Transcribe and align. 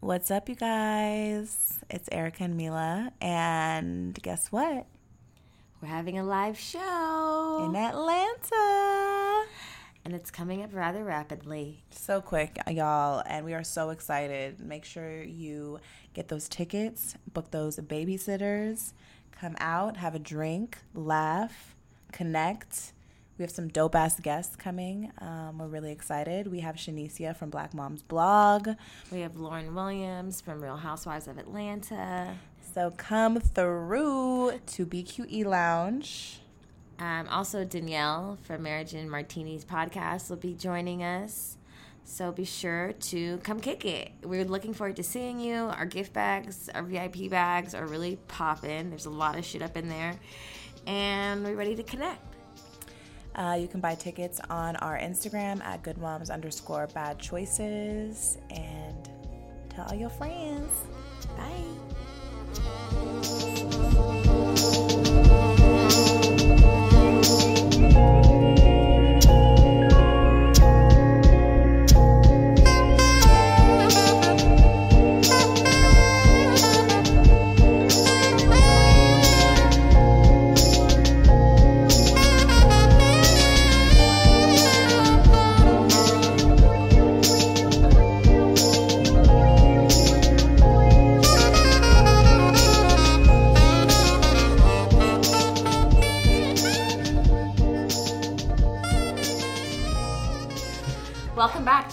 What's 0.00 0.30
up, 0.30 0.48
you 0.48 0.54
guys? 0.54 1.78
It's 1.90 2.08
Erica 2.10 2.44
and 2.44 2.56
Mila, 2.56 3.12
and 3.20 4.14
guess 4.22 4.50
what? 4.50 4.86
We're 5.82 5.88
having 5.88 6.18
a 6.18 6.24
live 6.24 6.58
show 6.58 7.66
In 7.68 7.76
Atlanta. 7.76 9.46
and 10.02 10.14
it's 10.14 10.30
coming 10.30 10.62
up 10.62 10.70
rather 10.72 11.04
rapidly. 11.04 11.82
So 11.90 12.22
quick, 12.22 12.56
y'all, 12.66 13.22
and 13.26 13.44
we 13.44 13.52
are 13.52 13.62
so 13.62 13.90
excited. 13.90 14.58
Make 14.60 14.86
sure 14.86 15.22
you 15.22 15.80
get 16.14 16.28
those 16.28 16.48
tickets, 16.48 17.16
book 17.34 17.50
those 17.50 17.76
babysitters, 17.76 18.94
come 19.32 19.54
out, 19.60 19.98
have 19.98 20.14
a 20.14 20.18
drink, 20.18 20.78
laugh, 20.94 21.74
connect. 22.10 22.94
We 23.40 23.44
have 23.44 23.50
some 23.50 23.68
dope 23.68 23.94
ass 23.94 24.20
guests 24.20 24.54
coming. 24.54 25.12
Um, 25.16 25.56
we're 25.56 25.68
really 25.68 25.92
excited. 25.92 26.46
We 26.46 26.60
have 26.60 26.76
Shanicia 26.76 27.34
from 27.34 27.48
Black 27.48 27.72
Moms 27.72 28.02
Blog. 28.02 28.68
We 29.10 29.20
have 29.20 29.38
Lauren 29.38 29.74
Williams 29.74 30.42
from 30.42 30.62
Real 30.62 30.76
Housewives 30.76 31.26
of 31.26 31.38
Atlanta. 31.38 32.34
So 32.74 32.92
come 32.98 33.40
through 33.40 34.60
to 34.66 34.84
BQE 34.84 35.46
Lounge. 35.46 36.40
Um, 36.98 37.28
also, 37.30 37.64
Danielle 37.64 38.36
from 38.42 38.62
Marriage 38.62 38.92
and 38.92 39.10
Martinis 39.10 39.64
podcast 39.64 40.28
will 40.28 40.36
be 40.36 40.52
joining 40.52 41.02
us. 41.02 41.56
So 42.04 42.32
be 42.32 42.44
sure 42.44 42.92
to 42.92 43.38
come 43.38 43.58
kick 43.58 43.86
it. 43.86 44.10
We're 44.22 44.44
looking 44.44 44.74
forward 44.74 44.96
to 44.96 45.02
seeing 45.02 45.40
you. 45.40 45.54
Our 45.54 45.86
gift 45.86 46.12
bags, 46.12 46.68
our 46.74 46.82
VIP 46.82 47.30
bags 47.30 47.74
are 47.74 47.86
really 47.86 48.16
popping. 48.28 48.90
There's 48.90 49.06
a 49.06 49.10
lot 49.10 49.38
of 49.38 49.46
shit 49.46 49.62
up 49.62 49.78
in 49.78 49.88
there. 49.88 50.16
And 50.86 51.42
we're 51.42 51.56
ready 51.56 51.74
to 51.76 51.82
connect. 51.82 52.29
Uh, 53.34 53.58
you 53.60 53.66
can 53.68 53.80
buy 53.80 53.94
tickets 53.94 54.40
on 54.50 54.76
our 54.76 54.98
Instagram 54.98 55.62
at 55.64 55.82
goodmoms 55.82 56.30
underscore 56.30 56.88
bad 56.88 57.18
choices 57.18 58.36
and 58.50 59.08
tell 59.70 59.86
all 59.86 59.94
your 59.94 60.10
friends. 60.10 60.70
Bye. 61.36 61.64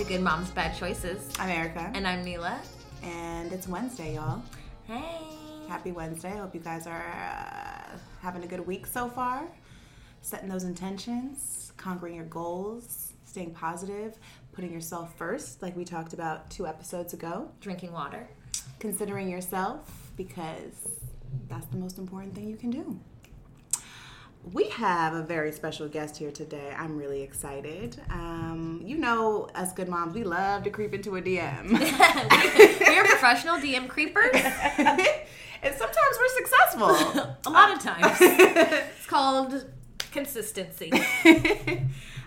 Good 0.08 0.22
Moms 0.22 0.52
Bad 0.52 0.74
Choices. 0.74 1.34
I'm 1.38 1.50
Erica. 1.50 1.92
And 1.94 2.08
I'm 2.08 2.24
Mila. 2.24 2.62
And 3.04 3.52
it's 3.52 3.68
Wednesday, 3.68 4.16
y'all. 4.16 4.42
Hey. 4.88 5.20
Happy 5.68 5.92
Wednesday. 5.92 6.38
Hope 6.38 6.56
you 6.56 6.62
guys 6.62 6.88
are 6.88 7.04
uh, 7.10 7.98
having 8.22 8.42
a 8.42 8.48
good 8.48 8.66
week 8.66 8.86
so 8.86 9.10
far. 9.10 9.44
Setting 10.22 10.48
those 10.48 10.64
intentions, 10.64 11.74
conquering 11.76 12.16
your 12.16 12.24
goals, 12.24 13.12
staying 13.26 13.54
positive, 13.54 14.18
putting 14.54 14.72
yourself 14.72 15.14
first, 15.18 15.62
like 15.62 15.76
we 15.76 15.84
talked 15.84 16.14
about 16.14 16.50
two 16.50 16.66
episodes 16.66 17.14
ago. 17.14 17.52
Drinking 17.60 17.92
water. 17.92 18.30
Considering 18.80 19.28
yourself, 19.28 20.12
because 20.16 21.02
that's 21.50 21.66
the 21.66 21.78
most 21.78 21.98
important 21.98 22.34
thing 22.34 22.48
you 22.48 22.56
can 22.56 22.70
do. 22.70 22.98
We 24.54 24.70
have 24.70 25.14
a 25.14 25.24
very 25.24 25.52
special 25.52 25.90
guest 25.90 26.16
here 26.16 26.32
today. 26.32 26.74
I'm 26.78 26.98
really 26.98 27.22
excited. 27.22 28.00
Um, 28.10 28.82
you 28.86 28.98
know, 28.98 29.50
us 29.56 29.74
good 29.74 29.90
moms, 29.90 30.14
we 30.14 30.24
love 30.24 30.64
to 30.64 30.70
creep 30.70 30.94
into 30.94 31.18
a 31.18 31.22
DM. 31.22 31.72
We're 32.88 33.04
professional 33.04 33.58
DM 33.58 33.90
creepers. 33.90 34.32
and 34.36 35.76
sometimes 35.76 36.18
we're 36.18 36.36
successful. 36.36 36.90
A 37.46 37.50
lot 37.50 37.76
of 37.76 37.82
times. 37.82 38.18
It's 38.22 39.06
called 39.08 39.66
consistency. 40.12 40.94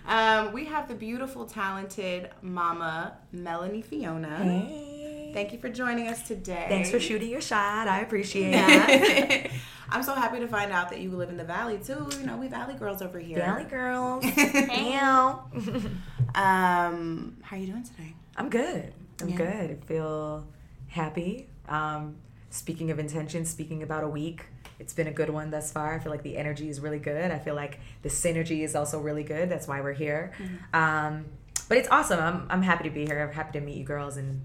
um, 0.05 0.51
we 0.53 0.65
have 0.65 0.87
the 0.87 0.95
beautiful, 0.95 1.45
talented 1.45 2.29
mama, 2.41 3.17
Melanie 3.31 3.81
Fiona. 3.81 5.00
Thank 5.33 5.53
you 5.53 5.59
for 5.59 5.69
joining 5.69 6.07
us 6.07 6.27
today. 6.27 6.65
Thanks 6.69 6.91
for 6.91 6.99
shooting 6.99 7.29
your 7.29 7.41
shot. 7.41 7.87
I 7.87 8.01
appreciate 8.01 8.53
it. 8.55 9.51
I'm 9.89 10.03
so 10.03 10.13
happy 10.15 10.39
to 10.39 10.47
find 10.47 10.71
out 10.71 10.89
that 10.89 10.99
you 11.01 11.11
live 11.11 11.29
in 11.29 11.37
the 11.37 11.43
valley 11.43 11.77
too. 11.83 12.07
You 12.19 12.25
know, 12.25 12.37
we 12.37 12.47
valley 12.47 12.75
girls 12.75 13.01
over 13.01 13.19
here. 13.19 13.37
Valley 13.39 13.65
girls. 13.65 14.23
Meow. 14.67 15.45
Um, 16.33 17.35
how 17.41 17.57
are 17.57 17.59
you 17.59 17.67
doing 17.67 17.83
today? 17.83 18.13
I'm 18.37 18.49
good. 18.49 18.93
I'm 19.21 19.27
Yeah. 19.29 19.35
good. 19.35 19.71
I 19.71 19.85
feel 19.85 20.47
happy. 20.87 21.49
Um, 21.67 22.15
speaking 22.49 22.89
of 22.89 22.99
intention, 22.99 23.43
speaking 23.43 23.83
about 23.83 24.05
a 24.05 24.07
week, 24.07 24.45
it's 24.79 24.93
been 24.93 25.07
a 25.07 25.11
good 25.11 25.29
one 25.29 25.51
thus 25.51 25.73
far. 25.73 25.93
I 25.93 25.99
feel 25.99 26.09
like 26.09 26.23
the 26.23 26.37
energy 26.37 26.69
is 26.69 26.79
really 26.79 26.99
good. 26.99 27.31
I 27.31 27.37
feel 27.37 27.53
like 27.55 27.81
the 28.01 28.07
synergy 28.07 28.63
is 28.63 28.75
also 28.75 29.01
really 29.01 29.23
good. 29.23 29.49
That's 29.49 29.67
why 29.67 29.81
we're 29.81 29.91
here. 29.91 30.31
Um, 30.73 31.25
but 31.67 31.77
it's 31.77 31.89
awesome. 31.89 32.19
I'm, 32.21 32.47
I'm 32.49 32.61
happy 32.61 32.85
to 32.85 32.89
be 32.89 33.05
here. 33.05 33.21
I'm 33.21 33.33
happy 33.35 33.59
to 33.59 33.65
meet 33.65 33.75
you 33.75 33.83
girls 33.83 34.15
and 34.15 34.41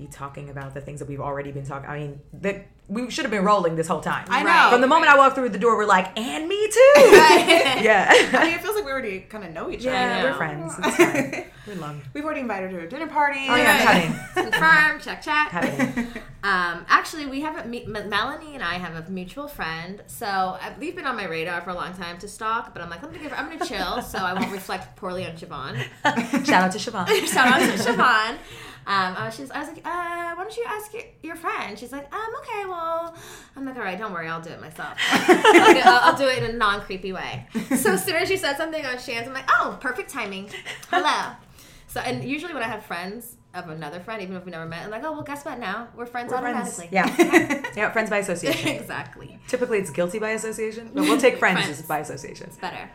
be 0.00 0.06
talking 0.06 0.48
about 0.50 0.72
the 0.74 0.80
things 0.80 0.98
that 1.00 1.08
we've 1.08 1.20
already 1.20 1.52
been 1.52 1.66
talking. 1.66 1.88
I 1.88 1.98
mean, 1.98 2.20
that 2.40 2.66
we 2.88 3.08
should 3.10 3.24
have 3.24 3.30
been 3.30 3.44
rolling 3.44 3.76
this 3.76 3.86
whole 3.86 4.00
time. 4.00 4.24
I 4.28 4.42
know. 4.42 4.70
From 4.72 4.80
the 4.80 4.86
moment 4.86 5.12
I 5.12 5.16
walked 5.16 5.36
through 5.36 5.50
the 5.50 5.58
door, 5.58 5.76
we're 5.76 5.84
like, 5.86 6.18
and 6.18 6.48
me 6.48 6.68
too. 6.68 6.92
yeah. 6.96 8.08
I 8.32 8.44
mean, 8.46 8.54
it 8.54 8.62
feels 8.62 8.74
like 8.74 8.84
we 8.84 8.90
already 8.90 9.20
kind 9.20 9.44
of 9.44 9.52
know 9.52 9.70
each 9.70 9.84
Yeah, 9.84 10.18
other. 10.20 10.30
we're 10.30 10.36
friends. 10.36 10.74
It's 10.78 10.96
fine. 10.96 11.44
We're 11.66 11.74
long. 11.76 12.00
We've 12.14 12.24
already 12.24 12.40
invited 12.40 12.72
her 12.72 12.80
to 12.80 12.86
a 12.86 12.88
dinner 12.88 13.06
party. 13.06 13.40
Oh 13.48 13.54
yeah, 13.54 14.20
I'm. 14.34 14.44
Confirm. 14.50 15.00
Check, 15.00 15.22
check. 15.22 15.50
Happening. 15.50 16.06
Um, 16.42 16.86
actually, 16.88 17.26
we 17.26 17.42
have 17.42 17.64
a 17.64 17.68
me- 17.68 17.84
Melanie 17.86 18.54
and 18.54 18.64
I 18.64 18.74
have 18.74 18.94
a 19.06 19.08
mutual 19.10 19.46
friend. 19.46 20.02
So 20.06 20.26
uh, 20.26 20.72
we've 20.80 20.96
been 20.96 21.06
on 21.06 21.14
my 21.16 21.26
radar 21.26 21.60
for 21.60 21.70
a 21.70 21.74
long 21.74 21.92
time 21.92 22.16
to 22.18 22.28
stalk, 22.28 22.72
but 22.72 22.82
I'm 22.82 22.88
like, 22.88 23.02
let 23.02 23.12
me 23.12 23.18
give. 23.18 23.32
I'm 23.34 23.50
gonna 23.50 23.66
chill, 23.66 24.00
so 24.02 24.18
I 24.18 24.32
won't 24.32 24.50
reflect 24.50 24.96
poorly 24.96 25.26
on 25.26 25.32
Siobhan. 25.32 25.76
Shout 26.46 26.64
out 26.64 26.72
to 26.72 26.78
Siobhan. 26.78 27.06
Shout 27.26 27.46
out 27.46 27.60
to 27.60 27.82
Siobhan. 27.84 28.38
Um, 28.90 29.14
I 29.16 29.26
was, 29.26 29.36
just, 29.36 29.52
I 29.52 29.60
was 29.60 29.68
like, 29.68 29.78
uh, 29.86 30.34
why 30.34 30.34
don't 30.36 30.56
you 30.56 30.64
ask 30.66 30.92
your, 30.92 31.04
your 31.22 31.36
friend? 31.36 31.78
She's 31.78 31.92
like, 31.92 32.12
um, 32.12 32.28
okay, 32.40 32.64
well, 32.66 33.14
I'm 33.54 33.64
like, 33.64 33.76
all 33.76 33.82
right, 33.82 33.96
don't 33.96 34.12
worry, 34.12 34.26
I'll 34.26 34.40
do 34.40 34.50
it 34.50 34.60
myself. 34.60 34.98
Like, 35.28 35.86
I'll, 35.86 36.10
I'll 36.10 36.16
do 36.16 36.26
it 36.26 36.42
in 36.42 36.50
a 36.50 36.52
non 36.54 36.80
creepy 36.80 37.12
way. 37.12 37.46
So 37.76 37.92
as 37.92 38.04
soon 38.04 38.16
as 38.16 38.26
she 38.26 38.36
said 38.36 38.56
something 38.56 38.84
on 38.84 38.98
Shan's, 38.98 39.28
I'm 39.28 39.32
like, 39.34 39.48
oh, 39.48 39.78
perfect 39.80 40.10
timing. 40.10 40.50
Hello. 40.90 41.36
So, 41.86 42.00
and 42.00 42.24
usually 42.24 42.52
when 42.52 42.64
I 42.64 42.66
have 42.66 42.84
friends 42.84 43.36
of 43.54 43.68
another 43.68 44.00
friend, 44.00 44.22
even 44.22 44.34
if 44.34 44.44
we 44.44 44.50
never 44.50 44.66
met, 44.66 44.84
I'm 44.84 44.90
like, 44.90 45.04
oh, 45.04 45.12
well, 45.12 45.22
guess 45.22 45.44
what 45.44 45.60
now? 45.60 45.86
We're 45.94 46.06
friends 46.06 46.32
We're 46.32 46.40
friends. 46.40 46.80
automatically. 46.80 46.88
Yeah. 46.90 47.70
yeah, 47.76 47.92
friends 47.92 48.10
by 48.10 48.18
association. 48.18 48.70
exactly. 48.70 49.38
Typically 49.46 49.78
it's 49.78 49.90
guilty 49.90 50.18
by 50.18 50.30
association, 50.30 50.90
but 50.92 51.02
we'll 51.02 51.20
take 51.20 51.38
friends, 51.38 51.60
Friends. 51.62 51.82
by 51.82 52.00
association. 52.00 52.48
It's 52.48 52.56
better. 52.56 52.90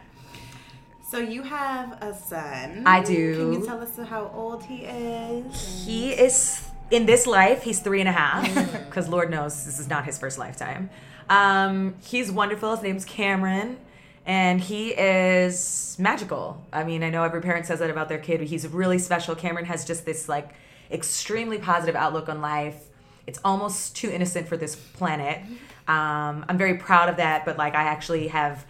So 1.08 1.20
you 1.20 1.44
have 1.44 2.02
a 2.02 2.16
son. 2.16 2.84
I 2.86 3.04
do. 3.04 3.36
Can 3.36 3.54
you 3.54 3.66
tell 3.66 3.80
us 3.80 3.96
how 4.10 4.32
old 4.34 4.64
he 4.64 4.86
is? 4.86 5.86
He 5.86 6.12
is 6.12 6.68
in 6.90 7.06
this 7.06 7.28
life, 7.28 7.62
he's 7.62 7.80
three 7.80 8.00
and 8.00 8.10
a 8.10 8.12
half, 8.12 8.44
because 8.88 9.08
Lord 9.08 9.30
knows 9.30 9.66
this 9.66 9.80
is 9.80 9.88
not 9.88 10.06
his 10.06 10.18
first 10.18 10.40
lifetime. 10.40 10.90
Um, 11.30 11.96
he's 12.04 12.32
wonderful. 12.32 12.72
His 12.76 12.84
name's 12.84 13.06
Cameron. 13.06 13.78
And 14.26 14.60
he 14.60 14.90
is 14.90 15.96
magical. 16.00 16.66
I 16.74 16.84
mean, 16.84 17.04
I 17.04 17.12
know 17.12 17.24
every 17.24 17.42
parent 17.42 17.68
says 17.68 17.78
that 17.78 17.92
about 17.92 18.10
their 18.10 18.18
kid, 18.18 18.40
but 18.40 18.48
he's 18.48 18.68
really 18.68 18.98
special. 18.98 19.36
Cameron 19.36 19.66
has 19.66 19.86
just 19.86 20.06
this 20.06 20.28
like 20.28 20.56
extremely 20.92 21.60
positive 21.60 21.96
outlook 21.96 22.30
on 22.30 22.42
life. 22.42 22.88
It's 23.28 23.40
almost 23.46 23.96
too 23.96 24.10
innocent 24.10 24.48
for 24.48 24.58
this 24.58 24.76
planet. 24.76 25.42
Um, 25.88 26.46
I'm 26.50 26.58
very 26.58 26.78
proud 26.78 27.10
of 27.10 27.18
that, 27.18 27.46
but 27.46 27.58
like 27.58 27.76
I 27.76 27.84
actually 27.84 28.30
have 28.30 28.66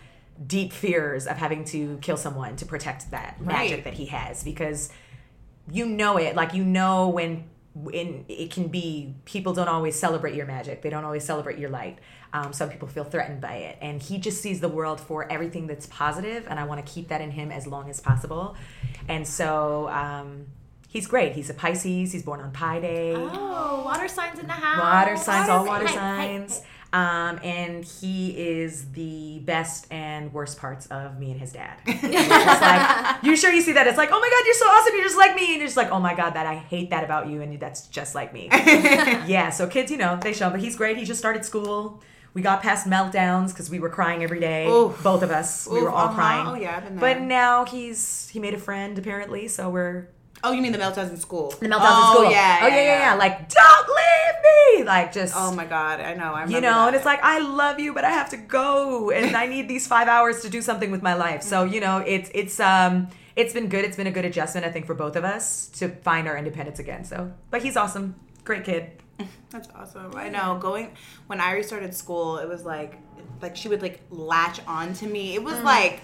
deep 0.46 0.74
fears 0.74 1.28
of 1.28 1.38
having 1.38 1.64
to 1.66 1.98
kill 2.02 2.18
someone 2.18 2.56
to 2.58 2.66
protect 2.66 3.12
that 3.12 3.40
magic 3.42 3.72
Right. 3.78 3.84
that 3.86 3.94
he 3.94 4.06
has 4.08 4.44
because 4.44 4.90
you 5.72 5.86
know 5.86 6.18
it 6.18 6.36
like 6.36 6.54
you 6.54 6.64
know 6.66 7.08
when 7.10 7.46
when 7.74 8.24
it 8.30 8.52
can 8.52 8.68
be 8.68 9.16
people 9.26 9.54
don't 9.54 9.68
always 9.68 9.98
celebrate 9.98 10.36
your 10.36 10.46
magic 10.46 10.82
they 10.82 10.90
don't 10.90 11.04
always 11.06 11.24
celebrate 11.24 11.58
your 11.58 11.70
light 11.70 12.00
um, 12.34 12.52
some 12.54 12.70
people 12.70 12.88
feel 12.88 13.04
threatened 13.06 13.40
by 13.42 13.54
it 13.56 13.78
and 13.82 14.02
he 14.02 14.18
just 14.18 14.42
sees 14.42 14.60
the 14.60 14.68
world 14.70 15.00
for 15.00 15.30
everything 15.32 15.68
that's 15.68 15.86
positive 15.88 16.46
and 16.50 16.60
i 16.60 16.64
want 16.66 16.86
to 16.86 16.92
keep 16.94 17.08
that 17.08 17.22
in 17.22 17.31
him 17.31 17.52
as 17.52 17.66
long 17.68 17.90
as 17.90 18.00
possible 18.00 18.56
and 19.08 19.28
so 19.28 19.88
um, 19.90 20.46
he's 20.88 21.08
great 21.08 21.34
he's 21.34 21.50
a 21.50 21.54
pisces 21.54 22.12
he's 22.12 22.24
born 22.24 22.40
on 22.42 22.52
pi 22.52 22.80
day 22.80 23.14
Oh, 23.16 23.84
water 23.86 24.08
signs 24.08 24.40
in 24.40 24.48
the 24.48 24.54
house. 24.54 24.80
water 24.80 25.18
signs 25.18 25.50
all 25.50 25.66
water 25.66 25.86
Hey, 25.88 25.92
hey, 25.94 25.98
signs 25.98 26.60
hey. 26.60 26.66
Um, 26.95 27.42
and 27.44 27.83
he 27.83 28.30
is 28.30 28.89
the 28.94 29.39
best 29.39 29.86
and 29.92 30.31
worst 30.31 30.57
parts 30.57 30.88
of 30.88 31.19
me 31.19 31.31
and 31.31 31.38
his 31.42 31.51
dad. 31.51 31.77
like, 31.86 33.21
you 33.21 33.36
sure 33.36 33.51
you 33.51 33.62
see 33.62 33.74
that? 33.74 33.86
It's 33.86 33.97
like, 33.97 34.12
oh 34.13 34.19
my 34.21 34.30
God, 34.30 34.45
you're 34.45 34.53
so 34.53 34.65
awesome. 34.68 34.94
You're 34.95 35.03
just 35.03 35.18
like 35.18 35.36
me. 35.36 35.51
And 35.51 35.57
you're 35.57 35.68
just 35.68 35.75
like, 35.75 35.92
oh 35.92 36.00
my 36.00 36.15
God, 36.15 36.36
that 36.36 36.45
I 36.45 36.56
hate 36.56 36.92
that 36.92 37.03
about 37.03 37.27
you. 37.27 37.42
And 37.42 37.59
that's 37.59 37.88
just 37.88 38.15
like 38.15 38.31
me. 38.31 38.47
yeah. 39.27 39.50
So 39.50 39.68
kids, 39.68 39.92
you 39.92 39.97
know, 39.97 40.18
they 40.21 40.31
show, 40.31 40.50
but 40.50 40.62
he's 40.62 40.77
great. 40.77 40.95
He 40.95 41.03
just 41.03 41.19
started 41.19 41.44
school. 41.44 42.01
We 42.33 42.42
got 42.42 42.62
past 42.62 42.88
meltdowns 42.88 43.50
because 43.50 43.69
we 43.69 43.80
were 43.80 43.89
crying 43.89 44.24
every 44.24 44.39
day. 44.39 44.65
Oof. 44.69 45.03
Both 45.03 45.21
of 45.21 45.31
us. 45.31 45.68
we 45.68 45.81
were 45.81 45.89
all 45.89 46.06
uh-huh. 46.06 46.15
crying. 46.15 46.47
Oh, 46.47 46.56
yeah, 46.56 46.77
I've 46.77 46.86
been 46.86 46.95
But 46.95 47.19
now 47.19 47.65
he's, 47.65 48.30
he 48.30 48.39
made 48.39 48.53
a 48.53 48.57
friend 48.57 48.97
apparently. 48.97 49.50
So 49.50 49.69
we're 49.69 50.07
Oh, 50.45 50.51
you 50.51 50.62
mean 50.62 50.71
the 50.71 50.77
meltdowns 50.77 51.09
in 51.09 51.18
school? 51.18 51.50
the 51.59 51.68
meltdowns 51.68 51.80
oh, 51.81 52.12
in 52.12 52.18
school. 52.18 52.31
Yeah, 52.31 52.59
oh 52.62 52.68
yeah, 52.68 52.75
yeah, 52.75 53.00
yeah. 53.00 53.13
Like, 53.15 53.50
don't 53.50 53.88
leave 53.88 54.77
me. 54.77 54.83
Like, 54.83 55.12
just 55.12 55.33
Oh 55.36 55.53
my 55.53 55.65
god, 55.65 56.00
I 56.00 56.13
know. 56.13 56.33
I 56.33 56.45
you 56.45 56.62
know, 56.62 56.69
that. 56.69 56.88
and 56.88 56.95
it's 56.95 57.06
like 57.06 57.19
I 57.24 57.39
love 57.39 57.80
you, 57.80 57.94
but 57.94 58.03
I 58.03 58.12
have 58.12 58.30
to 58.30 58.38
go, 58.38 59.09
and 59.12 59.36
I 59.36 59.47
need 59.47 59.68
these 59.68 59.88
five 59.88 60.07
hours 60.07 60.42
to 60.42 60.50
do 60.50 60.62
something 60.62 60.92
with 60.92 61.01
my 61.01 61.15
life. 61.15 61.42
So 61.42 61.63
you 61.63 61.80
know, 61.80 61.97
it's 62.00 62.30
it's 62.33 62.59
um 62.59 63.09
it's 63.36 63.53
been 63.53 63.69
good. 63.69 63.83
It's 63.86 63.97
been 63.97 64.07
a 64.07 64.12
good 64.12 64.25
adjustment, 64.25 64.65
I 64.65 64.71
think, 64.71 64.86
for 64.86 64.94
both 64.94 65.15
of 65.15 65.24
us 65.24 65.68
to 65.80 65.89
find 65.89 66.27
our 66.27 66.38
independence 66.38 66.80
again. 66.80 67.03
So, 67.03 67.33
but 67.50 67.62
he's 67.62 67.75
awesome, 67.75 68.15
great 68.44 68.63
kid. 68.63 68.92
That's 69.50 69.69
awesome. 69.75 70.13
I 70.15 70.30
know. 70.30 70.57
Going 70.62 70.94
when 71.27 71.42
I 71.42 71.53
restarted 71.53 71.94
school, 71.94 72.38
it 72.38 72.47
was 72.47 72.63
like 72.65 73.00
like 73.42 73.56
she 73.56 73.68
would 73.68 73.81
like 73.81 74.01
latch 74.09 74.59
on 74.68 74.94
to 74.95 75.07
me. 75.07 75.36
It 75.36 75.44
was 75.44 75.59
like 75.62 76.01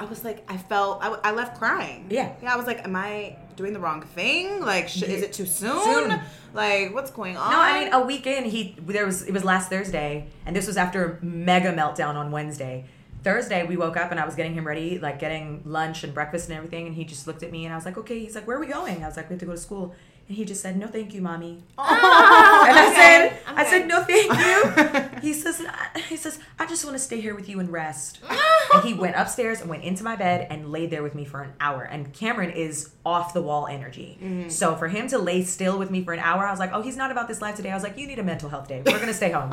I 0.00 0.04
was 0.04 0.24
like 0.24 0.44
I 0.48 0.56
felt 0.56 1.02
I, 1.02 1.08
I 1.24 1.32
left 1.32 1.58
crying. 1.58 2.06
Yeah. 2.10 2.32
Yeah. 2.42 2.52
I 2.52 2.56
was 2.56 2.66
like, 2.66 2.84
am 2.84 2.96
I 2.96 3.36
doing 3.58 3.74
the 3.74 3.80
wrong 3.80 4.00
thing? 4.00 4.60
Like, 4.64 4.88
sh- 4.88 5.02
is 5.02 5.22
it 5.22 5.32
too 5.34 5.44
soon? 5.44 5.82
Soon. 5.82 6.20
Like, 6.54 6.94
what's 6.94 7.10
going 7.10 7.36
on? 7.36 7.50
No, 7.50 7.60
I 7.60 7.78
mean 7.78 7.92
a 7.92 8.00
week 8.00 8.26
in, 8.26 8.44
he 8.44 8.74
there 8.80 9.04
was 9.04 9.24
it 9.24 9.32
was 9.32 9.44
last 9.44 9.68
Thursday, 9.68 10.28
and 10.46 10.56
this 10.56 10.66
was 10.66 10.76
after 10.78 11.04
a 11.04 11.24
mega 11.24 11.72
meltdown 11.72 12.14
on 12.14 12.30
Wednesday. 12.30 12.86
Thursday, 13.24 13.66
we 13.66 13.76
woke 13.76 13.96
up 13.96 14.12
and 14.12 14.20
I 14.20 14.24
was 14.24 14.36
getting 14.36 14.54
him 14.54 14.66
ready, 14.66 14.98
like 14.98 15.18
getting 15.18 15.62
lunch 15.66 16.04
and 16.04 16.14
breakfast 16.14 16.48
and 16.48 16.56
everything, 16.56 16.86
and 16.86 16.94
he 16.94 17.04
just 17.04 17.26
looked 17.26 17.42
at 17.42 17.50
me 17.50 17.64
and 17.64 17.74
I 17.74 17.76
was 17.76 17.84
like, 17.84 17.98
"Okay." 17.98 18.20
He's 18.20 18.34
like, 18.36 18.46
"Where 18.46 18.56
are 18.56 18.60
we 18.60 18.68
going?" 18.68 19.02
I 19.02 19.06
was 19.08 19.16
like, 19.16 19.28
"We 19.28 19.34
have 19.34 19.40
to 19.40 19.46
go 19.46 19.52
to 19.52 19.58
school." 19.58 19.94
And 20.28 20.36
he 20.36 20.44
just 20.44 20.60
said, 20.60 20.76
"No, 20.76 20.86
thank 20.86 21.14
you, 21.14 21.22
mommy." 21.22 21.62
and 21.78 22.78
I 22.78 22.92
said, 22.94 23.38
I'm 23.46 23.58
"I 23.58 23.64
said 23.64 23.88
no, 23.88 24.02
thank 24.02 24.30
you." 24.32 25.20
he 25.28 25.32
says, 25.32 25.62
"I- 25.66 26.00
"He 26.00 26.16
says 26.16 26.38
I 26.58 26.66
just 26.66 26.84
want 26.84 26.96
to 26.96 27.02
stay 27.02 27.20
here 27.20 27.34
with 27.34 27.48
you 27.48 27.60
and 27.60 27.70
rest." 27.70 28.20
and 28.74 28.84
he 28.84 28.92
went 28.92 29.16
upstairs 29.16 29.60
and 29.62 29.70
went 29.70 29.84
into 29.84 30.04
my 30.04 30.16
bed 30.16 30.46
and 30.50 30.70
laid 30.70 30.90
there 30.90 31.02
with 31.02 31.14
me 31.14 31.24
for 31.24 31.42
an 31.42 31.52
hour. 31.60 31.82
And 31.82 32.12
Cameron 32.12 32.50
is 32.50 32.90
off 33.06 33.32
the 33.32 33.40
wall 33.40 33.66
energy, 33.66 34.46
so 34.48 34.76
for 34.76 34.88
him 34.88 35.08
to 35.08 35.18
lay 35.18 35.42
still 35.44 35.78
with 35.78 35.90
me 35.90 36.04
for 36.04 36.12
an 36.12 36.20
hour, 36.20 36.46
I 36.46 36.50
was 36.50 36.60
like, 36.60 36.72
"Oh, 36.74 36.82
he's 36.82 36.96
not 36.98 37.10
about 37.10 37.26
this 37.26 37.40
life 37.40 37.54
today." 37.56 37.70
I 37.70 37.74
was 37.74 37.82
like, 37.82 37.96
"You 37.96 38.06
need 38.06 38.18
a 38.18 38.22
mental 38.22 38.50
health 38.50 38.68
day. 38.68 38.82
We're 38.84 39.00
gonna 39.00 39.14
stay 39.14 39.30
home." 39.30 39.50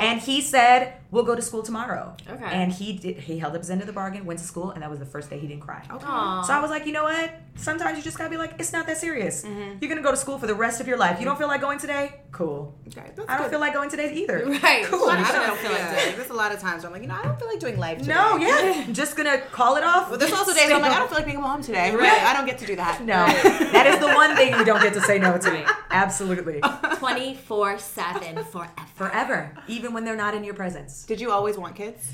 And 0.00 0.18
he 0.18 0.40
said, 0.40 0.94
"We'll 1.10 1.24
go 1.24 1.34
to 1.34 1.42
school 1.42 1.62
tomorrow." 1.62 2.16
Okay. 2.26 2.44
And 2.46 2.72
he 2.72 2.94
did. 2.94 3.18
He 3.18 3.38
held 3.38 3.54
up 3.54 3.60
his 3.60 3.68
end 3.70 3.82
of 3.82 3.86
the 3.86 3.92
bargain, 3.92 4.24
went 4.24 4.38
to 4.40 4.46
school, 4.46 4.70
and 4.70 4.82
that 4.82 4.88
was 4.88 4.98
the 4.98 5.04
first 5.06 5.28
day 5.28 5.38
he 5.38 5.46
didn't 5.46 5.62
cry. 5.62 5.82
Aw. 5.90 6.42
So 6.42 6.54
I 6.54 6.60
was 6.60 6.70
like, 6.70 6.86
you 6.86 6.92
know 6.92 7.04
what? 7.04 7.30
Sometimes 7.56 7.98
you 7.98 8.02
just 8.04 8.16
gotta 8.16 8.30
be 8.30 8.36
like, 8.38 8.54
it's 8.58 8.72
not 8.72 8.86
that 8.86 8.96
serious. 8.96 9.44
Mm-hmm. 9.44 9.78
You're 9.80 9.88
gonna 9.90 10.02
go 10.06 10.12
to 10.12 10.16
school 10.16 10.38
for 10.38 10.46
the 10.46 10.54
rest 10.54 10.80
of 10.80 10.86
your 10.86 10.96
life. 10.96 11.18
You 11.18 11.24
don't 11.24 11.36
feel 11.36 11.48
like 11.48 11.60
going 11.60 11.78
today? 11.78 12.20
Cool. 12.30 12.74
Okay, 12.88 13.10
that's 13.14 13.28
I 13.28 13.34
don't 13.34 13.46
good. 13.46 13.50
feel 13.50 13.60
like 13.60 13.74
going 13.74 13.90
today 13.90 14.12
either. 14.14 14.46
Right. 14.66 14.84
Cool. 14.84 15.00
What 15.00 15.18
I 15.18 15.22
I 15.22 15.32
don't, 15.32 15.46
don't 15.48 15.58
feel 15.58 15.70
like 15.72 15.80
yeah, 15.80 16.04
doing. 16.04 16.16
There's 16.16 16.30
a 16.30 16.34
lot 16.34 16.52
of 16.52 16.60
times 16.60 16.82
where 16.82 16.88
I'm 16.88 16.92
like, 16.92 17.02
you 17.02 17.08
know, 17.08 17.14
I 17.14 17.22
don't 17.24 17.38
feel 17.38 17.48
like 17.48 17.60
doing 17.60 17.78
life 17.78 17.98
today. 17.98 18.14
No, 18.14 18.36
yeah. 18.36 18.84
I'm 18.86 18.94
just 19.02 19.16
gonna 19.16 19.38
call 19.52 19.76
it 19.76 19.84
off. 19.84 20.08
But 20.10 20.18
there's 20.20 20.32
also 20.32 20.54
days 20.54 20.66
where 20.66 20.76
I'm 20.76 20.82
like, 20.82 20.92
I 20.92 20.98
don't 20.98 21.08
feel 21.08 21.18
like 21.18 21.26
being 21.26 21.38
a 21.38 21.40
mom 21.40 21.62
today. 21.62 21.90
Right. 21.94 22.00
Right. 22.08 22.22
I 22.22 22.32
don't 22.32 22.46
get 22.46 22.58
to 22.58 22.66
do 22.66 22.76
that. 22.76 23.00
No, 23.02 23.26
that 23.26 23.86
is 23.86 23.98
the 23.98 24.08
one 24.14 24.34
thing 24.36 24.54
you 24.54 24.64
don't 24.64 24.82
get 24.82 24.94
to 24.94 25.00
say 25.00 25.18
no 25.18 25.36
to. 25.38 25.50
Me. 25.50 25.64
Absolutely. 25.90 26.60
24 26.96 27.78
7 27.78 28.44
forever. 28.44 28.72
Forever, 28.94 29.58
even 29.68 29.92
when 29.92 30.04
they're 30.04 30.16
not 30.16 30.34
in 30.34 30.44
your 30.44 30.54
presence. 30.54 31.04
Did 31.04 31.20
you 31.20 31.30
always 31.30 31.58
want 31.58 31.74
kids? 31.76 32.08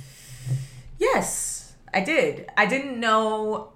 Yes, 0.99 1.75
I 1.93 2.00
did. 2.00 2.47
I 2.56 2.67
didn't 2.67 2.99
know 2.99 3.73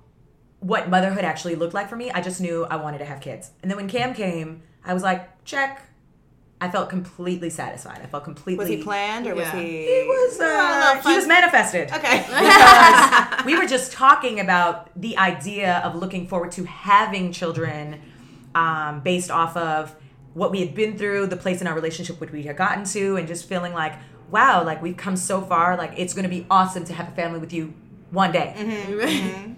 what 0.60 0.88
motherhood 0.88 1.24
actually 1.24 1.54
looked 1.54 1.74
like 1.74 1.88
for 1.88 1.96
me. 1.96 2.10
I 2.10 2.20
just 2.20 2.40
knew 2.40 2.64
I 2.64 2.76
wanted 2.76 2.98
to 2.98 3.04
have 3.04 3.20
kids. 3.20 3.50
And 3.62 3.70
then 3.70 3.76
when 3.76 3.88
Cam 3.88 4.14
came, 4.14 4.62
I 4.84 4.94
was 4.94 5.02
like, 5.02 5.44
check. 5.44 5.82
I 6.58 6.70
felt 6.70 6.88
completely 6.88 7.50
satisfied. 7.50 8.00
I 8.02 8.06
felt 8.06 8.24
completely. 8.24 8.64
Was 8.64 8.68
he 8.68 8.82
planned 8.82 9.26
or 9.26 9.34
was 9.34 9.44
Yeah. 9.44 9.60
he? 9.60 9.68
He 9.84 10.02
was. 10.04 10.40
Uh, 10.40 11.02
he 11.06 11.14
was 11.14 11.26
manifested. 11.26 11.90
Okay. 11.92 12.24
because 12.26 13.44
we 13.44 13.58
were 13.58 13.66
just 13.66 13.92
talking 13.92 14.40
about 14.40 14.88
the 14.98 15.18
idea 15.18 15.82
of 15.84 15.96
looking 15.96 16.26
forward 16.26 16.52
to 16.52 16.64
having 16.64 17.30
children 17.30 18.00
um, 18.54 19.00
based 19.00 19.30
off 19.30 19.54
of 19.54 19.94
what 20.32 20.50
we 20.50 20.60
had 20.60 20.74
been 20.74 20.96
through, 20.96 21.26
the 21.26 21.36
place 21.36 21.60
in 21.60 21.66
our 21.66 21.74
relationship 21.74 22.18
which 22.20 22.30
we 22.32 22.44
had 22.44 22.56
gotten 22.56 22.84
to, 22.86 23.16
and 23.16 23.28
just 23.28 23.46
feeling 23.46 23.74
like, 23.74 23.92
wow, 24.30 24.64
like 24.64 24.80
we've 24.80 24.96
come 24.96 25.16
so 25.16 25.42
far. 25.42 25.76
Like 25.76 25.92
it's 25.98 26.14
going 26.14 26.24
to 26.24 26.30
be 26.30 26.46
awesome 26.50 26.86
to 26.86 26.94
have 26.94 27.08
a 27.08 27.12
family 27.12 27.38
with 27.38 27.52
you 27.52 27.74
one 28.10 28.32
day. 28.32 28.54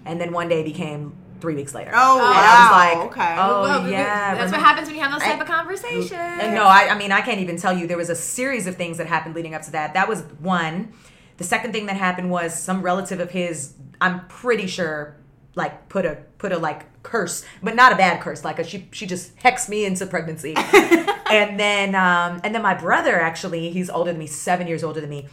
And 0.05 0.19
then 0.19 0.31
one 0.31 0.47
day 0.49 0.63
became 0.63 1.15
three 1.41 1.55
weeks 1.55 1.73
later. 1.73 1.91
Oh, 1.93 2.17
And 2.17 2.27
I 2.27 2.31
wow. 2.31 2.61
was 2.61 2.71
like, 2.71 3.11
Okay. 3.11 3.35
oh 3.39 3.61
Well, 3.61 3.89
yeah. 3.89 4.35
That's 4.35 4.51
what 4.51 4.61
happens 4.61 4.87
when 4.87 4.95
you 4.97 5.01
have 5.03 5.11
those 5.11 5.21
I- 5.21 5.31
type 5.33 5.41
of 5.41 5.47
conversations. 5.47 6.11
and 6.11 6.53
no, 6.53 6.63
I, 6.63 6.89
I 6.89 6.97
mean, 6.97 7.11
I 7.11 7.21
can't 7.21 7.39
even 7.39 7.57
tell 7.57 7.77
you. 7.77 7.87
There 7.87 7.97
was 7.97 8.09
a 8.09 8.15
series 8.15 8.67
of 8.67 8.75
things 8.75 8.97
that 8.97 9.07
happened 9.07 9.35
leading 9.35 9.53
up 9.55 9.61
to 9.63 9.71
that. 9.71 9.93
That 9.93 10.07
was 10.09 10.23
one. 10.39 10.91
The 11.37 11.43
second 11.45 11.71
thing 11.71 11.85
that 11.85 11.95
happened 11.95 12.29
was 12.29 12.57
some 12.57 12.81
relative 12.81 13.19
of 13.21 13.31
his. 13.31 13.73
I'm 14.01 14.27
pretty 14.27 14.67
sure, 14.67 15.15
like, 15.55 15.87
put 15.87 16.05
a 16.05 16.17
put 16.37 16.51
a 16.51 16.57
like 16.57 17.01
curse, 17.03 17.45
but 17.63 17.75
not 17.75 17.93
a 17.93 17.95
bad 17.95 18.19
curse. 18.21 18.43
Like, 18.43 18.59
a, 18.59 18.63
she 18.65 18.89
she 18.91 19.05
just 19.05 19.37
hexed 19.37 19.69
me 19.69 19.85
into 19.85 20.05
pregnancy. 20.05 20.53
and 21.31 21.57
then 21.57 21.95
um, 21.95 22.41
and 22.43 22.53
then 22.53 22.61
my 22.61 22.73
brother 22.73 23.17
actually, 23.21 23.69
he's 23.69 23.89
older 23.89 24.11
than 24.11 24.19
me, 24.19 24.27
seven 24.27 24.67
years 24.67 24.83
older 24.83 24.99
than 24.99 25.09
me. 25.09 25.27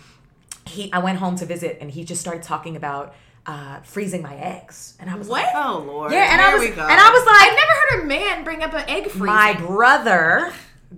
He, 0.66 0.92
I 0.92 0.98
went 0.98 1.18
home 1.18 1.36
to 1.36 1.46
visit, 1.46 1.78
and 1.80 1.90
he 1.90 2.04
just 2.04 2.20
started 2.20 2.42
talking 2.42 2.76
about 2.76 3.14
uh, 3.46 3.80
freezing 3.80 4.22
my 4.22 4.34
eggs, 4.36 4.96
and 4.98 5.08
I 5.08 5.14
was 5.14 5.28
What? 5.28 5.44
like, 5.44 5.54
Oh 5.54 5.84
Lord. 5.86 6.12
yeah, 6.12 6.32
and 6.32 6.40
I 6.40 6.52
was 6.54 6.64
and 6.68 6.80
I 6.80 7.10
was 7.10 7.26
like, 7.26 7.48
I've 7.48 7.56
never 7.56 7.72
heard 7.80 8.02
a 8.02 8.06
man 8.06 8.44
bring 8.44 8.62
up 8.64 8.74
an 8.74 8.84
egg 8.90 9.04
freezing. 9.04 9.26
my 9.26 9.52
brother, 9.54 10.52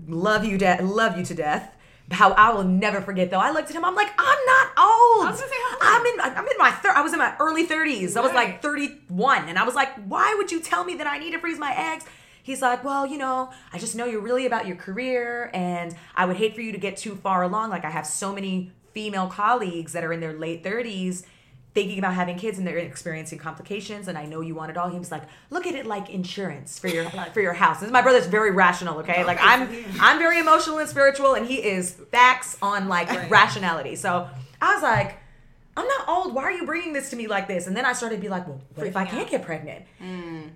love 0.07 0.45
you, 0.45 0.57
de- 0.57 0.83
love 0.83 1.19
you 1.19 1.25
to 1.27 1.35
death. 1.35 1.75
How 2.11 2.33
I 2.33 2.51
will 2.55 2.65
never 2.65 3.03
forget 3.03 3.31
though. 3.31 3.39
I 3.39 3.51
looked 3.51 3.69
at 3.69 3.77
him. 3.77 3.85
I'm 3.85 3.95
like, 3.95 4.09
I'm 4.19 4.39
not 4.47 4.67
old. 4.79 5.27
I 5.27 5.31
was 5.31 5.41
gonna 5.41 5.51
say? 5.53 5.57
I'm 5.83 6.07
in. 6.07 6.21
I'm 6.21 6.47
in 6.47 6.57
my. 6.59 6.71
Thir- 6.71 6.95
I 6.97 7.03
was 7.03 7.13
in 7.13 7.19
my 7.19 7.35
early 7.39 7.67
30s. 7.67 8.17
I 8.17 8.23
was 8.23 8.33
like 8.33 8.63
31, 8.63 9.47
and 9.51 9.59
I 9.59 9.65
was 9.65 9.75
like, 9.75 9.93
why 10.07 10.35
would 10.39 10.51
you 10.51 10.61
tell 10.61 10.85
me 10.85 10.95
that 10.95 11.07
I 11.07 11.19
need 11.19 11.33
to 11.33 11.39
freeze 11.39 11.59
my 11.59 11.75
eggs? 11.77 12.07
He's 12.43 12.63
like, 12.63 12.83
well, 12.83 13.07
you 13.07 13.19
know, 13.19 13.51
I 13.75 13.79
just 13.79 13.95
know 13.95 14.07
you're 14.07 14.23
really 14.23 14.47
about 14.47 14.67
your 14.67 14.77
career, 14.77 15.51
and 15.53 15.95
I 16.17 16.25
would 16.25 16.37
hate 16.39 16.55
for 16.55 16.63
you 16.63 16.73
to 16.73 16.79
get 16.79 16.97
too 16.97 17.15
far 17.15 17.43
along. 17.43 17.69
Like 17.69 17.85
I 17.85 17.91
have 17.91 18.07
so 18.07 18.33
many 18.35 18.73
female 18.99 19.29
colleagues 19.29 19.93
that 19.93 20.03
are 20.03 20.13
in 20.13 20.19
their 20.19 20.33
late 20.33 20.65
30s 20.65 21.23
thinking 21.73 22.01
about 22.01 22.15
having 22.15 22.37
kids 22.37 22.59
and 22.59 22.67
they're 22.67 22.79
experiencing 22.79 23.39
complications 23.39 24.09
and 24.09 24.19
I 24.19 24.25
know 24.25 24.41
you 24.41 24.57
want 24.57 24.73
it 24.73 24.77
all. 24.77 24.89
He 24.91 24.99
was 24.99 25.13
like, 25.13 25.23
look 25.51 25.69
at 25.69 25.77
it 25.77 25.87
like 25.87 26.11
insurance 26.11 26.81
for 26.81 26.89
your 26.89 27.09
for 27.33 27.41
your 27.41 27.53
house. 27.53 27.81
Is 27.81 27.93
my 27.93 28.03
brother's 28.03 28.27
very 28.27 28.51
rational, 28.51 28.99
okay? 28.99 29.23
Like 29.25 29.39
I'm 29.41 29.69
I'm 30.01 30.19
very 30.19 30.41
emotional 30.41 30.79
and 30.79 30.89
spiritual 30.89 31.35
and 31.35 31.47
he 31.47 31.63
is 31.63 31.93
facts 32.11 32.59
on 32.61 32.89
like 32.89 33.31
rationality. 33.31 33.95
So 33.95 34.29
I 34.61 34.75
was 34.75 34.83
like, 34.83 35.19
I'm 35.77 35.87
not 35.87 36.09
old. 36.09 36.35
Why 36.35 36.43
are 36.43 36.51
you 36.51 36.67
bringing 36.67 36.93
this 36.93 37.11
to 37.11 37.17
me 37.17 37.29
like 37.29 37.47
this? 37.47 37.69
And 37.69 37.77
then 37.77 37.85
I 37.85 37.93
started 37.93 38.17
to 38.17 38.21
be 38.21 38.29
like, 38.29 38.49
well, 38.49 38.61
what 38.75 38.89
if 38.89 38.97
I 38.97 39.05
can't 39.05 39.31
get 39.31 39.45
pregnant? 39.45 39.85
Mm. 40.03 40.51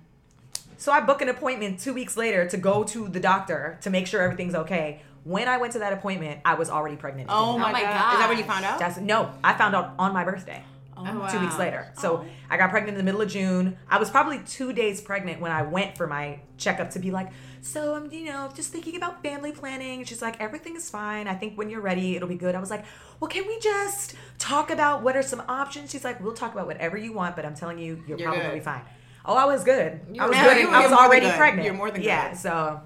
So 0.75 0.91
I 0.91 0.99
book 0.99 1.21
an 1.21 1.29
appointment 1.29 1.79
two 1.79 1.93
weeks 1.93 2.17
later 2.17 2.45
to 2.49 2.57
go 2.57 2.83
to 2.83 3.07
the 3.07 3.21
doctor 3.21 3.77
to 3.83 3.89
make 3.89 4.05
sure 4.05 4.21
everything's 4.21 4.55
okay. 4.55 5.01
When 5.23 5.47
I 5.47 5.57
went 5.57 5.73
to 5.73 5.79
that 5.79 5.93
appointment, 5.93 6.41
I 6.43 6.55
was 6.55 6.69
already 6.69 6.97
pregnant. 6.97 7.29
Oh, 7.31 7.53
oh 7.53 7.57
my, 7.57 7.71
my 7.71 7.81
god. 7.81 8.13
Is 8.13 8.19
that 8.19 8.29
when 8.29 8.37
you 8.37 8.43
found 8.43 8.65
out? 8.65 8.79
That's, 8.79 8.97
no, 8.97 9.31
I 9.43 9.53
found 9.53 9.75
out 9.75 9.93
on 9.97 10.13
my 10.13 10.23
birthday 10.23 10.63
Oh, 10.95 11.27
two 11.31 11.39
weeks 11.39 11.57
later. 11.57 11.91
So 11.97 12.17
oh. 12.17 12.25
I 12.49 12.57
got 12.57 12.69
pregnant 12.69 12.97
in 12.97 12.97
the 12.97 13.03
middle 13.03 13.21
of 13.21 13.29
June. 13.29 13.77
I 13.89 13.97
was 13.97 14.09
probably 14.09 14.39
two 14.39 14.73
days 14.73 15.01
pregnant 15.01 15.41
when 15.41 15.51
I 15.51 15.63
went 15.63 15.97
for 15.97 16.07
my 16.07 16.39
checkup 16.57 16.91
to 16.91 16.99
be 16.99 17.11
like, 17.11 17.31
so 17.61 17.95
I'm, 17.95 18.11
you 18.11 18.25
know, 18.25 18.51
just 18.53 18.71
thinking 18.71 18.95
about 18.95 19.23
family 19.23 19.51
planning. 19.51 19.99
And 19.99 20.07
she's 20.07 20.21
like, 20.21 20.39
everything 20.39 20.75
is 20.75 20.89
fine. 20.89 21.27
I 21.27 21.35
think 21.35 21.57
when 21.57 21.69
you're 21.69 21.81
ready, 21.81 22.15
it'll 22.15 22.27
be 22.27 22.35
good. 22.35 22.55
I 22.55 22.59
was 22.59 22.69
like, 22.69 22.85
well, 23.19 23.29
can 23.29 23.47
we 23.47 23.59
just 23.59 24.15
talk 24.37 24.69
about 24.69 25.01
what 25.01 25.15
are 25.15 25.23
some 25.23 25.41
options? 25.47 25.91
She's 25.91 26.03
like, 26.03 26.21
we'll 26.21 26.33
talk 26.33 26.53
about 26.53 26.67
whatever 26.67 26.97
you 26.97 27.13
want, 27.13 27.35
but 27.35 27.45
I'm 27.45 27.55
telling 27.55 27.79
you, 27.79 28.03
you're, 28.07 28.17
You're 28.17 28.27
probably 28.27 28.41
good. 28.41 28.47
gonna 28.47 28.59
be 28.59 28.63
fine. 28.63 28.81
Oh, 29.25 29.35
I 29.35 29.45
was 29.45 29.63
good. 29.63 30.01
I 30.19 30.27
was 30.27 30.37
good. 30.37 30.67
I 30.67 30.83
was 30.83 30.91
already 30.91 31.27
good. 31.27 31.37
pregnant. 31.37 31.65
You're 31.65 31.75
more 31.75 31.89
than 31.89 32.01
yeah. 32.01 32.29
good. 32.29 32.37
So, 32.37 32.81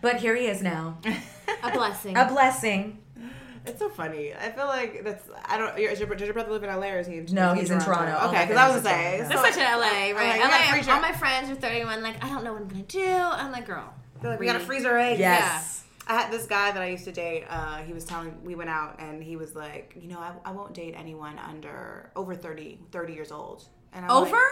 but 0.00 0.16
here 0.16 0.34
he 0.36 0.46
is 0.46 0.62
now. 0.62 0.98
A 1.62 1.70
blessing. 1.72 2.16
A 2.16 2.26
blessing. 2.26 2.98
It's 3.66 3.78
so 3.78 3.88
funny. 3.90 4.32
I 4.34 4.50
feel 4.50 4.66
like 4.66 5.04
that's. 5.04 5.24
I 5.44 5.58
don't. 5.58 5.78
Is 5.78 5.98
your, 6.00 6.08
does 6.14 6.26
your 6.26 6.32
brother 6.34 6.52
live 6.52 6.62
in 6.62 6.70
LA 6.70 6.88
or 6.88 6.98
is 7.00 7.06
he? 7.06 7.18
In, 7.18 7.26
No, 7.30 7.52
he's 7.54 7.70
in 7.70 7.78
Toronto. 7.80 8.16
All 8.16 8.28
Okay, 8.30 8.46
because 8.46 8.56
I 8.56 8.68
was 8.74 8.82
family's 8.82 8.82
gonna 8.82 8.84
say. 8.84 9.16
Toronto. 9.18 9.42
That's 9.42 9.56
such 9.56 9.64
an 9.64 9.78
LA, 9.78 10.18
right? 10.18 10.36
you 10.36 10.42
LA, 10.42 10.72
freeze 10.72 10.88
all 10.88 11.00
my 11.00 11.12
friends 11.12 11.50
are 11.50 11.54
31, 11.54 12.02
like, 12.02 12.24
I 12.24 12.28
don't 12.30 12.44
know 12.44 12.52
what 12.54 12.62
I'm 12.62 12.68
gonna 12.68 12.82
do. 12.84 13.04
I'm 13.06 13.52
like, 13.52 13.66
girl. 13.66 13.92
They're 14.22 14.30
like, 14.30 14.40
we 14.40 14.46
gotta 14.46 14.60
freeze 14.60 14.84
our 14.86 14.98
eggs. 14.98 15.20
Yes. 15.20 15.84
I 16.06 16.14
had 16.14 16.32
this 16.32 16.46
guy 16.46 16.70
that 16.72 16.80
I 16.82 16.86
used 16.86 17.04
to 17.04 17.12
date. 17.12 17.44
Uh, 17.50 17.78
he 17.78 17.92
was 17.92 18.04
telling 18.04 18.42
we 18.42 18.54
went 18.54 18.70
out 18.70 18.98
and 18.98 19.22
he 19.22 19.36
was 19.36 19.54
like, 19.54 19.94
you 20.00 20.08
know, 20.08 20.18
I, 20.18 20.32
I 20.46 20.52
won't 20.52 20.72
date 20.72 20.94
anyone 20.96 21.38
under 21.38 22.10
over 22.16 22.34
30, 22.34 22.80
30 22.90 23.12
years 23.12 23.30
old. 23.30 23.64
And 23.92 24.06
I'm 24.06 24.10
Over? 24.10 24.30
like- 24.30 24.42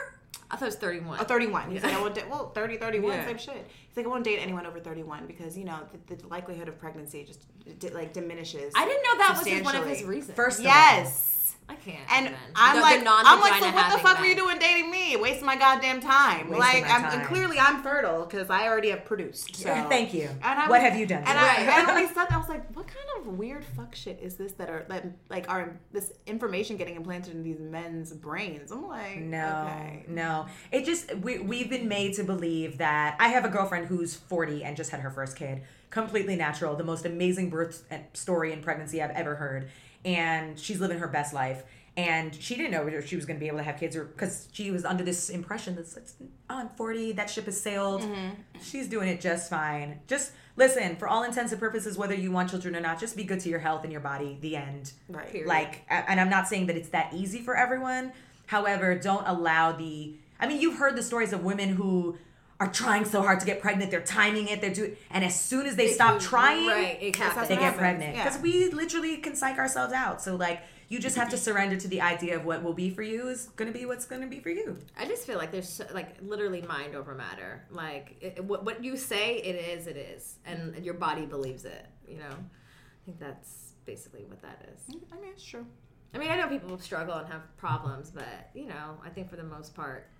I 0.50 0.56
thought 0.56 0.62
it 0.62 0.66
was 0.66 0.76
31. 0.76 1.18
Oh, 1.20 1.24
31. 1.24 1.70
He's 1.70 1.82
like, 1.82 1.94
I 1.94 2.00
won't 2.00 2.14
date, 2.14 2.28
well, 2.30 2.50
30, 2.50 2.76
31, 2.76 3.12
Yeah. 3.12 3.26
same 3.26 3.38
shit. 3.38 3.66
He's 3.88 3.96
like, 3.96 4.06
I 4.06 4.08
won't 4.08 4.24
date 4.24 4.38
anyone 4.38 4.64
over 4.66 4.78
31 4.78 5.26
because, 5.26 5.58
you 5.58 5.64
know, 5.64 5.80
the, 6.06 6.14
the 6.14 6.26
likelihood 6.28 6.68
of 6.68 6.78
pregnancy 6.78 7.24
just, 7.24 7.40
di- 7.80 7.88
like, 7.90 8.12
diminishes. 8.12 8.72
I 8.76 8.84
didn't 8.86 9.02
know 9.02 9.18
that 9.18 9.34
was 9.38 9.46
his, 9.46 9.62
one 9.64 9.74
of 9.74 9.86
his 9.86 10.04
reasons. 10.04 10.36
First 10.36 10.60
of 10.60 10.66
all, 10.66 10.72
Yes. 10.72 11.32
I 11.68 11.74
can't. 11.74 11.98
And 12.12 12.26
even. 12.26 12.38
I'm 12.54 12.76
The- 12.76 12.80
the 12.80 12.82
like, 12.82 12.98
I'm 13.26 13.40
like, 13.40 13.54
so 13.54 13.66
what 13.66 13.74
the 13.74 13.80
having 13.80 13.98
fuck 14.04 14.20
were 14.20 14.26
you 14.26 14.36
doing 14.36 14.58
dating 14.60 14.88
me? 14.90 15.16
Wasting 15.16 15.44
my 15.44 15.56
goddamn 15.56 16.00
time. 16.00 16.48
Wasting 16.50 16.58
like, 16.58 16.84
I'm, 16.84 17.02
time. 17.02 17.18
and 17.18 17.26
clearly 17.28 17.58
I'm 17.58 17.82
fertile 17.82 18.24
because 18.24 18.50
I 18.50 18.68
already 18.68 18.90
have 18.90 19.04
produced. 19.04 19.56
So. 19.56 19.74
Thank 19.88 20.14
you. 20.14 20.28
And 20.28 20.60
I 20.60 20.68
what 20.68 20.80
have 20.80 20.96
you 20.96 21.06
done? 21.06 21.24
And 21.24 21.26
today? 21.26 21.38
I, 21.72 21.78
and 21.80 21.86
when 21.88 21.98
he 22.06 22.14
said 22.14 22.26
I 22.30 22.38
was 22.38 22.48
like, 22.48 22.70
what 22.76 22.86
kind 22.86 23.06
of 23.18 23.36
weird 23.36 23.64
fuck 23.64 23.96
shit 23.96 24.20
is 24.22 24.36
this 24.36 24.52
that 24.52 24.70
are 24.70 24.84
that 24.88 25.06
like 25.28 25.50
are 25.50 25.76
this 25.92 26.12
information 26.26 26.76
getting 26.76 26.94
implanted 26.94 27.34
in 27.34 27.42
these 27.42 27.58
men's 27.58 28.12
brains? 28.12 28.70
I'm 28.70 28.86
like, 28.86 29.18
No, 29.18 29.66
okay. 29.66 30.04
no. 30.06 30.46
It 30.70 30.84
just 30.84 31.16
we 31.16 31.40
we've 31.40 31.68
been 31.68 31.88
made 31.88 32.14
to 32.14 32.22
believe 32.22 32.78
that 32.78 33.16
I 33.18 33.28
have 33.28 33.44
a 33.44 33.48
girlfriend 33.48 33.86
who's 33.86 34.14
40 34.14 34.62
and 34.62 34.76
just 34.76 34.90
had 34.90 35.00
her 35.00 35.10
first 35.10 35.36
kid, 35.36 35.62
completely 35.90 36.36
natural, 36.36 36.76
the 36.76 36.84
most 36.84 37.04
amazing 37.06 37.50
birth 37.50 37.84
eh, 37.90 37.98
story 38.12 38.52
and 38.52 38.62
pregnancy 38.62 39.02
I've 39.02 39.10
ever 39.10 39.34
heard, 39.34 39.68
and 40.06 40.58
she's 40.58 40.80
living 40.80 41.00
her 41.00 41.08
best 41.08 41.34
life. 41.34 41.64
And 41.98 42.34
she 42.34 42.56
didn't 42.56 42.72
know 42.72 42.84
whether 42.84 43.00
she 43.00 43.16
was 43.16 43.24
going 43.24 43.38
to 43.38 43.40
be 43.40 43.48
able 43.48 43.58
to 43.58 43.64
have 43.64 43.78
kids 43.80 43.96
or 43.96 44.04
because 44.04 44.48
she 44.52 44.70
was 44.70 44.84
under 44.84 45.02
this 45.02 45.30
impression 45.30 45.74
that's 45.74 45.96
like, 45.96 46.06
oh, 46.50 46.58
I'm 46.58 46.68
40, 46.76 47.12
that 47.12 47.30
ship 47.30 47.46
has 47.46 47.58
sailed. 47.58 48.02
Mm-hmm. 48.02 48.30
She's 48.62 48.86
doing 48.86 49.08
it 49.08 49.18
just 49.18 49.48
fine. 49.48 50.00
Just 50.06 50.32
listen, 50.56 50.96
for 50.96 51.08
all 51.08 51.22
intents 51.22 51.52
and 51.52 51.60
purposes, 51.60 51.96
whether 51.96 52.14
you 52.14 52.30
want 52.30 52.50
children 52.50 52.76
or 52.76 52.80
not, 52.80 53.00
just 53.00 53.16
be 53.16 53.24
good 53.24 53.40
to 53.40 53.48
your 53.48 53.60
health 53.60 53.82
and 53.82 53.90
your 53.90 54.02
body. 54.02 54.36
The 54.42 54.56
end. 54.56 54.92
Right. 55.08 55.30
Period. 55.30 55.48
Like, 55.48 55.84
and 55.88 56.20
I'm 56.20 56.30
not 56.30 56.48
saying 56.48 56.66
that 56.66 56.76
it's 56.76 56.90
that 56.90 57.14
easy 57.14 57.40
for 57.40 57.56
everyone. 57.56 58.12
However, 58.44 58.94
don't 58.94 59.26
allow 59.26 59.72
the. 59.72 60.16
I 60.38 60.46
mean, 60.46 60.60
you've 60.60 60.76
heard 60.76 60.96
the 60.96 61.02
stories 61.02 61.32
of 61.32 61.44
women 61.44 61.70
who 61.70 62.18
are 62.58 62.70
trying 62.72 63.04
so 63.04 63.20
hard 63.22 63.40
to 63.40 63.46
get 63.46 63.60
pregnant. 63.60 63.90
They're 63.90 64.00
timing 64.00 64.48
it. 64.48 64.60
They're 64.60 64.72
doing, 64.72 64.96
and 65.10 65.24
as 65.24 65.38
soon 65.38 65.66
as 65.66 65.76
they, 65.76 65.88
stop 65.88 66.18
do- 66.20 66.26
trying, 66.26 66.66
right, 66.66 66.98
it 67.02 67.16
happens. 67.16 67.48
they 67.48 67.54
get 67.54 67.62
happens. 67.64 67.78
pregnant. 67.80 68.16
Yeah. 68.16 68.24
Because 68.24 68.40
we 68.40 68.70
literally 68.70 69.18
can 69.18 69.34
psych 69.34 69.58
ourselves 69.58 69.92
out. 69.92 70.22
So 70.22 70.36
like, 70.36 70.62
you 70.88 70.98
just 71.00 71.16
have 71.16 71.28
to 71.30 71.36
surrender 71.36 71.76
to 71.76 71.88
the 71.88 72.00
idea 72.00 72.36
of 72.36 72.44
what 72.44 72.62
will 72.62 72.72
be 72.72 72.90
for 72.90 73.02
you 73.02 73.28
is 73.28 73.46
going 73.56 73.70
to 73.70 73.76
be 73.76 73.84
what's 73.86 74.06
going 74.06 74.22
to 74.22 74.28
be 74.28 74.38
for 74.38 74.50
you. 74.50 74.78
I 74.98 75.04
just 75.06 75.26
feel 75.26 75.36
like 75.36 75.50
there's 75.50 75.68
so- 75.68 75.86
like 75.92 76.16
literally 76.22 76.62
mind 76.62 76.94
over 76.94 77.14
matter. 77.14 77.64
Like 77.70 78.16
it, 78.20 78.42
what, 78.44 78.64
what 78.64 78.82
you 78.82 78.96
say, 78.96 79.36
it 79.36 79.56
is, 79.78 79.86
it 79.86 79.96
is, 79.96 80.36
and 80.46 80.84
your 80.84 80.94
body 80.94 81.26
believes 81.26 81.64
it. 81.64 81.86
You 82.08 82.18
know, 82.18 82.30
I 82.30 83.04
think 83.04 83.18
that's 83.18 83.72
basically 83.84 84.24
what 84.24 84.40
that 84.42 84.66
is. 84.72 84.94
Mm, 84.94 85.00
I 85.12 85.20
mean, 85.20 85.30
it's 85.32 85.44
true. 85.44 85.66
I 86.14 86.18
mean, 86.18 86.30
I 86.30 86.36
know 86.36 86.48
people 86.48 86.78
struggle 86.78 87.14
and 87.16 87.28
have 87.28 87.42
problems, 87.58 88.10
but 88.10 88.50
you 88.54 88.66
know, 88.66 88.96
I 89.04 89.10
think 89.10 89.28
for 89.28 89.36
the 89.36 89.44
most 89.44 89.74
part, 89.74 90.06
if 90.06 90.06
you 90.06 90.06
want 90.06 90.15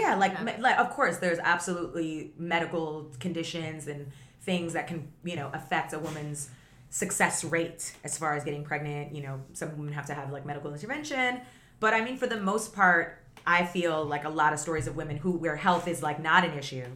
Yeah, 0.00 0.14
like, 0.14 0.42
me- 0.42 0.56
like 0.58 0.78
of 0.78 0.90
course, 0.90 1.18
there's 1.18 1.38
absolutely 1.38 2.32
medical 2.38 3.10
conditions 3.20 3.86
and 3.86 4.10
things 4.42 4.72
that 4.74 4.86
can, 4.86 5.08
you 5.24 5.36
know, 5.36 5.50
affect 5.52 5.92
a 5.92 5.98
woman's 5.98 6.50
success 6.90 7.44
rate 7.44 7.94
as 8.04 8.16
far 8.16 8.34
as 8.34 8.44
getting 8.44 8.64
pregnant. 8.64 9.14
You 9.14 9.22
know, 9.22 9.40
some 9.52 9.76
women 9.76 9.92
have 9.92 10.06
to 10.06 10.14
have 10.14 10.30
like 10.32 10.46
medical 10.46 10.72
intervention, 10.72 11.40
but 11.80 11.94
I 11.94 12.00
mean, 12.04 12.16
for 12.16 12.26
the 12.26 12.40
most 12.40 12.74
part, 12.74 13.22
I 13.46 13.64
feel 13.64 14.04
like 14.04 14.24
a 14.24 14.28
lot 14.28 14.52
of 14.52 14.58
stories 14.58 14.86
of 14.86 14.96
women 14.96 15.16
who 15.16 15.32
where 15.32 15.56
health 15.56 15.88
is 15.88 16.02
like 16.02 16.20
not 16.20 16.44
an 16.44 16.56
issue. 16.58 16.86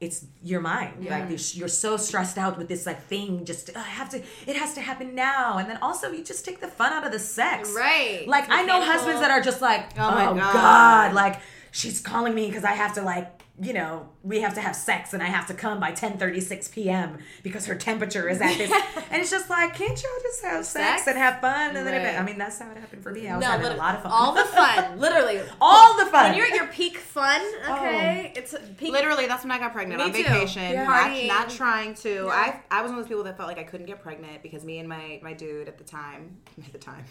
It's 0.00 0.24
your 0.44 0.60
mind. 0.60 1.02
Yeah. 1.02 1.18
Like 1.18 1.28
you're, 1.28 1.38
you're 1.54 1.68
so 1.68 1.96
stressed 1.96 2.38
out 2.38 2.56
with 2.56 2.68
this 2.68 2.86
like 2.86 3.02
thing. 3.04 3.44
Just 3.44 3.70
"Oh, 3.74 3.80
I 3.80 3.82
have 3.82 4.08
to. 4.10 4.22
It 4.46 4.54
has 4.56 4.74
to 4.74 4.80
happen 4.80 5.14
now. 5.16 5.58
And 5.58 5.68
then 5.68 5.78
also 5.82 6.12
you 6.12 6.22
just 6.22 6.44
take 6.44 6.60
the 6.60 6.68
fun 6.68 6.92
out 6.92 7.04
of 7.04 7.10
the 7.12 7.18
sex. 7.18 7.72
right. 7.76 8.24
Like 8.28 8.48
I 8.48 8.64
know 8.64 8.80
husbands 8.80 9.20
that 9.20 9.30
are 9.32 9.40
just 9.40 9.60
like, 9.60 9.98
oh, 9.98 10.08
Oh 10.08 10.10
my 10.14 10.24
god. 10.40 10.52
God. 10.52 11.14
like 11.14 11.40
she's 11.72 12.00
calling 12.00 12.32
me 12.34 12.46
because 12.46 12.64
I 12.64 12.72
have 12.72 12.94
to 12.94 13.02
like, 13.02 13.28
you 13.60 13.72
know, 13.72 14.08
we 14.22 14.40
have 14.40 14.54
to 14.54 14.60
have 14.60 14.76
sex 14.76 15.12
and 15.12 15.22
I 15.22 15.26
have 15.26 15.46
to 15.48 15.54
come 15.54 15.80
by 15.80 15.92
10:36 15.92 16.70
p.m. 16.70 17.18
because 17.42 17.66
her 17.66 17.74
temperature 17.74 18.28
is 18.28 18.40
at 18.40 18.56
this, 18.56 18.70
and 19.10 19.20
it's 19.20 19.30
just 19.30 19.50
like, 19.50 19.74
can't 19.74 20.00
y'all 20.00 20.22
just 20.22 20.42
have 20.44 20.64
sex, 20.64 21.04
Sex? 21.04 21.08
and 21.08 21.18
have 21.18 21.40
fun? 21.40 21.76
And 21.76 21.86
then 21.86 21.94
it, 21.94 22.18
I 22.18 22.22
mean, 22.24 22.38
that's 22.38 22.58
how 22.58 22.70
it 22.70 22.76
happened 22.76 23.02
for 23.02 23.12
me. 23.12 23.28
I 23.28 23.36
was 23.36 23.44
no, 23.44 23.50
having 23.50 23.66
a 23.66 23.76
lot 23.76 23.96
of 23.96 24.02
fun. 24.02 24.12
all 24.12 24.32
the 24.34 24.44
fun, 24.44 24.98
literally, 24.98 25.40
all 25.60 25.96
the 25.98 26.06
fun. 26.06 26.30
When 26.30 26.36
you're 26.36 26.46
at 26.46 26.54
your 26.54 26.68
peak 26.68 26.98
fun, 26.98 27.40
oh. 27.66 27.74
okay, 27.74 28.32
it's 28.36 28.54
peak. 28.76 28.92
Literally, 28.92 29.26
that's 29.26 29.42
when 29.42 29.50
I 29.50 29.58
got 29.58 29.72
pregnant 29.72 29.98
Me 29.98 30.04
on 30.06 30.12
too. 30.12 30.22
vacation. 30.22 30.72
Yeah. 30.72 30.84
Not, 30.84 31.26
not 31.26 31.50
trying 31.50 31.94
to. 31.94 32.24
Yeah. 32.26 32.26
I 32.28 32.60
I 32.70 32.82
was 32.82 32.90
one 32.90 33.00
of 33.00 33.04
those 33.04 33.08
people 33.08 33.24
that 33.24 33.36
felt 33.36 33.48
like 33.48 33.58
I 33.58 33.64
couldn't 33.64 33.86
get 33.86 34.00
pregnant 34.00 34.42
because 34.42 34.64
me 34.64 34.78
and 34.78 34.88
my 34.88 35.20
my 35.22 35.32
dude 35.32 35.68
at 35.68 35.78
the 35.78 35.84
time, 35.84 36.36
at 36.64 36.72
the 36.72 36.78
time, 36.78 37.04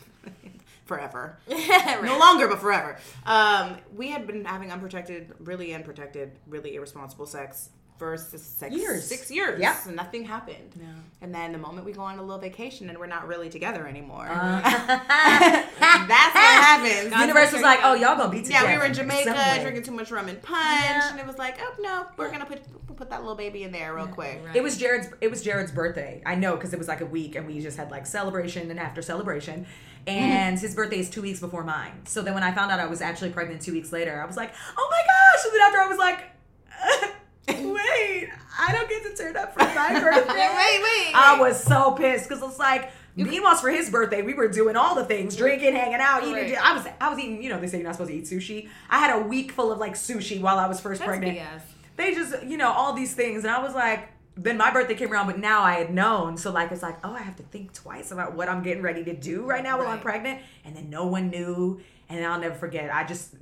forever, 0.87 1.37
Right. 1.49 1.99
no 2.03 2.17
longer, 2.17 2.47
but 2.47 2.59
forever. 2.59 2.97
Um, 3.25 3.77
we 3.95 4.09
had 4.09 4.25
been 4.25 4.45
having 4.45 4.71
unprotected, 4.71 5.33
really 5.39 5.73
unprotected, 5.73 6.31
really 6.47 6.75
irresponsible 6.75 7.25
sex 7.27 7.69
for 7.99 8.15
six 8.15 8.61
Years. 8.75 9.05
six 9.07 9.31
years. 9.31 9.59
Yeah. 9.59 9.75
and 9.87 9.95
nothing 9.95 10.23
happened. 10.23 10.71
No. 10.79 10.85
And 11.21 11.33
then 11.33 11.51
the 11.51 11.57
moment 11.57 11.83
we 11.83 11.91
go 11.93 12.01
on 12.01 12.19
a 12.19 12.21
little 12.21 12.37
vacation 12.37 12.89
and 12.89 12.97
we're 12.99 13.07
not 13.07 13.27
really 13.27 13.49
together 13.49 13.87
anymore, 13.87 14.27
Uh, 14.29 14.61
that's 14.61 16.35
what 16.35 16.43
happens. 16.63 17.11
the 17.11 17.19
universe 17.19 17.51
was 17.51 17.61
like, 17.63 17.79
oh, 17.83 17.95
y'all 17.95 18.15
gonna 18.15 18.29
be 18.29 18.41
together. 18.43 18.65
Yeah, 18.67 18.73
we 18.73 18.77
were 18.77 18.85
in 18.85 18.93
Jamaica 18.93 19.59
drinking 19.61 19.83
too 19.83 19.91
much 19.91 20.11
rum 20.11 20.27
and 20.27 20.39
punch, 20.41 20.59
Yeah. 20.59 21.09
and 21.11 21.19
it 21.19 21.25
was 21.25 21.37
like, 21.37 21.57
oh 21.59 21.73
no, 21.79 22.05
we're 22.17 22.29
gonna 22.31 22.45
put 22.45 22.61
put 22.97 23.09
that 23.11 23.21
little 23.21 23.35
baby 23.35 23.63
in 23.63 23.71
there 23.71 23.95
real 23.95 24.07
quick. 24.07 24.41
Right. 24.45 24.55
It 24.55 24.63
was 24.63 24.77
Jared's. 24.77 25.07
It 25.21 25.29
was 25.29 25.41
Jared's 25.41 25.71
birthday. 25.71 26.21
I 26.25 26.35
know 26.35 26.55
because 26.55 26.73
it 26.73 26.79
was 26.79 26.87
like 26.87 27.01
a 27.01 27.05
week, 27.05 27.35
and 27.35 27.47
we 27.47 27.59
just 27.61 27.77
had 27.77 27.91
like 27.91 28.05
celebration 28.05 28.69
and 28.69 28.79
after 28.79 29.01
celebration. 29.01 29.65
And 30.07 30.57
his 30.57 30.73
birthday 30.73 30.99
is 30.99 31.09
two 31.09 31.21
weeks 31.21 31.39
before 31.39 31.63
mine. 31.63 32.05
So 32.05 32.21
then 32.21 32.33
when 32.33 32.43
I 32.43 32.53
found 32.53 32.71
out 32.71 32.79
I 32.79 32.85
was 32.85 33.01
actually 33.01 33.31
pregnant 33.31 33.61
two 33.61 33.73
weeks 33.73 33.91
later, 33.91 34.21
I 34.21 34.25
was 34.25 34.37
like, 34.37 34.53
oh 34.77 34.89
my 34.89 35.01
gosh! 35.05 35.45
And 35.45 35.53
then 35.53 35.61
after 35.61 35.79
I 35.79 35.87
was 35.87 35.97
like, 35.97 37.67
wait, 37.73 38.29
I 38.59 38.71
don't 38.71 38.89
get 38.89 39.03
to 39.03 39.23
turn 39.23 39.37
up 39.37 39.53
for 39.53 39.59
my 39.59 39.99
birthday. 39.99 40.33
wait, 40.33 40.81
wait. 40.83 41.11
I 41.13 41.37
was 41.39 41.61
so 41.63 41.91
pissed 41.91 42.27
because 42.27 42.43
it's 42.43 42.59
like. 42.59 42.91
Meanwhile, 43.19 43.55
for 43.55 43.71
his 43.71 43.89
birthday, 43.89 44.21
we 44.21 44.35
were 44.35 44.47
doing 44.47 44.75
all 44.75 44.93
the 44.93 45.03
things, 45.03 45.35
drinking, 45.35 45.73
hanging 45.73 45.95
out, 45.99 46.21
eating. 46.21 46.35
Right. 46.35 46.63
I 46.63 46.73
was, 46.75 46.85
I 47.01 47.09
was 47.09 47.17
eating. 47.17 47.41
You 47.41 47.49
know, 47.49 47.59
they 47.59 47.65
say 47.65 47.77
you're 47.77 47.87
not 47.87 47.95
supposed 47.95 48.11
to 48.11 48.15
eat 48.15 48.25
sushi. 48.25 48.69
I 48.91 48.99
had 48.99 49.19
a 49.19 49.23
week 49.23 49.51
full 49.53 49.71
of 49.71 49.79
like 49.79 49.95
sushi 49.95 50.39
while 50.39 50.59
I 50.59 50.67
was 50.67 50.79
first 50.79 50.99
That's 50.99 51.09
pregnant 51.09 51.39
BS. 51.39 51.61
They 51.97 52.13
just 52.15 52.43
you 52.43 52.57
know 52.57 52.71
all 52.71 52.93
these 52.93 53.13
things. 53.13 53.43
And 53.43 53.51
i 53.53 53.61
was 53.61 53.75
like 53.75 54.09
then 54.39 54.55
my 54.55 54.69
birthday 54.71 54.93
came 54.93 55.11
around 55.11 55.25
but 55.27 55.39
now 55.39 55.61
i 55.63 55.73
had 55.73 55.93
known. 55.93 56.37
So 56.37 56.51
like 56.51 56.71
it's 56.71 56.83
like 56.83 56.97
oh 57.03 57.13
i 57.13 57.19
have 57.21 57.35
to 57.37 57.43
think 57.43 57.73
twice 57.73 58.11
about 58.11 58.33
what 58.35 58.47
i'm 58.49 58.63
getting 58.63 58.83
ready 58.83 59.03
to 59.03 59.13
do 59.15 59.43
right 59.45 59.63
now 59.63 59.77
while 59.79 59.87
i'm 59.87 59.99
pregnant. 59.99 60.41
And 60.63 60.75
then 60.75 60.89
no 60.89 61.07
one 61.07 61.29
knew. 61.29 61.81
And 62.09 62.23
i'll 62.25 62.39
never 62.39 62.55
forget 62.55 62.93
i 62.93 63.03
just 63.03 63.35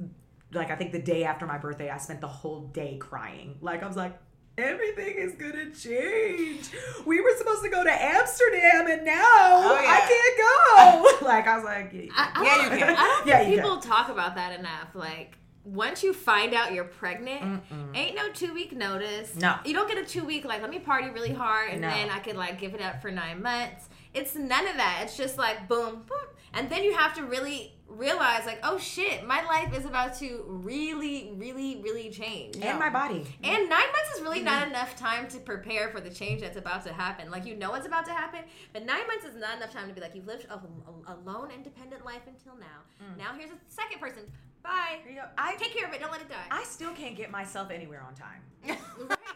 like 0.53 0.71
i 0.71 0.75
think 0.75 0.91
the 0.93 1.01
day 1.01 1.23
after 1.25 1.45
my 1.45 1.57
birthday 1.57 1.89
i 1.89 1.97
spent 1.97 2.21
the 2.21 2.27
whole 2.27 2.61
day 2.67 2.97
crying. 2.97 3.57
Like 3.61 3.83
i 3.83 3.87
was 3.87 3.97
like 3.97 4.17
everything 4.57 5.15
is 5.17 5.33
gonna 5.35 5.69
change. 5.71 6.69
We 7.05 7.19
were 7.19 7.33
supposed 7.37 7.61
to 7.63 7.69
go 7.69 7.83
to 7.83 7.91
amsterdam 7.91 8.87
and 8.87 9.05
now 9.05 9.21
Oh, 9.21 9.79
yeah. 9.83 9.99
i 9.99 9.99
can't 10.07 11.21
go. 11.21 11.25
Like 11.27 11.45
i 11.47 11.55
was 11.57 11.65
like 11.65 11.89
yeah, 11.93 12.11
I, 12.15 12.31
I 12.35 12.43
Yeah, 12.43 12.55
don't- 12.55 12.71
you 12.79 12.85
can. 12.85 12.95
I 12.95 13.03
don't 13.03 13.27
Yeah, 13.27 13.39
think 13.39 13.55
people 13.55 13.77
talk 13.81 14.07
about 14.09 14.35
that 14.35 14.57
enough. 14.59 14.89
Like 14.93 15.37
once 15.65 16.03
you 16.03 16.13
find 16.13 16.53
out 16.53 16.73
you're 16.73 16.83
pregnant, 16.83 17.63
ain't 17.95 18.15
no 18.15 18.29
two 18.31 18.53
week 18.53 18.71
notice. 18.71 19.35
No. 19.35 19.57
you 19.65 19.73
don't 19.73 19.87
get 19.87 19.97
a 19.97 20.05
two 20.05 20.23
week 20.23 20.45
like 20.45 20.61
let 20.61 20.69
me 20.69 20.79
party 20.79 21.09
really 21.09 21.33
hard 21.33 21.71
and 21.71 21.81
No. 21.81 21.89
then 21.89 22.09
I 22.09 22.19
could 22.19 22.35
like 22.35 22.59
give 22.59 22.73
it 22.75 22.81
up 22.81 23.01
for 23.01 23.11
nine 23.11 23.41
months. 23.41 23.89
It's 24.13 24.35
none 24.35 24.67
of 24.67 24.77
that. 24.77 25.01
It's 25.03 25.17
just 25.17 25.37
like 25.37 25.67
boom, 25.67 26.03
boom, 26.07 26.27
and 26.53 26.69
then 26.69 26.83
you 26.83 26.93
have 26.95 27.15
to 27.15 27.23
really 27.23 27.73
realize 27.87 28.45
like 28.45 28.59
oh 28.63 28.77
shit, 28.77 29.25
my 29.25 29.43
life 29.45 29.75
is 29.77 29.85
about 29.85 30.15
to 30.19 30.43
really, 30.47 31.31
really, 31.35 31.81
really 31.81 32.09
change. 32.09 32.57
and 32.57 32.77
my 32.79 32.89
body 32.89 33.25
And 33.43 33.69
nine 33.69 33.69
months 33.69 34.15
is 34.15 34.21
really 34.21 34.41
not 34.41 34.61
mm-hmm. 34.63 34.71
enough 34.71 34.95
time 34.95 35.27
to 35.29 35.39
prepare 35.39 35.89
for 35.89 35.99
the 35.99 36.09
change 36.09 36.41
that's 36.41 36.57
about 36.57 36.83
to 36.85 36.93
happen. 36.93 37.31
Like 37.31 37.45
you 37.45 37.55
know 37.55 37.71
what's 37.71 37.87
about 37.87 38.05
to 38.05 38.11
happen, 38.11 38.41
but 38.71 38.85
nine 38.85 39.05
months 39.07 39.25
is 39.25 39.35
not 39.35 39.57
enough 39.57 39.71
time 39.73 39.87
to 39.87 39.93
be 39.93 40.01
like 40.01 40.13
you've 40.15 40.27
lived 40.27 40.45
a, 40.49 40.53
a, 40.55 41.13
a 41.13 41.15
lone, 41.25 41.49
independent 41.51 42.05
life 42.05 42.21
until 42.27 42.55
now. 42.59 42.83
Mm. 43.03 43.17
Now 43.17 43.33
here's 43.37 43.51
a 43.51 43.57
second 43.67 43.99
person. 43.99 44.23
Bye. 44.65 45.05
There 45.05 45.13
you 45.13 45.21
go. 45.21 45.27
I 45.37 45.53
Take 45.61 45.77
care 45.77 45.85
of 45.87 45.93
it. 45.93 46.01
Don't 46.01 46.11
let 46.11 46.21
it 46.21 46.29
die. 46.29 46.49
I 46.49 46.63
still 46.65 46.91
can't 46.91 47.15
get 47.15 47.29
myself 47.29 47.69
anywhere 47.69 48.01
on 48.01 48.13
time. 48.17 48.41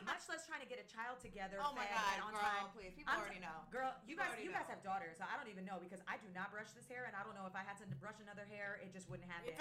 Much 0.09 0.25
less 0.25 0.49
trying 0.49 0.65
to 0.65 0.67
get 0.67 0.81
a 0.81 0.87
child 0.89 1.21
together. 1.21 1.61
Oh 1.61 1.69
my 1.77 1.85
God, 1.85 2.17
on 2.25 2.33
girl, 2.33 2.41
time. 2.41 2.65
please. 2.73 2.97
People 2.97 3.13
I'm 3.13 3.21
already 3.21 3.37
t- 3.37 3.45
know. 3.45 3.61
Girl, 3.69 3.93
you 4.09 4.17
People 4.17 4.25
guys, 4.25 4.33
already 4.33 4.49
you 4.49 4.51
guys 4.51 4.65
have 4.67 4.81
daughters, 4.81 5.21
so 5.21 5.23
I 5.29 5.37
don't 5.37 5.45
even 5.53 5.69
know 5.69 5.77
because 5.77 6.01
I 6.09 6.17
do 6.17 6.25
not 6.33 6.49
brush 6.49 6.73
this 6.73 6.89
hair, 6.89 7.05
and 7.05 7.13
I 7.13 7.21
don't 7.21 7.37
know 7.37 7.45
if 7.45 7.53
I 7.53 7.61
had 7.61 7.77
to 7.77 7.85
brush 8.01 8.17
another 8.17 8.49
hair, 8.49 8.81
it 8.81 8.89
just 8.89 9.05
wouldn't 9.05 9.29
happen. 9.29 9.53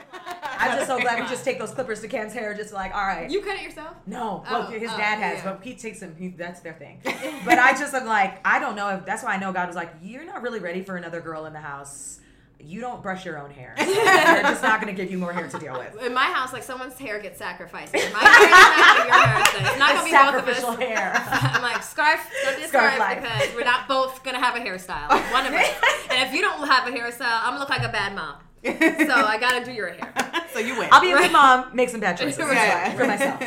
I'm 0.57 0.73
just 0.81 0.89
so 0.89 0.97
glad 0.99 1.21
we 1.21 1.29
just 1.29 1.45
take 1.45 1.61
those 1.61 1.71
clippers 1.77 2.01
to 2.01 2.09
Cam's 2.09 2.33
hair, 2.33 2.57
just 2.57 2.73
like, 2.73 2.97
all 2.97 3.05
right. 3.05 3.29
you 3.29 3.45
cut 3.45 3.61
it 3.61 3.63
yourself? 3.69 3.93
No, 4.09 4.41
Oh, 4.49 4.65
well, 4.65 4.73
his 4.73 4.89
oh, 4.91 4.97
dad 4.97 5.21
has, 5.21 5.45
yeah. 5.45 5.53
but 5.53 5.61
he 5.63 5.77
takes 5.77 6.01
them. 6.01 6.17
He, 6.17 6.33
that's 6.33 6.61
their 6.65 6.75
thing. 6.75 7.01
but 7.45 7.61
I 7.61 7.77
just 7.77 7.93
am 7.93 8.09
like, 8.09 8.41
I 8.41 8.59
don't 8.59 8.75
know 8.75 8.89
if 8.97 9.05
that's 9.05 9.23
why 9.23 9.37
I 9.37 9.39
know 9.39 9.53
God 9.53 9.69
was 9.69 9.77
like, 9.77 9.93
you're 10.01 10.25
not 10.25 10.41
really 10.43 10.61
ready 10.61 10.81
for 10.83 10.97
another 10.97 11.21
girl 11.21 11.45
in 11.45 11.53
the 11.53 11.61
house. 11.61 12.21
You 12.61 12.81
don't 12.81 13.03
brush 13.03 13.25
your 13.25 13.39
own 13.39 13.51
hair. 13.51 13.73
They're 13.79 14.43
just 14.43 14.63
not 14.63 14.81
going 14.81 14.95
to 14.95 15.01
give 15.03 15.11
you 15.13 15.17
more 15.19 15.33
hair 15.33 15.49
to 15.49 15.59
deal 15.59 15.79
with. 15.79 16.03
In 16.03 16.13
my 16.13 16.25
house, 16.25 16.53
like 16.53 16.65
someone's 16.65 16.99
hair 16.99 17.21
gets 17.21 17.39
sacrificed. 17.39 17.93
My 17.95 17.99
hair 18.01 18.09
is 18.09 18.13
not 18.13 19.07
your 19.07 19.15
hair. 19.15 19.45
so 19.47 19.59
It's 19.61 19.79
not 19.79 19.93
gonna 19.95 20.05
be 20.05 20.11
both 20.11 20.43
of 20.43 20.49
us. 20.49 20.57
sacrificial 20.59 20.73
hair. 20.77 21.13
I'm 21.55 21.63
like 21.63 21.83
scarf, 21.85 22.21
don't 22.45 22.57
do 22.61 22.67
Scarf 22.67 22.95
scarf, 22.95 23.23
because 23.23 23.55
we're 23.55 23.65
not 23.65 23.87
both 23.87 24.25
gonna 24.25 24.41
have 24.41 24.57
a 24.57 24.61
hairstyle. 24.61 25.09
Like 25.09 25.33
one 25.33 25.47
of 25.47 25.53
us. 25.55 25.69
And 26.11 26.27
if 26.27 26.35
you 26.35 26.41
don't 26.41 26.67
have 26.67 26.89
a 26.89 26.91
hairstyle, 26.91 27.21
I'm 27.43 27.51
gonna 27.51 27.61
look 27.61 27.69
like 27.69 27.83
a 27.85 27.93
bad 27.93 28.15
mom. 28.15 28.37
So 28.65 28.73
I 28.73 29.37
gotta 29.39 29.65
do 29.65 29.73
your 29.73 29.93
hair. 29.93 30.13
So 30.53 30.59
you 30.59 30.77
win. 30.79 30.89
I'll 30.91 31.01
be 31.03 31.13
a 31.13 31.17
good 31.19 31.31
mom, 31.31 31.67
make 31.77 31.91
some 31.91 32.01
bad 32.01 32.17
choices 32.19 32.39
Yeah. 32.39 32.93
for 32.95 33.07
myself. 33.07 33.41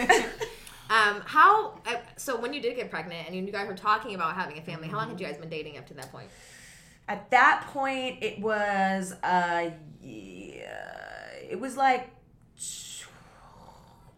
Um, 0.89 1.21
how? 1.25 1.79
Uh, 1.85 1.95
so 2.17 2.39
when 2.39 2.53
you 2.53 2.61
did 2.61 2.75
get 2.75 2.89
pregnant 2.91 3.27
and 3.27 3.35
you 3.35 3.51
guys 3.51 3.67
were 3.67 3.73
talking 3.73 4.13
about 4.15 4.35
having 4.35 4.57
a 4.57 4.61
family, 4.61 4.87
how 4.87 4.97
long 4.97 5.09
had 5.09 5.19
you 5.19 5.25
guys 5.25 5.37
been 5.37 5.49
dating 5.49 5.77
up 5.77 5.87
to 5.87 5.93
that 5.95 6.11
point? 6.11 6.27
At 7.11 7.29
that 7.31 7.67
point, 7.73 8.23
it 8.23 8.39
was 8.39 9.11
uh, 9.21 9.71
yeah, 10.01 11.33
it 11.49 11.59
was 11.59 11.75
like 11.75 12.09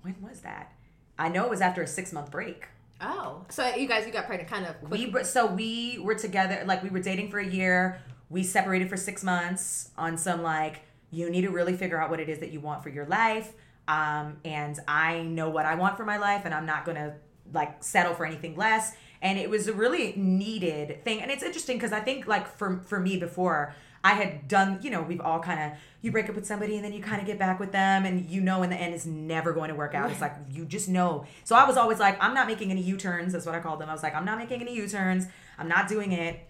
when 0.04 0.16
was 0.22 0.42
that? 0.42 0.74
I 1.18 1.30
know 1.30 1.46
it 1.46 1.50
was 1.50 1.60
after 1.60 1.82
a 1.82 1.88
six 1.88 2.14
month 2.14 2.30
break. 2.30 2.68
Oh, 3.02 3.46
so 3.50 3.68
you 3.74 3.88
guys 3.88 4.06
you 4.06 4.14
got 4.14 4.28
pregnant 4.28 4.48
kind 4.48 4.68
of 4.68 4.80
quick. 4.80 4.92
We 4.92 5.10
were, 5.10 5.24
so 5.24 5.48
we 5.48 5.98
were 6.04 6.14
together, 6.14 6.62
like 6.68 6.84
we 6.84 6.90
were 6.90 7.00
dating 7.00 7.32
for 7.32 7.40
a 7.40 7.48
year. 7.48 8.00
We 8.30 8.44
separated 8.44 8.90
for 8.90 8.98
six 8.98 9.24
months 9.24 9.90
on 9.98 10.16
some 10.16 10.44
like 10.44 10.82
you 11.10 11.32
need 11.32 11.42
to 11.42 11.50
really 11.50 11.76
figure 11.76 12.00
out 12.00 12.12
what 12.12 12.20
it 12.20 12.30
is 12.30 12.38
that 12.42 12.52
you 12.52 12.60
want 12.60 12.84
for 12.84 12.90
your 12.90 13.08
life. 13.08 13.54
Um, 13.88 14.38
and 14.46 14.80
I 14.88 15.24
know 15.24 15.50
what 15.50 15.66
I 15.66 15.74
want 15.74 15.98
for 15.98 16.06
my 16.06 16.18
life, 16.18 16.44
and 16.46 16.54
I'm 16.54 16.68
not 16.68 16.86
gonna 16.86 17.16
like 17.52 17.84
settle 17.84 18.14
for 18.14 18.24
anything 18.24 18.56
less. 18.56 18.96
And 19.24 19.40
it 19.40 19.50
was 19.50 19.68
a 19.70 19.74
really 19.74 20.14
needed 20.18 21.04
thing, 21.06 21.22
and 21.22 21.32
it's 21.32 21.44
interesting 21.44 21.78
because 21.78 21.94
I 21.94 22.02
think 22.02 22.28
like 22.28 22.46
for 22.46 22.82
for 22.86 23.00
me 23.00 23.18
before 23.18 23.74
I 24.04 24.16
had 24.16 24.50
done, 24.50 24.80
you 24.82 24.92
know, 24.92 25.02
we've 25.02 25.22
all 25.22 25.40
kind 25.40 25.72
of 25.72 25.80
you 26.02 26.12
break 26.12 26.28
up 26.28 26.36
with 26.36 26.46
somebody 26.46 26.76
and 26.76 26.84
then 26.84 26.92
you 26.92 27.02
kind 27.02 27.22
of 27.22 27.26
get 27.26 27.40
back 27.40 27.58
with 27.58 27.72
them, 27.72 28.06
and 28.06 28.30
you 28.30 28.42
know 28.42 28.64
in 28.64 28.70
the 28.70 28.76
end 28.76 28.94
it's 28.94 29.06
never 29.06 29.54
going 29.54 29.70
to 29.70 29.76
work 29.76 29.96
out. 29.96 30.12
It's 30.12 30.20
like 30.20 30.36
you 30.52 30.66
just 30.66 30.90
know. 30.90 31.26
So 31.46 31.56
I 31.56 31.66
was 31.66 31.78
always 31.78 32.00
like, 32.00 32.22
I'm 32.22 32.34
not 32.34 32.48
making 32.48 32.70
any 32.70 32.82
U 32.82 32.98
turns. 32.98 33.32
That's 33.32 33.46
what 33.46 33.56
I 33.56 33.62
called 33.62 33.80
them. 33.80 33.90
I 33.90 33.94
was 33.94 34.04
like, 34.04 34.14
I'm 34.14 34.26
not 34.26 34.38
making 34.38 34.60
any 34.60 34.76
U 34.76 34.90
turns. 34.90 35.28
I'm 35.58 35.70
not 35.70 35.88
doing 35.88 36.12
it. 36.12 36.42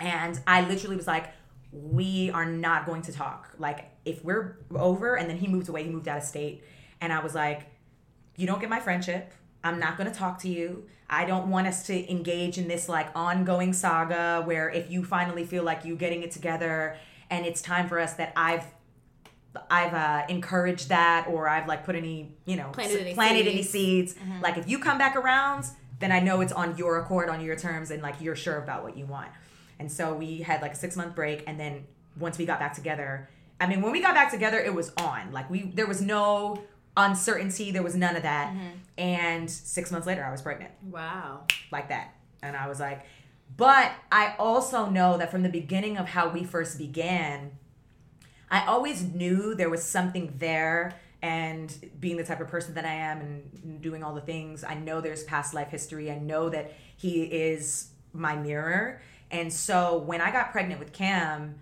And 0.00 0.40
I 0.48 0.62
literally 0.68 0.96
was 0.96 1.06
like, 1.06 1.32
we 1.70 2.30
are 2.30 2.46
not 2.46 2.86
going 2.86 3.02
to 3.02 3.12
talk. 3.12 3.54
Like, 3.58 3.88
if 4.04 4.24
we're 4.24 4.56
over, 4.74 5.14
and 5.14 5.30
then 5.30 5.36
he 5.36 5.46
moved 5.46 5.68
away, 5.68 5.84
he 5.84 5.90
moved 5.90 6.08
out 6.08 6.18
of 6.18 6.24
state. 6.24 6.64
And 7.00 7.12
I 7.12 7.22
was 7.22 7.36
like, 7.36 7.66
you 8.36 8.48
don't 8.48 8.60
get 8.60 8.68
my 8.68 8.80
friendship. 8.80 9.32
I'm 9.62 9.78
not 9.78 9.96
going 9.96 10.10
to 10.10 10.16
talk 10.16 10.38
to 10.40 10.48
you. 10.48 10.84
I 11.08 11.24
don't 11.24 11.50
want 11.50 11.66
us 11.66 11.86
to 11.88 12.10
engage 12.10 12.56
in 12.56 12.68
this 12.68 12.88
like 12.88 13.08
ongoing 13.16 13.72
saga 13.72 14.42
where 14.44 14.70
if 14.70 14.90
you 14.90 15.04
finally 15.04 15.44
feel 15.44 15.64
like 15.64 15.84
you're 15.84 15.96
getting 15.96 16.22
it 16.22 16.30
together 16.30 16.96
and 17.30 17.44
it's 17.44 17.60
time 17.60 17.88
for 17.88 17.98
us 17.98 18.14
that 18.14 18.32
I've 18.36 18.64
I've 19.68 19.94
uh, 19.94 20.22
encouraged 20.28 20.90
that 20.90 21.26
or 21.28 21.48
I've 21.48 21.66
like 21.66 21.84
put 21.84 21.96
any, 21.96 22.36
you 22.44 22.54
know, 22.56 22.70
Planted 22.70 23.00
any 23.00 23.14
planted 23.14 23.46
any 23.48 23.62
seeds. 23.62 24.14
seeds. 24.14 24.16
Like 24.40 24.56
if 24.56 24.68
you 24.68 24.78
come 24.78 24.96
back 24.96 25.16
around, 25.16 25.64
then 25.98 26.12
I 26.12 26.20
know 26.20 26.40
it's 26.40 26.52
on 26.52 26.76
your 26.76 27.00
accord, 27.00 27.28
on 27.28 27.40
your 27.44 27.56
terms, 27.56 27.90
and 27.90 28.00
like 28.02 28.20
you're 28.20 28.36
sure 28.36 28.58
about 28.58 28.84
what 28.84 28.96
you 28.96 29.06
want. 29.06 29.28
And 29.80 29.90
so 29.90 30.14
we 30.14 30.38
had 30.38 30.62
like 30.62 30.72
a 30.72 30.76
six 30.76 30.94
month 30.96 31.16
break, 31.16 31.42
and 31.48 31.58
then 31.58 31.86
once 32.16 32.38
we 32.38 32.46
got 32.46 32.60
back 32.60 32.74
together, 32.74 33.28
I 33.60 33.66
mean, 33.66 33.82
when 33.82 33.90
we 33.92 34.00
got 34.00 34.14
back 34.14 34.30
together, 34.30 34.58
it 34.58 34.72
was 34.72 34.92
on. 34.96 35.32
Like 35.32 35.50
we, 35.50 35.62
there 35.74 35.86
was 35.86 36.00
no 36.00 36.62
uncertainty, 37.04 37.70
there 37.70 37.82
was 37.82 37.94
none 37.96 38.16
of 38.16 38.22
that. 38.22 38.52
Mm-hmm. 38.52 38.68
And 38.98 39.50
six 39.50 39.90
months 39.90 40.06
later, 40.06 40.24
I 40.24 40.30
was 40.30 40.42
pregnant 40.42 40.72
wow. 40.82 41.44
like 41.72 41.88
that. 41.88 42.14
And 42.42 42.56
I 42.56 42.68
was 42.68 42.80
like, 42.80 43.04
but 43.56 43.92
I 44.12 44.34
also 44.38 44.88
know 44.88 45.18
that 45.18 45.30
from 45.30 45.42
the 45.42 45.48
beginning 45.48 45.96
of 45.96 46.08
how 46.08 46.28
we 46.28 46.44
first 46.44 46.78
began, 46.78 47.52
I 48.50 48.66
always 48.66 49.02
knew 49.02 49.54
there 49.54 49.70
was 49.70 49.82
something 49.82 50.34
there. 50.38 50.94
And 51.22 51.74
being 52.00 52.16
the 52.16 52.24
type 52.24 52.40
of 52.40 52.48
person 52.48 52.74
that 52.74 52.86
I 52.86 52.94
am 52.94 53.20
and 53.20 53.82
doing 53.82 54.02
all 54.02 54.14
the 54.14 54.22
things, 54.22 54.64
I 54.64 54.74
know 54.74 55.02
there's 55.02 55.22
past 55.24 55.52
life 55.52 55.68
history. 55.68 56.10
I 56.10 56.18
know 56.18 56.48
that 56.48 56.72
he 56.96 57.24
is 57.24 57.90
my 58.14 58.36
mirror. 58.36 59.02
And 59.30 59.52
so 59.52 59.98
when 59.98 60.20
I 60.22 60.30
got 60.30 60.50
pregnant 60.50 60.80
with 60.80 60.94
Cam 60.94 61.56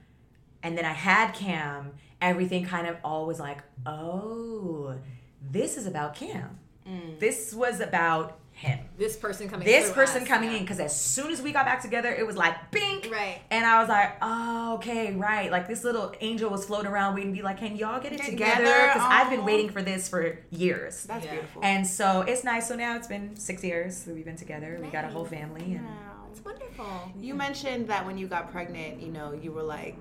and 0.62 0.78
then 0.78 0.84
I 0.84 0.92
had 0.92 1.32
Cam, 1.32 1.92
everything 2.20 2.64
kind 2.64 2.86
of 2.86 2.96
all 3.02 3.26
was 3.26 3.40
like, 3.40 3.58
oh, 3.84 4.94
this 5.40 5.76
is 5.76 5.86
about 5.86 6.14
Cam. 6.14 6.58
Mm. 6.88 7.18
This 7.18 7.52
was 7.54 7.80
about 7.80 8.38
him 8.52 8.78
This 8.96 9.16
person 9.16 9.48
coming. 9.48 9.64
this 9.64 9.92
person 9.92 10.22
us, 10.22 10.28
coming 10.28 10.50
yeah. 10.50 10.56
in 10.56 10.62
because 10.64 10.80
as 10.80 11.00
soon 11.00 11.30
as 11.30 11.40
we 11.40 11.52
got 11.52 11.64
back 11.64 11.80
together 11.80 12.12
it 12.12 12.26
was 12.26 12.36
like 12.36 12.72
bink 12.72 13.08
Right. 13.08 13.40
and 13.52 13.64
i 13.64 13.78
was 13.78 13.88
like 13.88 14.16
oh 14.20 14.74
okay 14.78 15.14
right 15.14 15.52
like 15.52 15.68
this 15.68 15.84
little 15.84 16.12
angel 16.20 16.50
was 16.50 16.64
floating 16.64 16.90
around 16.90 17.14
waiting 17.14 17.30
to 17.32 17.36
be 17.36 17.42
like 17.44 17.58
can 17.58 17.76
y'all 17.76 18.00
get 18.00 18.12
it 18.12 18.16
Get 18.16 18.30
together 18.30 18.64
together? 18.64 18.86
because 18.94 19.08
i've 19.08 19.30
been 19.30 19.44
waiting 19.44 19.70
for 19.70 19.80
this 19.80 20.08
for 20.08 20.40
years 20.50 21.04
That's 21.04 21.24
Yeah. 21.24 21.30
beautiful. 21.34 21.62
and 21.62 21.86
so 21.86 22.22
it's 22.22 22.42
nice 22.42 22.66
so 22.66 22.74
now 22.74 22.96
it's 22.96 23.06
been 23.06 23.36
six 23.36 23.62
years 23.62 24.02
that 24.02 24.12
we've 24.12 24.24
been 24.24 24.34
together 24.34 24.76
we 24.82 24.88
got 24.88 25.04
a 25.04 25.08
whole 25.08 25.24
family 25.24 25.74
and 25.76 25.84
Wow. 25.86 25.92
It's 26.32 26.44
wonderful. 26.44 27.12
You 27.20 27.34
mentioned 27.34 27.86
that 27.88 28.04
when 28.06 28.18
you 28.18 28.26
got 28.28 28.50
pregnant, 28.52 29.00
you 29.00 29.08
know, 29.10 29.32
you 29.32 29.50
were 29.50 29.62
like, 29.62 29.96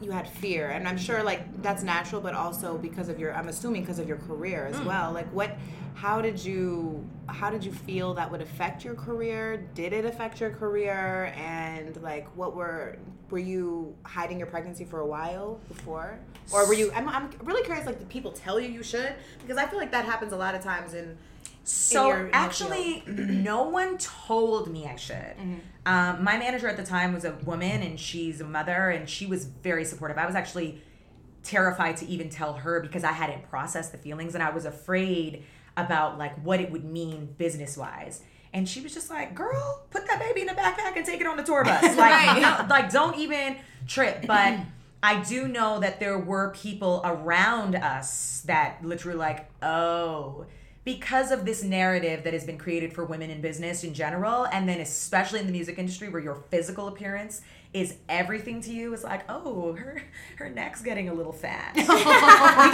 you 0.00 0.10
had 0.10 0.28
fear, 0.28 0.70
and 0.70 0.88
I'm 0.88 0.98
sure 0.98 1.22
like 1.22 1.62
that's 1.62 1.82
natural, 1.82 2.20
but 2.20 2.34
also 2.34 2.76
because 2.78 3.08
of 3.08 3.18
your, 3.18 3.34
I'm 3.34 3.48
assuming 3.48 3.82
because 3.82 3.98
of 3.98 4.08
your 4.08 4.18
career 4.18 4.66
as 4.66 4.76
hmm. 4.76 4.86
well. 4.86 5.12
Like, 5.12 5.32
what, 5.32 5.56
how 5.94 6.20
did 6.20 6.42
you, 6.44 7.06
how 7.26 7.50
did 7.50 7.64
you 7.64 7.72
feel 7.72 8.14
that 8.14 8.30
would 8.30 8.40
affect 8.40 8.84
your 8.84 8.94
career? 8.94 9.68
Did 9.74 9.92
it 9.92 10.04
affect 10.04 10.40
your 10.40 10.50
career? 10.50 11.32
And 11.36 12.00
like, 12.02 12.26
what 12.36 12.56
were, 12.56 12.96
were 13.30 13.38
you 13.38 13.94
hiding 14.04 14.38
your 14.38 14.48
pregnancy 14.48 14.84
for 14.84 15.00
a 15.00 15.06
while 15.06 15.60
before, 15.68 16.18
or 16.52 16.66
were 16.66 16.74
you? 16.74 16.92
I'm, 16.92 17.08
I'm 17.08 17.30
really 17.44 17.62
curious. 17.62 17.86
Like, 17.86 17.98
did 17.98 18.08
people 18.08 18.32
tell 18.32 18.58
you 18.58 18.68
you 18.68 18.82
should? 18.82 19.14
Because 19.40 19.56
I 19.56 19.66
feel 19.66 19.78
like 19.78 19.92
that 19.92 20.04
happens 20.04 20.32
a 20.32 20.36
lot 20.36 20.54
of 20.54 20.62
times 20.62 20.94
in. 20.94 21.16
So 21.64 22.06
your- 22.08 22.16
in 22.18 22.26
your 22.26 22.34
actually, 22.34 23.02
no 23.06 23.62
one 23.64 23.98
told 23.98 24.70
me 24.70 24.86
I 24.86 24.96
should. 24.96 25.14
Mm-hmm. 25.16 25.54
Um, 25.86 26.22
my 26.24 26.36
manager 26.38 26.68
at 26.68 26.76
the 26.76 26.84
time 26.84 27.12
was 27.12 27.24
a 27.24 27.32
woman, 27.44 27.82
and 27.82 27.98
she's 27.98 28.40
a 28.40 28.44
mother, 28.44 28.90
and 28.90 29.08
she 29.08 29.26
was 29.26 29.44
very 29.46 29.84
supportive. 29.84 30.16
I 30.18 30.26
was 30.26 30.34
actually 30.34 30.80
terrified 31.42 31.96
to 31.98 32.06
even 32.06 32.28
tell 32.28 32.52
her 32.54 32.80
because 32.80 33.02
I 33.04 33.12
hadn't 33.12 33.48
processed 33.50 33.92
the 33.92 33.98
feelings, 33.98 34.34
and 34.34 34.42
I 34.42 34.50
was 34.50 34.64
afraid 34.64 35.44
about 35.76 36.18
like 36.18 36.34
what 36.44 36.60
it 36.60 36.70
would 36.70 36.84
mean 36.84 37.34
business 37.38 37.76
wise. 37.76 38.22
And 38.54 38.68
she 38.68 38.80
was 38.80 38.92
just 38.92 39.10
like, 39.10 39.34
"Girl, 39.34 39.82
put 39.90 40.06
that 40.06 40.20
baby 40.20 40.42
in 40.42 40.48
a 40.50 40.54
backpack 40.54 40.96
and 40.96 41.06
take 41.06 41.20
it 41.20 41.26
on 41.26 41.36
the 41.36 41.42
tour 41.42 41.64
bus. 41.64 41.82
Like, 41.96 41.96
Right. 41.96 42.40
no- 42.42 42.66
like 42.68 42.90
don't 42.92 43.16
even 43.18 43.56
trip." 43.88 44.26
But 44.26 44.58
I 45.02 45.20
do 45.22 45.48
know 45.48 45.80
that 45.80 45.98
there 45.98 46.18
were 46.18 46.50
people 46.50 47.00
around 47.04 47.74
us 47.74 48.42
that 48.46 48.84
literally 48.84 49.18
like, 49.18 49.48
"Oh." 49.62 50.46
Because 50.84 51.30
of 51.30 51.44
this 51.44 51.62
narrative 51.62 52.24
that 52.24 52.32
has 52.32 52.44
been 52.44 52.58
created 52.58 52.92
for 52.92 53.04
women 53.04 53.30
in 53.30 53.40
business 53.40 53.84
in 53.84 53.94
general 53.94 54.46
and 54.46 54.68
then 54.68 54.80
especially 54.80 55.38
in 55.38 55.46
the 55.46 55.52
music 55.52 55.78
industry 55.78 56.08
where 56.08 56.20
your 56.22 56.34
physical 56.50 56.88
appearance 56.88 57.40
is 57.72 57.94
everything 58.08 58.60
to 58.60 58.72
you 58.72 58.92
it's 58.92 59.04
like 59.04 59.24
oh 59.28 59.72
her 59.74 60.02
her 60.36 60.48
neck's 60.50 60.82
getting 60.82 61.08
a 61.08 61.14
little 61.14 61.32
fat. 61.32 61.72
We 61.76 61.82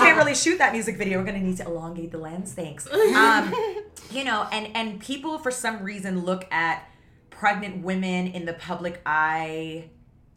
can't 0.04 0.16
really 0.16 0.34
shoot 0.34 0.58
that 0.58 0.72
music 0.72 0.96
video. 0.96 1.18
We're 1.18 1.24
gonna 1.26 1.40
need 1.40 1.58
to 1.58 1.66
elongate 1.66 2.10
the 2.10 2.18
lens. 2.18 2.52
Thanks. 2.52 2.86
Um, 2.92 3.54
you 4.10 4.24
know 4.24 4.46
and 4.50 4.74
and 4.74 5.00
people 5.00 5.38
for 5.38 5.50
some 5.50 5.82
reason 5.82 6.24
look 6.24 6.46
at 6.50 6.88
pregnant 7.30 7.84
women 7.84 8.28
in 8.28 8.44
the 8.46 8.54
public 8.54 9.00
eye. 9.06 9.90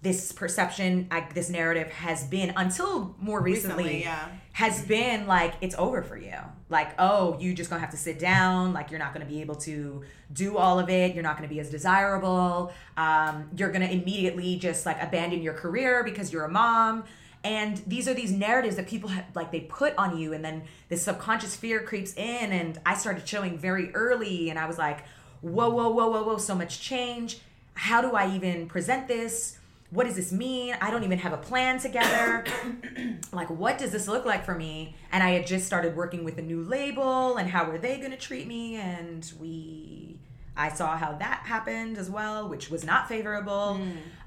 This 0.03 0.31
perception 0.31 1.07
like 1.11 1.33
this 1.35 1.49
narrative 1.49 1.89
has 1.89 2.23
been 2.25 2.53
until 2.57 3.15
more 3.19 3.39
recently, 3.39 3.83
Recently, 3.83 4.03
yeah. 4.03 4.29
Has 4.53 4.83
been 4.85 5.27
like 5.27 5.53
it's 5.61 5.75
over 5.77 6.01
for 6.01 6.17
you. 6.17 6.35
Like 6.69 6.93
oh 6.99 7.37
you 7.39 7.53
just 7.53 7.69
gonna 7.69 7.81
have 7.81 7.91
to 7.91 7.97
sit 7.97 8.19
down. 8.19 8.73
Like 8.73 8.91
you're 8.91 8.99
not 8.99 9.13
gonna 9.13 9.25
be 9.25 9.41
able 9.41 9.55
to 9.55 10.03
do 10.33 10.57
all 10.57 10.79
of 10.79 10.89
it. 10.89 11.13
You're 11.13 11.23
not 11.23 11.37
gonna 11.37 11.47
be 11.47 11.59
as 11.59 11.69
desirable. 11.69 12.73
Um, 12.97 13.49
you're 13.55 13.71
gonna 13.71 13.85
immediately 13.85 14.57
just 14.57 14.85
like 14.85 15.01
abandon 15.01 15.41
your 15.41 15.53
career 15.53 16.03
because 16.03 16.31
you're 16.33 16.45
a 16.45 16.51
mom. 16.51 17.05
And 17.43 17.77
these 17.87 18.07
are 18.07 18.13
these 18.13 18.31
narratives 18.31 18.75
that 18.75 18.87
people 18.87 19.09
have 19.09 19.25
like 19.33 19.51
they 19.51 19.61
put 19.61 19.95
on 19.97 20.17
you 20.17 20.33
and 20.33 20.45
then 20.45 20.63
this 20.89 21.03
subconscious 21.03 21.55
fear 21.55 21.81
creeps 21.81 22.13
in 22.13 22.51
and 22.51 22.79
i 22.85 22.93
started 22.93 23.27
showing 23.27 23.57
very 23.57 23.91
early 23.95 24.51
and 24.51 24.59
i 24.59 24.67
was 24.67 24.77
like 24.77 25.05
whoa 25.41 25.69
whoa 25.69 25.89
whoa 25.89 26.07
whoa 26.07 26.23
whoa 26.23 26.37
so 26.37 26.53
much 26.53 26.79
change. 26.79 27.39
How 27.73 28.01
do 28.01 28.11
i 28.11 28.35
even 28.35 28.67
present 28.67 29.07
this 29.07 29.57
what 29.91 30.05
does 30.07 30.15
this 30.15 30.31
mean 30.31 30.75
i 30.81 30.89
don't 30.89 31.03
even 31.03 31.19
have 31.19 31.33
a 31.33 31.37
plan 31.37 31.77
together 31.79 32.43
like 33.33 33.49
what 33.49 33.77
does 33.77 33.91
this 33.91 34.07
look 34.07 34.25
like 34.25 34.43
for 34.45 34.55
me 34.55 34.95
and 35.11 35.21
i 35.23 35.31
had 35.31 35.45
just 35.45 35.65
started 35.65 35.95
working 35.95 36.23
with 36.23 36.37
a 36.37 36.41
new 36.41 36.61
label 36.63 37.37
and 37.37 37.49
how 37.49 37.65
were 37.69 37.77
they 37.77 37.97
going 37.97 38.11
to 38.11 38.17
treat 38.17 38.47
me 38.47 38.75
and 38.75 39.31
we 39.39 40.17
i 40.55 40.69
saw 40.69 40.97
how 40.97 41.13
that 41.13 41.43
happened 41.45 41.97
as 41.97 42.09
well 42.09 42.47
which 42.49 42.69
was 42.69 42.83
not 42.83 43.07
favorable 43.07 43.79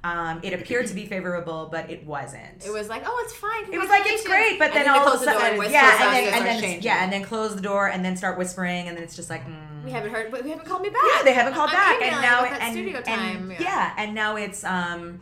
um, 0.05 0.41
it 0.43 0.53
appeared 0.53 0.87
to 0.89 0.95
be 0.95 1.07
favorable 1.07 1.69
but 1.73 1.89
it 1.89 2.05
wasn't 2.05 2.63
It 2.67 2.71
was 2.71 2.91
like, 2.91 3.05
oh, 3.07 3.23
it's 3.25 3.35
fine. 3.35 3.73
it 3.73 3.79
was 3.79 3.89
like 3.89 4.03
it's 4.05 4.23
great, 4.27 4.59
but 4.59 4.67
And 4.67 4.85
then, 4.87 4.89
all 4.91 5.09
of 5.09 5.15
a 5.19 5.25
sudden, 5.25 5.57
yeah, 5.73 5.93
and 6.05 6.15
then, 6.27 6.35
and 6.35 6.47
then 6.47 6.61
changing. 6.61 6.83
yeah, 6.83 7.03
and 7.03 7.11
then 7.11 7.23
close 7.25 7.55
the 7.57 7.63
door 7.63 7.89
and 7.89 8.05
then 8.05 8.15
start 8.15 8.37
whispering, 8.37 8.87
and 8.89 8.95
then 8.99 9.03
it's 9.03 9.17
just 9.17 9.31
like, 9.31 9.47
mm. 9.47 9.83
We 9.83 9.91
haven't 9.93 10.11
heard, 10.13 10.31
but 10.31 10.45
we 10.45 10.51
haven't 10.51 10.67
called 10.67 10.83
me 10.83 10.91
back. 10.91 11.01
yeah, 11.17 11.23
they 11.23 11.33
haven't 11.33 11.55
called 11.55 11.71
I'm 11.71 11.77
back, 11.77 12.03
and 12.03 12.21
now 12.21 12.45
and, 12.45 12.73
studio 12.75 12.97
and- 12.99 13.07
time. 13.07 13.51
yeah. 13.59 13.95
and 13.97 14.15
now 14.15 14.37
it's 14.37 14.63
um, 14.65 15.21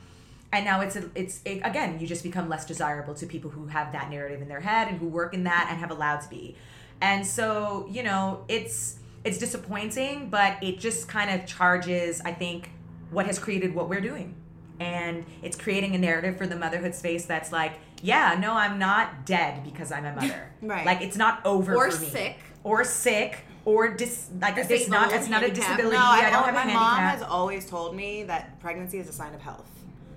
and 0.52 0.64
now 0.64 0.80
it's 0.80 0.96
a, 0.96 1.10
it's 1.14 1.40
it, 1.44 1.60
again, 1.64 1.98
you 1.98 2.06
just 2.06 2.22
become 2.22 2.48
less 2.48 2.66
desirable 2.66 3.14
to 3.14 3.26
people 3.26 3.50
who 3.50 3.66
have 3.66 3.92
that 3.92 4.10
narrative 4.10 4.42
in 4.42 4.48
their 4.48 4.60
head 4.60 4.88
and 4.88 4.98
who 4.98 5.08
work 5.08 5.34
in 5.34 5.44
that 5.44 5.68
and 5.70 5.78
have 5.78 5.90
allowed 5.90 6.20
to 6.20 6.28
be, 6.28 6.56
and 7.00 7.26
so 7.26 7.86
you 7.90 8.02
know, 8.02 8.44
it's 8.48 8.98
it's 9.24 9.38
disappointing, 9.38 10.28
but 10.30 10.62
it 10.62 10.78
just 10.80 11.08
kind 11.08 11.30
of 11.30 11.46
charges, 11.46 12.20
I 12.24 12.32
think, 12.32 12.70
what 13.10 13.26
has 13.26 13.38
created 13.38 13.74
what 13.74 13.88
we're 13.88 14.00
doing 14.00 14.34
and 14.80 15.24
it's 15.42 15.56
creating 15.56 15.94
a 15.94 15.98
narrative 15.98 16.36
for 16.36 16.46
the 16.46 16.56
motherhood 16.56 16.94
space 16.94 17.24
that's 17.24 17.52
like, 17.52 17.74
yeah, 18.02 18.36
no, 18.40 18.52
I'm 18.52 18.78
not 18.78 19.24
dead 19.26 19.62
because 19.64 19.92
I'm 19.92 20.04
a 20.04 20.12
mother. 20.20 20.50
Right. 20.60 20.84
Like 20.84 21.02
it's 21.02 21.16
not 21.16 21.44
over 21.44 21.74
Or 21.76 21.90
for 21.90 22.00
me. 22.00 22.08
sick. 22.08 22.36
Or 22.64 22.84
sick. 22.84 23.44
Or 23.64 23.94
dis 23.94 24.28
like 24.40 24.56
it's 24.56 24.88
not 24.88 25.12
it's 25.12 25.28
not 25.28 25.44
a 25.44 25.50
disability. 25.50 25.96
No, 25.96 26.02
I, 26.02 26.24
I 26.26 26.30
don't 26.30 26.44
have 26.44 26.54
my 26.54 26.72
mom 26.72 26.98
has 26.98 27.22
always 27.22 27.68
told 27.70 27.94
me 27.94 28.24
that 28.24 28.58
pregnancy 28.58 28.98
is 28.98 29.08
a 29.08 29.12
sign 29.12 29.34
of 29.34 29.40
health. 29.40 29.68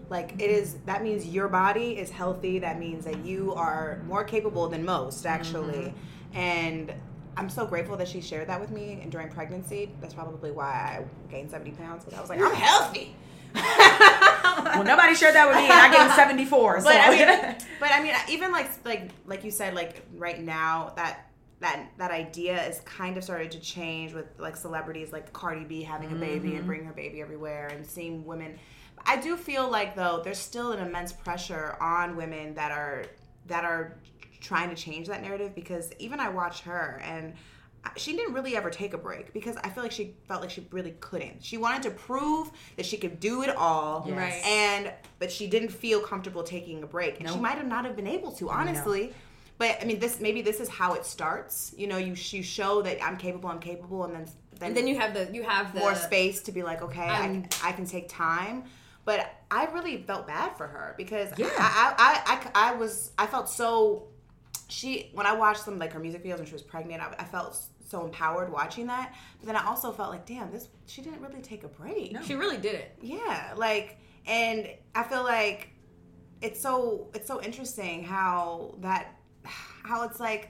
Like 0.10 0.34
it 0.34 0.50
is 0.50 0.76
that 0.86 1.04
means 1.04 1.26
your 1.26 1.48
body 1.48 1.98
is 1.98 2.10
healthy. 2.10 2.60
That 2.60 2.80
means 2.80 3.06
that 3.06 3.26
you 3.26 3.54
are 3.56 4.02
more 4.08 4.24
capable 4.24 4.68
than 4.68 4.86
most 4.86 5.26
actually. 5.26 5.94
Mm-hmm. 6.34 6.38
And 6.38 6.94
I'm 7.38 7.50
so 7.50 7.66
grateful 7.66 7.98
that 7.98 8.08
she 8.08 8.22
shared 8.22 8.48
that 8.48 8.60
with 8.60 8.72
me 8.72 9.00
and 9.02 9.12
during 9.12 9.30
pregnancy. 9.30 9.92
That's 10.02 10.14
probably 10.14 10.52
why 10.52 10.72
I 11.00 11.32
gained 11.32 11.52
70 11.52 11.72
pounds 11.72 12.06
because 12.06 12.18
I 12.18 12.22
was 12.22 12.30
like, 12.30 12.40
I'm 12.40 12.54
healthy. 12.54 13.16
well, 13.56 14.84
nobody 14.84 15.16
shared 15.16 15.36
that 15.36 15.48
with 15.48 15.58
me, 15.58 15.64
and 15.64 15.74
I 15.74 15.92
gained 15.96 16.14
74. 16.14 16.82
So. 16.82 16.86
But 16.90 16.98
I 16.98 17.10
mean, 17.10 17.56
but 17.80 17.92
I 17.92 18.04
mean, 18.04 18.14
even 18.30 18.52
like 18.52 18.70
like 18.86 19.12
like 19.26 19.44
you 19.44 19.52
said, 19.52 19.74
like 19.74 20.06
right 20.16 20.42
now 20.42 20.94
that 20.96 21.30
that 21.62 21.90
that 21.98 22.12
idea 22.12 22.68
is 22.68 22.82
kind 22.82 23.18
of 23.18 23.24
started 23.24 23.52
to 23.52 23.60
change 23.60 24.14
with 24.14 24.26
like 24.38 24.58
celebrities 24.58 25.12
like 25.12 25.32
Cardi 25.32 25.64
B 25.64 25.84
having 25.84 26.12
a 26.12 26.16
baby 26.16 26.56
and 26.56 26.66
bringing 26.66 26.86
her 26.86 26.94
baby 26.94 27.22
everywhere 27.22 27.68
and 27.68 27.86
seeing 27.86 28.26
women. 28.26 28.58
I 29.06 29.18
do 29.18 29.36
feel 29.38 29.70
like 29.70 29.96
though 29.96 30.22
there's 30.24 30.40
still 30.40 30.72
an 30.72 30.86
immense 30.86 31.12
pressure 31.14 31.78
on 31.80 32.16
women 32.16 32.54
that 32.56 32.72
are 32.72 33.06
that 33.48 33.64
are 33.64 33.98
trying 34.42 34.70
to 34.70 34.76
change 34.76 35.08
that 35.08 35.22
narrative 35.22 35.56
because 35.56 35.92
even 36.00 36.20
I 36.20 36.30
watched 36.30 36.64
her 36.64 37.02
and 37.04 37.34
she 37.98 38.16
didn't 38.16 38.34
really 38.34 38.56
ever 38.56 38.70
take 38.70 38.94
a 38.94 38.98
break 38.98 39.32
because 39.34 39.58
I 39.58 39.70
feel 39.70 39.84
like 39.84 39.92
she 39.92 40.16
felt 40.28 40.42
like 40.42 40.50
she 40.50 40.68
really 40.72 40.96
couldn't. 41.00 41.44
She 41.44 41.58
wanted 41.58 41.84
to 41.84 41.92
prove 41.92 42.50
that 42.78 42.86
she 42.86 42.98
could 42.98 43.20
do 43.20 43.44
it 43.44 43.56
all, 43.56 44.06
Yes. 44.08 44.18
Right. 44.18 44.46
and 44.46 44.94
but 45.20 45.32
she 45.32 45.48
didn't 45.48 45.70
feel 45.70 46.00
comfortable 46.00 46.44
taking 46.44 46.84
a 46.84 46.88
break, 46.88 47.20
and 47.20 47.30
she 47.30 47.38
might 47.38 47.58
have 47.58 47.68
not 47.68 47.86
have 47.86 47.96
been 47.96 48.08
able 48.08 48.32
to, 48.34 48.50
honestly. 48.50 49.14
But 49.58 49.78
I 49.82 49.86
mean, 49.86 50.00
this 50.00 50.20
maybe 50.20 50.42
this 50.42 50.60
is 50.60 50.68
how 50.68 50.96
it 50.96 51.06
starts. 51.06 51.74
You 51.78 51.88
know, 51.88 51.98
you 51.98 52.16
you 52.16 52.44
show 52.44 52.82
that 52.82 53.04
I'm 53.04 53.18
capable, 53.18 53.50
I'm 53.50 53.60
capable, 53.60 54.04
and 54.04 54.16
then 54.16 54.28
then, 54.60 54.70
And 54.70 54.78
then 54.78 54.88
you 54.88 54.98
have 54.98 55.14
the 55.14 55.30
you 55.34 55.44
have 55.44 55.74
the 55.74 55.80
more 55.80 55.96
space 55.96 56.42
to 56.44 56.52
be 56.52 56.64
like, 56.64 56.82
okay, 56.82 57.08
I, 57.08 57.28
can, 57.28 57.48
I 57.64 57.72
can 57.72 57.86
take 57.86 58.10
time. 58.10 58.64
But 59.06 59.32
I 59.52 59.66
really 59.68 60.04
felt 60.04 60.28
bad 60.28 60.58
for 60.58 60.68
her 60.68 60.96
because 60.98 61.30
Yeah. 61.38 61.48
I, 61.58 61.94
I, 61.98 62.34
I, 62.34 62.70
I, 62.70 62.72
I 62.72 62.76
was 62.76 63.12
I 63.18 63.28
felt 63.28 63.48
so 63.50 64.08
she 64.68 65.12
when 65.14 65.28
I 65.28 65.34
watched 65.34 65.64
some 65.64 65.78
like 65.78 65.94
her 65.94 66.00
music 66.00 66.24
videos 66.24 66.38
when 66.38 66.46
she 66.48 66.54
was 66.54 66.64
pregnant, 66.64 67.02
I, 67.02 67.14
I 67.20 67.24
felt 67.24 67.58
so 67.88 68.04
empowered 68.04 68.52
watching 68.52 68.88
that. 68.88 69.14
But 69.40 69.46
then 69.46 69.56
I 69.56 69.66
also 69.68 69.92
felt 69.92 70.10
like, 70.10 70.26
damn, 70.26 70.52
this 70.52 70.68
she 70.88 71.02
didn't 71.02 71.22
really 71.22 71.42
take 71.42 71.64
a 71.64 71.68
break. 71.68 72.14
no. 72.14 72.22
She 72.24 72.34
really 72.36 72.58
did 72.58 72.76
it. 72.76 72.98
Yeah, 73.02 73.54
like, 73.56 74.00
and 74.26 74.68
I 74.96 75.04
feel 75.04 75.24
like 75.24 75.70
it's 76.42 76.60
so 76.60 77.10
it's 77.14 77.28
so 77.28 77.42
interesting 77.42 78.04
how 78.04 78.76
that 78.80 79.16
how 79.44 80.04
it's 80.04 80.20
like 80.20 80.50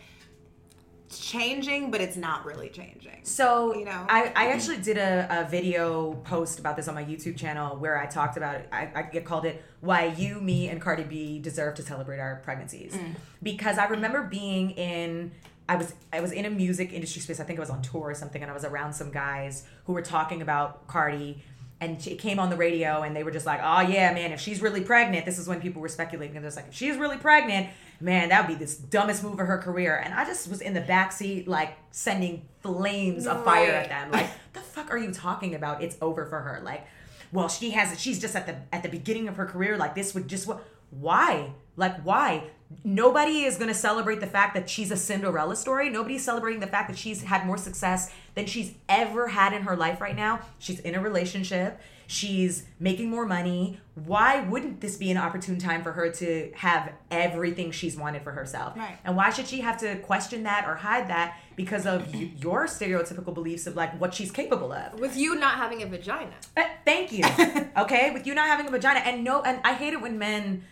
changing, 1.10 1.92
but 1.92 2.02
it's 2.02 2.16
not 2.18 2.46
really 2.46 2.70
changing. 2.70 3.20
So 3.24 3.76
You 3.76 3.86
know? 3.86 4.06
I, 4.10 4.32
I 4.36 4.48
actually 4.52 4.78
did 4.78 4.98
a, 4.98 5.28
a 5.30 5.50
video 5.50 6.14
post 6.24 6.60
about 6.60 6.76
this 6.76 6.88
on 6.88 6.96
my 6.96 7.04
YouTube 7.04 7.38
channel 7.38 7.76
where 7.78 7.98
I 7.98 8.06
talked 8.06 8.38
about 8.38 8.56
it. 8.56 8.68
I, 8.72 8.90
I 9.14 9.20
called 9.22 9.46
it 9.46 9.64
"Why 9.82 10.06
You, 10.06 10.40
Me, 10.42 10.68
and 10.70 10.82
Cardi 10.82 11.04
B 11.04 11.40
Deserve 11.40 11.76
to 11.76 11.84
Celebrate 11.84 12.20
Our 12.20 12.38
Pregnancies," 12.44 12.94
Mm. 12.96 13.16
because 13.44 13.78
I 13.78 13.86
remember 13.86 14.24
being 14.24 14.72
in. 14.72 15.32
I 15.68 15.78
was 15.78 15.94
I 16.14 16.22
was 16.22 16.32
in 16.32 16.46
a 16.46 16.50
music 16.50 16.94
industry 16.94 17.22
space. 17.22 17.40
I 17.40 17.44
think 17.44 17.58
I 17.58 17.62
was 17.62 17.72
on 17.72 17.82
tour 17.82 18.02
or 18.04 18.14
something, 18.14 18.42
and 18.42 18.52
I 18.52 18.54
was 18.54 18.64
around 18.66 18.94
some 18.94 19.12
guys 19.12 19.66
who 19.86 19.94
were 19.94 20.04
talking 20.04 20.42
about 20.42 20.88
Cardi. 20.88 21.44
And 21.82 22.06
it 22.08 22.20
came 22.20 22.40
on 22.40 22.50
the 22.50 22.56
radio, 22.56 23.02
and 23.02 23.14
they 23.14 23.24
were 23.24 23.32
just 23.32 23.46
like, 23.46 23.60
"Oh 23.62 23.82
yeah, 23.82 24.14
man! 24.14 24.32
If 24.32 24.40
she's 24.40 24.62
really 24.62 24.80
pregnant, 24.82 25.26
this 25.26 25.38
is 25.38 25.46
when 25.48 25.60
people 25.60 25.82
were 25.82 25.90
speculating. 25.90 26.38
And 26.38 26.46
they're 26.46 26.52
like, 26.52 26.70
if 26.70 26.74
she's 26.74 26.96
really 26.96 27.18
pregnant, 27.18 27.68
man, 28.00 28.30
that 28.30 28.48
would 28.48 28.58
be 28.58 28.64
this 28.64 28.76
dumbest 28.76 29.24
move 29.24 29.40
of 29.40 29.48
her 29.48 29.58
career." 29.58 29.96
And 29.98 30.14
I 30.14 30.26
just 30.26 30.48
was 30.50 30.62
in 30.62 30.74
the 30.74 30.82
backseat, 30.82 31.48
like 31.48 31.78
sending 31.92 32.48
flames 32.62 33.28
of 33.28 33.44
fire 33.44 33.72
at 33.72 33.90
them. 33.90 34.12
Like, 34.12 34.30
the 34.54 34.62
fuck 34.62 34.92
are 34.92 34.98
you 34.98 35.12
talking 35.12 35.56
about? 35.56 35.82
It's 35.82 35.98
over 36.02 36.26
for 36.26 36.40
her. 36.40 36.62
Like, 36.64 36.88
well, 37.32 37.50
she 37.50 37.72
has 37.72 37.92
it. 37.92 38.00
she's 38.00 38.20
just 38.20 38.36
at 38.36 38.46
the 38.46 38.56
at 38.74 38.84
the 38.84 38.90
beginning 38.90 39.28
of 39.28 39.38
her 39.38 39.46
career. 39.46 39.78
Like 39.78 39.96
this 39.96 40.14
would 40.14 40.28
just 40.28 40.48
what 40.48 40.64
why? 40.90 41.52
Like 41.76 42.02
why? 42.04 42.44
Nobody 42.84 43.44
is 43.44 43.58
gonna 43.58 43.74
celebrate 43.74 44.22
the 44.22 44.28
fact 44.28 44.56
that 44.56 44.70
she's 44.70 44.92
a 44.92 44.98
Cinderella 44.98 45.56
story. 45.56 45.90
Nobody's 45.90 46.24
celebrating 46.24 46.62
the 46.62 46.68
fact 46.68 46.90
that 46.90 46.98
she's 46.98 47.24
had 47.24 47.46
more 47.46 47.58
success 47.58 48.12
than 48.34 48.46
she's 48.46 48.74
ever 48.90 49.28
had 49.28 49.54
in 49.54 49.64
her 49.64 49.76
life 49.76 50.02
right 50.02 50.16
now. 50.16 50.40
She's 50.60 50.80
in 50.80 50.96
a 50.96 51.02
relationship. 51.02 51.80
She's 52.08 52.66
making 52.80 53.10
more 53.10 53.26
money. 53.26 53.80
Why 53.96 54.42
wouldn't 54.42 54.82
this 54.82 54.98
be 54.98 55.10
an 55.12 55.18
opportune 55.18 55.58
time 55.58 55.84
for 55.84 55.92
her 55.94 56.10
to 56.12 56.52
have 56.56 56.92
everything 57.10 57.72
she's 57.72 57.96
wanted 57.96 58.24
for 58.24 58.32
herself? 58.32 58.78
Right. 58.78 58.98
And 59.04 59.16
why 59.16 59.30
should 59.30 59.48
she 59.48 59.62
have 59.62 59.78
to 59.78 59.96
question 60.00 60.44
that 60.44 60.66
or 60.68 60.76
hide 60.76 61.08
that 61.08 61.38
because 61.56 61.86
of 61.86 62.14
your 62.14 62.66
stereotypical 62.68 63.34
beliefs 63.34 63.68
of 63.68 63.76
like 63.76 64.00
what 64.00 64.14
she's 64.14 64.32
capable 64.32 64.72
of? 64.72 65.00
With 65.00 65.16
you 65.16 65.36
not 65.36 65.56
having 65.56 65.82
a 65.82 65.86
vagina. 65.88 66.34
Uh, 66.56 66.64
thank 66.84 67.12
you. 67.12 67.24
Okay, 67.78 68.12
with 68.12 68.26
you 68.26 68.34
not 68.34 68.48
having 68.48 68.68
a 68.68 68.72
vagina 68.72 69.02
and 69.02 69.24
no, 69.24 69.42
and 69.42 69.60
I 69.66 69.74
hate 69.74 69.92
it 69.92 70.02
when 70.02 70.18
men 70.18 70.64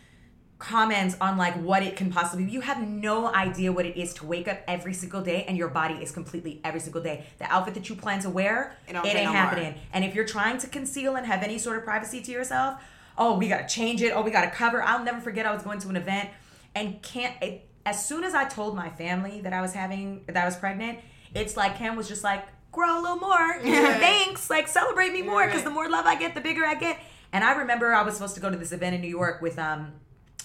comment 0.63 1.15
on 1.19 1.37
like 1.37 1.53
what 1.55 1.83
it 1.83 1.95
can 1.95 2.09
possibly 2.11 2.45
be. 2.45 2.51
You 2.51 2.61
have 2.61 2.81
no 2.87 3.27
idea 3.27 3.71
what 3.71 3.85
it 3.85 3.97
is 3.97 4.13
to 4.15 4.25
wake 4.25 4.47
up 4.47 4.59
every 4.67 4.93
single 4.93 5.21
day 5.21 5.43
and 5.47 5.57
your 5.57 5.67
body 5.67 5.95
is 5.95 6.11
completely 6.11 6.61
every 6.63 6.79
single 6.79 7.01
day. 7.01 7.25
The 7.39 7.45
outfit 7.51 7.73
that 7.73 7.89
you 7.89 7.95
plan 7.95 8.21
to 8.21 8.29
wear, 8.29 8.77
It 8.87 8.95
it, 8.95 9.05
ain't 9.05 9.15
no 9.15 9.23
more. 9.25 9.33
happening. 9.33 9.75
And 9.91 10.05
if 10.05 10.15
you're 10.15 10.25
trying 10.25 10.57
to 10.59 10.67
conceal 10.67 11.15
and 11.17 11.25
have 11.27 11.43
any 11.43 11.57
sort 11.57 11.77
of 11.77 11.83
privacy 11.83 12.21
to 12.21 12.31
yourself, 12.31 12.81
oh, 13.17 13.37
we 13.37 13.49
gotta 13.49 13.67
change 13.67 14.01
it. 14.01 14.11
Oh, 14.15 14.21
we 14.21 14.31
gotta 14.31 14.49
cover. 14.51 14.81
I'll 14.81 15.03
never 15.03 15.19
forget. 15.19 15.45
I 15.45 15.53
was 15.53 15.63
going 15.63 15.79
to 15.79 15.89
an 15.89 15.97
event 15.97 16.29
and 16.73 17.01
can't. 17.01 17.35
It, 17.43 17.67
as 17.85 18.05
soon 18.05 18.23
as 18.23 18.33
I 18.33 18.45
told 18.45 18.73
my 18.75 18.89
family 18.89 19.41
that 19.41 19.51
I 19.51 19.61
was 19.61 19.73
having 19.73 20.23
that 20.27 20.37
I 20.37 20.45
was 20.45 20.55
pregnant, 20.55 20.99
it's 21.35 21.57
like 21.57 21.77
Cam 21.77 21.97
was 21.97 22.07
just 22.07 22.23
like, 22.23 22.45
grow 22.71 22.99
a 22.99 23.01
little 23.01 23.17
more. 23.17 23.59
Thanks. 23.61 24.49
Like 24.49 24.69
celebrate 24.69 25.11
me 25.11 25.21
more 25.23 25.43
because 25.45 25.57
Right. 25.57 25.65
the 25.65 25.71
more 25.71 25.89
love 25.89 26.05
I 26.05 26.15
get, 26.15 26.33
the 26.35 26.41
bigger 26.41 26.65
I 26.65 26.75
get. 26.75 26.97
And 27.33 27.43
I 27.43 27.51
remember 27.57 27.93
I 27.93 28.03
was 28.03 28.13
supposed 28.13 28.35
to 28.35 28.41
go 28.41 28.49
to 28.49 28.55
this 28.57 28.71
event 28.71 28.95
in 28.95 29.01
New 29.01 29.09
York 29.09 29.41
with 29.41 29.59
um 29.59 29.91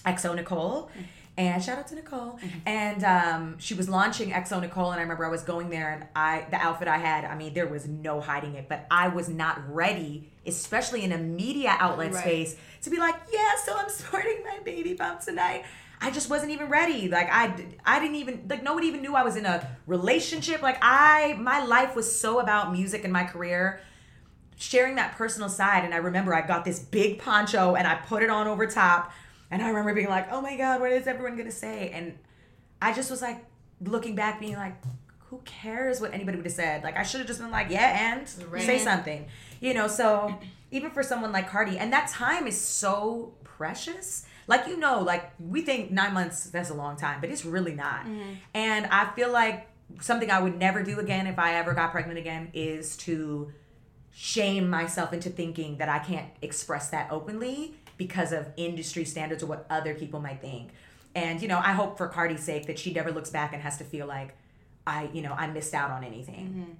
xoNecole. 0.05 0.89
And 1.37 1.63
shout 1.63 1.79
out 1.79 1.87
to 1.87 1.95
Necole. 1.95 2.37
And 2.65 3.01
um, 3.05 3.59
she 3.59 3.73
was 3.73 3.87
launching 3.87 4.31
xoNecole, 4.31 4.91
and 4.91 4.99
I 4.99 5.03
remember 5.03 5.25
I 5.25 5.29
was 5.29 5.43
going 5.43 5.69
there, 5.69 5.89
and 5.93 6.05
I 6.13 6.45
the 6.51 6.57
outfit 6.57 6.89
I 6.89 6.97
had, 6.97 7.23
I 7.23 7.37
mean, 7.37 7.53
there 7.53 7.67
was 7.67 7.87
no 7.87 8.19
hiding 8.19 8.55
it. 8.55 8.67
But 8.67 8.85
I 8.91 9.07
was 9.07 9.29
not 9.29 9.73
ready, 9.73 10.29
especially 10.45 11.05
in 11.05 11.13
a 11.13 11.17
media 11.17 11.77
outlet 11.79 12.11
Right. 12.13 12.21
space, 12.21 12.57
to 12.81 12.89
be 12.89 12.97
like, 12.97 13.15
yeah, 13.31 13.51
so 13.63 13.73
I'm 13.73 13.87
sporting 14.01 14.43
my 14.43 14.59
baby 14.65 14.95
bump 14.95 15.21
tonight. 15.21 15.63
I 16.01 16.11
just 16.11 16.29
wasn't 16.29 16.51
even 16.51 16.67
ready. 16.67 17.07
Like 17.07 17.29
I, 17.31 17.53
I 17.85 17.99
didn't 18.01 18.15
even 18.15 18.45
like 18.49 18.61
nobody 18.61 18.87
even 18.87 19.01
knew 19.01 19.15
I 19.15 19.23
was 19.23 19.37
in 19.37 19.45
a 19.45 19.65
relationship. 19.87 20.61
Like 20.61 20.77
I, 20.81 21.37
my 21.39 21.63
life 21.63 21.95
was 21.95 22.19
so 22.19 22.39
about 22.39 22.73
music 22.73 23.05
and 23.05 23.13
my 23.13 23.23
career 23.23 23.79
sharing 24.57 24.95
that 24.95 25.15
personal 25.15 25.47
side 25.47 25.85
and 25.85 25.93
i 25.93 25.97
remember 25.97 26.33
i 26.33 26.45
got 26.45 26.65
this 26.65 26.79
big 26.79 27.17
poncho 27.17 27.75
and 27.75 27.87
i 27.87 27.95
put 27.95 28.21
it 28.21 28.29
on 28.29 28.45
over 28.45 28.67
top 28.67 29.09
and 29.51 29.61
i 29.61 29.67
remember 29.67 29.93
being 29.93 30.09
like 30.09 30.31
oh 30.31 30.41
my 30.41 30.55
god 30.57 30.79
what 30.81 30.91
is 30.91 31.07
everyone 31.07 31.37
gonna 31.37 31.51
say? 31.51 31.89
And 31.89 32.17
i 32.81 32.93
just 32.93 33.09
was 33.11 33.21
like 33.21 33.43
looking 33.81 34.15
back 34.15 34.39
being 34.39 34.55
like 34.55 34.75
who 35.29 35.39
cares 35.45 36.01
what 36.01 36.13
anybody 36.13 36.37
would 36.37 36.45
have 36.45 36.53
said? 36.53 36.83
Like 36.83 36.97
i 36.97 37.03
should 37.03 37.19
have 37.19 37.27
just 37.27 37.39
been 37.39 37.51
like 37.51 37.69
yeah 37.69 38.13
and 38.15 38.51
Right. 38.51 38.63
say 38.63 38.79
something. 38.79 39.27
You 39.61 39.73
know 39.73 39.87
so 39.87 40.35
even 40.71 40.91
for 40.91 41.03
someone 41.03 41.31
like 41.31 41.49
cardi 41.49 41.77
and 41.77 41.91
that 41.93 42.09
time 42.09 42.47
is 42.47 42.59
so 42.59 43.33
precious. 43.43 44.25
Like 44.47 44.67
you 44.67 44.77
know 44.77 45.01
like 45.01 45.31
we 45.39 45.61
think 45.61 45.91
nine 45.91 46.13
months 46.13 46.45
that's 46.45 46.69
a 46.69 46.73
long 46.73 46.95
time 46.97 47.21
but 47.21 47.29
it's 47.29 47.45
really 47.45 47.73
not. 47.75 48.05
Mm-hmm. 48.05 48.33
And 48.53 48.85
i 48.87 49.11
feel 49.15 49.31
like 49.31 49.67
something 50.01 50.29
i 50.31 50.39
would 50.41 50.57
never 50.57 50.83
do 50.83 50.99
again 50.99 51.25
if 51.25 51.39
i 51.39 51.55
ever 51.55 51.73
got 51.73 51.91
pregnant 51.91 52.19
again 52.19 52.49
is 52.53 52.95
to 52.97 53.51
shame 54.11 54.69
myself 54.69 55.13
into 55.13 55.29
thinking 55.29 55.77
that 55.77 55.87
I 55.87 55.99
can't 55.99 56.27
express 56.41 56.89
that 56.89 57.09
openly 57.11 57.75
because 57.99 58.31
of 58.31 58.47
industry 58.57 59.05
standards 59.05 59.43
or 59.43 59.45
what 59.45 59.67
other 59.69 59.93
people 59.93 60.19
might 60.19 60.41
think. 60.41 60.69
And 61.13 61.39
you 61.41 61.47
know, 61.47 61.59
I 61.59 61.73
hope 61.73 61.97
for 61.97 62.07
Cardi's 62.07 62.41
sake 62.43 62.65
that 62.65 62.79
she 62.79 62.91
never 62.93 63.11
looks 63.11 63.29
back 63.29 63.53
and 63.53 63.61
has 63.61 63.77
to 63.77 63.83
feel 63.83 64.07
like 64.07 64.35
I, 64.87 65.09
you 65.13 65.21
know, 65.21 65.33
I 65.33 65.45
missed 65.45 65.75
out 65.75 65.91
on 65.91 66.03
anything. 66.03 66.47
Mm-hmm. 66.47 66.71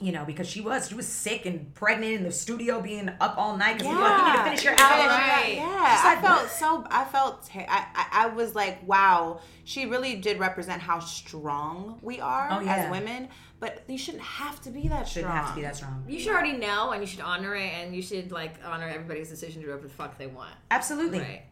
You 0.00 0.10
know, 0.10 0.24
because 0.24 0.48
she 0.48 0.60
was 0.60 0.88
she 0.88 0.96
was 0.96 1.06
sick 1.06 1.46
and 1.46 1.72
pregnant 1.74 2.14
in 2.14 2.24
the 2.24 2.32
studio, 2.32 2.80
being 2.80 3.08
up 3.20 3.36
all 3.38 3.56
night 3.56 3.78
because 3.78 3.94
were 3.94 4.00
like, 4.00 4.18
you 4.18 4.26
need 4.26 4.38
to 4.38 4.44
finish 4.44 4.64
your 4.64 4.74
album. 4.76 5.06
Right. 5.06 5.54
Yeah, 5.54 6.00
I 6.04 6.18
felt 6.20 6.42
what? 6.42 6.50
so. 6.50 6.84
I 6.90 7.04
felt. 7.04 7.48
I, 7.54 7.86
I 7.94 8.06
I 8.24 8.26
was 8.28 8.56
like, 8.56 8.86
wow. 8.88 9.40
She 9.62 9.86
really 9.86 10.16
did 10.16 10.40
represent 10.40 10.82
how 10.82 10.98
strong 10.98 12.00
we 12.02 12.18
are 12.20 12.48
Oh, 12.50 12.58
yeah. 12.60 12.74
as 12.74 12.90
women. 12.90 13.28
But 13.64 13.82
you 13.88 13.96
shouldn't 13.96 14.22
have 14.22 14.60
to 14.64 14.70
be 14.70 14.88
that 14.88 15.08
Shouldn't 15.08 15.30
strong. 15.32 15.36
have 15.38 15.48
to 15.48 15.54
be 15.54 15.62
that 15.62 15.74
strong. 15.74 16.04
You 16.06 16.20
should 16.20 16.32
already 16.32 16.52
know, 16.58 16.90
and 16.90 17.00
you 17.00 17.06
should 17.06 17.22
honor 17.22 17.56
it, 17.56 17.72
and 17.72 17.96
you 17.96 18.02
should 18.02 18.30
like 18.30 18.56
honor 18.62 18.86
everybody's 18.86 19.30
decision 19.30 19.62
to 19.62 19.66
do 19.68 19.72
whatever 19.72 19.88
the 19.88 19.94
fuck 19.94 20.18
they 20.18 20.26
want. 20.26 20.52
Absolutely. 20.70 21.20
Right. 21.20 21.42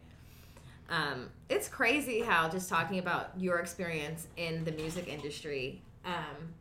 Um, 0.89 1.31
it's 1.49 1.67
crazy 1.67 2.19
how 2.19 2.49
just 2.49 2.69
talking 2.69 2.99
about 2.99 3.31
your 3.35 3.57
experience 3.57 4.27
in 4.37 4.63
the 4.63 4.73
music 4.73 5.07
industry, 5.07 5.81
um, 6.05 6.53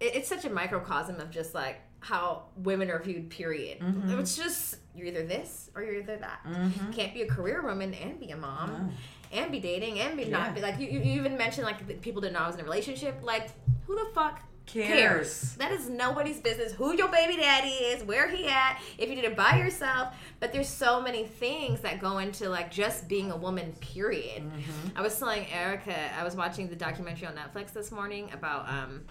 it, 0.00 0.16
it's 0.16 0.28
such 0.28 0.44
a 0.44 0.50
microcosm 0.50 1.18
of 1.18 1.30
just 1.30 1.54
like 1.54 1.80
how 2.02 2.42
women 2.56 2.90
are 2.90 3.00
viewed. 3.02 3.30
Period. 3.30 3.80
Mm-hmm. 3.80 4.18
It's 4.18 4.36
just 4.36 4.76
You're 4.94 5.06
either 5.06 5.24
this 5.24 5.70
or 5.74 5.82
you're 5.82 5.96
either 5.96 6.16
that. 6.16 6.40
Mm-hmm. 6.46 6.86
You 6.86 6.92
can't 6.92 7.14
be 7.14 7.22
a 7.22 7.28
career 7.28 7.62
woman 7.62 7.94
and 7.94 8.20
be 8.20 8.30
a 8.30 8.36
mom 8.36 8.92
and 9.32 9.50
be 9.50 9.60
dating 9.60 10.00
and 10.00 10.16
be 10.16 10.26
not 10.26 10.54
be 10.54 10.60
like 10.60 10.78
you, 10.78 10.88
you 10.88 11.20
even 11.20 11.36
mentioned 11.36 11.64
like 11.64 12.02
people 12.02 12.20
didn't 12.20 12.34
know 12.34 12.40
I 12.40 12.46
was 12.46 12.56
in 12.56 12.60
a 12.60 12.64
relationship. 12.64 13.20
Like 13.22 13.50
who 13.86 13.94
the 13.94 14.06
fuck 14.14 14.42
Cares. 14.66 15.56
That 15.56 15.72
is 15.72 15.88
nobody's 15.88 16.40
business 16.40 16.72
who 16.72 16.96
your 16.96 17.08
baby 17.08 17.36
daddy 17.36 17.68
is, 17.68 18.04
where 18.04 18.30
he 18.30 18.46
at, 18.46 18.80
if 18.96 19.08
you 19.08 19.16
did 19.16 19.24
it 19.24 19.36
by 19.36 19.56
yourself. 19.58 20.14
But 20.40 20.52
there's 20.52 20.68
so 20.68 21.00
many 21.00 21.24
things 21.24 21.80
that 21.80 22.00
go 22.00 22.18
into 22.18 22.48
like 22.48 22.70
just 22.70 23.08
being 23.08 23.30
a 23.32 23.36
woman, 23.36 23.72
period. 23.80 24.42
Mm-hmm. 24.42 24.96
I 24.96 25.02
was 25.02 25.18
telling 25.18 25.46
Erica, 25.52 25.96
I 26.16 26.24
was 26.24 26.36
watching 26.36 26.68
the 26.68 26.76
documentary 26.76 27.26
on 27.26 27.34
Netflix 27.34 27.72
this 27.72 27.90
morning 27.90 28.30
about 28.32 28.68
um 28.68 29.02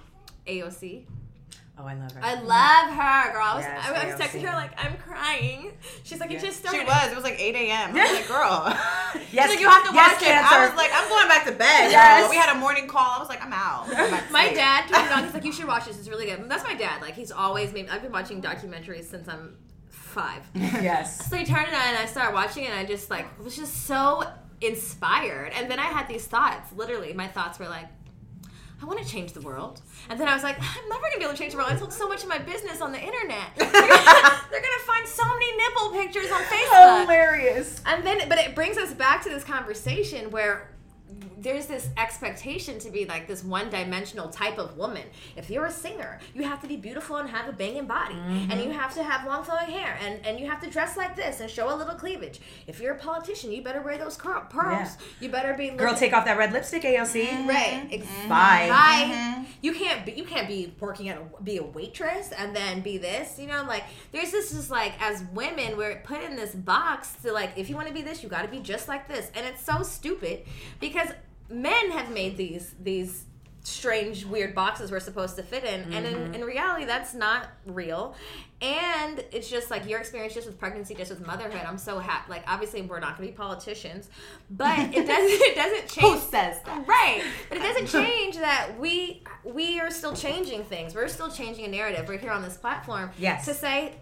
AOC. 0.47 1.05
Oh, 1.81 1.87
I 1.87 1.95
love 1.95 2.11
her. 2.11 2.23
I 2.23 2.35
mm-hmm. 2.35 2.47
love 2.47 2.87
her, 2.93 3.33
girl. 3.33 3.43
I 3.43 3.55
was, 3.55 3.65
Yes, 3.65 3.89
I 3.89 4.05
was 4.05 4.15
texting 4.15 4.47
her 4.47 4.55
like 4.55 4.71
I'm 4.77 4.97
crying. 4.97 5.71
She's 6.03 6.19
like, 6.19 6.29
it 6.31 6.35
Yeah. 6.35 6.41
just 6.41 6.69
She 6.69 6.79
was. 6.79 7.11
It 7.11 7.15
was 7.15 7.23
like 7.23 7.39
8 7.39 7.55
a.m. 7.55 7.95
I 7.95 8.01
was 8.01 8.11
like, 8.13 8.27
girl. 8.27 8.77
Yes, 9.31 9.49
She's 9.49 9.55
like, 9.55 9.59
you 9.61 9.69
have 9.69 9.87
to 9.87 9.93
yes, 9.93 10.13
watch 10.13 10.23
it. 10.23 10.35
I 10.35 10.67
was 10.67 10.75
like, 10.77 10.89
I'm 10.93 11.07
going 11.07 11.27
back 11.27 11.45
to 11.45 11.51
bed. 11.51 11.89
Yes. 11.89 11.91
Yes. 11.91 12.29
We 12.29 12.35
had 12.35 12.53
a 12.53 12.59
morning 12.59 12.87
call. 12.87 13.15
I 13.15 13.19
was 13.19 13.29
like, 13.29 13.41
I'm 13.41 13.53
out. 13.53 13.85
I'm 13.87 14.31
My 14.31 14.53
dad 14.53 14.89
turned 14.89 15.07
it 15.07 15.11
on. 15.13 15.23
He's 15.23 15.33
like, 15.33 15.45
you 15.45 15.53
should 15.53 15.67
watch 15.67 15.85
this. 15.85 15.97
It's 15.97 16.09
really 16.09 16.25
good. 16.25 16.49
That's 16.49 16.63
my 16.63 16.75
dad. 16.75 17.01
Like, 17.01 17.13
he's 17.13 17.31
always 17.31 17.71
made. 17.71 17.87
I've 17.89 18.01
been 18.01 18.11
watching 18.11 18.41
documentaries 18.41 19.05
since 19.05 19.29
I'm 19.29 19.55
five. 19.89 20.43
yes. 20.53 21.29
So 21.29 21.37
he 21.37 21.45
turned 21.45 21.67
it 21.67 21.73
on, 21.73 21.81
and 21.81 21.97
I 21.97 22.05
started 22.05 22.33
watching 22.33 22.65
it. 22.65 22.71
and 22.71 22.79
I 22.79 22.85
just 22.85 23.09
like 23.09 23.25
was 23.41 23.55
just 23.55 23.85
so 23.85 24.23
inspired. 24.59 25.53
And 25.55 25.71
then 25.71 25.79
I 25.79 25.85
had 25.85 26.07
these 26.07 26.25
thoughts. 26.25 26.71
Literally, 26.73 27.13
my 27.13 27.27
thoughts 27.27 27.57
were 27.59 27.69
like. 27.69 27.87
I 28.81 28.85
want 28.85 28.99
to 28.99 29.05
change 29.05 29.33
the 29.33 29.41
world. 29.41 29.81
And 30.09 30.19
then 30.19 30.27
I 30.27 30.33
was 30.33 30.43
like, 30.43 30.57
I'm 30.59 30.89
never 30.89 31.01
going 31.01 31.13
to 31.13 31.17
be 31.19 31.23
able 31.23 31.33
to 31.33 31.39
change 31.39 31.51
the 31.51 31.57
world. 31.57 31.71
I 31.71 31.75
told 31.75 31.93
so 31.93 32.07
much 32.07 32.23
of 32.23 32.29
my 32.29 32.39
business 32.39 32.81
on 32.81 32.91
the 32.91 32.99
internet. 32.99 33.49
They're 33.57 33.69
going 33.69 34.79
to 34.79 34.85
find 34.87 35.07
so 35.07 35.23
many 35.27 35.57
nipple 35.57 35.91
pictures 35.91 36.31
on 36.31 36.41
Facebook. 36.43 37.01
Hilarious. 37.01 37.81
And 37.85 38.05
then, 38.05 38.27
but 38.27 38.39
it 38.39 38.55
brings 38.55 38.77
us 38.77 38.93
back 38.93 39.21
to 39.23 39.29
this 39.29 39.43
conversation 39.43 40.31
where 40.31 40.71
there's 41.41 41.65
this 41.65 41.89
expectation 41.97 42.77
to 42.79 42.89
be 42.89 43.05
like 43.05 43.27
this 43.27 43.43
one 43.43 43.69
dimensional 43.69 44.29
type 44.29 44.57
of 44.57 44.77
woman. 44.77 45.03
If 45.35 45.49
you're 45.49 45.65
a 45.65 45.71
singer, 45.71 46.19
you 46.33 46.43
have 46.43 46.61
to 46.61 46.67
be 46.67 46.77
beautiful 46.77 47.17
and 47.17 47.29
have 47.29 47.49
a 47.49 47.51
banging 47.51 47.87
body. 47.87 48.15
Mm-hmm. 48.15 48.51
And 48.51 48.61
you 48.61 48.71
have 48.71 48.93
to 48.95 49.03
have 49.03 49.25
long 49.25 49.43
flowing 49.43 49.69
hair. 49.69 49.97
And, 50.01 50.25
and 50.25 50.39
you 50.39 50.49
have 50.49 50.61
to 50.61 50.69
dress 50.69 50.97
like 50.97 51.15
this 51.15 51.39
and 51.39 51.49
show 51.49 51.73
a 51.73 51.75
little 51.75 51.95
cleavage. 51.95 52.39
If 52.67 52.79
you're 52.79 52.93
a 52.93 52.97
politician, 52.97 53.51
you 53.51 53.63
better 53.63 53.81
wear 53.81 53.97
those 53.97 54.17
pearls. 54.17 54.49
Yeah. 54.53 54.95
You 55.19 55.29
better 55.29 55.53
be 55.53 55.69
Girl, 55.71 55.95
take 55.95 56.13
off 56.13 56.25
that 56.25 56.37
red 56.37 56.53
lipstick, 56.53 56.83
AOC. 56.83 57.47
Right. 57.47 57.87
Ex- 57.91 58.05
Bye. 58.27 58.67
Bye. 58.69 59.45
You 59.61 59.73
can't 59.73 60.05
be 60.05 60.13
you 60.13 60.23
can't 60.23 60.47
be 60.47 60.73
working 60.79 61.09
at 61.09 61.17
a 61.17 61.43
be 61.43 61.57
a 61.57 61.63
waitress 61.63 62.31
and 62.31 62.55
then 62.55 62.81
be 62.81 62.97
this. 62.97 63.39
You 63.39 63.47
know, 63.47 63.63
like 63.67 63.83
there's 64.11 64.31
this 64.31 64.51
just 64.51 64.71
like 64.71 64.93
as 65.01 65.23
women 65.33 65.77
we're 65.77 66.01
put 66.03 66.23
in 66.23 66.35
this 66.35 66.53
box 66.53 67.13
to 67.23 67.31
like 67.31 67.51
if 67.57 67.69
you 67.69 67.75
want 67.75 67.87
to 67.87 67.93
be 67.93 68.01
this, 68.01 68.23
you 68.23 68.29
got 68.29 68.43
to 68.43 68.47
be 68.47 68.59
just 68.59 68.87
like 68.87 69.07
this, 69.07 69.31
and 69.35 69.45
it's 69.45 69.63
so 69.63 69.83
stupid 69.83 70.45
because 70.79 71.09
men 71.51 71.91
have 71.91 72.11
made 72.11 72.37
these 72.37 72.75
these 72.81 73.25
strange 73.63 74.25
weird 74.25 74.55
boxes 74.55 74.89
we're 74.89 74.99
supposed 74.99 75.35
to 75.35 75.43
fit 75.43 75.63
in 75.63 75.93
and 75.93 76.03
in, 76.05 76.15
mm-hmm. 76.15 76.33
in 76.33 76.43
reality 76.43 76.83
that's 76.83 77.13
not 77.13 77.47
real 77.67 78.15
and 78.59 79.23
it's 79.31 79.47
just 79.47 79.69
like 79.69 79.87
your 79.87 79.99
experience 79.99 80.33
just 80.33 80.47
with 80.47 80.57
pregnancy 80.57 80.95
just 80.95 81.11
with 81.11 81.23
motherhood 81.27 81.61
i'm 81.67 81.77
so 81.77 81.99
happy 81.99 82.31
like 82.31 82.43
obviously 82.47 82.81
we're 82.81 82.99
not 82.99 83.15
going 83.15 83.27
to 83.27 83.33
be 83.33 83.37
politicians 83.37 84.09
but 84.49 84.79
it 84.79 85.05
doesn't 85.07 85.41
it 85.41 85.55
doesn't 85.55 85.87
change 85.87 86.21
Who 86.21 86.29
says 86.29 86.61
that? 86.63 86.87
Right. 86.87 87.23
But 87.49 87.59
it 87.59 87.61
doesn't 87.61 87.87
change 88.01 88.37
that 88.37 88.79
we 88.79 89.23
we 89.43 89.79
are 89.79 89.91
still 89.91 90.15
changing 90.15 90.63
things. 90.63 90.95
We're 90.95 91.07
still 91.07 91.29
changing 91.29 91.65
a 91.65 91.67
narrative. 91.67 92.07
We're 92.07 92.17
here 92.17 92.31
on 92.31 92.41
this 92.41 92.57
platform 92.57 93.11
Yes. 93.17 93.45
to 93.45 93.53
say 93.53 93.95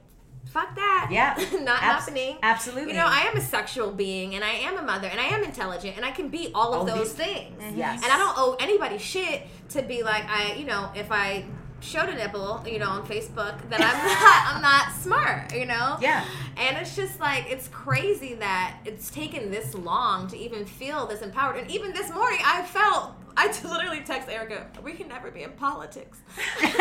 fuck 0.51 0.75
that. 0.75 1.09
Yeah. 1.11 1.35
Not 1.61 1.81
Abs- 1.81 2.05
happening. 2.05 2.37
absolutely. 2.43 2.91
You 2.93 2.97
know, 2.97 3.05
I 3.07 3.21
am 3.31 3.37
a 3.37 3.41
sexual 3.41 3.91
being 3.91 4.35
and 4.35 4.43
I 4.43 4.49
am 4.51 4.77
a 4.77 4.81
mother 4.81 5.07
and 5.07 5.19
I 5.19 5.25
am 5.25 5.43
intelligent 5.43 5.95
and 5.95 6.05
I 6.05 6.11
can 6.11 6.29
be 6.29 6.51
all 6.53 6.73
of 6.73 6.79
All 6.79 6.85
those 6.85 7.13
things. 7.13 7.55
Yes. 7.75 8.01
And 8.03 8.11
I 8.11 8.17
don't 8.17 8.33
owe 8.37 8.55
anybody 8.59 8.97
shit 8.97 9.43
to 9.69 9.81
be 9.81 10.03
like 10.03 10.23
I, 10.27 10.53
you 10.55 10.65
know, 10.65 10.91
if 10.95 11.11
I 11.11 11.45
showed 11.81 12.09
a 12.09 12.15
nipple, 12.15 12.61
you 12.67 12.77
know, 12.77 12.89
on 12.89 13.05
Facebook, 13.07 13.55
that 13.69 13.79
I'm 13.79 14.05
not 14.07 14.55
I'm 14.55 14.61
not 14.61 14.91
smart, 15.01 15.53
you 15.55 15.65
know? 15.65 15.97
Yeah. 16.01 16.25
And 16.57 16.77
it's 16.77 16.95
just 16.95 17.19
like 17.19 17.45
it's 17.49 17.67
crazy 17.69 18.33
that 18.35 18.77
it's 18.85 19.09
taken 19.09 19.49
this 19.51 19.73
long 19.75 20.27
to 20.29 20.37
even 20.37 20.65
feel 20.65 21.05
this 21.05 21.21
empowered. 21.21 21.57
And 21.57 21.71
even 21.71 21.93
this 21.93 22.11
morning, 22.13 22.39
I 22.43 22.63
felt 22.63 23.11
I 23.37 23.47
literally 23.63 24.01
text 24.01 24.27
Erica, 24.27 24.67
"We 24.83 24.91
can 24.93 25.07
never 25.07 25.31
be 25.31 25.43
in 25.43 25.51
politics." 25.51 26.17
okay. 26.57 26.73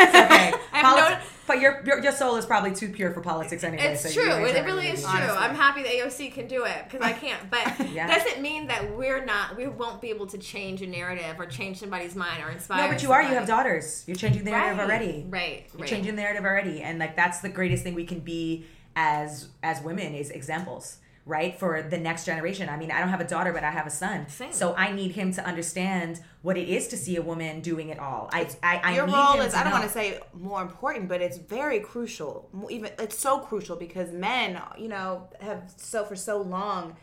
I 0.73 0.77
have 0.79 0.85
Politi- 0.97 1.11
no- 1.11 1.19
but 1.49 1.59
your, 1.59 1.81
your 1.83 1.99
your 2.01 2.11
soul 2.11 2.35
is 2.35 2.45
probably 2.45 2.71
too 2.73 2.89
pure 2.89 3.11
for 3.11 3.21
politics 3.21 3.63
anyway. 3.63 3.83
It's 3.83 4.03
so 4.03 4.09
true. 4.21 4.45
It, 4.45 4.63
really 4.63 4.87
is 4.87 5.01
true. 5.01 5.09
honestly. 5.09 5.37
I'm 5.37 5.55
happy 5.55 5.81
that 5.81 5.91
AOC 5.91 6.31
can 6.31 6.47
do 6.47 6.63
it 6.63 6.83
because 6.85 7.01
I 7.01 7.11
can't. 7.11 7.49
But 7.49 7.89
Yeah. 7.89 8.07
doesn't 8.07 8.41
mean 8.41 8.67
that 8.67 8.95
we're 8.95 9.25
not. 9.25 9.57
We 9.57 9.67
won't 9.67 9.99
be 9.99 10.11
able 10.11 10.27
to 10.27 10.37
change 10.37 10.83
a 10.83 10.87
narrative 10.87 11.35
or 11.39 11.47
change 11.47 11.79
somebody's 11.79 12.15
mind 12.15 12.43
or 12.43 12.51
inspire. 12.51 12.83
No, 12.83 12.93
but 12.93 13.01
you 13.01 13.11
are. 13.11 13.23
You 13.23 13.29
have 13.29 13.47
daughters. 13.47 14.03
You're 14.05 14.15
changing 14.15 14.43
the 14.45 14.51
narrative 14.51 14.77
Right. 14.77 14.85
already. 14.85 15.25
Right. 15.27 15.65
You're 15.73 15.81
right. 15.81 15.89
changing 15.89 16.15
the 16.15 16.21
narrative 16.21 16.45
already, 16.45 16.81
and 16.83 16.99
like 16.99 17.15
that's 17.15 17.39
the 17.41 17.49
greatest 17.49 17.83
thing 17.83 17.95
we 17.95 18.05
can 18.05 18.19
be 18.19 18.65
as 18.95 19.49
as 19.63 19.81
women 19.81 20.13
is 20.13 20.29
examples, 20.29 20.97
right? 21.25 21.59
For 21.59 21.81
the 21.83 21.97
next 21.97 22.25
generation. 22.25 22.69
I 22.69 22.77
mean, 22.77 22.89
I 22.91 22.99
don't 22.99 23.09
have 23.09 23.21
a 23.21 23.27
daughter, 23.27 23.53
but 23.53 23.63
I 23.63 23.69
have 23.71 23.85
a 23.85 23.91
son, 23.91 24.27
Same. 24.29 24.51
so 24.51 24.73
I 24.75 24.91
need 24.91 25.11
him 25.11 25.31
to 25.33 25.45
understand 25.45 26.21
what 26.41 26.57
it 26.57 26.67
is 26.69 26.87
to 26.87 26.97
see 26.97 27.15
a 27.17 27.21
woman 27.21 27.61
doing 27.61 27.89
it 27.89 27.99
all. 27.99 28.29
I 28.33 28.49
I, 28.63 28.77
I 28.83 28.95
Your 28.95 29.05
role 29.05 29.39
is, 29.41 29.53
I 29.53 29.63
don't 29.63 29.71
know. 29.73 29.79
want 29.79 29.83
to 29.83 29.93
say 29.93 30.19
more 30.33 30.61
important, 30.61 31.07
but 31.09 31.21
it's 31.21 31.37
very 31.37 31.79
crucial. 31.81 32.49
Even 32.69 32.91
It's 32.97 33.17
so 33.17 33.39
crucial 33.39 33.75
because 33.75 34.11
men, 34.11 34.59
you 34.77 34.87
know, 34.87 35.27
have 35.39 35.71
so 35.77 36.03
for 36.05 36.15
so 36.15 36.41
long 36.41 36.95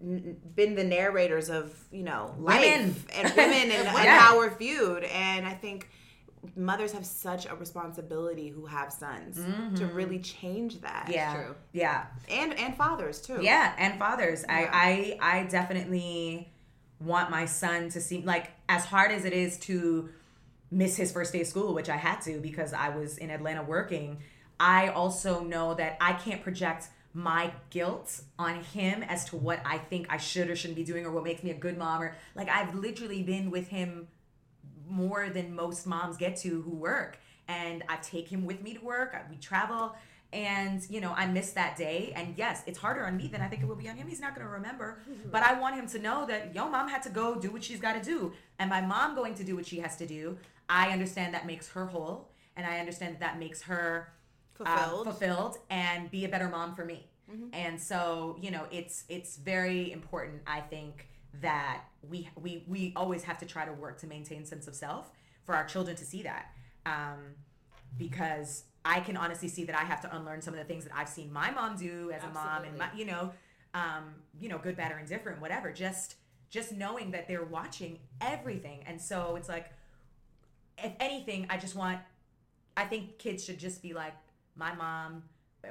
been 0.00 0.74
the 0.74 0.84
narrators 0.84 1.48
of, 1.48 1.74
you 1.90 2.02
know, 2.02 2.34
life 2.38 2.60
Women. 2.60 2.94
and 3.14 3.34
women 3.34 3.70
and, 3.70 3.72
and 3.88 4.04
Yeah. 4.04 4.18
how 4.18 4.36
we're 4.38 4.54
viewed. 4.54 5.04
And 5.04 5.46
I 5.46 5.54
think 5.54 5.88
mothers 6.56 6.92
have 6.92 7.06
such 7.06 7.46
a 7.46 7.54
responsibility 7.54 8.48
who 8.48 8.66
have 8.66 8.92
sons 8.92 9.40
to 9.78 9.86
really 9.86 10.18
change 10.18 10.80
that. 10.80 11.04
Mm-hmm. 11.04 11.12
Yeah, 11.12 11.34
True. 11.34 11.54
yeah. 11.72 12.06
And 12.30 12.54
and 12.58 12.76
fathers 12.76 13.20
too. 13.20 13.38
Yeah, 13.40 13.72
and 13.78 13.98
fathers. 13.98 14.44
Yeah. 14.48 14.68
I, 14.72 15.18
I 15.20 15.38
I 15.38 15.44
definitely 15.44 16.52
want 17.00 17.30
my 17.30 17.44
son 17.44 17.88
to 17.90 18.00
see 18.00 18.22
like 18.22 18.50
as 18.68 18.84
hard 18.84 19.10
as 19.12 19.24
it 19.24 19.32
is 19.32 19.58
to 19.58 20.08
miss 20.70 20.96
his 20.96 21.12
first 21.12 21.32
day 21.32 21.40
of 21.42 21.46
school, 21.46 21.74
which 21.74 21.88
I 21.88 21.96
had 21.96 22.20
to 22.22 22.40
because 22.40 22.72
I 22.72 22.90
was 22.90 23.18
in 23.18 23.30
Atlanta 23.30 23.62
working. 23.62 24.18
I 24.58 24.88
also 24.88 25.42
know 25.42 25.74
that 25.74 25.96
I 26.00 26.14
can't 26.14 26.42
project 26.42 26.88
my 27.12 27.50
guilt 27.70 28.20
on 28.38 28.62
him 28.62 29.02
as 29.02 29.24
to 29.26 29.36
what 29.36 29.60
I 29.64 29.78
think 29.78 30.06
I 30.10 30.18
should 30.18 30.50
or 30.50 30.56
shouldn't 30.56 30.76
be 30.76 30.84
doing 30.84 31.06
or 31.06 31.10
what 31.10 31.24
makes 31.24 31.42
me 31.42 31.50
a 31.50 31.54
good 31.54 31.78
mom 31.78 32.02
or 32.02 32.14
like 32.34 32.50
I've 32.50 32.74
literally 32.74 33.22
been 33.22 33.50
with 33.50 33.68
him 33.68 34.08
more 34.88 35.28
than 35.30 35.54
most 35.54 35.86
moms 35.86 36.16
get 36.16 36.36
to 36.38 36.62
who 36.62 36.70
work. 36.70 37.18
And 37.48 37.84
i 37.88 37.96
take 37.96 38.28
him 38.28 38.44
with 38.44 38.62
me 38.62 38.74
to 38.74 38.80
work 38.80 39.14
I- 39.14 39.22
we 39.30 39.36
travel 39.36 39.94
and 40.32 40.84
you 40.90 41.00
know 41.00 41.12
i 41.16 41.26
miss 41.26 41.52
that 41.52 41.76
day. 41.76 42.12
And 42.16 42.34
yes 42.36 42.62
it's 42.66 42.78
harder 42.78 43.06
on 43.06 43.16
me 43.16 43.28
than 43.28 43.40
i 43.40 43.46
think 43.48 43.62
it 43.62 43.68
will 43.68 43.76
be 43.76 43.88
on 43.88 43.96
him. 43.96 44.08
He's 44.08 44.20
not 44.20 44.34
going 44.34 44.46
to 44.46 44.52
remember 44.52 44.98
but 45.30 45.42
i 45.42 45.52
want 45.58 45.76
him 45.76 45.86
to 45.88 45.98
know 45.98 46.26
that 46.26 46.54
yo 46.54 46.68
mom 46.68 46.88
had 46.88 47.02
to 47.04 47.10
go 47.10 47.36
do 47.38 47.50
what 47.50 47.62
she's 47.62 47.80
got 47.80 47.92
to 47.94 48.02
do. 48.02 48.32
And 48.58 48.68
my 48.70 48.80
mom 48.80 49.14
going 49.14 49.34
to 49.36 49.44
do 49.44 49.54
what 49.56 49.66
she 49.66 49.78
has 49.80 49.96
to 49.98 50.06
do? 50.06 50.38
I 50.68 50.88
understand 50.90 51.32
that 51.34 51.46
makes 51.46 51.68
her 51.68 51.86
whole 51.86 52.28
and 52.56 52.66
i 52.66 52.78
understand 52.80 53.14
that 53.14 53.20
that 53.20 53.38
makes 53.38 53.62
her 53.62 54.12
uh, 54.58 54.64
Fulfilled. 54.64 55.04
fulfilled 55.04 55.58
and 55.70 56.10
be 56.10 56.24
a 56.24 56.28
better 56.28 56.48
mom 56.48 56.74
for 56.74 56.84
me. 56.84 57.06
And 57.52 57.80
so 57.80 58.36
you 58.40 58.50
know 58.50 58.64
it's 58.72 59.04
it's 59.08 59.36
very 59.36 59.92
important 59.92 60.42
i 60.46 60.60
think 60.60 61.08
that 61.40 61.84
we 62.08 62.28
we 62.40 62.64
we 62.66 62.92
always 62.96 63.22
have 63.24 63.38
to 63.38 63.46
try 63.46 63.64
to 63.64 63.72
work 63.72 63.98
to 63.98 64.06
maintain 64.06 64.44
sense 64.44 64.66
of 64.66 64.74
self 64.74 65.10
for 65.44 65.54
our 65.54 65.64
children 65.64 65.96
to 65.96 66.04
see 66.04 66.22
that. 66.22 66.52
Um, 66.84 67.34
because 67.98 68.64
i 68.84 69.00
can 69.00 69.16
honestly 69.16 69.48
see 69.48 69.64
that 69.64 69.76
i 69.76 69.82
have 69.82 70.00
to 70.00 70.14
unlearn 70.14 70.42
some 70.42 70.52
of 70.52 70.58
the 70.58 70.64
things 70.64 70.84
that 70.84 70.92
i've 70.94 71.08
seen 71.08 71.32
my 71.32 71.50
mom 71.50 71.76
do 71.76 72.10
as 72.10 72.22
a 72.24 72.28
mom 72.28 72.64
and 72.64 72.76
my, 72.76 72.88
you 72.94 73.04
know 73.04 73.32
um, 73.76 74.14
you 74.40 74.48
know 74.48 74.58
good 74.58 74.76
bad 74.76 74.92
or 74.92 74.98
indifferent 74.98 75.40
whatever. 75.40 75.72
Just 75.72 76.16
just 76.48 76.72
knowing 76.72 77.10
that 77.10 77.28
they're 77.28 77.44
watching 77.44 77.98
everything. 78.20 78.82
And 78.86 79.00
so 79.00 79.36
it's 79.36 79.48
like 79.48 79.70
if 80.78 80.92
anything 81.00 81.46
i 81.50 81.56
just 81.56 81.74
want 81.74 82.00
I 82.76 82.84
think 82.84 83.18
kids 83.18 83.42
should 83.44 83.58
just 83.58 83.80
be 83.80 83.94
like, 83.94 84.12
my 84.54 84.74
mom 84.74 85.22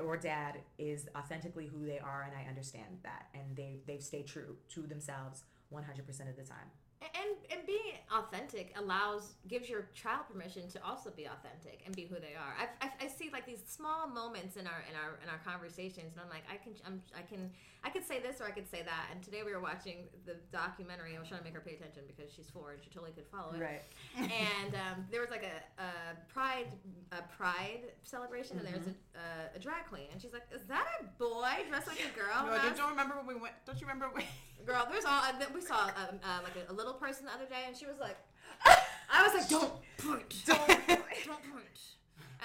or 0.03 0.17
dad 0.17 0.55
is 0.79 1.07
authentically 1.15 1.67
who 1.67 1.85
they 1.85 1.99
are, 1.99 2.23
and 2.27 2.33
I 2.35 2.49
understand 2.49 2.97
that, 3.03 3.27
and 3.33 3.55
they 3.55 3.77
they've 3.87 4.03
stayed 4.03 4.27
true 4.27 4.57
to 4.69 4.81
themselves 4.81 5.43
100% 5.75 6.29
of 6.29 6.35
the 6.35 6.43
time. 6.43 6.71
And 7.13 7.37
and 7.51 7.67
being 7.67 7.99
authentic 8.11 8.73
allows 8.77 9.33
gives 9.47 9.69
your 9.69 9.87
child 9.93 10.21
permission 10.31 10.67
to 10.69 10.83
also 10.83 11.09
be 11.09 11.25
authentic 11.25 11.81
and 11.85 11.95
be 11.95 12.05
who 12.05 12.15
they 12.15 12.35
are. 12.35 12.55
I, 12.57 12.85
I, 12.85 13.05
I, 13.05 13.07
see 13.07 13.29
like 13.31 13.45
these 13.45 13.63
small 13.67 14.07
moments 14.07 14.55
in 14.55 14.65
our 14.67 14.83
in 14.89 14.95
our 14.95 15.19
in 15.23 15.29
our 15.29 15.39
conversations, 15.45 16.13
and 16.13 16.21
I'm 16.21 16.29
like, 16.29 16.43
I 16.51 16.57
can 16.57 16.73
I'm, 16.85 17.01
I 17.17 17.21
can 17.21 17.51
I 17.83 17.89
could 17.89 18.05
say 18.05 18.19
this 18.19 18.41
or 18.41 18.45
I 18.45 18.51
could 18.51 18.69
say 18.69 18.81
that. 18.81 19.05
And 19.11 19.21
today 19.21 19.43
we 19.45 19.53
were 19.53 19.61
watching 19.61 20.09
the 20.25 20.37
documentary. 20.51 21.15
I 21.15 21.19
was 21.19 21.29
trying 21.29 21.41
to 21.41 21.45
make 21.45 21.53
her 21.53 21.61
pay 21.61 21.75
attention 21.75 22.03
because 22.07 22.33
she's 22.33 22.49
four 22.49 22.71
and 22.71 22.81
she 22.83 22.89
totally 22.89 23.11
could 23.11 23.27
follow 23.27 23.53
it. 23.53 23.61
Right. 23.61 23.83
And 24.17 24.73
um, 24.85 25.05
there 25.11 25.21
was 25.21 25.29
like 25.29 25.45
a, 25.45 25.81
a 25.81 26.17
pride 26.33 26.67
a 27.11 27.21
pride 27.37 27.93
celebration, 28.01 28.57
mm-hmm. 28.57 28.65
and 28.65 28.75
there 28.75 28.81
was 28.81 28.89
a, 28.89 29.53
a, 29.53 29.57
a, 29.57 29.59
drag 29.59 29.85
queen, 29.85 30.07
and 30.11 30.21
she's 30.21 30.33
like, 30.33 30.47
"Is 30.51 30.65
that 30.65 30.85
a 30.99 31.05
boy 31.21 31.65
dressed 31.69 31.87
like 31.87 32.01
a 32.01 32.17
girl?" 32.17 32.45
No, 32.45 32.57
don't 32.75 32.89
remember 32.89 33.15
when 33.17 33.27
we 33.27 33.35
went? 33.35 33.53
Don't 33.65 33.79
you 33.79 33.87
remember 33.87 34.09
when? 34.11 34.25
Girl, 34.65 34.87
there's 34.89 35.05
all 35.05 35.21
we 35.53 35.61
saw 35.61 35.85
um, 35.93 36.17
uh, 36.23 36.39
like 36.41 36.57
a, 36.57 36.71
a, 36.71 36.73
little 36.73 36.93
person 36.95 37.25
the 37.25 37.33
other 37.33 37.45
day, 37.45 37.67
and 37.67 37.75
she 37.75 37.85
was 37.85 37.99
like, 37.99 38.17
I 39.11 39.23
was 39.23 39.33
like, 39.33 39.49
don't 39.49 39.71
point, 39.97 40.33
don't 40.45 40.59
point, 40.59 41.25
don't 41.25 41.45
point. 41.51 41.81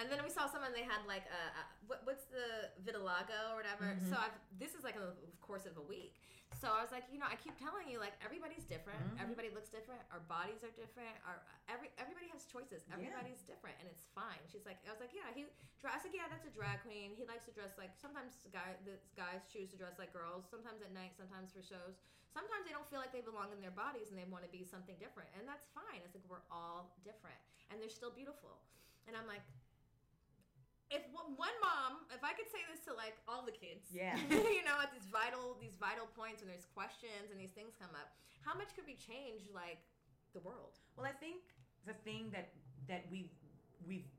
And 0.01 0.09
then 0.09 0.21
we 0.25 0.31
saw 0.31 0.49
someone 0.49 0.73
they 0.73 0.87
had 0.87 1.05
like 1.07 1.29
a, 1.29 1.43
a 1.61 1.63
what, 1.87 2.01
what's 2.05 2.25
the 2.33 2.73
vitiligo 2.81 3.53
or 3.53 3.57
whatever. 3.57 3.93
Mm-hmm. 3.93 4.09
So 4.09 4.17
I've, 4.17 4.33
this 4.59 4.73
is 4.73 4.83
like 4.83 4.97
a 4.97 5.13
course 5.45 5.67
of 5.67 5.77
a 5.77 5.85
week. 5.85 6.17
So 6.61 6.69
I 6.69 6.85
was 6.85 6.93
like, 6.93 7.09
you 7.09 7.17
know, 7.17 7.25
I 7.25 7.41
keep 7.41 7.57
telling 7.57 7.89
you 7.89 7.97
like 7.97 8.13
everybody's 8.21 8.69
different. 8.69 9.01
Mm-hmm. 9.01 9.25
Everybody 9.25 9.49
looks 9.49 9.73
different. 9.73 10.05
Our 10.13 10.21
bodies 10.29 10.61
are 10.61 10.69
different. 10.77 11.17
Our 11.25 11.41
every 11.73 11.89
everybody 11.97 12.29
has 12.37 12.45
choices. 12.45 12.85
Everybody's 12.93 13.41
yeah. 13.49 13.57
different, 13.57 13.81
and 13.81 13.89
it's 13.89 14.05
fine. 14.13 14.45
She's 14.53 14.69
like, 14.69 14.77
I 14.85 14.93
was 14.93 15.01
like, 15.01 15.17
yeah. 15.17 15.33
He 15.33 15.49
I 15.49 15.97
was 15.97 16.05
like, 16.05 16.13
yeah, 16.13 16.29
that's 16.29 16.45
a 16.45 16.53
drag 16.53 16.85
queen. 16.85 17.17
He 17.17 17.25
likes 17.25 17.49
to 17.49 17.53
dress 17.57 17.81
like 17.81 17.97
sometimes 17.97 18.37
guy 18.53 18.77
the 18.85 19.01
guys 19.17 19.49
choose 19.49 19.73
to 19.73 19.81
dress 19.81 19.97
like 19.97 20.13
girls. 20.13 20.45
Sometimes 20.53 20.85
at 20.85 20.93
night. 20.93 21.17
Sometimes 21.17 21.49
for 21.57 21.65
shows. 21.65 21.97
Sometimes 22.29 22.63
they 22.69 22.77
don't 22.77 22.87
feel 22.93 23.01
like 23.01 23.11
they 23.11 23.25
belong 23.25 23.51
in 23.51 23.59
their 23.59 23.75
bodies 23.75 24.13
and 24.13 24.17
they 24.21 24.29
want 24.29 24.47
to 24.47 24.53
be 24.53 24.63
something 24.63 24.95
different, 25.01 25.33
and 25.35 25.49
that's 25.49 25.67
fine. 25.73 26.05
It's 26.05 26.13
like 26.13 26.23
we're 26.29 26.45
all 26.53 26.93
different, 27.03 27.41
and 27.73 27.81
they're 27.81 27.91
still 27.91 28.13
beautiful. 28.13 28.61
And 29.09 29.17
I'm 29.17 29.27
like, 29.27 29.43
if 30.91 31.07
one 31.15 31.57
mom, 31.63 32.03
if 32.11 32.27
I 32.27 32.35
could 32.35 32.51
say 32.51 32.67
this 32.67 32.83
to 32.91 32.93
like 32.99 33.15
all 33.31 33.47
the 33.47 33.55
kids, 33.55 33.87
yeah, 33.95 34.19
you 34.31 34.67
know, 34.67 34.77
at 34.83 34.91
these 34.91 35.07
vital 35.07 35.55
these 35.63 35.79
vital 35.79 36.11
points 36.19 36.43
when 36.43 36.51
there's 36.51 36.67
questions 36.75 37.31
and 37.31 37.39
these 37.39 37.55
things 37.55 37.79
come 37.79 37.95
up, 37.95 38.11
how 38.43 38.59
much 38.59 38.75
could 38.75 38.85
we 38.85 38.99
change 38.99 39.47
like 39.55 39.79
the 40.35 40.43
world? 40.43 40.83
Well, 40.99 41.07
I 41.07 41.15
think 41.15 41.55
the 41.87 41.95
thing 42.03 42.35
that 42.35 42.51
that 42.91 43.07
we've 43.07 43.31
we've 43.87 44.11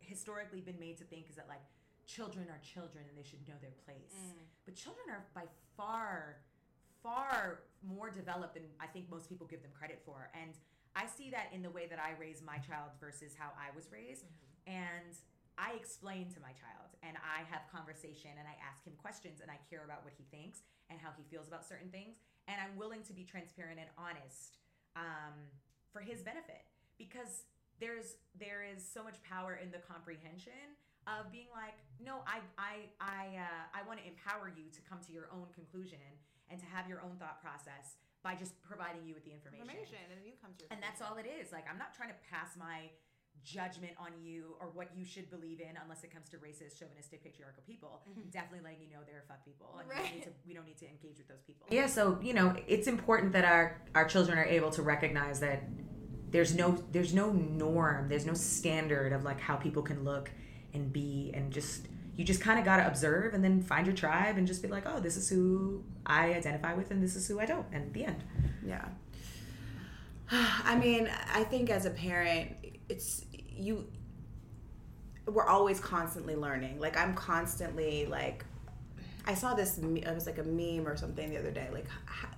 historically 0.00 0.64
been 0.64 0.80
made 0.80 0.96
to 0.98 1.04
think 1.04 1.28
is 1.28 1.36
that 1.36 1.52
like 1.52 1.62
children 2.08 2.48
are 2.48 2.60
children 2.64 3.04
and 3.04 3.14
they 3.14 3.26
should 3.28 3.44
know 3.44 3.60
their 3.60 3.76
place, 3.84 4.16
mm. 4.16 4.40
but 4.64 4.72
children 4.72 5.04
are 5.12 5.28
by 5.36 5.44
far 5.76 6.40
far 7.04 7.68
more 7.84 8.08
developed 8.08 8.56
than 8.56 8.64
I 8.80 8.88
think 8.88 9.12
most 9.12 9.28
people 9.28 9.46
give 9.46 9.60
them 9.60 9.70
credit 9.76 10.00
for, 10.08 10.32
and 10.32 10.56
I 10.96 11.04
see 11.04 11.28
that 11.36 11.52
in 11.52 11.60
the 11.60 11.70
way 11.70 11.84
that 11.92 12.00
I 12.00 12.16
raise 12.16 12.40
my 12.40 12.56
child 12.56 12.96
versus 12.96 13.36
how 13.36 13.52
I 13.52 13.68
was 13.76 13.92
raised, 13.92 14.24
mm-hmm. 14.24 14.80
and 14.80 15.12
I 15.58 15.74
explain 15.76 16.28
to 16.36 16.40
my 16.40 16.52
child 16.52 16.92
and 17.02 17.16
I 17.20 17.44
have 17.48 17.64
conversation 17.72 18.30
and 18.36 18.46
I 18.46 18.56
ask 18.60 18.84
him 18.84 18.94
questions 19.00 19.40
and 19.40 19.50
I 19.50 19.58
care 19.68 19.84
about 19.84 20.04
what 20.04 20.12
he 20.16 20.24
thinks 20.28 20.60
and 20.88 21.00
how 21.00 21.10
he 21.16 21.24
feels 21.28 21.48
about 21.48 21.64
certain 21.66 21.88
things. 21.90 22.20
And 22.48 22.60
I'm 22.60 22.76
willing 22.76 23.02
to 23.08 23.12
be 23.16 23.24
transparent 23.24 23.80
and 23.80 23.88
honest 23.98 24.60
um, 24.94 25.34
for 25.92 26.00
his 26.00 26.22
benefit 26.22 26.64
because 26.98 27.48
there's 27.80 28.16
there 28.38 28.64
is 28.64 28.80
so 28.80 29.04
much 29.04 29.20
power 29.24 29.60
in 29.60 29.68
the 29.72 29.82
comprehension 29.84 30.76
of 31.06 31.30
being 31.30 31.48
like, 31.52 31.76
no, 32.00 32.24
I 32.26 32.40
I 32.56 32.74
I 32.98 33.22
uh, 33.36 33.64
I 33.76 33.80
want 33.86 34.00
to 34.00 34.06
empower 34.06 34.48
you 34.48 34.72
to 34.72 34.80
come 34.88 34.98
to 35.06 35.12
your 35.12 35.28
own 35.30 35.46
conclusion 35.54 36.02
and 36.50 36.58
to 36.58 36.66
have 36.66 36.88
your 36.88 37.02
own 37.02 37.18
thought 37.20 37.42
process 37.42 37.98
by 38.24 38.34
just 38.34 38.58
providing 38.62 39.06
you 39.06 39.14
with 39.14 39.22
the 39.22 39.30
information. 39.30 39.66
Information, 39.70 40.02
and 40.10 40.18
you 40.26 40.34
come 40.42 40.50
to. 40.58 40.64
and 40.72 40.82
that's 40.82 40.98
all 41.04 41.14
it 41.20 41.28
is. 41.28 41.52
Like 41.52 41.68
I'm 41.70 41.78
not 41.78 41.94
trying 41.94 42.10
to 42.10 42.20
pass 42.26 42.56
my 42.58 42.90
judgment 43.44 43.92
on 43.98 44.10
you 44.22 44.56
or 44.60 44.68
what 44.74 44.88
you 44.94 45.04
should 45.04 45.30
believe 45.30 45.60
in 45.60 45.78
unless 45.82 46.04
it 46.04 46.12
comes 46.12 46.28
to 46.30 46.36
racist, 46.38 46.78
chauvinistic, 46.78 47.22
patriarchal 47.22 47.62
people. 47.66 48.02
Mm-hmm. 48.10 48.28
Definitely 48.30 48.60
letting 48.64 48.80
you 48.80 48.90
know 48.90 49.02
they're 49.06 49.24
fuck 49.28 49.44
people. 49.44 49.76
And 49.78 49.88
right. 49.88 50.02
we, 50.02 50.08
don't 50.08 50.14
need 50.14 50.24
to, 50.24 50.30
we 50.46 50.54
don't 50.54 50.66
need 50.66 50.78
to 50.78 50.88
engage 50.88 51.18
with 51.18 51.28
those 51.28 51.42
people. 51.46 51.66
Yeah, 51.70 51.86
so 51.86 52.18
you 52.22 52.34
know, 52.34 52.54
it's 52.66 52.88
important 52.88 53.32
that 53.32 53.44
our 53.44 53.80
our 53.94 54.06
children 54.06 54.38
are 54.38 54.44
able 54.44 54.70
to 54.70 54.82
recognize 54.82 55.40
that 55.40 55.64
there's 56.30 56.54
no 56.54 56.82
there's 56.92 57.14
no 57.14 57.32
norm, 57.32 58.08
there's 58.08 58.26
no 58.26 58.34
standard 58.34 59.12
of 59.12 59.24
like 59.24 59.40
how 59.40 59.56
people 59.56 59.82
can 59.82 60.04
look 60.04 60.30
and 60.74 60.92
be 60.92 61.30
and 61.34 61.52
just 61.52 61.86
you 62.16 62.24
just 62.24 62.40
kind 62.40 62.58
of 62.58 62.64
got 62.64 62.78
to 62.78 62.86
observe 62.86 63.34
and 63.34 63.44
then 63.44 63.62
find 63.62 63.86
your 63.86 63.94
tribe 63.94 64.38
and 64.38 64.46
just 64.46 64.62
be 64.62 64.68
like, 64.68 64.84
oh, 64.86 65.00
this 65.00 65.16
is 65.16 65.28
who 65.28 65.84
I 66.06 66.32
identify 66.32 66.72
with 66.72 66.90
and 66.90 67.02
this 67.02 67.14
is 67.14 67.28
who 67.28 67.38
I 67.38 67.44
don't. 67.44 67.66
And 67.72 67.92
the 67.92 68.06
end. 68.06 68.24
Yeah. 68.64 68.86
I 70.30 70.76
mean, 70.76 71.10
I 71.32 71.44
think 71.44 71.68
as 71.70 71.84
a 71.84 71.90
parent, 71.90 72.56
it's 72.88 73.24
you 73.30 73.86
we're 75.26 75.46
always 75.46 75.80
constantly 75.80 76.36
learning. 76.36 76.78
Like 76.78 76.96
I'm 76.96 77.14
constantly 77.14 78.06
like 78.06 78.44
I 79.26 79.34
saw 79.34 79.54
this 79.54 79.78
it 79.78 80.14
was 80.14 80.26
like 80.26 80.38
a 80.38 80.44
meme 80.44 80.86
or 80.86 80.96
something 80.96 81.30
the 81.30 81.38
other 81.38 81.50
day 81.50 81.68
like 81.72 81.86
how, 82.04 82.28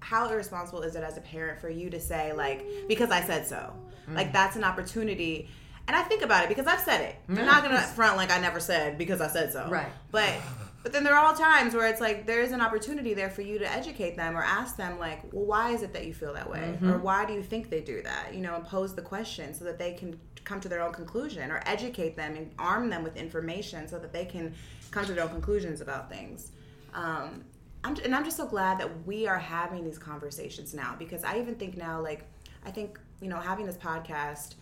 how 0.00 0.28
irresponsible 0.28 0.82
is 0.82 0.96
it 0.96 1.04
as 1.04 1.16
a 1.16 1.20
parent 1.20 1.60
for 1.60 1.68
you 1.68 1.90
to 1.90 2.00
say 2.00 2.32
like 2.32 2.66
because 2.88 3.10
I 3.10 3.22
said 3.22 3.46
so. 3.46 3.72
Mm. 4.10 4.16
Like 4.16 4.32
that's 4.32 4.56
an 4.56 4.64
opportunity 4.64 5.48
and 5.86 5.96
I 5.96 6.02
think 6.02 6.22
about 6.22 6.44
it 6.44 6.48
because 6.48 6.66
I've 6.66 6.80
said 6.80 7.00
it. 7.02 7.16
Mm. 7.28 7.38
I'm 7.38 7.46
not 7.46 7.62
gonna 7.62 7.80
front 7.96 8.16
like 8.16 8.30
I 8.30 8.38
never 8.38 8.60
said 8.60 8.98
because 8.98 9.20
I 9.20 9.28
said 9.28 9.52
so. 9.52 9.68
Right. 9.68 9.88
But 10.10 10.34
but 10.82 10.92
then 10.92 11.04
there 11.04 11.14
are 11.14 11.26
all 11.26 11.34
times 11.34 11.74
where 11.74 11.86
it's 11.86 12.00
like 12.00 12.26
there's 12.26 12.52
an 12.52 12.60
opportunity 12.60 13.14
there 13.14 13.30
for 13.30 13.42
you 13.42 13.58
to 13.58 13.70
educate 13.70 14.16
them 14.16 14.36
or 14.36 14.42
ask 14.42 14.76
them 14.76 14.98
like, 14.98 15.20
well, 15.32 15.44
why 15.44 15.70
is 15.70 15.82
it 15.82 15.92
that 15.92 16.06
you 16.06 16.14
feel 16.14 16.32
that 16.34 16.48
way, 16.48 16.74
mm-hmm. 16.74 16.90
or 16.90 16.98
why 16.98 17.24
do 17.24 17.32
you 17.32 17.42
think 17.42 17.70
they 17.70 17.80
do 17.80 18.02
that? 18.02 18.34
You 18.34 18.40
know, 18.40 18.54
and 18.54 18.64
pose 18.64 18.94
the 18.94 19.02
question 19.02 19.54
so 19.54 19.64
that 19.64 19.78
they 19.78 19.92
can 19.92 20.18
come 20.44 20.60
to 20.60 20.68
their 20.68 20.82
own 20.82 20.92
conclusion, 20.92 21.50
or 21.50 21.62
educate 21.66 22.16
them 22.16 22.36
and 22.36 22.50
arm 22.58 22.88
them 22.88 23.02
with 23.02 23.16
information 23.16 23.86
so 23.88 23.98
that 23.98 24.12
they 24.12 24.24
can 24.24 24.54
come 24.90 25.04
to 25.04 25.12
their 25.12 25.24
own 25.24 25.30
conclusions 25.30 25.80
about 25.80 26.08
things. 26.08 26.52
Um, 26.94 27.44
I'm, 27.84 27.96
and 28.04 28.14
I'm 28.14 28.24
just 28.24 28.36
so 28.36 28.46
glad 28.46 28.78
that 28.80 29.06
we 29.06 29.26
are 29.26 29.38
having 29.38 29.84
these 29.84 29.98
conversations 29.98 30.74
now 30.74 30.96
because 30.98 31.22
I 31.22 31.38
even 31.38 31.54
think 31.54 31.76
now, 31.76 32.00
like, 32.00 32.24
I 32.64 32.70
think 32.70 32.98
you 33.20 33.28
know, 33.28 33.40
having 33.40 33.66
this 33.66 33.76
podcast 33.76 34.54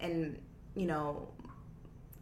and 0.00 0.38
you 0.74 0.86
know 0.86 1.28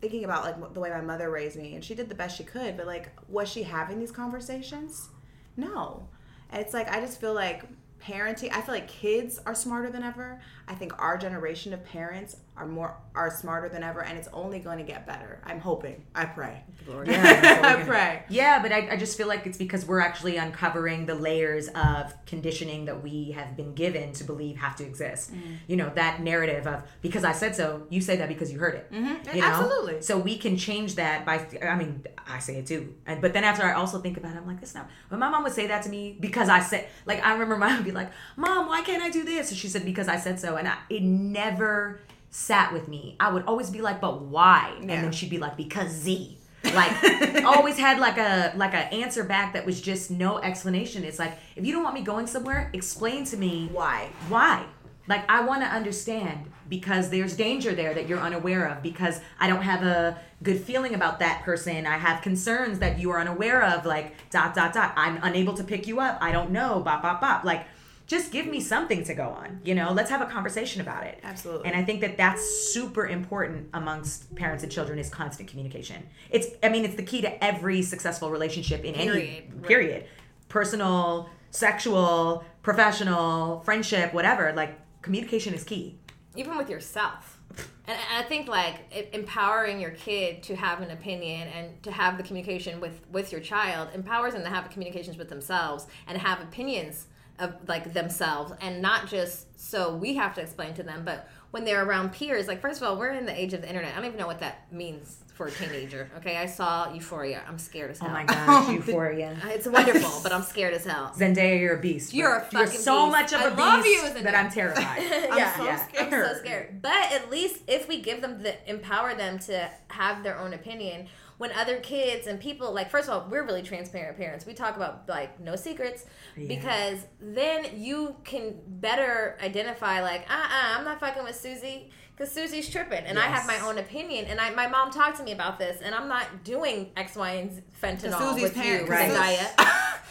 thinking 0.04 0.24
about 0.24 0.44
like 0.44 0.74
the 0.74 0.80
way 0.80 0.90
my 0.90 1.00
mother 1.00 1.30
raised 1.30 1.56
me, 1.56 1.74
and 1.74 1.82
she 1.82 1.94
did 1.94 2.10
the 2.10 2.14
best 2.14 2.36
she 2.36 2.44
could, 2.44 2.76
but 2.76 2.86
like, 2.86 3.08
was 3.26 3.48
she 3.48 3.62
having 3.62 3.98
these 3.98 4.12
conversations? 4.12 5.08
No. 5.56 6.06
And 6.50 6.60
it's 6.60 6.74
like 6.74 6.90
I 6.90 7.00
just 7.00 7.18
feel 7.18 7.32
like 7.32 7.64
parenting 8.02 8.50
i 8.52 8.60
feel 8.60 8.74
like 8.74 8.86
kids 8.86 9.40
are 9.46 9.54
smarter 9.54 9.88
than 9.88 10.02
ever 10.02 10.38
i 10.68 10.74
think 10.74 10.92
our 11.00 11.16
generation 11.16 11.72
of 11.72 11.85
parents 11.85 12.37
are 12.57 12.66
more 12.66 12.96
are 13.14 13.31
smarter 13.31 13.68
than 13.68 13.83
ever 13.83 14.03
and 14.03 14.16
it's 14.16 14.29
only 14.33 14.59
going 14.61 14.79
to 14.79 14.85
get 14.85 15.07
better 15.07 15.40
i'm 15.44 15.59
hoping 15.59 16.05
i 16.14 16.24
pray 16.24 16.62
yeah, 17.07 17.61
i 17.64 17.83
pray 17.83 18.22
yeah 18.29 18.62
but 18.62 18.72
I, 18.72 18.92
I 18.92 18.96
just 18.96 19.16
feel 19.16 19.27
like 19.27 19.46
it's 19.46 19.59
because 19.59 19.85
we're 19.85 20.00
actually 20.00 20.37
uncovering 20.37 21.07
the 21.07 21.14
layers 21.14 21.68
of 21.68 22.14
conditioning 22.27 22.85
that 22.85 23.03
we 23.03 23.33
have 23.33 23.57
been 23.57 23.74
given 23.74 24.12
to 24.14 24.24
believe 24.24 24.57
have 24.57 24.77
to 24.77 24.85
exist 24.85 25.35
mm. 25.35 25.59
you 25.66 25.77
know 25.77 25.90
that 25.96 26.20
narrative 26.20 26.66
of 26.66 26.85
because 27.03 27.24
i 27.24 27.33
said 27.33 27.57
so 27.57 27.87
you 27.90 28.00
say 28.00 28.16
that 28.16 28.29
because 28.29 28.53
you 28.53 28.59
heard 28.59 28.77
it 28.77 28.92
mm-hmm. 28.92 29.37
you 29.37 29.42
know? 29.42 29.48
absolutely 29.48 30.00
so 30.00 30.16
we 30.16 30.38
can 30.38 30.57
change 30.57 30.94
that 30.94 31.27
by 31.27 31.46
i 31.62 31.74
mean 31.74 32.05
i 32.29 32.38
say 32.38 32.57
it 32.57 32.66
too 32.66 32.94
and, 33.07 33.20
but 33.20 33.33
then 33.33 33.42
after 33.42 33.64
i 33.64 33.72
also 33.72 33.98
think 33.98 34.16
about 34.16 34.33
it 34.35 34.38
i'm 34.38 34.46
like 34.46 34.61
this 34.61 34.74
now 34.74 34.87
But 35.09 35.18
my 35.18 35.29
mom 35.29 35.42
would 35.42 35.53
say 35.53 35.66
that 35.66 35.83
to 35.83 35.88
me 35.88 36.16
because 36.20 36.48
i 36.48 36.61
said 36.61 36.87
like 37.05 37.24
i 37.24 37.33
remember 37.33 37.57
my 37.57 37.68
mom 37.68 37.79
would 37.79 37.85
be 37.85 37.92
like, 37.92 38.11
Mom, 38.37 38.66
why 38.66 38.83
can't 38.83 39.03
I 39.03 39.11
do 39.11 39.24
this? 39.24 39.50
And 39.50 39.59
she 39.59 39.68
said, 39.68 39.85
Because 39.85 40.09
I 40.09 40.16
said 40.16 40.38
so. 40.40 40.53
And 40.56 40.68
I, 40.68 40.76
it 40.90 41.02
never 41.02 42.00
sat 42.30 42.72
with 42.72 42.88
me. 42.88 43.16
I 43.20 43.32
would 43.32 43.44
always 43.44 43.70
be 43.70 43.80
like, 43.80 44.00
But 44.00 44.22
why? 44.22 44.74
Yeah. 44.74 44.80
And 44.80 45.04
then 45.04 45.12
she'd 45.12 45.30
be 45.30 45.38
like, 45.38 45.56
Because 45.56 45.90
Z. 45.90 46.38
Like 46.74 47.44
always 47.44 47.78
had 47.78 47.98
like 47.98 48.16
a 48.16 48.54
like 48.56 48.72
an 48.72 48.90
answer 48.90 49.22
back 49.22 49.52
that 49.52 49.66
was 49.66 49.82
just 49.82 50.10
no 50.10 50.38
explanation. 50.38 51.04
It's 51.04 51.18
like 51.18 51.38
if 51.56 51.66
you 51.66 51.72
don't 51.72 51.82
want 51.82 51.94
me 51.94 52.00
going 52.00 52.26
somewhere, 52.26 52.70
explain 52.72 53.26
to 53.26 53.36
me 53.36 53.68
why. 53.70 54.08
Why? 54.28 54.64
Like 55.06 55.30
I 55.30 55.42
want 55.44 55.60
to 55.62 55.68
understand 55.68 56.50
because 56.68 57.10
there's 57.10 57.36
danger 57.36 57.74
there 57.74 57.92
that 57.92 58.08
you're 58.08 58.18
unaware 58.18 58.66
of 58.66 58.82
because 58.82 59.20
I 59.38 59.48
don't 59.48 59.62
have 59.62 59.82
a 59.82 60.18
good 60.42 60.60
feeling 60.60 60.94
about 60.94 61.18
that 61.18 61.42
person. 61.42 61.86
I 61.86 61.98
have 61.98 62.22
concerns 62.22 62.78
that 62.78 62.98
you 62.98 63.10
are 63.10 63.20
unaware 63.20 63.62
of 63.62 63.84
like 63.84 64.14
dot 64.30 64.54
dot 64.54 64.72
dot. 64.72 64.94
I'm 64.96 65.18
unable 65.22 65.54
to 65.54 65.64
pick 65.64 65.86
you 65.86 66.00
up. 66.00 66.18
I 66.22 66.32
don't 66.32 66.50
know. 66.50 66.80
Bop 66.80 67.02
bop 67.02 67.20
bop. 67.20 67.44
Like 67.44 67.66
just 68.06 68.30
give 68.30 68.46
me 68.46 68.60
something 68.60 69.02
to 69.04 69.14
go 69.14 69.28
on 69.28 69.60
you 69.64 69.74
know? 69.74 69.92
Let's 69.92 70.10
have 70.10 70.20
a 70.20 70.26
conversation 70.26 70.80
about 70.80 71.04
it. 71.04 71.18
Absolutely. 71.22 71.66
And 71.68 71.76
i 71.76 71.82
think 71.84 72.00
that 72.02 72.16
that's 72.16 72.42
super 72.72 73.06
important 73.06 73.68
amongst 73.74 74.34
parents 74.34 74.62
and 74.62 74.70
children 74.70 74.98
is 74.98 75.08
constant 75.08 75.48
communication. 75.48 76.06
It's 76.30 76.48
i 76.62 76.68
mean 76.68 76.84
it's 76.84 76.96
the 76.96 77.02
key 77.02 77.22
to 77.22 77.44
every 77.44 77.82
successful 77.82 78.30
relationship 78.30 78.84
in 78.84 78.94
period. 78.94 79.16
any 79.16 79.62
period. 79.62 80.02
Right. 80.02 80.08
personal 80.48 81.28
sexual 81.50 82.44
professional 82.62 83.60
friendship 83.60 84.12
whatever 84.12 84.52
like 84.52 84.78
communication 85.02 85.54
is 85.54 85.64
key. 85.64 85.98
Even 86.36 86.56
with 86.56 86.68
yourself. 86.68 87.40
And 87.86 87.98
I 88.16 88.22
think 88.22 88.48
like 88.48 88.76
empowering 89.12 89.78
your 89.78 89.90
kid 89.90 90.42
to 90.44 90.56
have 90.56 90.80
an 90.80 90.90
opinion 90.90 91.48
and 91.48 91.82
to 91.82 91.92
have 91.92 92.16
the 92.16 92.22
communication 92.22 92.80
with 92.80 93.02
with 93.12 93.30
your 93.30 93.42
child 93.42 93.90
empowers 93.94 94.32
them 94.32 94.42
to 94.42 94.48
have 94.48 94.70
communications 94.70 95.18
with 95.18 95.28
themselves 95.28 95.86
and 96.06 96.16
have 96.16 96.40
opinions 96.40 97.08
of 97.38 97.55
like 97.68 97.92
themselves 97.92 98.53
and 98.61 98.81
not 98.81 99.09
just 99.09 99.47
so 99.61 99.97
we 99.97 100.14
have 100.14 100.35
to 100.35 100.40
explain 100.40 100.73
to 100.75 100.83
them 100.83 101.03
but 101.05 101.29
when 101.51 101.64
they're 101.64 101.85
around 101.85 102.12
peers 102.12 102.47
like 102.47 102.61
first 102.61 102.80
of 102.80 102.87
all 102.89 102.97
we're 102.97 103.11
in 103.12 103.26
the 103.26 103.37
age 103.41 103.53
of 103.53 103.61
the 103.61 103.68
internet 103.68 103.93
i 103.93 103.97
don't 103.97 104.05
even 104.07 104.18
know 104.18 104.26
what 104.26 104.39
that 104.41 104.70
means 104.72 105.16
for 105.35 105.47
a 105.47 105.51
teenager 105.51 106.09
okay 106.16 106.37
i 106.37 106.47
saw 106.47 106.93
euphoria 106.93 107.43
i'm 107.49 107.59
scared 107.59 107.91
as 107.91 107.99
hell 107.99 108.11
Oh 108.11 108.12
my 108.12 108.24
gosh, 108.24 108.68
Euphoria. 108.72 109.37
it's 109.47 109.66
wonderful 109.66 110.12
but 110.22 110.32
i'm 110.32 110.43
scared 110.45 110.74
as 110.74 110.85
hell 110.85 111.12
Zendaya, 111.18 111.59
you're 111.61 111.76
a 111.76 111.80
beast. 111.80 112.14
You're 112.14 112.37
a 112.37 112.49
bro. 112.49 112.61
You're 112.61 112.66
fucking 112.68 112.80
so 112.80 113.07
beast. 113.07 113.12
much 113.12 113.32
of 113.32 113.41
I 113.41 113.45
a 113.47 113.51
beast 113.51 114.05
love 114.05 114.16
you, 114.16 114.22
that 114.22 114.35
I'm 114.37 114.51
terrified. 114.51 115.03
yeah, 115.37 115.57
so 115.57 115.64
Yeah. 115.64 115.87
I'm 115.99 116.11
so 116.11 116.35
scared. 116.39 116.80
But 116.82 117.12
at 117.12 117.30
least 117.30 117.62
if 117.66 117.89
we 117.89 118.01
give 118.01 118.20
them 118.20 118.43
the 118.45 118.55
empower 118.70 119.14
them 119.16 119.39
to 119.41 119.70
have 119.89 120.22
their 120.22 120.39
own 120.39 120.55
opinion, 120.55 121.07
when 121.39 121.51
other 121.53 121.78
kids 121.80 122.26
and 122.26 122.39
people 122.41 122.72
like 122.72 122.91
first 122.91 123.09
of 123.09 123.14
all, 123.14 123.28
we're 123.30 123.45
really 123.45 123.62
transparent 123.62 124.16
parents. 124.16 124.47
We 124.47 124.55
talk 124.55 124.76
about 124.76 125.09
like 125.09 125.41
no 125.41 125.57
secrets 125.57 126.07
because 126.49 127.01
then 127.20 127.66
you 127.74 128.16
can 128.24 128.55
better 128.66 129.37
identify 129.43 130.01
like, 130.03 130.22
uh 130.30 130.35
uh-uh, 130.35 130.78
I'm 130.78 130.85
not 130.85 131.01
fucking 131.01 131.24
with 131.24 131.37
Susie. 131.37 131.91
Because 132.16 132.30
Susie's 132.30 132.70
tripping, 132.70 133.05
and 133.07 133.18
I 133.18 133.22
have 133.26 133.45
my 133.45 133.59
own 133.68 133.78
opinion. 133.78 134.26
And 134.26 134.41
I, 134.41 134.51
my 134.51 134.68
mom 134.68 134.93
talked 134.93 135.16
to 135.16 135.24
me 135.24 135.32
about 135.32 135.59
this, 135.59 135.82
and 135.82 135.93
I'm 135.93 136.07
not 136.07 136.45
doing 136.45 136.93
X, 136.97 137.16
Y, 137.16 137.30
and 137.32 137.53
Z 137.53 137.62
fentanyl 137.82 138.16
Susie's 138.18 138.43
with 138.45 138.55
parent- 138.55 138.87
you, 138.87 138.93
Right. 138.93 139.51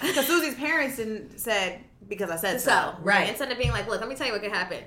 Because 0.01 0.27
Susie's 0.27 0.55
parents 0.55 0.97
didn't 0.97 1.39
said 1.39 1.79
because 2.09 2.29
I 2.29 2.35
said 2.35 2.59
so. 2.59 2.71
So, 2.71 2.95
Right. 3.01 3.29
Instead 3.29 3.53
of 3.53 3.57
being 3.57 3.71
like, 3.71 3.87
look, 3.87 4.01
let 4.01 4.09
me 4.09 4.15
tell 4.15 4.27
you 4.27 4.33
what 4.33 4.41
could 4.41 4.51
happen. 4.51 4.83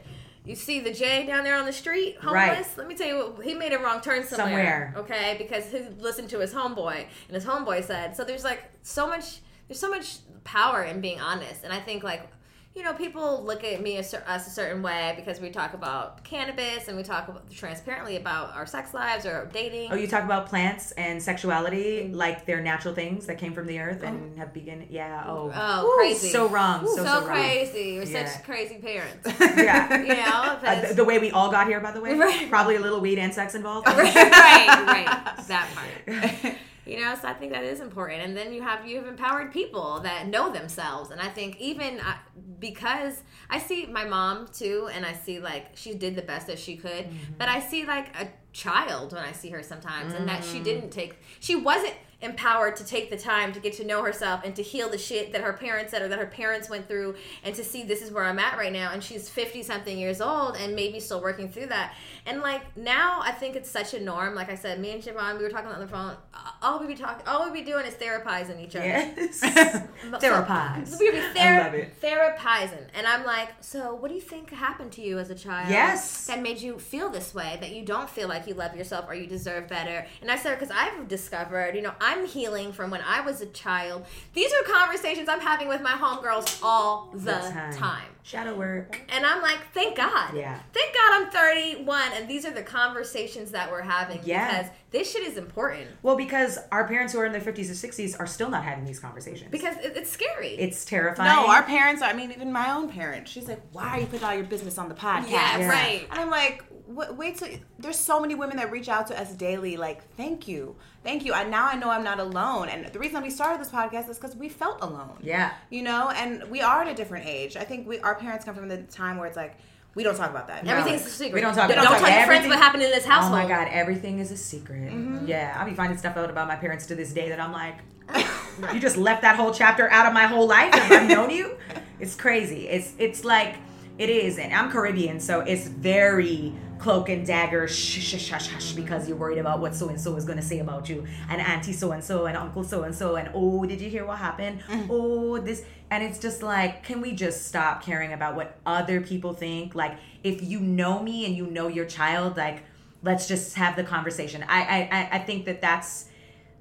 You 0.47 0.55
see 0.55 0.81
the 0.81 0.93
Jay 0.93 1.27
down 1.27 1.45
there 1.45 1.57
on 1.57 1.67
the 1.67 1.73
street, 1.73 2.17
homeless. 2.21 2.33
Right. 2.33 2.79
Let 2.79 2.87
me 2.87 2.95
tell 2.95 3.07
you, 3.07 3.19
what, 3.19 3.45
he 3.45 3.55
made 3.55 3.73
a 3.73 3.79
wrong 3.79 4.01
turn 4.01 4.25
somewhere, 4.25 4.95
Somewhere. 4.95 4.95
Okay, 4.97 5.35
because 5.39 5.67
he 5.67 5.81
listened 5.99 6.31
to 6.31 6.39
his 6.39 6.55
homeboy, 6.55 7.05
and 7.29 7.35
his 7.35 7.45
homeboy 7.45 7.85
said. 7.85 8.17
So 8.17 8.25
there's 8.25 8.45
like 8.45 8.63
so 8.83 9.07
much. 9.07 9.41
There's 9.67 9.81
so 9.81 9.91
much 9.91 10.19
power 10.45 10.85
in 10.85 11.01
being 11.01 11.21
honest, 11.21 11.65
and 11.65 11.73
I 11.73 11.81
think 11.81 12.03
like. 12.03 12.31
You 12.77 12.83
know, 12.83 12.93
people 12.93 13.43
look 13.43 13.65
at 13.65 13.81
me 13.81 13.97
as 13.97 14.13
us 14.13 14.47
a 14.47 14.51
certain 14.51 14.83
way 14.83 15.15
because 15.17 15.41
we 15.41 15.49
talk 15.49 15.73
about 15.73 16.23
cannabis 16.25 16.89
and 16.89 16.97
we 16.99 17.03
talk 17.03 17.27
about 17.27 17.51
transparently 17.51 18.17
about 18.17 18.55
our 18.55 18.67
sex 18.67 18.93
lives 18.93 19.25
or 19.25 19.49
dating. 19.51 19.91
Oh, 19.91 19.95
you 19.95 20.07
talk 20.07 20.25
about 20.25 20.45
plants 20.45 20.93
and 20.93 21.23
sexuality 21.23 22.11
like 22.13 22.45
they're 22.45 22.61
natural 22.61 22.93
things 22.95 23.25
that 23.29 23.39
came 23.39 23.55
from 23.55 23.67
the 23.67 23.79
earth 23.81 24.03
and 24.03 24.37
have 24.37 24.53
begun. 24.53 24.85
Yeah. 24.91 25.25
Oh. 25.27 25.51
Oh, 25.55 25.87
Ooh, 25.87 25.97
crazy! 25.97 26.29
So 26.29 26.49
wrong. 26.49 26.87
So, 26.87 26.97
so, 26.97 27.05
so, 27.05 27.21
wrong. 27.21 27.25
crazy. 27.29 27.93
You're 27.95 28.03
Yeah. 28.05 28.29
such 28.29 28.45
crazy 28.45 28.77
parents. 28.77 29.27
Yeah. 29.41 29.97
You 30.03 30.15
know, 30.15 30.69
Uh, 30.71 30.89
the, 30.89 30.95
the 30.97 31.05
way 31.05 31.19
we 31.19 31.31
all 31.31 31.51
got 31.51 31.69
here, 31.69 31.81
by 31.81 31.93
the 31.93 32.01
way, 32.03 32.13
Right. 32.19 32.51
probably 32.51 32.77
a 32.77 32.81
little 32.81 33.01
weed 33.01 33.19
and 33.19 33.33
sex 33.33 33.55
involved. 33.55 33.87
right, 33.87 34.15
right. 34.15 35.47
That 35.49 35.67
part. 35.75 36.55
You 36.87 37.01
know, 37.01 37.15
so 37.21 37.27
I 37.27 37.35
think 37.35 37.53
that 37.53 37.65
is 37.65 37.81
important. 37.81 38.23
And 38.23 38.37
then 38.37 38.53
you 38.53 38.63
have 38.63 38.87
you 38.87 38.97
have 38.97 39.07
empowered 39.07 39.53
people 39.53 40.01
that 40.01 40.29
know 40.29 40.53
themselves. 40.53 41.11
And 41.11 41.21
I 41.21 41.29
think 41.29 41.61
even 41.61 42.01
uh, 42.01 42.15
because 42.61 43.23
I 43.51 43.59
see 43.59 43.87
my 43.87 44.05
mom 44.05 44.49
too, 44.53 44.89
and 44.93 45.05
I 45.05 45.13
see 45.13 45.41
like 45.41 45.71
she 45.75 45.95
did 45.95 46.15
the 46.15 46.23
best 46.23 46.47
that 46.47 46.59
she 46.59 46.77
could, 46.77 47.09
but 47.39 47.49
I 47.49 47.61
see 47.61 47.85
like 47.85 48.15
a 48.21 48.29
child 48.53 49.13
when 49.13 49.23
I 49.23 49.33
see 49.33 49.51
her 49.51 49.63
sometimes, 49.63 50.15
and 50.15 50.29
that 50.29 50.45
she 50.45 50.61
didn't 50.61 50.91
take, 50.91 51.19
she 51.41 51.57
wasn't 51.57 51.95
empowered 52.27 52.77
to 52.77 52.85
take 52.85 53.09
the 53.11 53.17
time 53.17 53.53
to 53.53 53.61
get 53.61 53.73
to 53.75 53.85
know 53.85 54.03
herself 54.03 54.41
and 54.45 54.55
to 54.57 54.63
heal 54.63 54.89
the 54.91 54.99
shit 54.99 55.33
that 55.33 55.41
her 55.41 55.53
parents 55.55 55.93
said 55.93 56.03
or 56.03 56.09
that 56.09 56.19
her 56.19 56.27
parents 56.27 56.69
went 56.69 56.87
through 56.89 57.15
and 57.45 57.55
to 57.55 57.65
see 57.65 57.83
this 57.85 58.03
is 58.03 58.11
where 58.11 58.25
I'm 58.25 58.39
at 58.39 58.59
right 58.59 58.73
now 58.73 58.91
and 58.93 59.03
she's 59.03 59.29
50 59.31 59.63
something 59.63 59.99
years 59.99 60.21
old 60.21 60.57
and 60.57 60.75
maybe 60.75 61.01
still 61.01 61.23
working 61.23 61.49
through 61.49 61.67
that 61.67 61.95
and 62.27 62.41
like 62.43 62.77
now 62.77 63.21
I 63.23 63.31
think 63.33 63.57
it's 63.57 63.71
such 63.71 63.95
a 63.95 64.01
norm 64.01 64.35
like 64.35 64.51
I 64.51 64.55
said 64.57 64.79
me 64.81 64.91
and 64.91 65.03
Siobhan 65.03 65.39
we 65.39 65.43
were 65.45 65.51
talking 65.51 65.71
on 65.71 65.81
the 65.81 65.87
phone 65.89 66.17
all 66.63 66.79
we 66.81 66.87
be 66.87 66.95
talking 66.95 67.27
all 67.27 67.51
we 67.51 67.61
be 67.61 67.65
doing 67.65 67.87
is 67.87 67.95
therapizing 67.95 68.61
each 68.63 68.77
other 68.77 68.87
Yes. 68.87 69.41
So- 69.41 70.19
Therapize. 70.19 70.99
we 70.99 71.11
be 71.11 71.19
I 71.19 71.33
ther- 71.35 71.63
love 71.65 71.75
it. 71.75 72.01
therapizing 72.03 72.87
and 72.95 73.07
I'm 73.07 73.25
like 73.25 73.51
so 73.61 73.95
what 73.95 74.09
do 74.09 74.15
you 74.15 74.21
think 74.21 74.51
happened 74.51 74.93
to 74.93 75.01
you 75.03 75.19
as 75.19 75.31
a 75.31 75.35
child 75.35 75.71
Yes. 75.71 76.27
that 76.27 76.43
made 76.43 76.61
you 76.61 76.79
feel 76.79 77.09
this 77.11 77.35
way 77.35 77.57
that 77.61 77.71
you 77.73 77.85
don't 77.85 78.09
feel 78.11 78.29
like 78.29 78.47
you 78.47 78.55
love 78.55 78.77
yourself 78.77 79.07
or 79.09 79.15
you 79.15 79.27
deserve 79.27 79.69
better 79.69 80.07
and 80.21 80.31
I 80.31 80.37
said 80.37 80.59
because 80.59 80.75
I've 80.75 81.09
discovered 81.09 81.75
you 81.77 81.83
know 81.83 81.93
I'm 82.17 82.27
healing 82.27 82.73
from 82.73 82.91
when 82.91 83.03
I 83.03 83.21
was 83.21 83.41
a 83.41 83.47
child 83.47 84.07
these 84.35 84.53
are 84.53 84.63
conversations 84.73 85.29
I'm 85.29 85.41
having 85.41 85.69
with 85.69 85.81
my 85.83 85.93
homegirls 85.93 86.61
all 86.63 87.11
the, 87.15 87.33
time. 87.77 88.05
Shadow 88.23 88.57
work. 88.57 89.01
And 89.09 89.25
I'm 89.25 89.41
like, 89.41 89.59
thank 89.73 89.97
God. 89.97 90.35
Yeah. 90.35 90.59
Thank 90.73 90.93
God 90.95 91.23
I'm 91.23 91.31
31 91.31 92.03
and 92.17 92.29
these 92.29 92.45
are 92.45 92.51
the 92.51 92.63
conversations 92.63 93.53
that 93.53 93.71
we're 93.71 93.83
having 93.83 94.21
Yeah. 94.25 94.49
because 94.63 94.73
this 94.91 95.13
shit 95.13 95.23
is 95.27 95.37
important. 95.37 95.89
Well, 96.03 96.17
because 96.17 96.59
our 96.73 96.89
parents 96.89 97.13
who 97.13 97.21
are 97.21 97.27
in 97.27 97.33
their 97.33 97.41
50s 97.41 97.71
or 97.71 97.75
60s 97.89 98.19
are 98.19 98.27
still 98.27 98.51
not 98.51 98.65
having 98.65 98.85
these 98.85 98.99
conversations. 98.99 99.51
Because 99.53 99.77
it's 99.81 100.11
scary. 100.11 100.49
it's 100.59 100.85
terrifying. 100.85 101.31
No, 101.35 101.47
our 101.49 101.63
parents. 101.63 102.03
I 102.03 102.13
mean, 102.15 102.33
even 102.33 102.51
my 102.53 102.73
own 102.73 102.89
parents. 102.91 103.31
She's 103.31 103.47
like, 103.47 103.61
"Why 103.73 103.89
are 103.91 104.01
you 104.01 104.07
putting 104.07 104.25
all 104.25 104.35
your 104.35 104.45
business 104.45 104.77
on 104.79 104.89
the 104.89 104.95
podcast?" 104.95 105.31
yeah, 105.31 105.59
Yeah. 105.59 105.69
right. 105.69 106.07
And 106.11 106.19
I'm 106.19 106.31
like, 106.31 106.65
"Wa- 106.71 106.76
wait 106.87 107.39
till 107.39 107.49
there's 107.79 107.99
so 107.99 108.21
many 108.21 108.35
women 108.35 108.57
that 108.59 108.71
reach 108.71 108.89
out 108.89 109.07
to 109.09 109.21
us 109.21 109.33
daily. 109.33 109.77
Like, 109.77 110.09
thank 110.17 110.47
you, 110.47 110.77
thank 111.03 111.25
you. 111.25 111.33
And 111.35 111.51
now 111.51 111.67
I 111.67 111.77
know 111.77 111.91
I'm 111.91 112.05
not 112.05 112.21
alone. 112.21 112.69
And 112.69 112.87
the 112.87 112.99
reason 112.99 113.23
we 113.23 113.31
started 113.31 113.61
this 113.61 113.71
podcast 113.71 114.09
is 114.09 114.19
because 114.19 114.37
we 114.37 114.49
felt 114.49 114.83
alone. 114.83 115.19
Yeah. 115.23 115.53
you 115.71 115.83
know, 115.83 116.11
and 116.11 116.45
we 116.51 116.61
are 116.61 116.83
at 116.83 116.89
a 116.89 116.95
different 116.95 117.27
age. 117.27 117.57
I 117.57 117.65
think 117.65 117.89
we 117.89 117.99
our 118.01 118.15
parents 118.15 118.45
come 118.45 118.55
from 118.55 118.69
the 118.69 118.83
time 118.85 119.17
where 119.17 119.27
it's 119.27 119.37
like 119.37 119.57
we 119.97 120.03
don't 120.03 120.15
talk 120.15 120.31
about 120.31 120.47
that. 120.49 120.65
No. 120.65 120.73
Everything's 120.75 121.07
a 121.07 121.11
secret. 121.11 121.35
We 121.35 121.41
don't 121.41 121.55
talk 121.55 121.71
Don't, 121.71 121.79
about 121.79 121.99
tell 121.99 122.11
your 122.11 122.27
friends 122.27 122.47
what 122.47 122.59
happened 122.59 122.83
in 122.83 122.91
this 122.91 123.07
household. 123.07 123.33
Oh 123.33 123.43
my 123.43 123.49
God, 123.49 123.69
everything 123.71 124.19
is 124.19 124.31
a 124.31 124.37
secret. 124.37 124.93
Mm-hmm. 124.93 125.27
Yeah, 125.27 125.57
I'll 125.59 125.67
be 125.67 125.75
finding 125.75 125.97
stuff 125.99 126.19
out 126.19 126.29
about 126.29 126.47
my 126.47 126.57
parents 126.57 126.87
to 126.89 126.95
this 126.95 127.15
day 127.15 127.31
that 127.31 127.41
I'm 127.41 127.51
like, 127.51 127.79
you 128.75 128.79
just 128.79 128.99
left 128.99 129.23
that 129.23 129.37
whole 129.37 129.55
chapter 129.55 129.91
out 129.91 130.07
of 130.07 130.13
my 130.13 130.27
whole 130.27 130.47
life. 130.47 130.71
I've 130.75 131.09
known 131.09 131.31
you? 131.31 131.57
It's 131.99 132.15
crazy. 132.15 132.69
It's 132.69 132.93
it's 132.99 133.25
like 133.25 133.55
it 133.97 134.11
is, 134.11 134.37
and 134.37 134.53
I'm 134.53 134.71
Caribbean, 134.71 135.19
so 135.19 135.41
it's 135.41 135.67
very 135.67 136.53
cloak 136.79 137.09
and 137.09 137.27
dagger, 137.27 137.67
shh, 137.69 138.01
shh, 138.01 138.19
shh, 138.21 138.49
shh, 138.61 138.73
because 138.73 139.09
you're 139.09 139.17
worried 139.17 139.39
about 139.39 139.61
what 139.61 139.75
so 139.75 139.89
and 139.89 140.01
so 140.01 140.15
is 140.17 140.25
going 140.25 140.39
to 140.39 140.45
say 140.45 140.59
about 140.59 140.89
you, 140.89 141.07
and 141.31 141.41
auntie 141.41 141.73
so 141.73 141.93
and 141.93 142.03
so, 142.05 142.27
and 142.27 142.37
uncle 142.37 142.63
so 142.65 142.83
and 142.85 142.95
so, 142.95 143.17
and 143.17 143.31
oh, 143.35 143.65
did 143.65 143.81
you 143.81 143.89
hear 143.91 144.05
what 144.07 144.19
happened? 144.19 144.61
Mm. 144.69 144.87
Oh, 144.91 145.39
this, 145.39 145.65
and 145.91 146.03
it's 146.03 146.19
just 146.19 146.43
like, 146.43 146.83
can 146.83 147.01
we 147.01 147.13
just 147.13 147.47
stop 147.47 147.83
caring 147.83 148.13
about 148.13 148.37
what 148.37 148.59
other 148.67 149.01
people 149.01 149.33
think? 149.35 149.75
Like, 149.75 149.99
if 150.25 150.43
you 150.43 150.61
know 150.61 151.03
me 151.03 151.27
and 151.27 151.35
you 151.37 151.47
know 151.47 151.69
your 151.69 151.87
child, 151.87 152.37
like, 152.37 152.63
let's 153.03 153.29
just 153.29 153.55
have 153.57 153.77
the 153.77 153.85
conversation. 153.85 154.45
I, 154.49 154.63
I, 154.63 154.79
I- 155.01 155.09
I 155.13 155.19
think 155.21 155.45
that 155.47 155.61
that's 155.61 156.09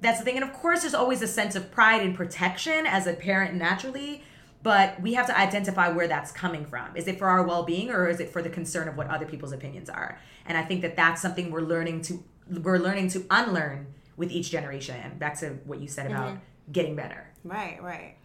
that's 0.02 0.18
the 0.18 0.24
thing, 0.26 0.36
and 0.36 0.44
of 0.44 0.52
course, 0.52 0.82
there's 0.82 0.94
always 0.94 1.22
a 1.22 1.26
sense 1.26 1.56
of 1.56 1.70
pride 1.70 2.02
and 2.02 2.14
protection 2.14 2.86
as 2.86 3.06
a 3.06 3.14
parent 3.14 3.54
naturally. 3.54 4.22
But 4.62 5.00
we 5.00 5.14
have 5.14 5.26
to 5.28 5.38
identify 5.38 5.88
where 5.88 6.08
that's 6.08 6.32
coming 6.32 6.64
from. 6.66 6.96
Is 6.96 7.06
it 7.06 7.18
for 7.18 7.28
our 7.28 7.44
well-being 7.44 7.90
or 7.90 8.08
is 8.08 8.20
it 8.20 8.30
for 8.30 8.42
the 8.42 8.50
concern 8.50 8.88
of 8.88 8.96
what 8.96 9.06
other 9.08 9.26
people's 9.26 9.52
opinions 9.52 9.88
are? 9.88 10.18
And 10.44 10.58
I 10.58 10.64
think 10.64 10.82
that 10.82 10.96
that's 10.96 11.22
something 11.22 11.50
we're 11.50 11.60
learning 11.60 12.02
to 12.02 12.24
we're 12.62 12.78
learning 12.78 13.08
to 13.08 13.26
unlearn 13.30 13.86
with 14.16 14.30
each 14.30 14.50
generation. 14.50 14.96
And 14.96 15.18
back 15.18 15.38
to 15.40 15.50
what 15.64 15.80
you 15.80 15.88
said 15.88 16.06
about 16.06 16.28
mm-hmm. 16.28 16.72
getting 16.72 16.96
better. 16.96 17.28
right, 17.44 17.82
right. 17.82 18.16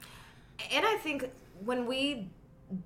and 0.72 0.86
I 0.86 0.98
think 0.98 1.30
when 1.64 1.86
we 1.86 2.30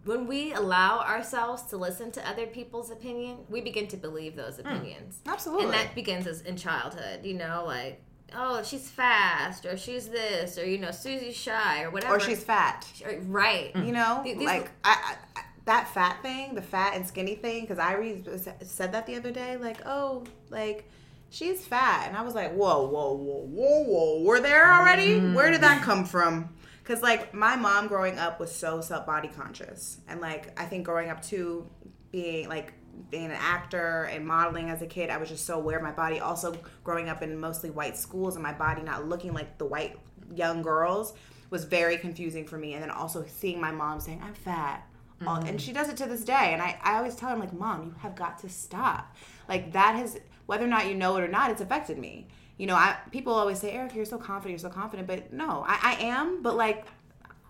when 0.04 0.26
we 0.28 0.54
allow 0.54 1.00
ourselves 1.00 1.64
to 1.64 1.78
listen 1.78 2.12
to 2.12 2.28
other 2.28 2.48
people's 2.48 2.90
opinion, 2.90 3.38
we 3.50 3.62
begin 3.62 3.88
to 3.88 3.98
believe 3.98 4.36
those 4.36 4.58
hmm. 4.58 4.68
opinions. 4.68 5.20
Absolutely. 5.26 5.66
And 5.66 5.74
that 5.74 5.96
begins 5.96 6.28
as 6.28 6.42
in 6.42 6.58
childhood, 6.58 7.24
you 7.24 7.36
know, 7.36 7.64
like, 7.66 8.02
oh, 8.34 8.64
she's 8.64 8.90
fast, 8.90 9.66
or 9.66 9.78
she's 9.78 10.08
this, 10.10 10.58
or 10.58 10.66
you 10.66 10.78
know, 10.78 10.92
Susie's 10.92 11.36
shy, 11.36 11.84
or 11.84 11.90
whatever. 11.90 12.16
or 12.16 12.20
she's 12.20 12.44
fat. 12.44 12.88
Or- 13.04 13.12
uh, 13.12 13.20
right. 13.26 13.76
You 13.76 13.82
mm. 13.82 13.94
know, 13.94 14.22
Th- 14.24 14.38
these- 14.38 14.46
like 14.46 14.72
I, 14.84 15.16
I, 15.36 15.42
that 15.66 15.88
fat 15.90 16.22
thing, 16.22 16.56
the 16.56 16.62
fat 16.62 16.96
and 16.96 17.08
skinny 17.08 17.36
thing. 17.36 17.62
Because 17.62 17.78
Irie 17.78 18.66
said 18.66 18.92
that 18.94 19.06
the 19.06 19.16
other 19.16 19.32
day, 19.32 19.58
like, 19.58 19.78
oh, 19.86 20.24
like 20.50 20.90
she's 21.30 21.66
fat, 21.66 22.08
and 22.08 22.18
I 22.18 22.22
was 22.22 22.36
like, 22.36 22.54
whoa, 22.54 22.88
whoa, 22.88 23.14
whoa, 23.14 23.46
whoa, 23.46 23.84
whoa, 23.84 24.22
we're 24.24 24.42
there 24.42 24.74
already. 24.74 25.20
Where 25.20 25.52
did 25.52 25.62
that 25.62 25.82
mm. 25.82 25.86
come 25.86 26.06
from? 26.06 26.50
Because 26.84 27.02
like 27.02 27.34
my 27.34 27.56
mom 27.56 27.88
growing 27.88 28.20
up 28.20 28.40
was 28.40 28.54
so 28.54 28.82
self 28.82 29.06
body 29.06 29.30
conscious, 29.30 29.98
and 30.08 30.22
like 30.22 30.60
I 30.60 30.66
think 30.66 30.86
growing 30.86 31.10
up 31.10 31.22
too, 31.22 31.68
being 32.12 32.48
like 32.48 32.74
being 33.10 33.26
an 33.26 33.32
actor 33.40 34.04
and 34.12 34.26
modeling 34.26 34.70
as 34.70 34.82
a 34.82 34.88
kid, 34.88 35.10
I 35.10 35.18
was 35.18 35.30
just 35.30 35.46
so 35.46 35.56
aware 35.56 35.78
of 35.78 35.84
my 35.84 35.92
body. 35.92 36.20
Also, 36.20 36.56
growing 36.84 37.10
up 37.10 37.22
in 37.22 37.38
mostly 37.40 37.70
white 37.70 37.98
schools 37.98 38.36
and 38.36 38.44
my 38.44 38.54
body 38.54 38.82
not 38.82 39.08
looking 39.08 39.34
like 39.34 39.58
the 39.58 39.66
white 39.66 39.98
young 40.34 40.62
girls 40.62 41.14
was 41.50 41.66
very 41.66 41.98
confusing 41.98 42.46
for 42.46 42.58
me. 42.58 42.74
And 42.74 42.82
then 42.84 42.90
also 42.92 43.26
seeing 43.28 43.60
my 43.62 43.72
mom 43.72 44.00
saying, 44.00 44.22
I'm 44.24 44.34
fat. 44.34 44.88
All- 45.26 45.36
And 45.38 45.62
she 45.62 45.72
does 45.72 45.90
it 45.90 45.98
to 45.98 46.06
this 46.08 46.24
day. 46.24 46.52
And 46.54 46.62
I, 46.62 46.78
I 46.84 46.98
always 46.98 47.16
tell 47.16 47.30
her, 47.30 47.36
I'm 47.36 47.40
like, 47.40 47.54
Mom, 47.54 47.84
you 47.84 47.96
have 48.00 48.16
got 48.16 48.40
to 48.40 48.50
stop. 48.50 49.16
Like, 49.48 49.72
that 49.74 49.96
has, 49.96 50.20
whether 50.46 50.66
or 50.66 50.68
not 50.68 50.88
you 50.88 50.96
know 50.96 51.16
it 51.18 51.24
or 51.24 51.28
not, 51.28 51.52
it's 51.52 51.62
affected 51.62 51.98
me. 51.98 52.28
You 52.58 52.68
know, 52.68 52.76
I 52.76 52.98
people 53.12 53.34
always 53.34 53.60
say, 53.60 53.72
Eric, 53.72 53.96
you're 53.96 54.06
so 54.06 54.18
confident, 54.18 54.52
you're 54.62 54.70
so 54.72 54.74
confident. 54.74 55.08
But 55.08 55.34
no, 55.34 55.64
I, 55.68 55.80
I 55.82 56.04
am. 56.06 56.42
But 56.42 56.56
like, 56.56 56.86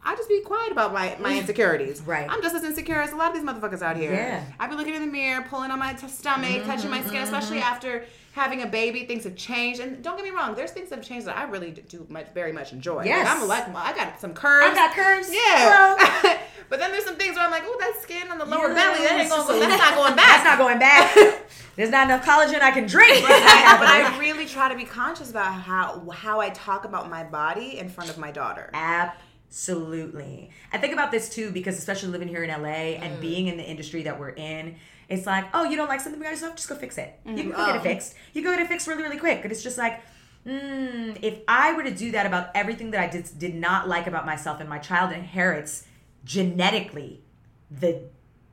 I 0.06 0.16
just 0.16 0.30
be 0.30 0.42
quiet 0.42 0.72
about 0.72 0.94
my, 0.94 1.18
my 1.20 1.38
insecurities. 1.40 2.02
Right. 2.02 2.28
I'm 2.30 2.42
just 2.42 2.56
as 2.56 2.64
insecure 2.64 3.02
as 3.02 3.12
a 3.12 3.16
lot 3.16 3.30
of 3.30 3.34
these 3.34 3.44
motherfuckers 3.44 3.82
out 3.82 3.98
here. 3.98 4.14
Yeah. 4.14 4.44
I 4.60 4.68
be 4.68 4.76
looking 4.76 4.94
in 4.94 5.02
the 5.02 5.12
mirror, 5.12 5.44
pulling 5.50 5.72
on 5.72 5.80
my 5.80 5.94
t- 5.94 6.08
stomach, 6.08 6.64
touching 6.66 6.92
my 6.92 7.02
skin, 7.04 7.24
especially 7.24 7.58
mm-hmm. 7.58 7.74
after 7.74 8.06
having 8.34 8.62
a 8.62 8.68
baby. 8.68 9.06
Things 9.06 9.24
have 9.24 9.36
changed, 9.36 9.80
and 9.80 10.04
don't 10.04 10.16
get 10.16 10.24
me 10.24 10.32
wrong. 10.32 10.54
There's 10.54 10.72
things 10.72 10.90
that 10.90 10.98
have 10.98 11.06
changed 11.06 11.26
that 11.26 11.36
I 11.36 11.44
really 11.46 11.72
do 11.72 12.06
much, 12.08 12.28
very 12.34 12.52
much 12.52 12.72
enjoy. 12.72 13.04
Yes. 13.06 13.26
like, 13.26 13.36
I'm 13.36 13.74
a 13.74 13.74
like, 13.74 13.96
I 13.96 13.96
got 13.96 14.22
some 14.22 14.34
curves. 14.34 14.72
I 14.72 14.76
got 14.76 14.96
curves. 14.96 15.30
Yeah, 15.34 16.40
But 16.70 16.80
then 16.80 16.92
there's 16.92 17.06
some 17.06 17.16
things 17.16 17.36
where 17.36 17.46
I'm 17.46 17.52
like, 17.52 17.64
oh, 17.66 17.78
that 17.80 18.02
skin 18.02 18.32
on 18.32 18.40
the 18.40 18.46
lower 18.46 18.70
Yeah, 18.70 18.74
belly, 18.74 19.06
that 19.06 19.20
ain't 19.22 19.30
going, 19.30 19.60
that's 19.70 19.78
not 19.78 19.96
going 19.96 20.16
back. 20.16 20.28
That's 20.28 20.44
not 20.44 20.58
going 20.58 20.80
back. 20.80 21.46
There's 21.76 21.92
not 21.92 22.06
enough 22.06 22.26
collagen 22.26 22.62
I 22.62 22.72
can 22.72 22.88
drink. 22.88 23.22
but 23.24 23.32
I 23.32 24.18
really 24.20 24.46
try 24.46 24.70
to 24.70 24.76
be 24.76 24.86
conscious 24.86 25.30
about 25.30 25.54
how 25.54 26.10
how 26.10 26.40
I 26.40 26.50
talk 26.50 26.86
about 26.86 27.10
my 27.10 27.24
body 27.24 27.78
in 27.78 27.90
front 27.90 28.10
of 28.10 28.18
my 28.18 28.32
daughter. 28.32 28.70
Absolutely. 28.74 29.22
I 30.74 30.78
think 30.78 30.94
about 30.94 31.12
this 31.12 31.30
too 31.30 31.50
because 31.52 31.78
especially 31.78 32.10
living 32.10 32.28
here 32.28 32.44
in 32.44 32.50
LA 32.50 32.96
Mm. 32.98 33.02
and 33.04 33.22
being 33.22 33.48
in 33.48 33.58
the 33.58 33.64
industry 33.64 34.04
that 34.04 34.20
we're 34.20 34.30
in, 34.30 34.76
it's 35.08 35.26
like, 35.26 35.46
oh, 35.54 35.64
you 35.64 35.78
don't 35.78 35.88
like 35.88 36.02
something 36.02 36.20
about 36.20 36.32
yourself, 36.32 36.56
just 36.56 36.68
go 36.68 36.76
fix 36.76 36.98
it. 36.98 37.20
You 37.26 37.36
can 37.36 37.50
go 37.52 37.56
Oh. 37.58 37.66
get 37.68 37.76
it 37.78 37.82
fixed. 37.84 38.16
You 38.34 38.44
go 38.44 38.52
get 38.52 38.60
it 38.62 38.68
fixed 38.68 38.88
really, 38.88 39.04
really 39.04 39.18
quick. 39.18 39.44
And 39.44 39.52
it's 39.52 39.64
just 39.64 39.78
like, 39.78 40.02
mm, 40.46 41.18
if 41.22 41.40
I 41.48 41.74
were 41.74 41.84
to 41.84 41.92
do 41.92 42.12
that 42.12 42.26
about 42.26 42.50
everything 42.54 42.92
that 42.92 43.00
I 43.02 43.08
did 43.08 43.30
did 43.38 43.56
not 43.56 43.88
like 43.88 44.08
about 44.08 44.26
myself, 44.26 44.60
and 44.60 44.68
my 44.70 44.80
child 44.80 45.12
inherits 45.12 45.86
genetically 46.24 47.22
the 47.72 48.02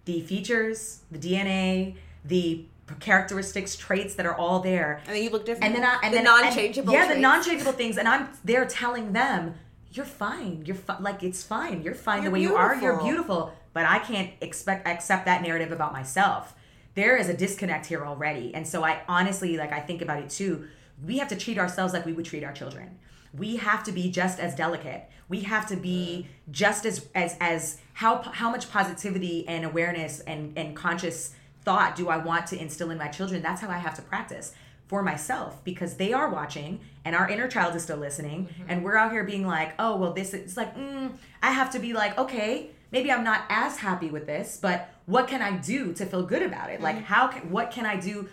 the 0.04 0.20
features, 0.20 1.00
the 1.12 1.18
DNA, 1.18 1.94
the 2.24 2.64
characteristics, 2.98 3.76
traits 3.76 4.14
that 4.16 4.26
are 4.26 4.34
all 4.34 4.58
there. 4.60 5.00
And 5.06 5.14
then 5.14 5.22
you 5.22 5.30
look 5.30 5.46
different. 5.46 5.64
And 5.64 5.74
then 5.76 5.84
I 5.84 5.98
and 6.02 6.12
The 6.12 6.16
then 6.18 6.24
non-changeable 6.24 6.92
and- 6.94 7.08
yeah, 7.08 7.14
the 7.14 7.20
non-changeable 7.20 7.72
things, 7.72 7.96
and 7.96 8.08
I'm 8.08 8.28
there 8.44 8.64
telling 8.66 9.12
them, 9.12 9.54
"You're 9.92 10.06
fine. 10.06 10.64
You're 10.64 10.76
fi- 10.76 10.98
like 10.98 11.22
it's 11.22 11.42
fine. 11.42 11.82
You're 11.82 11.94
fine 11.94 12.22
You're 12.22 12.30
the 12.30 12.34
way 12.34 12.42
you 12.42 12.56
are. 12.56 12.74
You're 12.74 12.98
beautiful." 12.98 13.06
beautiful." 13.06 13.52
But 13.72 13.86
I 13.86 13.98
can't 14.00 14.30
expect 14.40 14.86
accept 14.86 15.24
that 15.26 15.42
narrative 15.42 15.72
about 15.72 15.92
myself. 15.92 16.54
There 16.94 17.16
is 17.16 17.28
a 17.28 17.34
disconnect 17.34 17.86
here 17.86 18.04
already, 18.04 18.54
and 18.54 18.66
so 18.66 18.84
I 18.84 19.02
honestly 19.08 19.56
like 19.56 19.72
I 19.72 19.80
think 19.80 20.02
about 20.02 20.18
it 20.18 20.30
too. 20.30 20.68
We 21.04 21.18
have 21.18 21.28
to 21.28 21.36
treat 21.36 21.58
ourselves 21.58 21.92
like 21.94 22.04
we 22.04 22.12
would 22.12 22.24
treat 22.24 22.44
our 22.44 22.52
children. 22.52 22.98
We 23.34 23.56
have 23.56 23.82
to 23.84 23.92
be 23.92 24.10
just 24.10 24.38
as 24.38 24.54
delicate. 24.54 25.08
We 25.28 25.40
have 25.40 25.66
to 25.68 25.76
be 25.76 26.26
mm. 26.28 26.52
just 26.52 26.84
as 26.84 27.08
as 27.14 27.36
as 27.40 27.78
how 27.94 28.22
how 28.22 28.50
much 28.50 28.70
positivity 28.70 29.48
and 29.48 29.64
awareness 29.64 30.20
and 30.20 30.56
and 30.56 30.76
conscious 30.76 31.34
thought 31.64 31.96
do 31.96 32.08
I 32.08 32.18
want 32.18 32.46
to 32.48 32.60
instill 32.60 32.90
in 32.90 32.98
my 32.98 33.08
children? 33.08 33.40
That's 33.40 33.60
how 33.60 33.70
I 33.70 33.78
have 33.78 33.94
to 33.94 34.02
practice 34.02 34.54
for 34.92 35.02
myself 35.02 35.64
because 35.64 35.94
they 35.94 36.12
are 36.12 36.28
watching 36.28 36.78
and 37.06 37.16
our 37.16 37.26
inner 37.26 37.48
child 37.48 37.74
is 37.74 37.82
still 37.82 37.96
listening 37.96 38.46
and 38.68 38.84
we're 38.84 38.94
out 38.94 39.10
here 39.10 39.24
being 39.24 39.46
like, 39.46 39.72
oh, 39.78 39.96
well, 39.96 40.12
this 40.12 40.34
is 40.34 40.54
like, 40.54 40.76
mm, 40.76 41.10
I 41.42 41.50
have 41.50 41.70
to 41.70 41.78
be 41.78 41.94
like, 41.94 42.18
okay, 42.18 42.72
maybe 42.90 43.10
I'm 43.10 43.24
not 43.24 43.44
as 43.48 43.78
happy 43.78 44.10
with 44.10 44.26
this, 44.26 44.58
but 44.60 44.92
what 45.06 45.28
can 45.28 45.40
I 45.40 45.56
do 45.56 45.94
to 45.94 46.04
feel 46.04 46.22
good 46.24 46.42
about 46.42 46.68
it? 46.68 46.82
Like, 46.82 47.04
how 47.04 47.28
can, 47.28 47.50
what 47.50 47.70
can 47.70 47.86
I 47.86 47.96
do? 47.96 48.28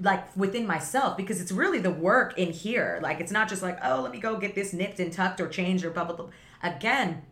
like 0.00 0.36
within 0.36 0.66
myself 0.66 1.16
because 1.16 1.40
it's 1.40 1.52
really 1.52 1.78
the 1.78 1.90
work 1.90 2.36
in 2.36 2.50
here 2.50 2.98
like 3.00 3.20
it's 3.20 3.30
not 3.30 3.48
just 3.48 3.62
like 3.62 3.78
oh 3.84 4.00
let 4.02 4.10
me 4.10 4.18
go 4.18 4.36
get 4.36 4.56
this 4.56 4.72
nipped 4.72 4.98
and 4.98 5.12
tucked 5.12 5.40
or 5.40 5.46
changed 5.46 5.84
or 5.84 5.90
blah 5.90 6.02
blah 6.02 6.16
blah 6.16 6.26
again 6.64 7.22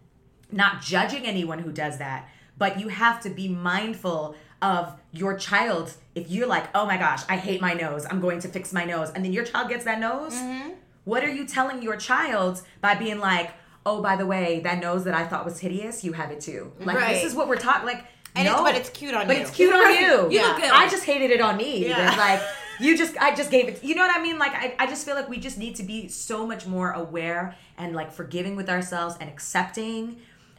not 0.53 0.81
judging 0.81 1.27
anyone 1.27 1.59
who 1.59 1.73
does 1.73 1.99
that 1.99 2.29
but 2.57 2.79
you 2.79 2.87
have 2.87 3.21
to 3.21 3.29
be 3.29 3.49
mindful 3.49 4.37
of 4.63 4.95
your 5.13 5.37
child 5.37 5.93
if 6.15 6.31
you're 6.31 6.47
like 6.47 6.65
oh 6.75 6.87
my 6.87 6.97
gosh 6.97 7.23
i 7.29 7.37
hate 7.37 7.61
my 7.61 7.75
nose 7.75 8.07
i'm 8.11 8.21
going 8.21 8.41
to 8.41 8.49
fix 8.49 8.73
my 8.73 8.85
nose 8.85 9.11
and 9.15 9.25
then 9.25 9.33
your 9.33 9.45
child 9.45 9.69
gets 9.69 9.85
that 9.85 9.99
nose 10.01 10.33
mm-hmm. 10.35 10.71
what 11.05 11.23
are 11.23 11.29
you 11.31 11.47
telling 11.47 11.83
your 11.83 11.97
child 11.97 12.63
by 12.81 12.95
being 12.95 13.19
like 13.19 13.51
oh 13.85 14.01
by 14.03 14.17
the 14.17 14.25
way 14.27 14.61
that 14.61 14.79
nose 14.81 15.05
that 15.05 15.15
i 15.15 15.25
thought 15.27 15.45
was 15.45 15.61
hideous 15.61 16.03
you 16.05 16.13
have 16.15 16.31
it 16.31 16.41
too 16.41 16.73
like 16.81 16.97
Right. 16.97 17.15
this 17.15 17.25
is 17.25 17.35
what 17.35 17.49
we're 17.49 17.57
talking 17.57 17.87
like 17.87 18.05
And 18.35 18.47
no. 18.47 18.53
it's- 18.53 18.63
but 18.63 18.75
it's 18.81 18.91
cute 18.91 19.15
on 19.15 19.27
but 19.27 19.37
you. 19.37 19.43
But 19.43 19.49
it's 19.49 19.57
cute 19.57 19.75
on 19.75 19.95
you 20.31 20.39
You 20.39 20.43
look 20.47 20.57
good. 20.57 20.71
i 20.73 20.89
just 20.89 21.05
hated 21.05 21.31
it 21.31 21.41
on 21.43 21.57
me 21.59 21.87
Yeah. 21.89 22.15
Like 22.17 22.41
you 22.81 22.97
just 22.97 23.17
i 23.19 23.35
just 23.35 23.51
gave 23.51 23.69
it 23.69 23.83
you 23.85 23.95
know 23.95 24.07
what 24.07 24.15
i 24.17 24.21
mean 24.23 24.39
like 24.39 24.53
I, 24.55 24.75
I 24.79 24.87
just 24.87 25.07
feel 25.07 25.15
like 25.15 25.29
we 25.31 25.39
just 25.39 25.57
need 25.59 25.77
to 25.77 25.83
be 25.83 26.09
so 26.09 26.47
much 26.47 26.67
more 26.67 26.91
aware 26.93 27.57
and 27.79 27.95
like 27.95 28.13
forgiving 28.13 28.55
with 28.57 28.69
ourselves 28.69 29.17
and 29.21 29.31
accepting 29.31 30.17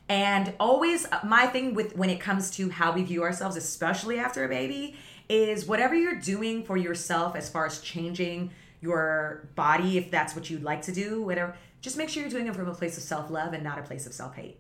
and 0.10 0.54
always 0.60 1.06
uh, 1.12 1.20
my 1.24 1.46
thing 1.48 1.74
with 1.74 1.96
when 1.96 2.10
it 2.10 2.20
comes 2.20 2.50
to 2.52 2.70
how 2.70 2.92
we 2.92 3.04
view 3.04 3.24
ourselves 3.24 3.56
especially 3.56 4.18
after 4.20 4.46
a 4.46 4.48
baby 4.50 4.96
is 5.30 5.66
whatever 5.66 5.94
you're 5.96 6.20
doing 6.20 6.64
for 6.64 6.78
yourself 6.78 7.36
as 7.36 7.50
far 7.50 7.66
as 7.66 7.82
changing 7.82 8.50
your 8.82 9.48
body 9.56 9.98
if 9.98 10.10
that's 10.12 10.36
what 10.36 10.50
you'd 10.50 10.64
like 10.64 10.82
to 10.84 10.92
do 10.92 11.22
whatever 11.22 11.56
just 11.82 11.96
make 11.98 12.10
sure 12.10 12.22
you're 12.22 12.30
doing 12.32 12.48
it 12.48 12.56
from 12.56 12.68
a 12.68 12.74
place 12.74 12.98
of 12.98 13.04
self-love 13.04 13.54
and 13.54 13.64
not 13.64 13.78
a 13.78 13.84
place 13.84 14.08
of 14.08 14.14
self-hate. 14.14 14.60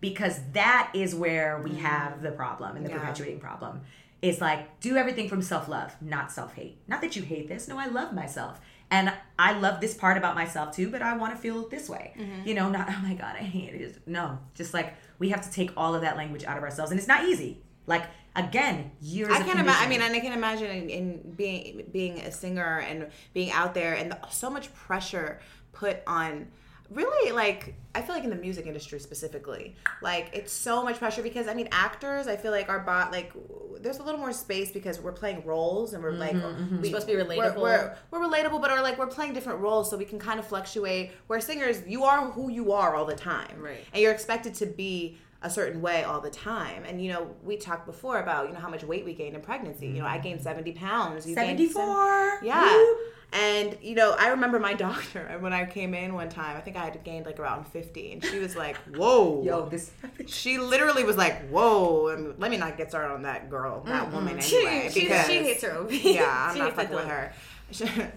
Because 0.00 0.40
that 0.52 0.90
is 0.94 1.14
where 1.14 1.60
we 1.62 1.74
have 1.76 2.22
the 2.22 2.30
problem 2.30 2.76
and 2.76 2.84
the 2.86 2.90
Yeah. 2.90 2.98
perpetuating 2.98 3.40
problem. 3.40 3.82
Is 4.22 4.40
like 4.40 4.80
do 4.80 4.96
everything 4.96 5.28
from 5.28 5.42
self-love 5.42 5.94
not 6.00 6.32
self-hate. 6.32 6.78
Not 6.88 7.02
that 7.02 7.14
you 7.14 7.22
hate 7.22 7.46
this. 7.48 7.68
No 7.68 7.78
i 7.78 7.86
love 7.86 8.14
myself 8.14 8.58
and 8.90 9.12
i 9.38 9.58
love 9.58 9.80
this 9.80 9.94
part 9.94 10.16
about 10.16 10.34
myself 10.34 10.74
too 10.74 10.90
but 10.90 11.02
i 11.02 11.16
want 11.16 11.34
to 11.34 11.40
feel 11.40 11.68
this 11.68 11.88
way 11.88 12.14
mm-hmm. 12.18 12.46
you 12.46 12.54
know 12.54 12.68
not 12.68 12.88
oh 12.88 13.00
my 13.02 13.14
god 13.14 13.34
i 13.36 13.42
hate 13.42 13.74
it 13.74 13.98
no 14.06 14.38
just 14.54 14.72
like 14.72 14.94
we 15.18 15.28
have 15.30 15.42
to 15.42 15.50
take 15.50 15.70
all 15.76 15.94
of 15.94 16.02
that 16.02 16.16
language 16.16 16.44
out 16.44 16.56
of 16.56 16.62
ourselves 16.62 16.90
and 16.90 16.98
it's 16.98 17.08
not 17.08 17.24
easy 17.24 17.60
like 17.86 18.04
again 18.34 18.90
years 19.00 19.32
I 19.32 19.42
can't 19.42 19.58
imagine. 19.58 19.86
I 19.86 19.88
mean, 19.88 20.02
and 20.02 20.14
I 20.14 20.20
can 20.20 20.32
imagine 20.32 20.70
in, 20.70 20.90
in 20.90 21.32
being 21.36 21.84
being 21.92 22.20
a 22.20 22.30
singer 22.30 22.80
and 22.80 23.08
being 23.32 23.50
out 23.50 23.74
there, 23.74 23.94
and 23.94 24.12
the, 24.12 24.18
so 24.30 24.50
much 24.50 24.72
pressure 24.74 25.40
put 25.72 25.98
on. 26.06 26.48
Really, 26.90 27.32
like 27.32 27.74
I 27.94 28.02
feel 28.02 28.14
like 28.14 28.24
in 28.24 28.30
the 28.30 28.36
music 28.36 28.66
industry 28.66 28.98
specifically, 29.00 29.74
like 30.02 30.30
it's 30.32 30.52
so 30.52 30.82
much 30.82 30.98
pressure 30.98 31.22
because 31.22 31.48
I 31.48 31.54
mean, 31.54 31.68
actors. 31.72 32.26
I 32.28 32.36
feel 32.36 32.52
like 32.52 32.68
our 32.68 32.80
bot 32.80 33.12
like 33.12 33.32
there's 33.80 33.98
a 33.98 34.02
little 34.02 34.20
more 34.20 34.32
space 34.32 34.70
because 34.70 35.00
we're 35.00 35.12
playing 35.12 35.44
roles 35.44 35.92
and 35.94 36.02
we're 36.02 36.12
like 36.12 36.34
Mm-hmm, 36.34 36.80
we, 36.80 36.88
are 36.88 36.90
supposed 36.90 37.08
to 37.08 37.12
be 37.12 37.16
we're- 37.16 37.38
relatable. 37.50 37.60
We're, 37.60 37.96
we're, 38.10 38.20
relatable, 38.20 38.60
but 38.60 38.70
are 38.70 38.82
like 38.82 38.98
we're 38.98 39.06
playing 39.06 39.32
different 39.32 39.60
roles, 39.60 39.90
so 39.90 39.96
we 39.96 40.04
can 40.04 40.18
kind 40.18 40.38
of 40.38 40.46
fluctuate. 40.46 41.12
Where 41.26 41.40
singers, 41.40 41.82
you 41.86 42.04
are 42.04 42.30
who 42.30 42.50
you 42.50 42.72
are 42.72 42.94
all 42.94 43.04
the 43.04 43.16
time, 43.16 43.60
Right. 43.60 43.84
And 43.92 44.02
you're 44.02 44.12
expected 44.12 44.54
to 44.54 44.66
be 44.66 45.18
a 45.42 45.50
certain 45.50 45.80
way 45.82 46.02
all 46.02 46.20
the 46.20 46.30
time. 46.30 46.84
And 46.86 47.02
you 47.02 47.12
know, 47.12 47.34
we 47.42 47.56
talked 47.56 47.86
before 47.86 48.20
about 48.20 48.48
you 48.48 48.54
know 48.54 48.60
how 48.60 48.70
much 48.70 48.82
weight 48.84 49.04
we 49.04 49.14
gained 49.14 49.34
in 49.36 49.42
pregnancy. 49.42 49.86
You 49.86 50.00
know, 50.00 50.06
I 50.06 50.18
gained 50.18 50.40
seventy 50.40 50.72
pounds. 50.72 51.26
You 51.26 51.34
gained 51.34 51.58
74 51.58 52.40
yeah. 52.42 52.64
Woo. 52.64 52.96
And 53.32 53.76
you 53.82 53.94
know, 53.94 54.14
I 54.18 54.28
remember 54.28 54.58
my 54.58 54.74
doctor 54.88 55.36
when 55.40 55.52
I 55.52 55.66
came 55.66 55.94
in 55.94 56.14
one 56.14 56.28
time. 56.28 56.56
I 56.56 56.60
think 56.60 56.76
I 56.76 56.84
had 56.84 57.02
gained 57.04 57.26
like 57.26 57.38
around 57.38 57.66
fifty, 57.66 58.12
and 58.12 58.24
she 58.24 58.38
was 58.38 58.56
like, 58.56 58.76
"Whoa, 58.94 59.42
yo 59.42 59.68
this 59.68 59.90
She 60.26 60.58
literally 60.58 61.04
was 61.04 61.16
like, 61.16 61.48
"Whoa, 61.48 62.14
mean, 62.16 62.34
let 62.38 62.50
me 62.50 62.56
not 62.56 62.76
get 62.76 62.88
started 62.90 63.12
on 63.12 63.22
that 63.22 63.50
girl, 63.50 63.82
that 63.86 64.12
woman 64.12 64.38
anyway." 64.38 64.88
she, 64.90 65.00
because 65.02 65.26
she 65.26 65.42
hates 65.42 65.62
her 65.62 65.78
OB. 65.78 65.90
yeah, 65.92 66.48
I'm 66.50 66.58
not 66.58 66.74
fucking 66.74 66.94
with 66.94 67.06
her. 67.06 67.32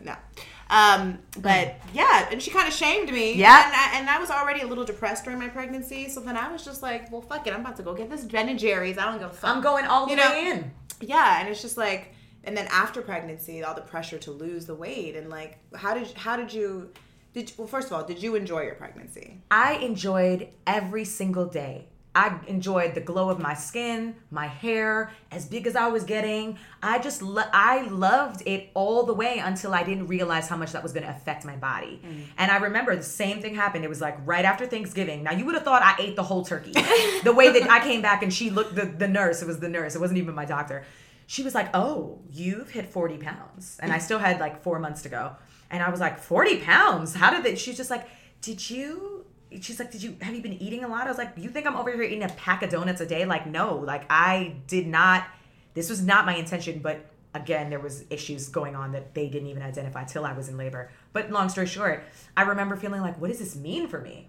no. 0.03 0.15
Um, 0.69 1.17
but 1.39 1.77
yeah, 1.93 2.29
and 2.31 2.41
she 2.41 2.51
kind 2.51 2.67
of 2.67 2.73
shamed 2.73 3.11
me. 3.11 3.33
Yeah. 3.33 3.65
And 3.65 3.73
I, 3.75 3.99
and 3.99 4.09
I 4.09 4.19
was 4.19 4.29
already 4.29 4.61
a 4.61 4.67
little 4.67 4.85
depressed 4.85 5.23
during 5.23 5.39
my 5.39 5.47
pregnancy, 5.47 6.07
so 6.09 6.19
then 6.19 6.37
I 6.37 6.51
was 6.51 6.63
just 6.63 6.83
like, 6.83 7.11
well, 7.11 7.21
fuck 7.21 7.47
it, 7.47 7.53
I'm 7.53 7.61
about 7.61 7.75
to 7.77 7.83
go 7.83 7.95
get 7.95 8.09
this 8.09 8.23
Ben 8.23 8.49
and 8.49 8.59
Jerry's. 8.59 8.97
I 8.99 9.05
don't 9.05 9.17
give 9.19 9.31
a 9.31 9.33
fuck. 9.33 9.49
i'm 9.55 9.63
going 9.63 9.85
all 9.85 10.05
the 10.05 10.11
You 10.11 10.17
know, 10.17 10.29
way 10.29 10.47
in 10.51 10.71
yeah, 11.01 11.39
and 11.39 11.49
it's 11.49 11.61
just 11.61 11.77
like, 11.77 12.13
and 12.43 12.55
then 12.55 12.67
after 12.71 13.01
pregnancy, 13.01 13.63
all 13.63 13.75
the 13.75 13.81
pressure 13.81 14.17
to 14.19 14.31
lose 14.31 14.65
the 14.65 14.75
weight, 14.75 15.15
and 15.15 15.29
like, 15.29 15.57
how 15.75 15.93
did 15.93 16.11
how 16.13 16.35
did 16.35 16.53
you? 16.53 16.91
Did 17.31 17.49
you, 17.49 17.55
well, 17.59 17.67
first 17.67 17.87
of 17.87 17.93
all, 17.93 18.03
did 18.03 18.23
you 18.23 18.33
enjoy 18.35 18.63
your 18.63 18.73
pregnancy? 18.73 19.39
I 19.51 19.75
enjoyed 19.75 20.49
every 20.65 21.05
single 21.05 21.45
day. 21.45 21.85
I 22.15 22.39
enjoyed 22.47 22.95
the 22.95 23.01
glow 23.01 23.29
of 23.29 23.39
my 23.39 23.53
skin, 23.53 24.15
my 24.31 24.47
hair, 24.47 25.11
as 25.31 25.45
big 25.45 25.67
as 25.67 25.75
I 25.75 25.87
was 25.89 26.03
getting. 26.03 26.57
I 26.81 26.97
just 26.97 27.21
lo- 27.21 27.43
I 27.53 27.83
loved 27.83 28.41
it 28.47 28.71
all 28.73 29.03
the 29.03 29.13
way 29.13 29.37
until 29.37 29.75
I 29.75 29.83
didn't 29.83 30.07
realize 30.07 30.47
how 30.49 30.57
much 30.57 30.71
that 30.71 30.81
was 30.81 30.91
going 30.91 31.05
to 31.05 31.11
affect 31.11 31.45
my 31.45 31.55
body. 31.55 32.01
Mm. 32.03 32.23
And 32.39 32.51
I 32.51 32.57
remember 32.57 32.95
the 32.95 33.03
same 33.03 33.41
thing 33.41 33.53
happened. 33.53 33.85
It 33.85 33.89
was 33.89 34.01
like 34.01 34.17
right 34.25 34.43
after 34.43 34.65
Thanksgiving. 34.65 35.21
Now 35.23 35.33
you 35.33 35.45
would 35.45 35.53
have 35.53 35.63
thought 35.63 35.83
I 35.83 35.95
ate 35.99 36.15
the 36.15 36.23
whole 36.23 36.43
turkey. 36.43 36.71
the 37.23 37.33
way 37.33 37.51
that 37.51 37.69
I 37.69 37.79
came 37.79 38.01
back 38.01 38.23
and 38.23 38.33
she 38.33 38.49
looked 38.49 38.73
the 38.73 38.85
the 38.85 39.07
nurse, 39.07 39.43
it 39.43 39.47
was 39.47 39.59
the 39.59 39.69
nurse. 39.69 39.95
It 39.95 40.01
wasn't 40.01 40.17
even 40.17 40.33
my 40.33 40.45
doctor. 40.45 40.83
She 41.33 41.43
was 41.43 41.53
like, 41.53 41.69
"Oh, 41.75 42.19
you've 42.31 42.71
hit 42.71 42.87
40 42.87 43.17
pounds." 43.19 43.77
And 43.83 43.93
I 43.93 43.99
still 43.99 44.17
had 44.17 44.39
like 44.39 44.63
4 44.63 44.79
months 44.79 45.03
to 45.03 45.09
go. 45.09 45.35
And 45.69 45.83
I 45.83 45.91
was 45.91 45.99
like, 45.99 46.17
40 46.17 46.61
pounds? 46.61 47.13
How 47.13 47.29
did 47.29 47.45
it? 47.45 47.59
She's 47.59 47.77
just 47.77 47.91
like, 47.91 48.07
did 48.41 48.67
you? 48.67 49.25
She's 49.61 49.77
like, 49.79 49.91
did 49.91 50.01
you, 50.01 50.15
have 50.21 50.33
you 50.33 50.41
been 50.41 50.59
eating 50.61 50.83
a 50.83 50.87
lot? 50.87 51.05
I 51.05 51.09
was 51.09 51.19
like, 51.19 51.33
you 51.37 51.49
think 51.49 51.67
I'm 51.67 51.75
over 51.75 51.91
here 51.91 52.01
eating 52.01 52.23
a 52.23 52.29
pack 52.29 52.63
of 52.63 52.71
donuts 52.71 53.01
a 53.01 53.05
day? 53.05 53.25
Like, 53.25 53.45
no, 53.45 53.77
like 53.77 54.05
I 54.09 54.55
did 54.67 54.87
not, 54.87 55.27
this 55.73 55.89
was 55.89 56.01
not 56.03 56.25
my 56.25 56.35
intention, 56.35 56.79
but 56.79 57.05
again, 57.33 57.69
there 57.69 57.79
was 57.79 58.05
issues 58.09 58.49
going 58.49 58.75
on 58.75 58.91
that 58.91 59.13
they 59.15 59.27
didn't 59.27 59.49
even 59.49 59.63
identify 59.63 60.03
till 60.03 60.25
I 60.25 60.33
was 60.33 60.49
in 60.49 60.57
labor. 60.57 60.91
But 61.13 61.31
long 61.31 61.49
story 61.49 61.67
short, 61.67 62.03
I 62.37 62.43
remember 62.43 62.75
feeling 62.75 63.01
like, 63.01 63.19
what 63.19 63.29
does 63.29 63.39
this 63.39 63.55
mean 63.55 63.87
for 63.87 63.99
me? 63.99 64.27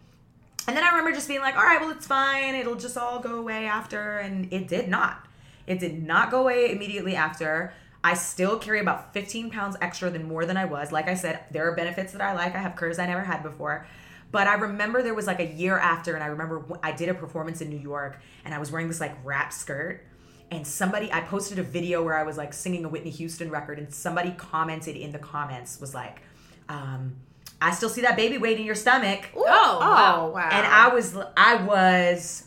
And 0.67 0.77
then 0.77 0.85
I 0.85 0.89
remember 0.89 1.13
just 1.13 1.29
being 1.29 1.41
like, 1.41 1.57
all 1.57 1.65
right, 1.65 1.81
well, 1.81 1.91
it's 1.91 2.07
fine. 2.07 2.55
It'll 2.55 2.77
just 2.77 2.97
all 2.97 3.19
go 3.21 3.39
away 3.39 3.67
after. 3.67 4.19
And 4.19 4.53
it 4.53 4.69
did 4.69 4.89
not. 4.89 5.27
It 5.71 5.79
did 5.79 6.03
not 6.03 6.33
go 6.33 6.41
away 6.41 6.73
immediately 6.73 7.15
after. 7.15 7.73
I 8.03 8.15
still 8.15 8.59
carry 8.59 8.81
about 8.81 9.15
15 9.15 9.51
pounds 9.51 9.77
extra 9.81 10.11
than 10.11 10.25
more 10.25 10.45
than 10.45 10.57
I 10.57 10.65
was. 10.65 10.91
Like 10.91 11.07
I 11.07 11.15
said, 11.15 11.45
there 11.53 11.71
are 11.71 11.77
benefits 11.77 12.11
that 12.11 12.21
I 12.21 12.35
like. 12.35 12.57
I 12.57 12.59
have 12.59 12.75
curves 12.75 12.99
I 12.99 13.07
never 13.07 13.23
had 13.23 13.45
before. 13.45 13.87
But 14.33 14.49
I 14.49 14.55
remember 14.55 15.01
there 15.01 15.15
was 15.15 15.29
like 15.29 15.39
a 15.39 15.47
year 15.47 15.79
after, 15.79 16.17
and 16.17 16.25
I 16.25 16.27
remember 16.27 16.65
I 16.83 16.91
did 16.91 17.09
a 17.09 17.15
performance 17.15 17.61
in 17.61 17.71
New 17.71 17.79
York, 17.79 18.19
and 18.45 18.53
I 18.53 18.59
was 18.59 18.73
wearing 18.73 18.89
this 18.89 18.99
like 18.99 19.17
wrap 19.23 19.53
skirt. 19.53 20.05
And 20.51 20.67
somebody, 20.67 21.13
I 21.13 21.21
posted 21.21 21.61
a 21.61 21.63
video 21.63 22.03
where 22.03 22.19
I 22.19 22.25
was 22.25 22.37
like 22.37 22.53
singing 22.53 22.85
a 22.85 22.89
Whitney 22.89 23.11
Houston 23.11 23.49
record, 23.49 23.79
and 23.79 23.95
somebody 23.95 24.33
commented 24.33 24.97
in 24.97 25.13
the 25.13 25.21
comments, 25.21 25.81
was 25.81 25.95
like, 25.95 26.21
um, 26.69 27.15
I 27.63 27.71
still 27.71 27.89
see 27.89 28.01
that 28.01 28.17
baby 28.17 28.39
weight 28.39 28.59
in 28.59 28.67
your 28.67 28.75
stomach. 28.75 29.29
Oh, 29.37 29.41
wow. 29.41 30.31
wow. 30.35 30.49
And 30.51 30.67
I 30.67 30.89
was 30.89 31.17
I 31.37 31.63
was 31.63 32.47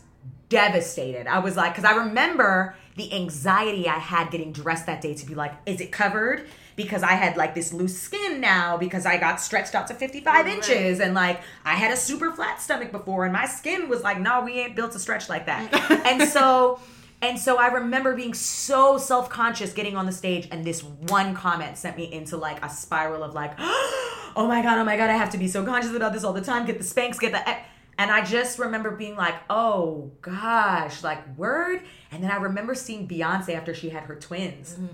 devastated. 0.54 1.26
I 1.26 1.40
was 1.40 1.56
like, 1.56 1.72
because 1.72 1.84
I 1.84 1.96
remember 1.96 2.76
the 2.94 3.12
anxiety 3.12 3.88
I 3.88 3.98
had 3.98 4.30
getting 4.30 4.52
dressed 4.52 4.86
that 4.86 5.00
day 5.00 5.12
to 5.14 5.26
be 5.26 5.34
like, 5.34 5.52
is 5.66 5.80
it 5.80 5.90
covered? 5.90 6.46
Because 6.76 7.02
I 7.02 7.12
had 7.12 7.36
like 7.36 7.56
this 7.56 7.72
loose 7.72 8.00
skin 8.00 8.40
now 8.40 8.76
because 8.76 9.04
I 9.04 9.16
got 9.16 9.40
stretched 9.40 9.74
out 9.74 9.88
to 9.88 9.94
55 9.94 10.46
inches 10.46 11.00
and 11.00 11.12
like 11.12 11.40
I 11.64 11.74
had 11.74 11.92
a 11.92 11.96
super 11.96 12.30
flat 12.32 12.60
stomach 12.60 12.92
before 12.92 13.24
and 13.24 13.32
my 13.32 13.46
skin 13.46 13.88
was 13.88 14.02
like, 14.02 14.20
no, 14.20 14.42
we 14.42 14.52
ain't 14.60 14.76
built 14.76 14.92
to 14.92 15.00
stretch 15.00 15.28
like 15.28 15.46
that. 15.46 15.72
and 16.06 16.28
so 16.28 16.78
and 17.20 17.38
so 17.38 17.56
I 17.56 17.68
remember 17.68 18.14
being 18.14 18.34
so 18.34 18.96
self-conscious 18.96 19.72
getting 19.72 19.96
on 19.96 20.06
the 20.06 20.12
stage 20.12 20.46
and 20.52 20.64
this 20.64 20.84
one 20.84 21.34
comment 21.34 21.78
sent 21.78 21.96
me 21.96 22.12
into 22.12 22.36
like 22.36 22.64
a 22.64 22.68
spiral 22.68 23.24
of 23.24 23.34
like, 23.34 23.54
oh 23.58 24.46
my 24.48 24.62
god, 24.62 24.78
oh 24.78 24.84
my 24.84 24.96
god, 24.96 25.10
I 25.10 25.16
have 25.16 25.30
to 25.30 25.38
be 25.38 25.48
so 25.48 25.64
conscious 25.64 25.94
about 25.94 26.12
this 26.12 26.22
all 26.22 26.32
the 26.32 26.42
time. 26.42 26.64
Get 26.64 26.78
the 26.78 26.84
Spanx, 26.84 27.18
get 27.18 27.32
the 27.32 27.48
and 27.98 28.10
I 28.10 28.24
just 28.24 28.58
remember 28.58 28.90
being 28.90 29.16
like, 29.16 29.36
oh 29.48 30.10
gosh, 30.22 31.02
like 31.02 31.36
word. 31.36 31.82
And 32.10 32.22
then 32.22 32.30
I 32.30 32.36
remember 32.36 32.74
seeing 32.74 33.08
Beyonce 33.08 33.50
after 33.50 33.74
she 33.74 33.90
had 33.90 34.04
her 34.04 34.14
twins. 34.16 34.74
Mm-hmm. 34.74 34.86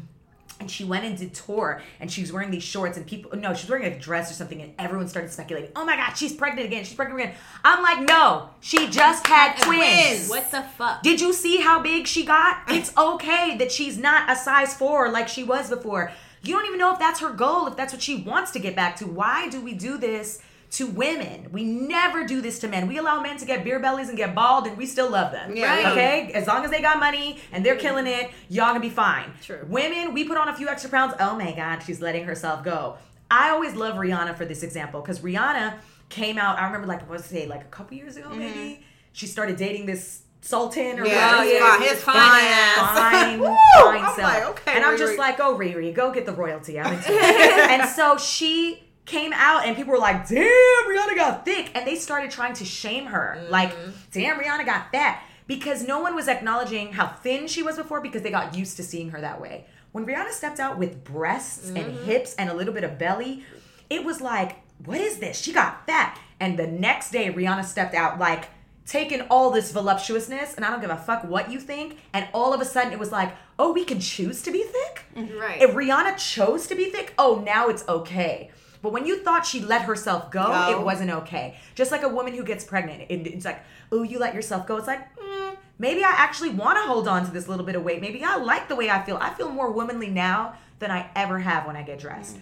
And 0.59 0.71
she 0.71 0.85
went 0.85 1.07
and 1.07 1.17
did 1.17 1.33
tour, 1.33 1.81
and 2.01 2.13
she 2.13 2.21
was 2.21 2.33
wearing 2.33 2.51
these 2.51 2.63
shorts, 2.63 2.99
and 2.99 3.07
people 3.07 3.35
no, 3.35 3.55
she 3.55 3.65
was 3.65 3.71
wearing 3.71 3.91
a 3.91 3.99
dress 3.99 4.31
or 4.31 4.35
something, 4.35 4.61
and 4.61 4.75
everyone 4.79 5.09
started 5.09 5.33
speculating. 5.33 5.71
Oh 5.75 5.87
my 5.87 5.97
god, 5.97 6.13
she's 6.13 6.35
pregnant 6.35 6.67
again! 6.67 6.85
She's 6.85 6.95
pregnant 6.95 7.19
again! 7.19 7.35
I'm 7.65 7.83
like, 7.83 8.07
no, 8.07 8.51
she 8.61 8.91
just 8.91 9.27
had 9.27 9.57
twins. 9.57 10.29
What 10.29 10.51
the 10.51 10.61
fuck? 10.61 11.03
Did 11.03 11.19
you 11.19 11.33
see 11.33 11.63
how 11.63 11.81
big 11.81 12.07
she 12.07 12.27
got? 12.27 12.65
It's 12.69 12.95
okay 12.95 13.57
that 13.57 13.73
she's 13.73 13.97
not 13.97 14.31
a 14.31 14.37
size 14.37 14.75
four 14.75 15.09
like 15.09 15.29
she 15.29 15.45
was 15.45 15.71
before. 15.71 16.13
You 16.43 16.55
don't 16.55 16.67
even 16.67 16.79
know 16.79 16.93
if 16.93 16.99
that's 16.99 17.21
her 17.21 17.31
goal, 17.31 17.67
if 17.67 17.77
that's 17.77 17.95
what 17.95 18.03
she 18.03 18.17
wants 18.17 18.51
to 18.51 18.59
get 18.59 18.77
back 18.77 18.97
to. 18.97 19.07
Why 19.07 19.49
do 19.49 19.63
we 19.63 19.73
do 19.73 19.97
this 19.97 20.41
to 20.71 20.87
women? 20.87 21.49
We 21.51 21.65
never 21.65 22.25
do 22.25 22.41
this 22.41 22.59
to 22.61 22.69
men. 22.69 22.87
We 22.87 22.99
allow 22.99 23.21
men 23.21 23.37
to 23.39 23.45
get 23.45 23.65
beer 23.65 23.81
bellies 23.81 24.09
and 24.09 24.17
get 24.17 24.35
bald, 24.35 24.67
and 24.67 24.77
we 24.77 24.87
still 24.87 25.11
love 25.11 25.33
them. 25.33 25.57
Yeah. 25.57 25.67
Right. 25.75 25.87
Okay? 25.87 26.33
As 26.33 26.47
long 26.47 26.65
as 26.65 26.71
they 26.71 26.81
got 26.81 26.99
money 26.99 27.39
and 27.53 27.65
they're 27.65 27.77
killing 27.77 28.07
it, 28.07 28.31
y'all 28.49 28.69
gonna 28.69 28.81
be 28.81 28.91
fine. 28.91 29.33
True. 29.43 29.67
Women, 29.69 30.15
we 30.15 30.25
put 30.25 30.37
on 30.37 30.49
a 30.49 30.55
few 30.55 30.69
extra 30.69 30.91
pounds. 30.91 31.15
Oh 31.19 31.37
my 31.37 31.53
God, 31.53 31.81
she's 31.81 32.01
letting 32.01 32.25
herself 32.25 32.65
go. 32.65 32.97
I 33.31 33.51
always 33.51 33.75
love 33.75 33.97
Rihanna 33.97 34.37
for 34.37 34.45
this 34.45 34.63
example 34.63 35.01
because 35.01 35.21
Rihanna 35.21 35.75
came 36.09 36.39
out. 36.39 36.59
I 36.59 36.67
remember 36.67 36.87
like 36.87 37.09
what's 37.09 37.27
say 37.27 37.47
like 37.47 37.63
a 37.63 37.69
couple 37.69 37.97
years 37.97 38.17
ago 38.17 38.29
mm-hmm. 38.29 38.39
maybe. 38.41 38.85
She 39.13 39.27
started 39.27 39.57
dating 39.57 39.87
this 39.87 40.23
Sultan 40.41 40.99
or 41.01 41.07
Yeah, 41.07 41.39
whatever. 41.39 41.51
his 41.51 41.61
fine- 41.61 41.83
his 41.83 42.03
fine 42.03 42.45
ass. 42.45 42.99
Fine, 42.99 43.41
Woo! 43.41 43.57
fine 43.75 44.05
I'm 44.05 44.15
self. 44.15 44.19
like, 44.19 44.47
okay, 44.47 44.73
and 44.77 44.85
I'm 44.85 44.97
just 44.97 45.19
like, 45.19 45.39
oh 45.41 45.57
Riri, 45.57 45.95
go 45.95 46.13
get 46.13 46.27
the 46.27 46.33
royalty. 46.33 46.81
I'm 46.81 46.95
and 47.09 47.89
so 47.89 48.17
she 48.17 48.83
came 49.05 49.33
out 49.33 49.67
and 49.67 49.77
people 49.77 49.93
were 49.93 49.99
like, 49.99 50.29
damn, 50.29 50.45
Rihanna 50.45 51.17
got 51.17 51.45
thick. 51.45 51.71
And 51.75 51.87
they 51.87 51.97
started 51.97 52.31
trying 52.31 52.55
to 52.55 52.65
shame 52.65 53.07
her. 53.07 53.37
Mm-hmm. 53.39 53.51
Like, 53.51 53.75
damn, 54.13 54.39
Rihanna 54.39 54.65
got 54.65 54.93
fat. 54.93 55.23
Because 55.47 55.85
no 55.85 56.01
one 56.01 56.15
was 56.15 56.29
acknowledging 56.29 56.93
how 56.93 57.09
thin 57.09 57.49
she 57.49 57.63
was 57.63 57.77
before 57.77 58.01
because 58.01 58.23
they 58.23 58.31
got 58.31 58.57
used 58.57 58.77
to 58.77 58.85
seeing 58.85 59.11
her 59.11 59.21
that 59.21 59.41
way. 59.41 59.67
When 59.91 60.07
Rihanna 60.07 60.31
stepped 60.31 60.61
out 60.61 60.79
with 60.79 61.03
breasts 61.03 61.69
and 61.69 61.79
mm-hmm. 61.79 62.05
hips 62.05 62.35
and 62.37 62.49
a 62.49 62.55
little 62.55 62.73
bit 62.73 62.85
of 62.85 62.99
belly, 62.99 63.45
it 63.89 64.05
was 64.05 64.21
like, 64.21 64.59
what 64.85 65.01
is 65.01 65.19
this? 65.19 65.41
She 65.41 65.53
got 65.53 65.87
fat. 65.87 66.17
And 66.39 66.57
the 66.57 66.69
next 66.69 67.11
day, 67.11 67.33
Rihanna 67.33 67.65
stepped 67.65 67.95
out 67.95 68.21
like, 68.21 68.49
taking 68.87 69.21
all 69.31 69.53
this 69.53 69.71
voluptuousness, 69.71 70.55
and 70.55 70.65
I 70.65 70.71
don't 70.71 70.81
give 70.81 70.91
a 70.91 70.97
fuck 70.97 71.23
what 71.23 71.49
you 71.49 71.61
think. 71.61 71.99
And 72.13 72.27
all 72.35 72.53
of 72.53 72.61
a 72.61 72.65
sudden, 72.65 72.93
it 72.93 72.99
was 72.99 73.13
like, 73.13 73.33
oh, 73.57 73.73
we 73.73 73.85
can 73.85 74.01
choose 74.01 74.43
to 74.43 74.51
be 74.51 74.65
thick? 74.65 75.05
Mm-hmm. 75.17 75.39
Right. 75.39 75.63
If 75.63 75.71
Rihanna 75.71 76.17
chose 76.17 76.67
to 76.67 76.75
be 76.75 76.87
thick, 76.87 77.15
oh, 77.17 77.41
now 77.47 77.69
it's 77.69 77.87
okay. 77.89 78.51
But 78.83 78.93
when 78.93 79.05
you 79.07 79.23
thought 79.23 79.45
she 79.47 79.61
let 79.61 79.83
herself 79.83 80.31
go, 80.31 80.49
No. 80.49 80.71
it 80.79 80.85
wasn't 80.85 81.11
okay. 81.11 81.57
Just 81.75 81.91
like 81.93 82.03
a 82.03 82.09
woman 82.09 82.35
who 82.35 82.43
gets 82.43 82.65
pregnant, 82.65 83.03
it- 83.11 83.27
it's 83.27 83.45
like, 83.45 83.61
oh, 83.93 84.03
you 84.03 84.19
let 84.19 84.35
yourself 84.35 84.67
go. 84.67 84.77
It's 84.77 84.87
like, 84.87 85.01
mm, 85.17 85.57
maybe 85.79 86.03
I 86.03 86.11
actually 86.11 86.51
want 86.51 86.79
to 86.79 86.83
hold 86.85 87.07
on 87.09 87.25
to 87.27 87.31
this 87.31 87.47
little 87.49 87.67
bit 87.67 87.75
of 87.77 87.83
weight. 87.85 88.01
Maybe 88.01 88.23
I 88.25 88.37
like 88.37 88.69
the 88.69 88.77
way 88.77 88.89
I 88.91 89.03
feel. 89.03 89.19
I 89.21 89.31
feel 89.31 89.51
more 89.51 89.71
womanly 89.71 90.09
now 90.09 90.55
than 90.79 90.91
I 90.91 91.11
ever 91.15 91.39
have 91.39 91.67
when 91.67 91.77
I 91.77 91.83
get 91.83 91.99
dressed 91.99 92.39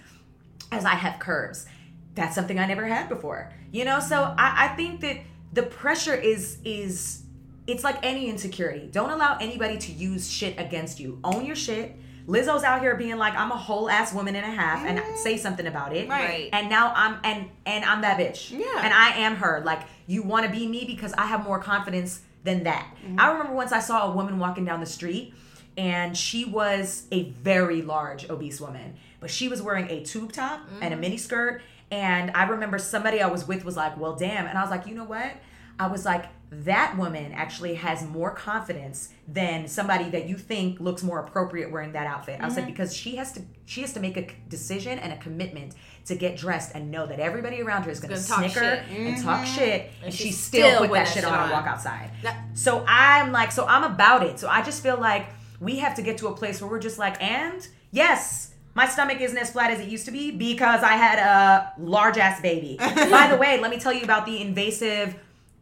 as 0.70 0.84
I 0.84 0.94
have 0.94 1.18
curves. 1.18 1.66
That's 2.14 2.34
something 2.34 2.58
I 2.58 2.66
never 2.66 2.84
had 2.86 3.08
before. 3.08 3.52
You 3.72 3.84
know, 3.84 3.98
so 4.00 4.22
I, 4.38 4.66
I 4.66 4.68
think 4.76 5.00
that 5.00 5.16
the 5.52 5.62
pressure 5.64 6.14
is 6.14 6.58
is 6.64 7.22
it's 7.66 7.84
like 7.84 7.96
any 8.02 8.28
insecurity. 8.28 8.88
Don't 8.90 9.10
allow 9.10 9.36
anybody 9.40 9.76
to 9.78 9.92
use 9.92 10.30
shit 10.30 10.58
against 10.58 10.98
you. 11.00 11.18
Own 11.24 11.44
your 11.44 11.56
shit. 11.56 11.96
Lizzo's 12.28 12.62
out 12.62 12.82
here 12.82 12.94
being 12.94 13.16
like, 13.16 13.34
I'm 13.34 13.50
a 13.50 13.56
whole 13.56 13.88
ass 13.88 14.12
woman 14.12 14.36
and 14.36 14.44
a 14.44 14.54
half, 14.54 14.84
and 14.86 15.00
say 15.18 15.38
something 15.38 15.66
about 15.66 15.96
it. 15.96 16.08
Right. 16.08 16.50
And 16.52 16.68
now 16.68 16.92
I'm 16.94 17.18
and 17.24 17.48
and 17.64 17.84
I'm 17.84 18.02
that 18.02 18.18
bitch. 18.18 18.50
Yeah. 18.50 18.82
And 18.82 18.92
I 18.92 19.16
am 19.20 19.36
her. 19.36 19.62
Like 19.64 19.80
you 20.06 20.22
want 20.22 20.44
to 20.44 20.52
be 20.52 20.66
me 20.68 20.84
because 20.84 21.14
I 21.14 21.26
have 21.26 21.42
more 21.42 21.58
confidence 21.58 22.20
than 22.44 22.64
that. 22.64 22.94
Mm-hmm. 23.02 23.18
I 23.18 23.32
remember 23.32 23.54
once 23.54 23.72
I 23.72 23.80
saw 23.80 24.12
a 24.12 24.14
woman 24.14 24.38
walking 24.38 24.66
down 24.66 24.80
the 24.80 24.86
street 24.86 25.34
and 25.76 26.16
she 26.16 26.44
was 26.44 27.06
a 27.10 27.30
very 27.30 27.80
large 27.82 28.28
obese 28.28 28.60
woman, 28.60 28.96
but 29.20 29.30
she 29.30 29.48
was 29.48 29.62
wearing 29.62 29.88
a 29.88 30.04
tube 30.04 30.32
top 30.32 30.60
and 30.82 30.92
a 30.92 30.96
mini 30.96 31.16
skirt. 31.16 31.62
And 31.90 32.30
I 32.32 32.44
remember 32.44 32.78
somebody 32.78 33.22
I 33.22 33.28
was 33.28 33.48
with 33.48 33.64
was 33.64 33.74
like, 33.74 33.98
"Well, 33.98 34.14
damn," 34.14 34.46
and 34.46 34.58
I 34.58 34.60
was 34.60 34.70
like, 34.70 34.86
"You 34.86 34.94
know 34.94 35.04
what?" 35.04 35.32
I 35.78 35.86
was 35.86 36.04
like, 36.04 36.26
"That 36.50 36.96
woman 36.96 37.32
actually 37.32 37.74
has 37.74 38.02
more 38.06 38.30
confidence 38.30 39.10
than 39.26 39.68
somebody 39.68 40.08
that 40.10 40.28
you 40.28 40.36
think 40.36 40.80
looks 40.80 41.02
more 41.02 41.18
appropriate 41.20 41.70
wearing 41.70 41.92
that 41.92 42.06
outfit." 42.06 42.40
I 42.40 42.44
was 42.46 42.54
like, 42.56 42.64
Mm-hmm. 42.64 42.72
because 42.72 42.94
she 42.96 43.16
has 43.16 43.32
to, 43.32 43.42
she 43.66 43.80
has 43.82 43.92
to 43.94 44.00
make 44.00 44.16
a 44.16 44.26
decision 44.48 44.98
and 44.98 45.12
a 45.12 45.16
commitment 45.18 45.74
to 46.06 46.14
get 46.14 46.36
dressed 46.38 46.72
and 46.74 46.90
know 46.90 47.06
that 47.06 47.20
everybody 47.20 47.60
around 47.60 47.82
her 47.84 47.90
is 47.90 48.00
going 48.00 48.14
to 48.14 48.20
snicker 48.20 48.60
and 48.60 49.22
talk 49.22 49.44
shit, 49.46 49.90
and, 50.02 50.12
she 50.14 50.24
she 50.24 50.32
still 50.32 50.68
still 50.70 50.78
put 50.80 50.90
that 50.92 51.04
that 51.04 51.08
shit 51.08 51.14
shit 51.22 51.24
on 51.24 51.34
on. 51.34 51.42
and 51.44 51.52
walk 51.52 51.66
outside. 51.66 52.10
That- 52.22 52.38
So 52.54 52.84
I'm 52.88 53.30
like, 53.32 53.52
so 53.52 53.66
I'm 53.66 53.84
about 53.84 54.22
it. 54.24 54.38
So 54.38 54.48
I 54.48 54.62
just 54.62 54.82
feel 54.82 54.98
like 54.98 55.26
we 55.60 55.76
have 55.80 55.94
to 55.96 56.02
get 56.02 56.18
to 56.18 56.28
a 56.28 56.34
place 56.34 56.60
where 56.62 56.70
we're 56.70 56.78
just 56.78 56.98
like, 56.98 57.22
and 57.22 57.66
yes, 57.90 58.54
my 58.74 58.86
stomach 58.86 59.20
isn't 59.20 59.36
as 59.36 59.50
flat 59.50 59.70
as 59.72 59.80
it 59.80 59.88
used 59.88 60.04
to 60.06 60.12
be 60.12 60.30
because 60.30 60.82
I 60.82 60.92
had 60.92 61.18
a 61.18 61.72
large 61.78 62.16
ass 62.16 62.40
baby. 62.40 62.76
By 62.78 63.28
the 63.30 63.36
way, 63.36 63.58
let 63.60 63.70
me 63.70 63.78
tell 63.78 63.92
you 63.92 64.02
about 64.04 64.24
the 64.24 64.40
invasive, 64.40 65.16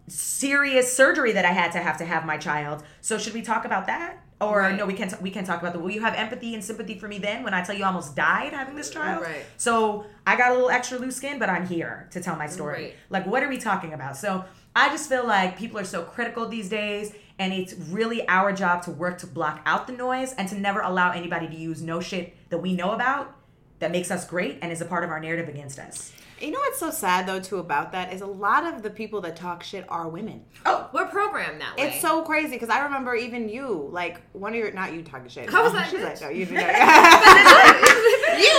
serious 0.08 0.96
surgery 0.96 1.32
that 1.32 1.44
I 1.44 1.52
had 1.52 1.72
to 1.72 1.78
have 1.78 1.98
to 1.98 2.04
have 2.04 2.24
my 2.24 2.36
child. 2.36 2.82
So 3.00 3.18
should 3.18 3.34
we 3.34 3.42
talk 3.42 3.64
about 3.64 3.86
that? 3.86 4.22
Or 4.40 4.60
Right. 4.60 4.76
no, 4.76 4.84
we 4.84 4.92
can't. 4.92 5.20
We 5.22 5.30
can't 5.30 5.46
talk 5.46 5.60
about 5.60 5.72
that. 5.72 5.78
Will 5.80 5.90
you 5.90 6.02
have 6.02 6.14
empathy 6.14 6.52
and 6.54 6.62
sympathy 6.62 6.98
for 6.98 7.08
me 7.08 7.18
then 7.18 7.42
when 7.42 7.54
I 7.54 7.62
tell 7.62 7.74
you 7.74 7.84
I 7.84 7.86
almost 7.86 8.14
died 8.14 8.52
having 8.52 8.76
this 8.76 8.90
child? 8.90 9.22
Right. 9.22 9.44
So 9.56 10.04
I 10.26 10.36
got 10.36 10.50
a 10.50 10.54
little 10.54 10.68
extra 10.68 10.98
loose 10.98 11.16
skin, 11.16 11.38
but 11.38 11.48
I'm 11.48 11.66
here 11.66 12.06
to 12.10 12.20
tell 12.20 12.36
my 12.36 12.46
story. 12.46 12.82
Right. 12.84 12.94
Like, 13.08 13.26
what 13.26 13.42
are 13.42 13.48
we 13.48 13.56
talking 13.56 13.94
about? 13.94 14.16
So 14.18 14.44
I 14.74 14.90
just 14.90 15.08
feel 15.08 15.26
like 15.26 15.56
people 15.58 15.78
are 15.78 15.84
so 15.84 16.02
critical 16.02 16.46
these 16.46 16.68
days, 16.68 17.14
and 17.38 17.50
it's 17.50 17.72
really 17.88 18.28
our 18.28 18.52
job 18.52 18.82
to 18.82 18.90
work 18.90 19.16
to 19.18 19.26
block 19.26 19.62
out 19.64 19.86
the 19.86 19.94
noise 19.94 20.34
and 20.34 20.46
to 20.50 20.54
never 20.58 20.80
allow 20.80 21.12
anybody 21.12 21.48
to 21.48 21.56
use 21.56 21.80
no 21.80 22.00
shit 22.00 22.36
that 22.50 22.58
we 22.58 22.74
know 22.74 22.90
about 22.92 23.34
that 23.78 23.90
makes 23.90 24.10
us 24.10 24.26
great 24.26 24.58
and 24.60 24.70
is 24.70 24.82
a 24.82 24.86
part 24.86 25.02
of 25.02 25.08
our 25.08 25.18
narrative 25.18 25.48
against 25.48 25.78
us. 25.78 26.12
You 26.40 26.50
know 26.50 26.58
what's 26.58 26.78
so 26.78 26.90
sad 26.90 27.26
though 27.26 27.40
too 27.40 27.58
about 27.58 27.92
that 27.92 28.12
is 28.12 28.20
a 28.20 28.26
lot 28.26 28.64
of 28.66 28.82
the 28.82 28.90
people 28.90 29.22
that 29.22 29.36
talk 29.36 29.62
shit 29.62 29.86
are 29.88 30.08
women. 30.08 30.44
Oh, 30.66 30.90
We're 30.92 31.06
programmed 31.06 31.60
that 31.62 31.76
way. 31.76 31.84
It's 31.84 32.00
so 32.02 32.22
crazy 32.22 32.50
because 32.50 32.68
I 32.68 32.80
remember 32.80 33.14
even 33.14 33.48
you, 33.48 33.88
like 33.90 34.20
one 34.32 34.52
of 34.52 34.58
your 34.58 34.70
not 34.72 34.92
you 34.92 35.02
talking 35.02 35.28
shit. 35.28 35.48
How 35.48 35.62
was 35.62 35.72
um, 35.72 35.78
that, 35.78 35.90
She's 35.90 36.02
like, 36.02 36.20
no, 36.20 36.28
you 36.28 36.44
did 36.44 36.54
not. 36.54 36.66
you, 38.38 38.52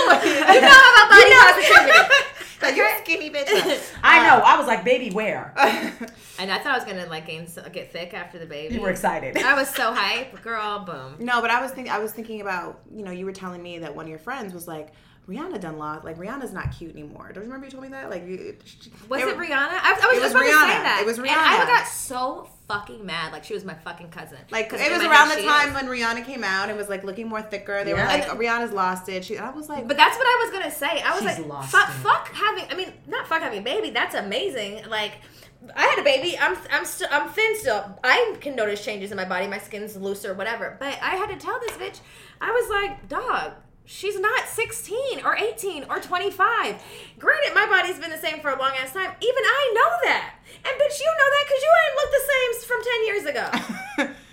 you 0.54 0.60
know 0.60 0.74
about 0.90 1.10
body 1.10 1.32
positivity. 1.38 2.34
Like, 2.60 2.76
you're 2.76 2.88
a 2.88 2.98
skinny 2.98 3.30
bitch. 3.30 3.46
I 4.02 4.18
uh, 4.18 4.22
know. 4.22 4.44
I 4.44 4.58
was 4.58 4.66
like, 4.66 4.84
baby, 4.84 5.10
where? 5.10 5.54
And 6.38 6.50
I 6.50 6.58
thought 6.58 6.72
I 6.72 6.76
was 6.76 6.84
gonna 6.84 7.06
like 7.06 7.26
gain, 7.26 7.46
get 7.72 7.92
thick 7.92 8.14
after 8.14 8.38
the 8.38 8.46
baby. 8.46 8.74
You 8.74 8.80
were 8.80 8.90
excited. 8.90 9.36
I 9.38 9.54
was 9.54 9.68
so 9.68 9.92
hype, 9.92 10.42
girl. 10.42 10.80
Boom. 10.80 11.24
No, 11.24 11.40
but 11.40 11.50
I 11.50 11.60
was 11.60 11.70
thinking. 11.70 11.92
I 11.92 11.98
was 11.98 12.12
thinking 12.12 12.40
about 12.40 12.80
you 12.92 13.04
know 13.04 13.10
you 13.10 13.24
were 13.24 13.32
telling 13.32 13.62
me 13.62 13.78
that 13.78 13.94
one 13.94 14.06
of 14.06 14.10
your 14.10 14.18
friends 14.18 14.52
was 14.52 14.66
like 14.66 14.92
Rihanna 15.28 15.60
done 15.60 15.76
lost. 15.78 16.04
Like 16.04 16.16
Rihanna's 16.16 16.52
not 16.54 16.72
cute 16.76 16.92
anymore. 16.92 17.26
Don't 17.34 17.44
you 17.44 17.50
remember 17.50 17.66
you 17.66 17.70
told 17.70 17.82
me 17.84 17.90
that? 17.90 18.08
Like 18.08 18.22
she- 18.26 18.90
Was 19.08 19.20
they 19.22 19.28
it 19.28 19.36
Rihanna? 19.36 19.50
I, 19.50 19.98
I 20.02 20.06
was 20.08 20.16
It 20.16 20.20
just 20.20 20.22
was 20.22 20.30
about 20.32 20.40
to 20.42 20.46
Rihanna. 20.48 20.60
say 20.76 20.82
that. 20.82 20.98
It 21.02 21.06
was 21.06 21.18
And 21.18 21.28
I 21.30 21.66
got 21.66 21.86
so 21.86 22.48
fucking 22.66 23.04
mad. 23.04 23.32
Like 23.32 23.44
she 23.44 23.52
was 23.54 23.64
my 23.64 23.74
fucking 23.74 24.08
cousin. 24.08 24.38
Like 24.50 24.70
'Cause 24.70 24.80
it 24.80 24.90
was 24.90 25.02
around 25.02 25.28
the 25.28 25.42
time 25.42 25.68
is. 25.68 25.74
when 25.74 25.86
Rihanna 25.86 26.24
came 26.24 26.42
out 26.44 26.70
and 26.70 26.78
was 26.78 26.88
like 26.88 27.04
looking 27.04 27.28
more 27.28 27.42
thicker. 27.42 27.84
They 27.84 27.90
Yeah. 27.90 28.02
were 28.02 28.08
like, 28.08 28.28
And- 28.30 28.40
Rihanna's 28.40 28.72
lost 28.72 29.08
it. 29.10 29.22
She, 29.24 29.36
I 29.36 29.50
was 29.50 29.68
like, 29.68 29.86
But 29.86 29.98
that's 29.98 30.16
what 30.16 30.26
I 30.26 30.44
was 30.44 30.50
gonna 30.52 30.70
say. 30.70 31.02
I 31.02 31.10
was 31.10 31.20
She's 31.22 31.38
like, 31.40 31.46
lost 31.46 31.72
fuck, 31.72 31.88
it. 31.90 31.92
fuck 31.92 32.28
having. 32.32 32.64
I 32.70 32.74
mean, 32.74 32.92
not 33.06 33.26
fuck 33.26 33.42
having 33.42 33.58
a 33.58 33.62
baby. 33.62 33.90
That's 33.90 34.14
amazing. 34.14 34.82
Like, 34.88 35.12
I 35.76 35.82
had 35.82 35.98
a 35.98 36.04
baby. 36.04 36.38
I'm 36.38 36.56
I'm 36.72 36.84
still 36.86 37.08
I'm 37.10 37.28
thin 37.28 37.54
still. 37.58 37.84
I 38.02 38.36
can 38.40 38.56
notice 38.56 38.82
changes 38.82 39.10
in 39.10 39.16
my 39.18 39.24
body. 39.26 39.46
My 39.46 39.58
skin's 39.58 39.94
looser, 39.96 40.32
whatever. 40.32 40.76
But 40.80 40.98
I 41.02 41.16
had 41.16 41.28
to 41.30 41.36
tell 41.36 41.58
this 41.60 41.72
bitch. 41.72 42.00
I 42.40 42.50
was 42.50 42.70
like, 42.70 43.08
dog. 43.08 43.52
She's 43.90 44.20
not 44.20 44.46
16 44.46 45.24
or 45.24 45.34
18 45.34 45.86
or 45.88 45.98
25. 45.98 46.76
Granted, 47.18 47.54
my 47.54 47.64
body's 47.66 47.98
been 47.98 48.10
the 48.10 48.18
same 48.18 48.40
for 48.40 48.50
a 48.50 48.58
long 48.58 48.72
ass 48.76 48.92
time. 48.92 49.10
Even 49.20 49.42
I 49.44 49.72
know 49.74 49.90
that. 50.04 50.34
And 50.64 50.72
bitch, 50.76 51.00
you 51.00 51.06
know 51.08 51.28
that 51.32 51.44
because 51.48 51.62
you 51.64 51.72
ain't 51.80 51.96
looked 51.96 52.14
the 52.18 52.26
same 52.28 52.50
from 52.68 52.80
10 52.84 53.06
years 53.08 53.24
ago. 54.04 54.14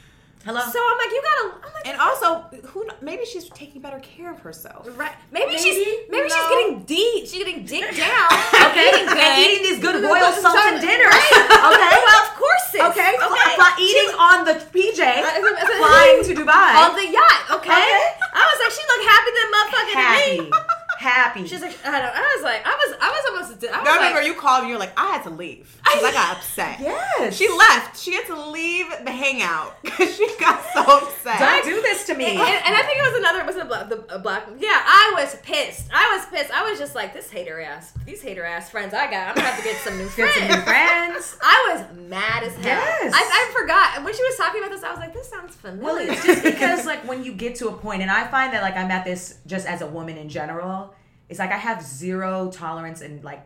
Hello. 0.45 0.61
So 0.61 0.77
I'm 0.77 0.97
like, 1.01 1.09
you 1.09 1.21
gotta. 1.25 1.45
I'm 1.65 1.73
like, 1.73 1.87
and 1.89 1.97
also, 1.97 2.45
who? 2.69 2.85
Maybe 3.01 3.25
she's 3.25 3.49
taking 3.49 3.81
better 3.81 3.97
care 3.97 4.29
of 4.29 4.37
herself. 4.45 4.85
Right. 4.93 5.09
Maybe, 5.31 5.57
Maybe, 5.57 5.57
she's 5.57 6.05
maybe 6.07 6.29
she's 6.29 6.49
getting 6.53 6.83
deep. 6.85 7.25
She's 7.25 7.41
getting 7.41 7.65
dick 7.65 7.81
down. 7.97 8.29
okay, 8.69 8.93
eating 8.93 9.09
good. 9.09 9.17
and 9.17 9.41
eating 9.41 9.63
these 9.65 9.81
good 9.81 9.97
royal 10.05 10.29
So- 10.37 10.45
sultan 10.53 10.77
dinners. 10.85 11.09
Right. 11.09 11.49
Oh, 11.65 11.73
okay. 11.73 11.97
Well, 11.97 12.21
of 12.21 12.29
course. 12.37 12.63
Sis. 12.69 12.81
Okay, 12.93 13.09
Okay. 13.17 13.49
fly- 13.57 13.77
eating 13.81 14.09
on 14.21 14.45
the 14.45 14.53
PJ 14.69 15.01
uh, 15.01 15.25
flying 15.81 16.21
to 16.29 16.33
Dubai. 16.37 16.77
on 16.77 16.93
the 16.93 17.09
yacht. 17.09 17.57
Okay? 17.57 17.73
Okay. 17.73 17.97
I 18.37 18.43
was 18.45 18.57
like, 18.61 18.69
she 18.69 18.85
looked 18.85 19.05
happy 19.09 19.31
than 19.33 19.49
motherfucking 19.66 19.93
happy, 19.93 20.41
me. 20.41 20.51
happy. 21.05 21.45
She's 21.47 21.61
like, 21.61 21.77
I 21.85 22.01
don't. 22.01 22.11
I 22.15 22.33
was 22.35 22.43
like, 22.43 22.61
I 22.65 22.71
was, 22.75 22.97
I 22.99 23.09
was 23.09 23.23
almost. 23.29 23.63
I 23.73 23.79
was 23.79 23.87
I 23.89 23.95
remember 23.95 24.19
like, 24.19 24.27
you 24.27 24.33
called 24.35 24.63
me. 24.63 24.69
You're 24.69 24.79
like, 24.79 24.97
I 24.97 25.07
had 25.13 25.23
to 25.23 25.29
leave 25.29 25.77
because 25.83 26.03
I 26.03 26.11
got 26.11 26.37
upset. 26.37 26.79
yes. 26.79 27.35
She 27.37 27.47
left. 27.49 27.99
She 27.99 28.13
had 28.13 28.25
to 28.27 28.49
leave 28.49 28.87
the 29.03 29.11
hangout 29.11 29.79
because 29.83 30.15
she 30.15 30.27
got 30.39 30.63
so 30.73 30.81
upset. 30.81 31.39
Don't 31.39 31.65
do 31.65 31.81
this 31.81 32.05
to 32.07 32.15
me. 32.15 32.25
and, 32.25 32.39
and 32.39 32.75
I 32.75 32.81
think 32.83 32.97
it 32.99 33.11
was 33.11 33.19
another. 33.19 33.45
Was 33.45 33.55
it 33.55 33.61
a 33.61 33.65
black? 33.65 33.89
The, 33.89 34.15
a 34.15 34.19
black? 34.19 34.47
Yeah, 34.57 34.69
I 34.83 35.13
was 35.17 35.35
pissed. 35.43 35.89
I 35.93 36.17
was 36.17 36.25
pissed. 36.27 36.51
I 36.53 36.69
was 36.69 36.79
just 36.79 36.95
like, 36.95 37.13
this 37.13 37.29
hater 37.29 37.61
ass. 37.61 37.93
These 38.05 38.21
hater 38.21 38.43
ass 38.43 38.69
friends 38.69 38.93
I 38.93 39.09
got. 39.09 39.29
I'm 39.29 39.35
gonna 39.35 39.47
have 39.47 39.57
to 39.59 39.63
get 39.63 39.77
some 39.81 39.97
new 39.97 40.05
Get 40.15 40.31
friends. 40.31 40.35
some 40.35 40.47
new 40.47 40.63
friends. 40.65 41.37
I 41.41 41.73
was 41.73 41.97
mad 42.09 42.43
as 42.43 42.53
hell. 42.55 42.63
Yes. 42.63 43.13
I, 43.15 43.21
I 43.21 43.61
forgot 43.61 44.03
when 44.03 44.13
she 44.15 44.23
was 44.23 44.35
talking 44.37 44.61
about 44.61 44.71
this. 44.71 44.83
I 44.83 44.89
was 44.91 44.99
like, 44.99 45.13
this 45.13 45.29
sounds 45.29 45.55
familiar. 45.55 45.83
Well, 45.83 45.97
it's 45.97 46.25
just 46.25 46.43
because 46.43 46.85
like 46.85 47.07
when 47.07 47.23
you 47.23 47.33
get 47.33 47.55
to 47.55 47.67
a 47.69 47.73
point, 47.73 48.01
and 48.01 48.09
I 48.09 48.25
find 48.27 48.53
that 48.53 48.61
like 48.63 48.75
I'm 48.75 48.89
at 48.91 49.05
this 49.05 49.37
just 49.45 49.67
as 49.67 49.81
a 49.81 49.87
woman 49.87 50.17
in 50.17 50.29
general. 50.29 50.94
It's 51.30 51.39
like 51.39 51.51
I 51.51 51.57
have 51.57 51.82
zero 51.84 52.51
tolerance 52.51 53.01
and 53.01 53.23
like, 53.23 53.45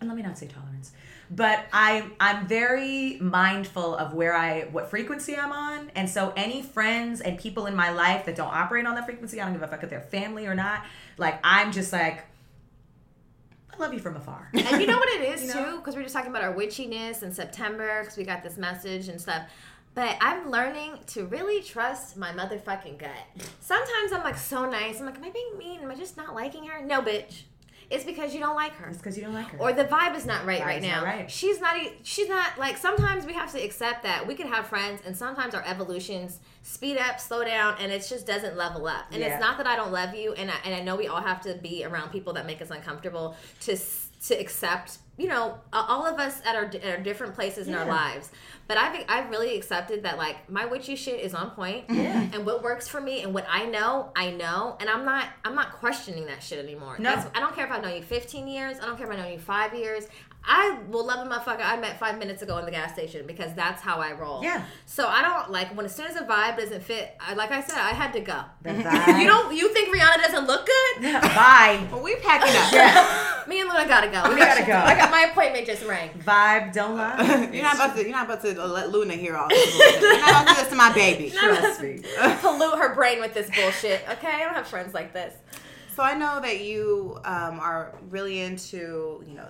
and 0.00 0.08
let 0.08 0.16
me 0.16 0.22
not 0.22 0.38
say 0.38 0.46
tolerance, 0.46 0.92
but 1.30 1.66
I 1.72 2.10
I'm 2.18 2.46
very 2.48 3.18
mindful 3.20 3.94
of 3.94 4.14
where 4.14 4.34
I 4.34 4.62
what 4.72 4.90
frequency 4.90 5.36
I'm 5.36 5.52
on, 5.52 5.90
and 5.94 6.08
so 6.08 6.32
any 6.36 6.62
friends 6.62 7.20
and 7.20 7.38
people 7.38 7.66
in 7.66 7.76
my 7.76 7.90
life 7.90 8.26
that 8.26 8.34
don't 8.34 8.52
operate 8.52 8.86
on 8.86 8.94
that 8.96 9.04
frequency, 9.06 9.40
I 9.40 9.44
don't 9.44 9.52
give 9.52 9.62
a 9.62 9.68
fuck 9.68 9.82
if 9.82 9.90
they're 9.90 10.00
family 10.00 10.46
or 10.46 10.54
not. 10.54 10.84
Like 11.18 11.38
I'm 11.44 11.70
just 11.70 11.92
like, 11.92 12.24
I 13.72 13.76
love 13.78 13.94
you 13.94 14.00
from 14.00 14.16
afar. 14.16 14.50
And 14.52 14.80
you 14.80 14.86
know 14.86 14.96
what 14.98 15.08
it 15.10 15.22
is 15.34 15.42
You 15.46 15.52
too, 15.52 15.60
know? 15.60 15.76
because 15.76 15.94
we 15.94 16.00
are 16.00 16.04
just 16.04 16.14
talking 16.14 16.30
about 16.30 16.42
our 16.42 16.54
witchiness 16.54 17.22
in 17.22 17.32
September, 17.32 18.00
because 18.00 18.16
we 18.16 18.24
got 18.24 18.42
this 18.42 18.56
message 18.56 19.08
and 19.08 19.20
stuff. 19.20 19.48
But 19.94 20.16
I'm 20.20 20.50
learning 20.50 20.98
to 21.08 21.26
really 21.26 21.62
trust 21.62 22.16
my 22.16 22.30
motherfucking 22.32 22.98
gut. 22.98 23.10
Sometimes 23.60 24.12
I'm 24.12 24.22
like 24.22 24.38
so 24.38 24.68
nice. 24.70 25.00
I'm 25.00 25.06
like, 25.06 25.16
am 25.16 25.24
I 25.24 25.30
being 25.30 25.58
mean? 25.58 25.80
Am 25.80 25.90
I 25.90 25.94
just 25.96 26.16
not 26.16 26.34
liking 26.34 26.64
her? 26.66 26.80
No, 26.84 27.02
bitch. 27.02 27.42
It's 27.90 28.04
because 28.04 28.32
you 28.32 28.38
don't 28.38 28.54
like 28.54 28.70
her. 28.74 28.88
It's 28.88 28.98
because 28.98 29.18
you 29.18 29.24
don't 29.24 29.34
like 29.34 29.48
her. 29.48 29.58
Or 29.58 29.72
the 29.72 29.84
vibe 29.84 30.14
is 30.14 30.24
not 30.24 30.46
right 30.46 30.60
right 30.60 30.80
now. 30.80 30.98
not 31.00 31.04
right. 31.06 31.28
She's 31.28 31.60
not. 31.60 31.74
She's 32.04 32.28
not 32.28 32.56
like. 32.56 32.76
Sometimes 32.76 33.26
we 33.26 33.32
have 33.32 33.50
to 33.52 33.60
accept 33.60 34.04
that 34.04 34.24
we 34.24 34.36
can 34.36 34.46
have 34.46 34.68
friends, 34.68 35.00
and 35.04 35.16
sometimes 35.16 35.56
our 35.56 35.64
evolutions 35.66 36.38
speed 36.62 36.98
up, 36.98 37.18
slow 37.18 37.44
down, 37.44 37.74
and 37.80 37.90
it 37.90 38.06
just 38.08 38.28
doesn't 38.28 38.56
level 38.56 38.86
up. 38.86 39.06
And 39.10 39.20
Yeah. 39.20 39.26
it's 39.34 39.40
not 39.40 39.58
that 39.58 39.66
I 39.66 39.74
don't 39.74 39.90
love 39.90 40.14
you, 40.14 40.34
and 40.34 40.52
I, 40.52 40.54
and 40.64 40.72
I 40.72 40.82
know 40.82 40.94
we 40.94 41.08
all 41.08 41.20
have 41.20 41.40
to 41.42 41.54
be 41.54 41.84
around 41.84 42.10
people 42.12 42.32
that 42.34 42.46
make 42.46 42.62
us 42.62 42.70
uncomfortable 42.70 43.34
to 43.62 43.76
to 44.26 44.34
accept. 44.38 44.98
You 45.20 45.28
know, 45.28 45.58
all 45.70 46.06
of 46.06 46.18
us 46.18 46.40
at 46.46 46.56
our, 46.56 46.64
at 46.64 46.82
our 46.84 46.96
different 46.96 47.34
places 47.34 47.68
in 47.68 47.74
our 47.74 47.84
lives. 47.84 48.30
But 48.68 48.78
I've 48.78 49.04
I've 49.06 49.28
really 49.30 49.54
accepted 49.54 50.04
that 50.04 50.16
like 50.16 50.48
my 50.48 50.64
witchy 50.64 50.96
shit 50.96 51.20
is 51.20 51.34
on 51.34 51.50
point, 51.50 51.84
and 51.90 52.46
what 52.46 52.62
works 52.62 52.88
for 52.88 53.00
me 53.02 53.22
and 53.22 53.34
what 53.34 53.44
I 53.46 53.66
know, 53.66 54.12
I 54.16 54.30
know, 54.30 54.76
and 54.80 54.88
I'm 54.88 55.04
not 55.04 55.26
I'm 55.44 55.54
not 55.54 55.72
questioning 55.72 56.24
that 56.26 56.42
shit 56.42 56.58
anymore. 56.64 56.96
No. 56.98 57.10
That's- 57.10 57.26
I 57.34 57.40
don't 57.40 57.54
care 57.54 57.66
if 57.66 57.70
I've 57.72 57.82
known 57.82 57.96
you 57.96 58.02
15 58.02 58.48
years. 58.48 58.78
I 58.80 58.86
don't 58.86 58.96
care 58.96 59.06
if 59.06 59.12
I've 59.12 59.18
known 59.18 59.32
you 59.32 59.38
five 59.38 59.74
years. 59.74 60.06
I 60.42 60.78
will 60.88 61.06
love 61.06 61.26
a 61.26 61.30
motherfucker 61.30 61.60
I 61.62 61.76
met 61.76 61.98
five 61.98 62.18
minutes 62.18 62.42
ago 62.42 62.56
in 62.58 62.64
the 62.64 62.70
gas 62.70 62.92
station 62.92 63.26
because 63.26 63.52
that's 63.54 63.82
how 63.82 63.98
I 64.00 64.12
roll. 64.12 64.42
Yeah. 64.42 64.64
So 64.86 65.06
I 65.06 65.22
don't 65.22 65.50
like 65.50 65.76
when 65.76 65.84
as 65.86 65.94
soon 65.94 66.06
as 66.06 66.16
a 66.16 66.22
vibe 66.22 66.56
doesn't 66.56 66.82
fit. 66.82 67.14
I, 67.20 67.34
like 67.34 67.50
I 67.50 67.60
said, 67.60 67.76
I 67.78 67.90
had 67.90 68.12
to 68.14 68.20
go. 68.20 68.40
The 68.62 68.70
vibe. 68.84 69.20
You 69.20 69.26
don't. 69.26 69.54
You 69.54 69.68
think 69.74 69.94
Rihanna 69.94 70.22
doesn't 70.22 70.46
look 70.46 70.66
good? 70.66 71.02
Bye. 71.02 71.86
Well, 71.92 72.02
we 72.02 72.16
packing 72.16 72.56
up. 72.56 72.72
Yeah. 72.72 73.44
Me 73.48 73.60
and 73.60 73.68
Luna 73.68 73.86
gotta 73.86 74.08
go. 74.08 74.22
We 74.32 74.36
gotta 74.40 74.64
go. 74.64 74.72
I 74.74 74.94
got 74.96 75.10
my 75.10 75.22
appointment 75.30 75.66
just 75.66 75.84
rang. 75.84 76.10
Vibe. 76.20 76.72
Don't 76.72 76.96
lie. 76.96 77.50
You're 77.52 77.62
not 77.62 77.74
about 77.74 77.96
to. 77.96 78.02
You're 78.02 78.12
not 78.12 78.24
about 78.26 78.42
to 78.42 78.66
let 78.66 78.90
Luna 78.90 79.14
hear 79.14 79.36
all 79.36 79.48
this. 79.48 79.72
bullshit. 79.72 80.00
You're 80.00 80.20
not 80.20 80.30
about 80.30 80.48
to 80.48 80.54
do 80.54 80.60
this 80.60 80.68
to 80.70 80.76
my 80.76 80.92
baby. 80.92 81.30
Trust 81.30 81.82
me. 81.82 82.02
Pollute 82.40 82.78
her 82.78 82.94
brain 82.94 83.20
with 83.20 83.34
this 83.34 83.50
bullshit. 83.54 84.02
Okay, 84.10 84.28
I 84.28 84.40
don't 84.44 84.54
have 84.54 84.66
friends 84.68 84.94
like 84.94 85.12
this. 85.12 85.34
So 85.96 86.02
I 86.02 86.14
know 86.14 86.40
that 86.40 86.60
you 86.60 87.18
um, 87.24 87.60
are 87.60 87.98
really 88.08 88.40
into 88.40 89.22
you 89.26 89.34
know 89.34 89.48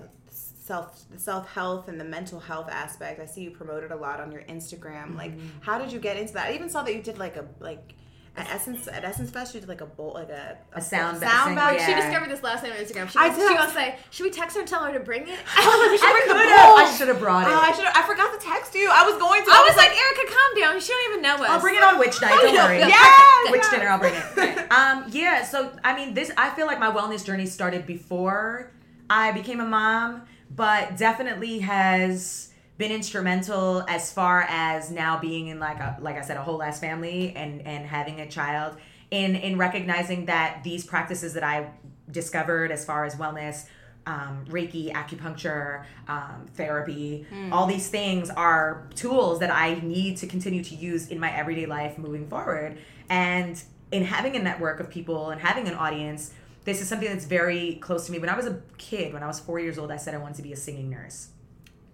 self 0.70 1.04
self 1.16 1.44
health 1.58 1.88
and 1.88 1.98
the 2.00 2.04
mental 2.04 2.38
health 2.40 2.68
aspect. 2.70 3.18
I 3.20 3.26
see 3.26 3.42
you 3.42 3.50
promoted 3.50 3.90
a 3.90 3.96
lot 3.96 4.20
on 4.20 4.30
your 4.30 4.42
Instagram. 4.42 5.16
Like, 5.16 5.32
how 5.60 5.78
did 5.78 5.90
you 5.92 5.98
get 5.98 6.16
into 6.16 6.32
that? 6.34 6.46
I 6.50 6.54
even 6.54 6.68
saw 6.70 6.82
that 6.84 6.94
you 6.94 7.02
did 7.02 7.18
like 7.18 7.36
a 7.36 7.44
like 7.58 7.94
at 8.36 8.48
Essence 8.48 8.86
at 8.86 9.02
Essence 9.04 9.28
Fest. 9.30 9.52
You 9.54 9.60
did 9.60 9.68
like 9.68 9.80
a 9.80 9.86
bowl 9.98 10.12
like 10.14 10.28
a 10.30 10.56
A 10.72 10.80
sound 10.80 11.18
ba- 11.18 11.26
sound 11.28 11.46
sing- 11.48 11.54
bath. 11.56 11.74
yeah. 11.76 11.86
She 11.86 11.94
discovered 12.00 12.30
this 12.30 12.42
last 12.44 12.62
night 12.62 12.72
on 12.72 12.78
Instagram. 12.78 13.08
She, 13.10 13.18
I 13.18 13.28
did. 13.34 13.48
she 13.48 13.54
gonna 13.56 13.72
say, 13.72 13.96
"Should 14.10 14.22
we 14.24 14.30
text 14.30 14.54
her 14.54 14.60
and 14.62 14.68
tell 14.70 14.84
her 14.84 14.92
to 14.92 15.00
bring 15.00 15.22
it?" 15.26 15.38
I 15.56 15.66
I 15.66 16.10
bring 16.14 16.28
the 16.28 16.34
could 16.38 16.48
bowl. 16.48 16.76
have. 16.78 16.86
I 16.86 16.96
should 16.96 17.08
have 17.08 17.18
brought 17.18 17.46
it. 17.48 17.52
Oh, 17.52 17.58
I 17.68 17.72
should. 17.72 17.86
I 17.86 18.02
forgot 18.06 18.28
to 18.38 18.40
text 18.46 18.72
you. 18.76 18.88
I 18.92 19.02
was 19.10 19.18
going 19.18 19.42
to. 19.42 19.50
I 19.50 19.66
was 19.68 19.76
like, 19.76 19.90
Erica, 19.90 20.24
calm 20.32 20.50
down. 20.62 20.80
She 20.80 20.92
don't 20.94 21.06
even 21.10 21.22
know 21.26 21.34
us. 21.42 21.50
I'll 21.50 21.60
bring 21.60 21.74
it 21.74 21.82
on 21.82 21.98
witch 21.98 22.22
night. 22.22 22.30
Don't 22.42 22.54
worry. 22.54 22.78
yeah. 22.78 22.88
Yes, 22.94 23.50
Witch 23.50 23.66
dinner. 23.72 23.88
I'll 23.90 23.98
bring 23.98 24.14
it. 24.14 24.56
Um, 24.70 25.06
yeah. 25.10 25.42
So 25.42 25.72
I 25.82 25.96
mean, 25.96 26.14
this. 26.14 26.30
I 26.38 26.50
feel 26.50 26.66
like 26.70 26.78
my 26.78 26.92
wellness 26.92 27.26
journey 27.26 27.46
started 27.46 27.84
before 27.84 28.70
I 29.12 29.32
became 29.32 29.58
a 29.58 29.66
mom, 29.66 30.22
but 30.50 30.96
definitely 30.96 31.60
has 31.60 32.52
been 32.78 32.90
instrumental 32.90 33.84
as 33.88 34.12
far 34.12 34.46
as 34.48 34.90
now 34.90 35.18
being 35.18 35.48
in 35.48 35.58
like 35.58 35.78
a 35.78 35.98
like 36.00 36.16
I 36.16 36.22
said 36.22 36.36
a 36.36 36.42
whole 36.42 36.62
ass 36.62 36.80
family 36.80 37.34
and 37.36 37.66
and 37.66 37.86
having 37.86 38.20
a 38.20 38.28
child 38.28 38.76
in 39.10 39.36
in 39.36 39.58
recognizing 39.58 40.26
that 40.26 40.62
these 40.64 40.84
practices 40.84 41.34
that 41.34 41.44
I 41.44 41.70
discovered 42.10 42.72
as 42.72 42.84
far 42.84 43.04
as 43.04 43.14
wellness 43.16 43.66
um, 44.06 44.44
Reiki, 44.48 44.92
acupuncture, 44.92 45.84
um, 46.08 46.46
therapy, 46.54 47.26
all 47.52 47.66
these 47.66 47.88
things 47.88 48.30
are 48.30 48.88
tools 48.94 49.40
that 49.40 49.50
I 49.50 49.74
need 49.82 50.16
to 50.18 50.26
continue 50.26 50.64
to 50.64 50.74
use 50.74 51.08
in 51.08 51.20
my 51.20 51.30
everyday 51.30 51.66
life 51.66 51.98
moving 51.98 52.26
forward. 52.26 52.78
And 53.08 53.62
in 53.92 54.04
having 54.04 54.36
a 54.36 54.42
network 54.42 54.80
of 54.80 54.88
people 54.88 55.30
and 55.30 55.40
having 55.40 55.68
an 55.68 55.74
audience, 55.74 56.32
this 56.70 56.80
is 56.80 56.88
something 56.88 57.08
that's 57.08 57.24
very 57.24 57.74
close 57.76 58.06
to 58.06 58.12
me. 58.12 58.18
When 58.18 58.28
I 58.28 58.36
was 58.36 58.46
a 58.46 58.62
kid, 58.78 59.12
when 59.12 59.22
I 59.22 59.26
was 59.26 59.40
four 59.40 59.58
years 59.58 59.76
old, 59.78 59.90
I 59.90 59.96
said 59.96 60.14
I 60.14 60.18
wanted 60.18 60.36
to 60.36 60.42
be 60.42 60.52
a 60.52 60.56
singing 60.56 60.88
nurse. 60.88 61.28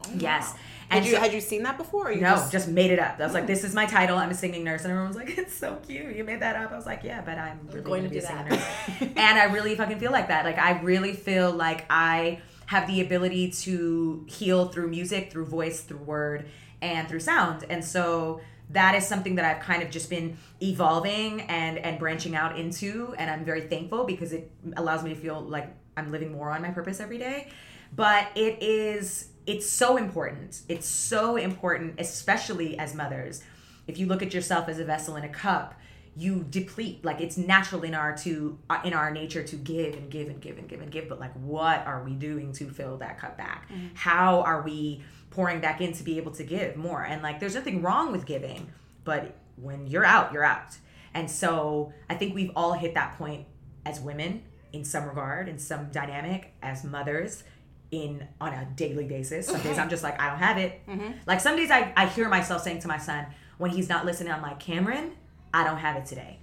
Oh, 0.05 0.11
yes. 0.19 0.53
Had 0.89 0.99
And 0.99 1.07
you 1.07 1.13
so- 1.13 1.21
had 1.21 1.33
you 1.33 1.41
seen 1.41 1.63
that 1.63 1.79
before? 1.79 2.09
Or 2.09 2.13
you 2.13 2.21
no, 2.21 2.47
just, 2.53 2.69
made 2.69 2.91
it 2.91 2.99
up. 2.99 3.19
I 3.19 3.25
was 3.25 3.33
like, 3.33 3.47
"This 3.53 3.65
is 3.65 3.75
my 3.75 3.87
title. 3.87 4.19
I'm 4.19 4.31
a 4.31 4.35
singing 4.35 4.63
nurse," 4.65 4.83
and 4.83 4.91
everyone 4.91 5.09
was 5.09 5.17
like, 5.17 5.37
"It's 5.39 5.55
so 5.55 5.77
cute. 5.87 6.15
You 6.15 6.25
made 6.25 6.41
that 6.41 6.55
up." 6.57 6.71
I 6.71 6.77
was 6.77 6.87
like, 6.87 7.03
"Yeah, 7.03 7.23
but 7.23 7.39
I'm 7.39 7.59
really 7.69 7.81
going 7.81 8.03
to 8.05 8.11
be 8.11 8.19
a 8.19 8.23
singing 8.23 8.49
nurse." 8.49 8.65
and 9.01 9.39
I 9.39 9.45
really 9.45 9.75
fucking 9.75 9.99
feel 9.99 10.13
like 10.13 10.29
that. 10.29 10.45
Like, 10.45 10.59
I 10.59 10.81
really 10.83 11.15
feel 11.15 11.51
like 11.51 11.87
I 11.89 12.41
have 12.67 12.87
the 12.87 13.01
ability 13.01 13.51
to 13.53 14.25
heal 14.29 14.69
through 14.69 14.89
music, 14.89 15.33
through 15.33 15.47
voice, 15.47 15.81
through 15.81 15.99
word, 15.99 16.47
and 16.83 17.09
through 17.09 17.21
sound. 17.21 17.65
And 17.71 17.85
so 17.85 18.41
that 18.71 18.95
is 18.95 19.07
something 19.07 19.37
that 19.37 19.45
I've 19.45 19.63
kind 19.63 19.83
of 19.83 19.91
just 19.91 20.11
been 20.11 20.37
evolving 20.63 21.43
and 21.43 21.79
and 21.79 21.99
branching 21.99 22.35
out 22.35 22.59
into, 22.59 23.15
and 23.19 23.31
I'm 23.31 23.45
very 23.45 23.63
thankful 23.63 24.05
because 24.05 24.33
it 24.33 24.51
allows 24.77 25.03
me 25.03 25.11
to 25.11 25.17
feel 25.17 25.41
like 25.41 25.75
I'm 25.97 26.11
living 26.11 26.33
more 26.33 26.51
on 26.51 26.63
my 26.63 26.71
purpose 26.71 27.01
every 27.01 27.19
day. 27.19 27.49
But 27.95 28.29
it 28.35 28.63
is 28.63 29.29
it's 29.47 29.69
so 29.69 29.97
important. 29.97 30.63
It's 30.69 30.89
so 30.89 31.37
important, 31.37 32.01
especially 32.01 32.79
as 32.79 32.95
mothers. 32.95 33.43
If 33.87 33.99
you 33.99 34.07
look 34.07 34.23
at 34.23 34.35
yourself 34.35 34.69
as 34.69 34.81
a 34.81 34.85
vessel 34.85 35.15
in 35.15 35.23
a 35.23 35.29
cup, 35.29 35.75
you 36.17 36.45
deplete. 36.49 37.05
Like 37.05 37.21
it's 37.21 37.37
natural 37.37 37.83
in 37.83 37.95
our 37.95 38.17
to 38.19 38.59
uh, 38.69 38.81
in 38.85 38.95
our 38.95 39.11
nature 39.11 39.45
to 39.45 39.57
give 39.57 39.95
and 39.95 40.11
give 40.11 40.29
and 40.29 40.41
give 40.41 40.59
and 40.59 40.69
give 40.69 40.81
and 40.81 40.91
give. 40.91 41.09
But 41.09 41.21
like, 41.21 41.35
what 41.35 41.87
are 41.87 42.03
we 42.03 42.15
doing 42.15 42.53
to 42.55 42.69
fill 42.69 42.97
that 42.99 43.19
cup 43.21 43.37
back? 43.37 43.71
How 43.95 44.41
are 44.41 44.63
we 44.63 45.05
pouring 45.37 45.61
back 45.61 45.83
in 45.83 45.93
to 45.93 46.03
be 46.03 46.17
able 46.17 46.33
to 46.33 46.43
give 46.43 46.77
more? 46.77 47.03
And 47.03 47.23
like, 47.23 47.39
there's 47.39 47.55
nothing 47.55 47.83
wrong 47.83 48.11
with 48.11 48.25
giving, 48.25 48.73
but 49.05 49.37
when 49.57 49.87
you're 49.87 50.05
out, 50.05 50.33
you're 50.33 50.43
out. 50.43 50.79
And 51.13 51.31
so 51.31 51.93
I 52.09 52.15
think 52.15 52.35
we've 52.35 52.51
all 52.57 52.73
hit 52.73 52.95
that 52.95 53.19
point 53.19 53.47
as 53.85 54.01
women 54.01 54.43
in 54.73 54.83
some 54.85 55.05
regard, 55.05 55.49
in 55.49 55.59
some 55.59 55.91
dynamic, 55.91 56.55
as 56.63 56.85
mothers 56.85 57.45
in 57.91 58.27
on 58.41 58.53
a 58.53 58.67
daily 58.77 59.05
basis. 59.05 59.47
Some 59.47 59.57
days 59.57 59.73
mm-hmm. 59.73 59.81
I'm 59.81 59.89
just 59.91 60.03
like, 60.03 60.21
I 60.21 60.31
don't 60.31 60.39
have 60.39 60.57
it. 60.57 60.81
Mm-hmm. 60.89 61.13
Like 61.27 61.41
some 61.41 61.55
days 61.57 61.71
I, 61.71 61.93
I 61.97 62.07
hear 62.07 62.29
myself 62.29 62.63
saying 62.63 62.81
to 62.81 62.89
my 62.89 62.99
son 62.99 63.27
when 63.59 63.71
he's 63.71 63.89
not 63.89 64.05
listening, 64.05 64.33
I'm 64.33 64.43
like, 64.43 64.59
Cameron, 64.59 65.13
I 65.53 65.65
don't 65.65 65.79
have 65.79 65.97
it 65.97 66.07
today. 66.07 66.39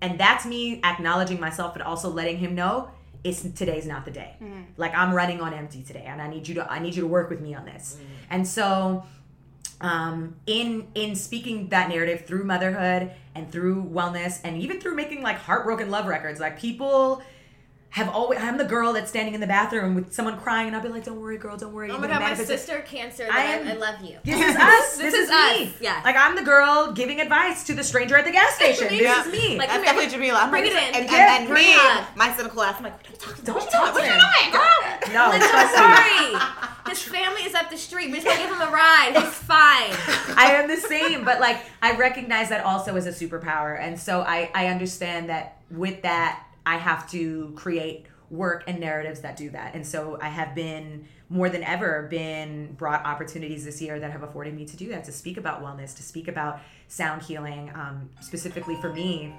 And 0.00 0.20
that's 0.20 0.46
me 0.46 0.80
acknowledging 0.84 1.40
myself, 1.40 1.72
but 1.72 1.82
also 1.82 2.08
letting 2.08 2.38
him 2.38 2.54
know 2.54 2.90
it's 3.24 3.42
today's 3.42 3.86
not 3.86 4.04
the 4.04 4.10
day. 4.10 4.36
Like 4.76 4.94
I'm 4.94 5.12
running 5.12 5.40
on 5.40 5.52
empty 5.54 5.82
today, 5.82 6.04
and 6.06 6.20
I 6.22 6.28
need 6.28 6.46
you 6.48 6.54
to 6.56 6.70
I 6.70 6.78
need 6.78 6.94
you 6.94 7.02
to 7.02 7.08
work 7.08 7.30
with 7.30 7.40
me 7.40 7.54
on 7.54 7.64
this. 7.64 7.96
And 8.30 8.46
so 8.46 9.04
um, 9.80 10.36
in 10.46 10.88
in 10.94 11.14
speaking 11.14 11.68
that 11.68 11.88
narrative 11.88 12.26
through 12.26 12.44
motherhood 12.44 13.12
and 13.34 13.50
through 13.50 13.84
wellness 13.84 14.40
and 14.44 14.60
even 14.60 14.80
through 14.80 14.94
making 14.96 15.22
like 15.22 15.36
heartbroken 15.38 15.90
love 15.90 16.06
records 16.06 16.40
like 16.40 16.58
people 16.58 17.22
have 17.90 18.08
always 18.10 18.38
i'm 18.40 18.58
the 18.58 18.64
girl 18.64 18.92
that's 18.92 19.08
standing 19.08 19.32
in 19.34 19.40
the 19.40 19.46
bathroom 19.46 19.94
with 19.94 20.12
someone 20.12 20.38
crying 20.38 20.66
and 20.66 20.76
i'll 20.76 20.82
be 20.82 20.88
like 20.88 21.04
don't 21.04 21.18
worry 21.20 21.38
girl 21.38 21.56
don't 21.56 21.72
worry 21.72 21.88
Oh 21.88 21.92
You're 21.94 22.00
my 22.02 22.06
gonna 22.08 22.20
god, 22.20 22.38
my 22.38 22.44
sister 22.44 22.80
cancer. 22.80 23.26
I 23.32 23.38
I, 23.40 23.42
am- 23.44 23.68
I 23.68 23.72
love 23.74 24.02
you. 24.04 24.18
this 24.24 24.36
is 24.38 24.56
us 24.60 24.96
This 24.98 25.12
this, 25.12 25.14
is 25.14 25.20
is, 25.24 25.30
me 25.30 25.64
us, 25.68 25.80
yeah. 25.80 26.02
like 26.04 26.14
i'm 26.16 26.36
the 26.36 26.42
girl 26.42 26.92
giving 26.92 27.18
advice 27.20 27.64
to 27.64 27.74
the 27.74 27.82
stranger 27.82 28.16
at 28.18 28.26
the 28.26 28.30
gas 28.32 28.54
station 28.56 28.88
this 28.88 29.00
Yeah. 29.00 29.24
is 29.24 29.32
me 29.32 29.56
Like, 29.56 29.68
That's 29.68 29.72
Come 29.72 29.84
here, 29.84 29.92
definitely 29.94 30.10
Jamila. 30.10 30.38
I'm 30.42 30.50
bring 30.50 30.66
it 30.66 30.72
in. 30.72 30.78
And, 30.78 30.96
and, 30.96 31.10
Yeah, 31.10 31.38
and 31.38 31.48
bring 31.48 31.66
me, 31.66 31.76
my 32.14 32.34
cynical 32.36 32.62
ass, 32.62 32.74
I'm 32.78 32.84
like, 32.84 32.98
what 32.98 33.08
are 33.08 33.10
you 33.12 33.16
talking 33.18 33.44
don't 33.44 33.56
about? 33.56 33.70
talk 33.72 33.94
What 33.94 34.00
to 34.00 34.06
you 34.06 34.12
him 34.12 34.20
doing, 34.20 34.52
girl? 34.52 35.14
no 35.14 35.28
Like, 35.30 35.42
I'm 35.42 35.48
trust 35.48 35.72
me. 35.72 36.38
sorry. 36.38 36.90
His 36.90 37.02
His 37.02 37.12
family 37.12 37.42
is 37.42 37.54
up 37.54 37.70
the 37.70 37.76
street. 37.78 38.08
We 38.10 38.14
just 38.20 38.26
gonna 38.26 38.38
give 38.40 38.50
him 38.50 38.60
a 38.60 38.70
ride. 38.70 39.12
He's 39.16 39.34
fine. 39.34 39.92
I 40.36 40.52
am 40.60 40.68
the 40.68 40.76
same, 40.76 41.24
but 41.24 41.40
like 41.40 41.58
I 41.82 41.96
recognize 41.96 42.48
that 42.50 42.64
also 42.64 42.96
as 42.96 43.06
a 43.06 43.12
superpower, 43.12 43.78
and 43.80 43.98
so 43.98 44.20
I 44.22 44.50
I 44.54 44.66
understand 44.68 45.28
that 45.30 45.56
with 45.70 46.02
that 46.02 46.42
I 46.68 46.76
have 46.76 47.10
to 47.12 47.52
create 47.56 48.06
work 48.30 48.64
and 48.66 48.78
narratives 48.78 49.20
that 49.20 49.36
do 49.36 49.50
that, 49.50 49.74
and 49.74 49.86
so 49.86 50.18
I 50.20 50.28
have 50.28 50.54
been 50.54 51.06
more 51.30 51.48
than 51.48 51.62
ever 51.62 52.06
been 52.10 52.72
brought 52.72 53.04
opportunities 53.04 53.64
this 53.64 53.80
year 53.82 54.00
that 54.00 54.10
have 54.10 54.22
afforded 54.22 54.54
me 54.54 54.64
to 54.66 54.76
do 54.76 54.88
that 54.88 55.04
to 55.04 55.12
speak 55.12 55.36
about 55.36 55.62
wellness, 55.62 55.94
to 55.96 56.02
speak 56.02 56.28
about 56.28 56.60
sound 56.88 57.22
healing, 57.22 57.70
um, 57.74 58.08
specifically 58.20 58.76
for 58.80 58.92
me. 58.92 59.34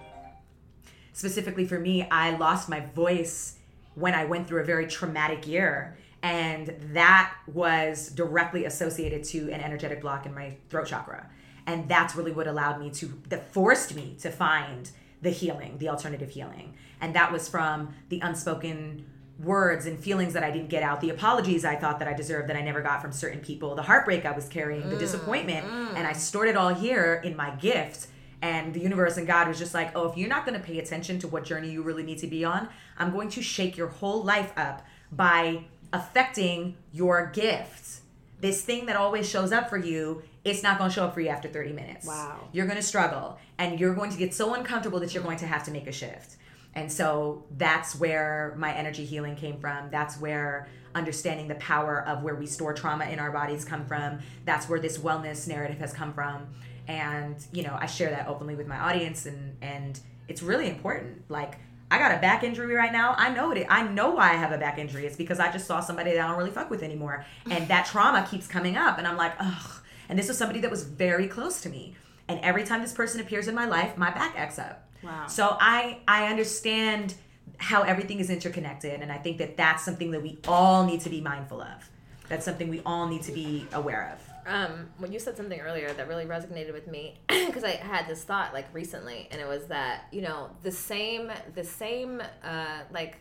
Specifically 1.13 1.65
for 1.65 1.79
me, 1.79 2.07
I 2.09 2.35
lost 2.37 2.69
my 2.69 2.79
voice 2.79 3.57
when 3.95 4.13
I 4.13 4.25
went 4.25 4.47
through 4.47 4.61
a 4.61 4.65
very 4.65 4.87
traumatic 4.87 5.47
year. 5.47 5.97
And 6.21 6.75
that 6.93 7.33
was 7.47 8.09
directly 8.09 8.65
associated 8.65 9.23
to 9.25 9.51
an 9.51 9.61
energetic 9.61 10.01
block 10.01 10.25
in 10.25 10.33
my 10.33 10.57
throat 10.69 10.87
chakra. 10.87 11.29
And 11.65 11.87
that's 11.87 12.15
really 12.15 12.31
what 12.31 12.47
allowed 12.47 12.79
me 12.79 12.89
to 12.91 13.21
that 13.29 13.51
forced 13.53 13.95
me 13.95 14.15
to 14.21 14.29
find 14.29 14.91
the 15.21 15.29
healing 15.29 15.77
the 15.77 15.89
alternative 15.89 16.29
healing 16.29 16.75
and 17.01 17.15
that 17.15 17.31
was 17.31 17.47
from 17.47 17.93
the 18.09 18.19
unspoken 18.21 19.05
words 19.39 19.85
and 19.85 19.99
feelings 19.99 20.33
that 20.33 20.43
I 20.43 20.51
didn't 20.51 20.69
get 20.69 20.83
out, 20.83 21.01
the 21.01 21.09
apologies 21.09 21.63
I 21.63 21.75
thought 21.75 21.99
that 21.99 22.07
I 22.07 22.13
deserved 22.13 22.49
that 22.49 22.57
I 22.57 22.61
never 22.61 22.81
got 22.81 23.01
from 23.01 23.11
certain 23.11 23.39
people, 23.39 23.73
the 23.73 23.81
heartbreak 23.81 24.25
I 24.25 24.31
was 24.31 24.47
carrying, 24.47 24.89
the 24.89 24.95
mm, 24.95 24.99
disappointment, 24.99 25.65
mm. 25.65 25.95
and 25.95 26.05
I 26.05 26.13
stored 26.13 26.49
it 26.49 26.57
all 26.57 26.73
here 26.73 27.21
in 27.23 27.35
my 27.35 27.51
gift. 27.51 28.07
And 28.41 28.73
the 28.73 28.79
universe 28.79 29.17
and 29.17 29.27
God 29.27 29.47
was 29.47 29.57
just 29.57 29.73
like, 29.73 29.91
oh, 29.95 30.09
if 30.09 30.17
you're 30.17 30.29
not 30.29 30.45
going 30.45 30.59
to 30.59 30.65
pay 30.65 30.79
attention 30.79 31.19
to 31.19 31.27
what 31.27 31.43
journey 31.43 31.71
you 31.71 31.81
really 31.83 32.03
need 32.03 32.19
to 32.19 32.27
be 32.27 32.45
on, 32.45 32.69
I'm 32.97 33.11
going 33.11 33.29
to 33.31 33.41
shake 33.41 33.75
your 33.75 33.87
whole 33.87 34.23
life 34.23 34.53
up 34.55 34.85
by 35.11 35.65
affecting 35.91 36.77
your 36.93 37.27
gift. 37.27 38.01
This 38.39 38.61
thing 38.61 38.85
that 38.85 38.95
always 38.95 39.29
shows 39.29 39.51
up 39.51 39.69
for 39.69 39.77
you, 39.77 40.23
it's 40.45 40.63
not 40.63 40.77
going 40.77 40.89
to 40.89 40.93
show 40.93 41.05
up 41.05 41.13
for 41.13 41.21
you 41.21 41.29
after 41.29 41.47
30 41.47 41.73
minutes. 41.73 42.05
Wow. 42.05 42.47
You're 42.51 42.65
going 42.65 42.77
to 42.77 42.83
struggle 42.83 43.37
and 43.57 43.79
you're 43.79 43.93
going 43.93 44.11
to 44.11 44.17
get 44.17 44.33
so 44.33 44.53
uncomfortable 44.53 44.99
that 44.99 45.13
you're 45.13 45.23
going 45.23 45.37
to 45.39 45.47
have 45.47 45.63
to 45.65 45.71
make 45.71 45.87
a 45.87 45.91
shift. 45.91 46.37
And 46.75 46.91
so 46.91 47.43
that's 47.57 47.95
where 47.95 48.55
my 48.57 48.73
energy 48.73 49.03
healing 49.05 49.35
came 49.35 49.59
from. 49.59 49.89
That's 49.89 50.19
where 50.19 50.67
understanding 50.95 51.47
the 51.47 51.55
power 51.55 52.03
of 52.07 52.23
where 52.23 52.35
we 52.35 52.45
store 52.45 52.73
trauma 52.73 53.05
in 53.05 53.19
our 53.19 53.31
bodies 53.31 53.65
come 53.65 53.85
from. 53.85 54.19
That's 54.45 54.69
where 54.69 54.79
this 54.79 54.97
wellness 54.97 55.47
narrative 55.47 55.79
has 55.79 55.93
come 55.93 56.13
from. 56.13 56.47
And, 56.87 57.35
you 57.51 57.63
know, 57.63 57.77
I 57.79 57.85
share 57.85 58.09
that 58.11 58.27
openly 58.27 58.55
with 58.55 58.67
my 58.67 58.79
audience 58.79 59.25
and 59.25 59.57
and 59.61 59.99
it's 60.27 60.41
really 60.41 60.69
important. 60.69 61.29
Like 61.29 61.57
I 61.91 61.97
got 61.97 62.11
a 62.11 62.19
back 62.19 62.43
injury 62.43 62.73
right 62.75 62.91
now. 62.91 63.15
I 63.17 63.33
know 63.33 63.51
it. 63.51 63.65
I 63.69 63.83
know 63.83 64.11
why 64.11 64.31
I 64.31 64.35
have 64.35 64.51
a 64.51 64.57
back 64.57 64.77
injury. 64.77 65.05
It's 65.05 65.15
because 65.15 65.39
I 65.39 65.51
just 65.51 65.65
saw 65.65 65.79
somebody 65.79 66.13
that 66.13 66.23
I 66.23 66.27
don't 66.27 66.37
really 66.37 66.51
fuck 66.51 66.69
with 66.69 66.83
anymore. 66.83 67.25
And 67.49 67.67
that 67.67 67.87
trauma 67.87 68.27
keeps 68.29 68.47
coming 68.47 68.77
up 68.77 68.99
and 68.99 69.07
I'm 69.07 69.17
like, 69.17 69.33
"Ugh." 69.39 69.78
And 70.09 70.17
this 70.19 70.27
was 70.27 70.37
somebody 70.37 70.59
that 70.61 70.71
was 70.71 70.83
very 70.83 71.27
close 71.27 71.61
to 71.61 71.69
me. 71.69 71.95
And 72.27 72.39
every 72.41 72.63
time 72.63 72.81
this 72.81 72.93
person 72.93 73.21
appears 73.21 73.47
in 73.47 73.55
my 73.55 73.65
life, 73.65 73.97
my 73.97 74.09
back 74.11 74.33
acts 74.35 74.59
up. 74.59 74.87
Wow. 75.03 75.27
So 75.27 75.55
I 75.59 75.99
I 76.07 76.27
understand 76.27 77.13
how 77.57 77.83
everything 77.83 78.19
is 78.19 78.29
interconnected, 78.29 79.01
and 79.01 79.11
I 79.11 79.17
think 79.17 79.37
that 79.37 79.55
that's 79.57 79.83
something 79.83 80.11
that 80.11 80.21
we 80.21 80.37
all 80.47 80.85
need 80.85 81.01
to 81.01 81.09
be 81.09 81.21
mindful 81.21 81.61
of. 81.61 81.89
That's 82.27 82.45
something 82.45 82.69
we 82.69 82.81
all 82.85 83.07
need 83.07 83.23
to 83.23 83.31
be 83.31 83.65
aware 83.73 84.13
of. 84.13 84.19
um, 84.53 84.87
when 84.97 85.11
you 85.11 85.19
said 85.19 85.35
something 85.37 85.59
earlier 85.59 85.91
that 85.93 86.07
really 86.07 86.25
resonated 86.25 86.73
with 86.73 86.87
me 86.87 87.15
because 87.27 87.63
I 87.63 87.71
had 87.71 88.07
this 88.07 88.23
thought 88.23 88.53
like 88.53 88.67
recently, 88.73 89.27
and 89.31 89.39
it 89.41 89.47
was 89.47 89.65
that 89.67 90.05
you 90.11 90.21
know 90.21 90.49
the 90.63 90.71
same 90.71 91.31
the 91.55 91.63
same 91.63 92.21
uh, 92.43 92.79
like 92.91 93.17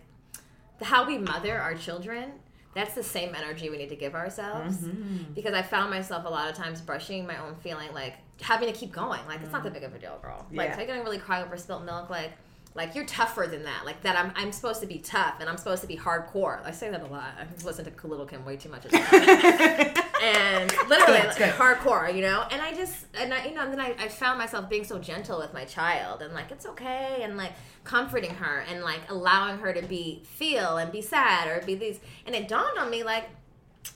the, 0.78 0.84
how 0.84 1.06
we 1.06 1.18
mother 1.18 1.58
our 1.58 1.74
children. 1.74 2.32
That's 2.78 2.94
the 2.94 3.02
same 3.02 3.34
energy 3.34 3.70
we 3.70 3.76
need 3.76 3.88
to 3.88 3.96
give 3.96 4.14
ourselves 4.14 4.76
mm-hmm. 4.76 5.32
because 5.34 5.52
I 5.52 5.62
found 5.62 5.90
myself 5.90 6.24
a 6.24 6.28
lot 6.28 6.48
of 6.48 6.54
times 6.54 6.80
brushing 6.80 7.26
my 7.26 7.36
own 7.44 7.56
feeling, 7.56 7.92
like 7.92 8.14
having 8.40 8.72
to 8.72 8.78
keep 8.78 8.92
going. 8.92 9.20
Like 9.26 9.40
it's 9.40 9.50
not 9.50 9.64
mm-hmm. 9.64 9.64
that 9.64 9.74
big 9.74 9.82
of 9.82 9.94
a 9.96 9.98
deal, 9.98 10.16
girl. 10.22 10.46
Like 10.52 10.68
Yeah. 10.68 10.74
if 10.74 10.78
I 10.78 10.86
gonna 10.86 11.02
really 11.02 11.18
cry 11.18 11.42
over 11.42 11.56
spilt 11.56 11.82
milk, 11.82 12.08
like 12.08 12.30
like 12.74 12.94
you're 12.94 13.06
tougher 13.06 13.46
than 13.46 13.64
that. 13.64 13.84
Like 13.84 14.02
that 14.02 14.16
I'm 14.16 14.32
I'm 14.36 14.52
supposed 14.52 14.80
to 14.80 14.86
be 14.86 14.98
tough 14.98 15.36
and 15.40 15.48
I'm 15.48 15.56
supposed 15.56 15.82
to 15.82 15.88
be 15.88 15.96
hardcore. 15.96 16.64
I 16.64 16.70
say 16.70 16.90
that 16.90 17.02
a 17.02 17.06
lot. 17.06 17.30
I 17.38 17.46
listen 17.64 17.84
to 17.84 18.06
Lil' 18.06 18.26
Kim 18.26 18.44
way 18.44 18.56
too 18.56 18.68
much. 18.68 18.84
And 20.20 20.72
literally 20.88 21.20
like, 21.20 21.36
hardcore, 21.36 22.12
you 22.12 22.22
know. 22.22 22.44
And 22.50 22.60
I 22.60 22.74
just 22.74 23.06
and 23.14 23.32
I, 23.32 23.44
you 23.46 23.54
know, 23.54 23.62
and 23.62 23.72
then 23.72 23.80
I, 23.80 23.94
I 23.98 24.08
found 24.08 24.38
myself 24.38 24.68
being 24.68 24.84
so 24.84 24.98
gentle 24.98 25.38
with 25.38 25.54
my 25.54 25.64
child 25.64 26.22
and 26.22 26.34
like 26.34 26.50
it's 26.50 26.66
okay 26.66 27.20
and 27.22 27.36
like 27.36 27.52
comforting 27.84 28.34
her 28.34 28.64
and 28.68 28.82
like 28.82 29.00
allowing 29.08 29.58
her 29.58 29.72
to 29.72 29.82
be 29.82 30.22
feel 30.24 30.76
and 30.78 30.90
be 30.90 31.02
sad 31.02 31.46
or 31.48 31.64
be 31.64 31.74
these. 31.76 32.00
And 32.26 32.34
it 32.34 32.48
dawned 32.48 32.78
on 32.78 32.90
me 32.90 33.02
like. 33.02 33.28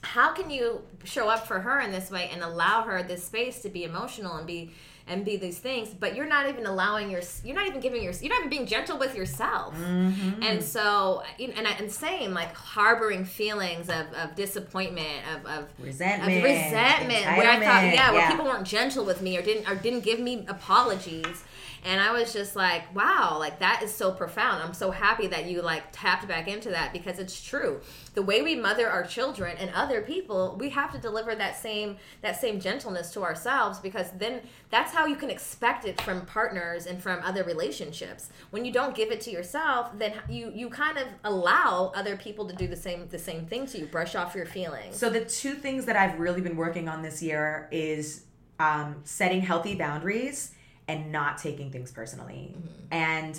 How 0.03 0.33
can 0.33 0.49
you 0.49 0.83
show 1.05 1.29
up 1.29 1.47
for 1.47 1.61
her 1.61 1.81
in 1.81 1.93
this 1.93 2.11
way 2.11 2.31
and 2.33 2.43
allow 2.43 2.83
her 2.83 3.03
this 3.03 3.25
space 3.25 3.61
to 3.61 3.69
be 3.69 3.85
emotional 3.85 4.37
and 4.37 4.47
be 4.47 4.73
and 5.13 5.25
be 5.25 5.37
these 5.37 5.59
things, 5.59 5.89
but 5.91 6.17
you're 6.17 6.27
not 6.27 6.49
even 6.49 6.67
allowing 6.67 7.11
your 7.11 7.21
you're 7.45 7.55
not 7.55 7.67
even 7.67 7.81
giving 7.81 8.03
your 8.03 8.13
you're 8.13 8.31
not 8.31 8.39
even 8.39 8.51
being 8.51 8.67
gentle 8.67 8.99
with 8.99 9.15
yourself. 9.15 9.75
Mm-hmm. 9.77 10.43
And 10.43 10.63
so, 10.63 11.23
and, 11.39 11.67
I- 11.67 11.73
and 11.73 11.91
same 11.91 12.33
like 12.33 12.55
harboring 12.55 13.25
feelings 13.25 13.89
of, 13.89 14.07
of 14.15 14.35
disappointment, 14.35 15.21
of, 15.35 15.47
of 15.47 15.69
Resentment, 15.79 16.39
of 16.39 16.45
resentment, 16.45 17.25
where 17.37 17.51
I 17.51 17.61
thought, 17.61 17.83
entitlement, 17.85 17.95
yeah, 17.95 18.11
where 18.13 18.21
yeah. 18.21 18.31
people 18.31 18.47
weren't 18.47 18.67
gentle 18.67 19.05
with 19.05 19.21
me 19.23 19.37
or 19.37 19.43
didn't 19.43 19.69
or 19.69 19.75
didn't 19.77 20.01
give 20.01 20.19
me 20.19 20.45
apologies. 20.49 21.45
And 21.85 22.01
I 22.01 22.13
was 22.13 22.33
just 22.33 22.55
like, 22.55 22.95
wow, 22.95 23.37
like 23.39 23.59
that 23.59 23.83
is 23.83 23.93
so 23.93 24.13
profound. 24.13 24.63
I'm 24.63 24.75
so 24.75 24.93
happy 24.93 25.27
that 25.27 25.47
you 25.47 25.63
like 25.63 25.85
tapped 25.91 26.29
back 26.29 26.47
into 26.47 26.71
that 26.71 26.93
because 26.93 27.19
it's 27.19 27.43
true. 27.43 27.81
The 28.15 28.23
way 28.23 28.41
we 28.41 28.55
mother 28.55 28.89
our 28.89 29.05
children 29.05 29.57
and 29.59 29.71
other 29.75 30.01
people, 30.01 30.57
we 30.61 30.71
have 30.71 30.93
to 30.93 30.99
deliver 30.99 31.35
that 31.35 31.57
same 31.57 31.97
that 32.21 32.41
same 32.41 32.61
gentleness 32.61 33.11
to 33.15 33.23
ourselves 33.23 33.81
because 33.81 34.13
then 34.13 34.43
that's 34.71 34.93
how 34.93 35.07
you 35.07 35.17
can 35.17 35.29
expect 35.29 35.85
it 35.85 36.01
from 36.03 36.25
partners 36.25 36.87
and 36.87 37.03
from 37.03 37.21
other 37.25 37.43
relationships. 37.43 38.31
When 38.51 38.65
you 38.65 38.73
don't 38.73 38.95
give 38.95 39.11
it 39.11 39.21
to 39.23 39.33
yourself, 39.33 39.91
then 39.99 40.15
you 40.29 40.53
you 40.55 40.71
kind 40.71 40.99
of 40.99 41.09
allow 41.25 41.93
other 41.97 42.17
people 42.17 42.47
to 42.47 42.55
do 42.55 42.69
the 42.69 42.77
same 42.77 43.09
the 43.09 43.19
same 43.19 43.47
thing 43.47 43.67
to 43.67 43.79
you, 43.79 43.87
brush 43.87 44.15
off 44.15 44.37
your 44.37 44.47
feelings. 44.47 44.97
So 44.97 45.11
the 45.11 45.25
two 45.25 45.55
things 45.55 45.87
that 45.87 45.97
I've 45.97 46.21
really 46.21 46.41
been 46.43 46.57
working 46.57 46.89
on 46.89 47.03
this 47.03 47.23
year 47.23 47.69
is 47.73 48.25
um, 48.61 49.01
setting 49.05 49.41
healthy 49.41 49.75
boundaries 49.75 50.53
and 50.89 51.13
not 51.13 51.39
taking 51.39 51.71
things 51.71 51.91
personally. 51.91 52.55
And 52.91 53.39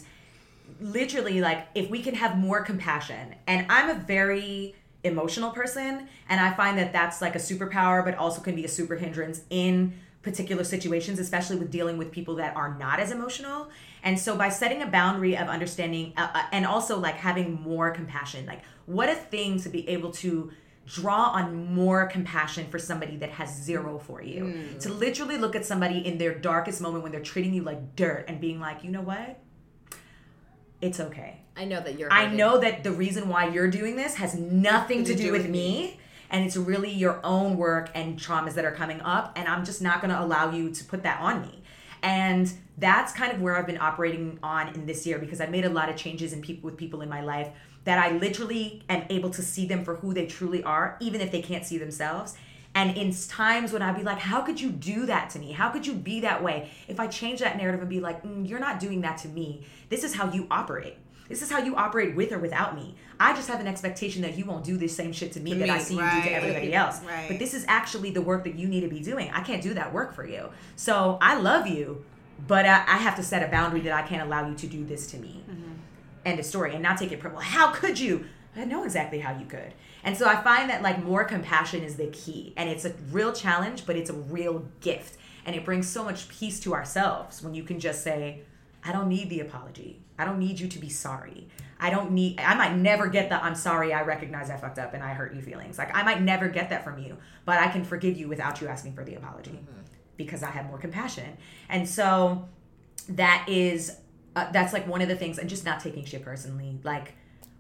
literally, 0.80 1.41
like, 1.41 1.68
if 1.76 1.89
we 1.89 2.02
can 2.02 2.16
have 2.16 2.38
more 2.38 2.64
compassion, 2.64 3.36
and 3.48 3.66
I'm 3.70 3.89
a 3.89 3.96
very 3.96 4.76
emotional 5.04 5.52
person, 5.52 6.08
and 6.30 6.39
I 6.39 6.54
find 6.54 6.78
that 6.78 6.94
that's 6.94 7.22
like 7.22 7.36
a 7.36 7.39
superpower, 7.39 8.04
but 8.04 8.16
also 8.16 8.41
can 8.41 8.56
be 8.56 8.66
a 8.66 8.70
super 8.70 8.96
hindrance 8.96 9.41
in 9.50 9.94
particular 10.22 10.64
situations, 10.64 11.20
especially 11.20 11.58
with 11.58 11.70
dealing 11.70 11.98
with 11.98 12.12
people 12.12 12.36
that 12.36 12.56
are 12.56 12.78
not 12.78 13.00
as 13.00 13.12
emotional. 13.12 13.70
And 14.04 14.18
so, 14.18 14.36
by 14.38 14.50
setting 14.50 14.82
a 14.82 14.88
boundary 14.88 15.38
of 15.38 15.48
understanding 15.48 16.14
uh, 16.18 16.30
uh, 16.34 16.44
and 16.52 16.66
also 16.66 16.98
like 16.98 17.16
having 17.16 17.62
more 17.62 17.91
compassion, 17.91 18.46
like, 18.46 18.62
what 18.86 19.10
a 19.10 19.16
thing 19.16 19.60
to 19.62 19.70
be 19.70 19.88
able 19.89 20.12
to 20.12 20.52
draw 20.86 21.32
on 21.32 21.74
more 21.74 22.06
compassion 22.08 22.68
for 22.68 22.78
somebody 22.78 23.18
that 23.18 23.30
has 23.32 23.64
zero 23.64 24.00
for 24.00 24.22
you. 24.22 24.44
Mm. 24.44 24.80
To 24.82 24.94
literally 24.94 25.38
look 25.38 25.56
at 25.56 25.66
somebody 25.66 26.06
in 26.06 26.18
their 26.18 26.36
darkest 26.36 26.82
moment 26.82 27.04
when 27.04 27.12
they're 27.12 27.22
treating 27.22 27.54
you 27.54 27.64
like 27.64 27.96
dirt 27.96 28.26
and 28.28 28.42
being 28.42 28.60
like, 28.60 28.84
you 28.84 28.92
know 28.92 29.02
what? 29.02 29.40
It's 30.82 31.00
okay. 31.00 31.40
I 31.56 31.66
know 31.66 31.80
that 31.80 31.98
you're. 31.98 32.12
I 32.12 32.24
hurting. 32.24 32.38
know 32.38 32.60
that 32.60 32.84
the 32.84 32.92
reason 32.92 33.30
why 33.30 33.48
you're 33.48 33.70
doing 33.70 33.96
this 33.96 34.16
has 34.16 34.36
nothing 34.36 35.06
to 35.06 35.16
do 35.16 35.32
with 35.32 35.48
me. 35.48 36.00
And 36.30 36.44
it's 36.44 36.58
really 36.58 36.92
your 36.92 37.20
own 37.24 37.58
work 37.58 37.92
and 37.94 38.20
traumas 38.20 38.56
that 38.56 38.66
are 38.66 38.72
coming 38.72 39.00
up. 39.02 39.34
And 39.36 39.48
I'm 39.48 39.64
just 39.64 39.82
not 39.82 40.02
going 40.02 40.10
to 40.10 40.20
allow 40.20 40.50
you 40.50 40.72
to 40.72 40.84
put 40.84 41.04
that 41.04 41.22
on 41.22 41.44
me. 41.44 41.64
And 42.02 42.52
that's 42.78 43.14
kind 43.14 43.32
of 43.32 43.40
where 43.40 43.56
I've 43.56 43.68
been 43.68 43.80
operating 43.80 44.40
on 44.42 44.70
in 44.70 44.86
this 44.88 45.06
year 45.06 45.20
because 45.20 45.40
I 45.40 45.46
made 45.46 45.64
a 45.64 45.70
lot 45.70 45.90
of 45.90 45.96
changes 45.96 46.34
in 46.34 46.42
people 46.42 46.70
with 46.70 46.78
people 46.78 47.02
in 47.02 47.08
my 47.08 47.22
life 47.22 47.50
that 47.84 47.98
I 47.98 48.18
literally 48.18 48.82
am 48.90 49.06
able 49.10 49.30
to 49.32 49.42
see 49.42 49.66
them 49.66 49.84
for 49.84 49.96
who 49.96 50.14
they 50.14 50.26
truly 50.26 50.64
are, 50.64 50.98
even 51.00 51.22
if 51.22 51.32
they 51.32 51.42
can't 51.42 51.66
see 51.66 51.78
themselves. 51.78 52.36
And 52.76 52.98
in 52.98 53.14
times 53.14 53.72
when 53.72 53.82
I'd 53.82 53.96
be 53.96 54.04
like, 54.04 54.20
how 54.20 54.42
could 54.42 54.60
you 54.60 54.72
do 54.72 55.06
that 55.06 55.30
to 55.32 55.40
me? 55.40 55.52
How 55.52 55.70
could 55.70 55.86
you 55.86 55.94
be 55.94 56.22
that 56.22 56.42
way? 56.44 56.72
If 56.88 57.00
I 57.00 57.08
change 57.08 57.40
that 57.42 57.58
narrative 57.58 57.82
and 57.82 57.90
be 57.90 58.00
like, 58.00 58.24
mm, 58.24 58.48
you're 58.48 58.60
not 58.60 58.80
doing 58.80 59.02
that 59.02 59.20
to 59.20 59.28
me. 59.28 59.66
This 59.90 60.04
is 60.04 60.16
how 60.16 60.32
you 60.32 60.48
operate. 60.50 60.98
This 61.30 61.42
is 61.42 61.52
how 61.52 61.60
you 61.60 61.76
operate 61.76 62.16
with 62.16 62.32
or 62.32 62.40
without 62.40 62.76
me. 62.76 62.96
I 63.20 63.34
just 63.34 63.48
have 63.48 63.60
an 63.60 63.68
expectation 63.68 64.22
that 64.24 64.38
you 64.38 64.46
won't 64.46 64.66
do 64.66 64.78
this 64.78 64.96
same 64.96 65.14
shit 65.14 65.32
to 65.34 65.40
me 65.40 65.54
that 65.54 65.70
I 65.70 65.78
me, 65.78 65.84
see 65.84 65.96
you 65.96 66.02
do 66.02 66.22
to 66.22 66.32
everybody 66.32 66.74
else. 66.74 67.02
Right. 67.04 67.28
But 67.28 67.40
this 67.40 67.54
is 67.54 67.64
actually 67.68 68.12
the 68.12 68.22
work 68.22 68.44
that 68.44 68.56
you 68.56 68.68
need 68.68 68.82
to 68.82 68.88
be 68.88 69.00
doing. 69.00 69.30
I 69.32 69.42
can't 69.42 69.62
do 69.62 69.74
that 69.76 69.94
work 69.94 70.14
for 70.14 70.26
you. 70.26 70.50
So 70.76 71.18
I 71.22 71.40
love 71.40 71.68
you, 71.68 72.04
but 72.48 72.66
I, 72.66 72.84
I 72.88 72.98
have 72.98 73.16
to 73.16 73.24
set 73.24 73.48
a 73.48 73.52
boundary 73.52 73.82
that 73.82 73.94
I 73.94 74.06
can't 74.06 74.24
allow 74.24 74.48
you 74.48 74.56
to 74.56 74.68
do 74.68 74.84
this 74.84 75.08
to 75.08 75.18
me. 75.18 75.44
End 76.26 76.39
of 76.39 76.45
story. 76.45 76.74
And 76.74 76.84
not 76.84 76.97
take 76.97 77.11
it 77.11 77.19
personal. 77.19 77.41
How 77.41 77.71
could 77.71 77.99
you? 77.99 78.26
I 78.55 78.65
know 78.65 78.84
exactly 78.84 79.19
how 79.19 79.38
you 79.38 79.45
could. 79.45 79.74
And 80.03 80.17
so 80.17 80.28
I 80.28 80.41
find 80.41 80.69
that 80.69 80.82
like 80.82 81.03
more 81.03 81.24
compassion 81.24 81.84
is 81.84 81.95
the 81.95 82.07
key. 82.07 82.53
And 82.55 82.69
it's 82.69 82.86
a 82.86 82.93
real 83.11 83.34
challenge, 83.34 83.86
but 83.86 83.95
it's 83.95 84.09
a 84.09 84.13
real 84.13 84.65
gift. 84.82 85.17
And 85.45 85.55
it 85.55 85.65
brings 85.65 85.88
so 85.88 86.03
much 86.03 86.28
peace 86.30 86.59
to 86.61 86.74
ourselves 86.74 87.41
when 87.41 87.53
you 87.53 87.63
can 87.63 87.80
just 87.80 88.03
say, 88.03 88.41
I 88.86 88.91
don't 88.91 89.07
need 89.07 89.30
the 89.30 89.39
apology. 89.39 90.01
I 90.17 90.26
don't 90.26 90.39
need 90.39 90.59
you 90.59 90.67
to 90.67 90.80
be 90.80 90.89
sorry. 90.89 91.47
I 91.80 91.89
don't 91.89 92.11
need 92.11 92.39
I 92.39 92.55
might 92.55 92.76
never 92.76 93.07
get 93.07 93.30
the 93.30 93.43
I'm 93.43 93.55
sorry, 93.55 93.93
I 93.93 94.03
recognize 94.03 94.49
I 94.49 94.57
fucked 94.57 94.80
up 94.80 94.93
and 94.93 95.03
I 95.03 95.13
hurt 95.13 95.34
you 95.34 95.41
feelings. 95.41 95.78
Like 95.78 95.95
I 95.95 96.03
might 96.03 96.21
never 96.21 96.47
get 96.47 96.69
that 96.69 96.84
from 96.84 96.97
you, 96.99 97.17
but 97.45 97.59
I 97.59 97.67
can 97.67 97.84
forgive 97.84 98.17
you 98.17 98.28
without 98.28 98.61
you 98.61 98.67
asking 98.67 98.93
for 98.93 99.03
the 99.03 99.15
apology 99.15 99.51
mm-hmm. 99.51 99.82
because 100.15 100.43
I 100.43 100.51
have 100.51 100.67
more 100.67 100.78
compassion. 100.78 101.38
And 101.69 101.88
so 101.88 102.47
that 103.09 103.45
is 103.47 103.97
uh, 104.36 104.52
that's 104.52 104.74
like 104.74 104.88
one 104.88 105.02
of 105.02 105.08
the 105.08 105.16
things 105.16 105.38
and 105.38 105.50
just 105.50 105.66
not 105.66 105.80
taking 105.80 106.06
shit 106.06 106.24
personally. 106.24 106.80
Like 106.84 107.14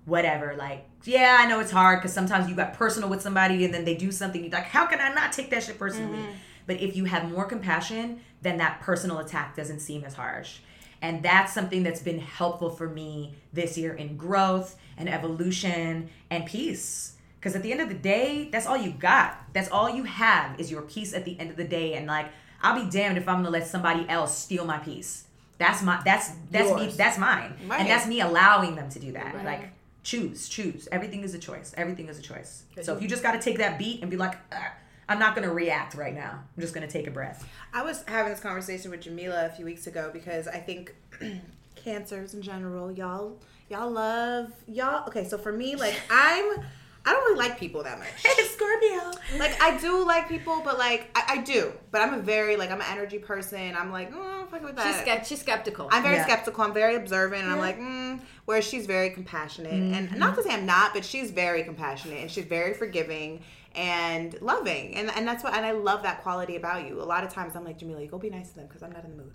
whatever, 0.05 0.55
like 0.57 0.85
yeah, 1.03 1.37
I 1.39 1.47
know 1.47 1.59
it's 1.59 1.71
hard 1.71 2.01
cuz 2.01 2.13
sometimes 2.13 2.49
you 2.49 2.55
got 2.55 2.73
personal 2.73 3.09
with 3.09 3.21
somebody 3.21 3.65
and 3.65 3.73
then 3.73 3.85
they 3.85 3.95
do 3.95 4.11
something 4.11 4.41
you're 4.41 4.51
like 4.51 4.65
how 4.65 4.85
can 4.85 4.99
I 4.99 5.13
not 5.13 5.31
take 5.33 5.49
that 5.51 5.63
shit 5.63 5.77
personally? 5.79 6.19
But 6.65 6.81
if 6.81 6.95
you 6.95 7.05
have 7.05 7.29
more 7.29 7.45
compassion, 7.45 8.21
then 8.41 8.57
that 8.57 8.79
personal 8.81 9.19
attack 9.19 9.55
doesn't 9.55 9.79
seem 9.79 10.03
as 10.03 10.13
harsh. 10.13 10.59
And 11.01 11.21
that's 11.21 11.51
something 11.53 11.83
that's 11.83 12.01
been 12.01 12.19
helpful 12.19 12.69
for 12.69 12.87
me 12.87 13.35
this 13.51 13.77
year 13.77 13.93
in 13.93 14.15
growth 14.15 14.77
and 14.97 15.09
evolution 15.09 16.09
and 16.29 16.45
peace. 16.45 17.13
Because 17.37 17.57
at 17.57 17.63
the 17.63 17.73
end 17.73 17.81
of 17.81 17.89
the 17.89 17.95
day, 17.95 18.47
that's 18.49 18.65
all 18.65 18.77
you 18.77 18.91
got. 18.91 19.37
That's 19.51 19.69
all 19.69 19.89
you 19.89 20.05
have 20.05 20.57
is 20.57 20.71
your 20.71 20.81
peace 20.83 21.13
at 21.13 21.25
the 21.25 21.37
end 21.37 21.49
of 21.49 21.57
the 21.57 21.65
day. 21.65 21.95
And 21.95 22.07
like, 22.07 22.27
I'll 22.61 22.81
be 22.81 22.89
damned 22.89 23.17
if 23.17 23.27
I'm 23.27 23.39
gonna 23.39 23.49
let 23.49 23.67
somebody 23.67 24.07
else 24.07 24.37
steal 24.37 24.63
my 24.63 24.77
peace. 24.77 25.25
That's 25.63 25.81
my 25.81 26.01
that's 26.03 26.31
that's 26.51 26.75
me 26.75 26.87
that's 26.87 27.17
mine. 27.17 27.55
Right. 27.67 27.79
And 27.79 27.89
that's 27.89 28.05
me 28.05 28.19
allowing 28.19 28.75
them 28.75 28.89
to 28.89 28.99
do 28.99 29.13
that. 29.13 29.45
Like 29.45 29.69
choose, 30.03 30.49
choose. 30.49 30.89
Everything 30.91 31.23
is 31.23 31.33
a 31.33 31.39
choice. 31.39 31.73
Everything 31.77 32.09
is 32.09 32.19
a 32.19 32.21
choice. 32.21 32.65
So 32.81 32.95
if 32.95 33.01
you 33.01 33.07
just 33.07 33.23
gotta 33.23 33.39
take 33.39 33.59
that 33.59 33.79
beat 33.79 34.01
and 34.01 34.11
be 34.11 34.17
like, 34.17 34.35
"Ah, 34.51 34.73
I'm 35.07 35.19
not 35.19 35.35
gonna 35.35 35.53
react 35.53 35.95
right 35.95 36.13
now. 36.13 36.43
I'm 36.55 36.61
just 36.61 36.73
gonna 36.73 36.87
take 36.87 37.07
a 37.07 37.11
breath. 37.11 37.47
I 37.73 37.81
was 37.81 38.03
having 38.07 38.31
this 38.33 38.41
conversation 38.41 38.91
with 38.91 39.01
Jamila 39.01 39.45
a 39.45 39.49
few 39.49 39.63
weeks 39.63 39.87
ago 39.87 40.09
because 40.11 40.49
I 40.49 40.57
think 40.57 40.93
cancers 41.75 42.33
in 42.33 42.41
general, 42.41 42.91
y'all, 42.91 43.37
y'all 43.69 43.89
love 43.89 44.51
y'all. 44.67 45.07
Okay, 45.07 45.23
so 45.23 45.37
for 45.37 45.53
me, 45.53 45.77
like 45.77 45.95
I'm, 46.09 46.57
I 47.05 47.11
don't 47.11 47.23
really 47.25 47.37
like 47.39 47.59
people 47.59 47.83
that 47.83 47.99
much. 47.99 48.07
Scorpio. 48.53 49.11
Like 49.37 49.61
I 49.61 49.77
do 49.77 50.05
like 50.05 50.29
people, 50.29 50.61
but 50.63 50.77
like 50.77 51.09
I, 51.15 51.33
I 51.33 51.37
do, 51.39 51.73
but 51.91 52.01
I'm 52.01 52.13
a 52.13 52.19
very 52.19 52.55
like 52.55 52.71
I'm 52.71 52.79
an 52.79 52.87
energy 52.89 53.19
person. 53.19 53.75
I'm 53.77 53.91
like, 53.91 54.11
oh, 54.13 54.45
fuck 54.49 54.63
with 54.63 54.75
that. 54.75 54.85
She's, 54.85 54.95
skept- 55.07 55.25
she's 55.25 55.39
skeptical. 55.41 55.89
I'm 55.91 56.03
very 56.03 56.15
Yeah. 56.15 56.23
skeptical. 56.25 56.63
I'm 56.63 56.73
very 56.73 56.95
observant, 56.95 57.43
and 57.43 57.51
I'm 57.51 57.59
like, 57.59 57.79
mm, 57.79 58.19
whereas 58.45 58.65
she's 58.65 58.85
very 58.85 59.09
compassionate, 59.09 59.73
and 59.73 60.17
not 60.17 60.35
to 60.35 60.43
say 60.43 60.51
I'm 60.51 60.65
not, 60.65 60.93
but 60.93 61.03
she's 61.03 61.31
very 61.31 61.63
compassionate 61.63 62.19
and 62.19 62.31
she's 62.31 62.45
very 62.45 62.73
forgiving 62.73 63.41
and 63.75 64.39
loving, 64.41 64.95
and 64.95 65.09
and 65.11 65.27
that's 65.27 65.43
what, 65.43 65.53
and 65.55 65.65
I 65.65 65.71
love 65.71 66.03
that 66.03 66.21
quality 66.21 66.55
about 66.55 66.87
you. 66.87 67.01
A 67.01 67.03
lot 67.03 67.23
of 67.23 67.33
times 67.33 67.55
I'm 67.55 67.65
like, 67.65 67.79
Jamila, 67.79 68.01
you 68.01 68.07
go 68.07 68.17
be 68.19 68.29
nice 68.29 68.49
to 68.51 68.55
them 68.57 68.67
because 68.67 68.83
I'm 68.83 68.91
not 68.93 69.03
in 69.03 69.17
the 69.17 69.23
mood. 69.23 69.33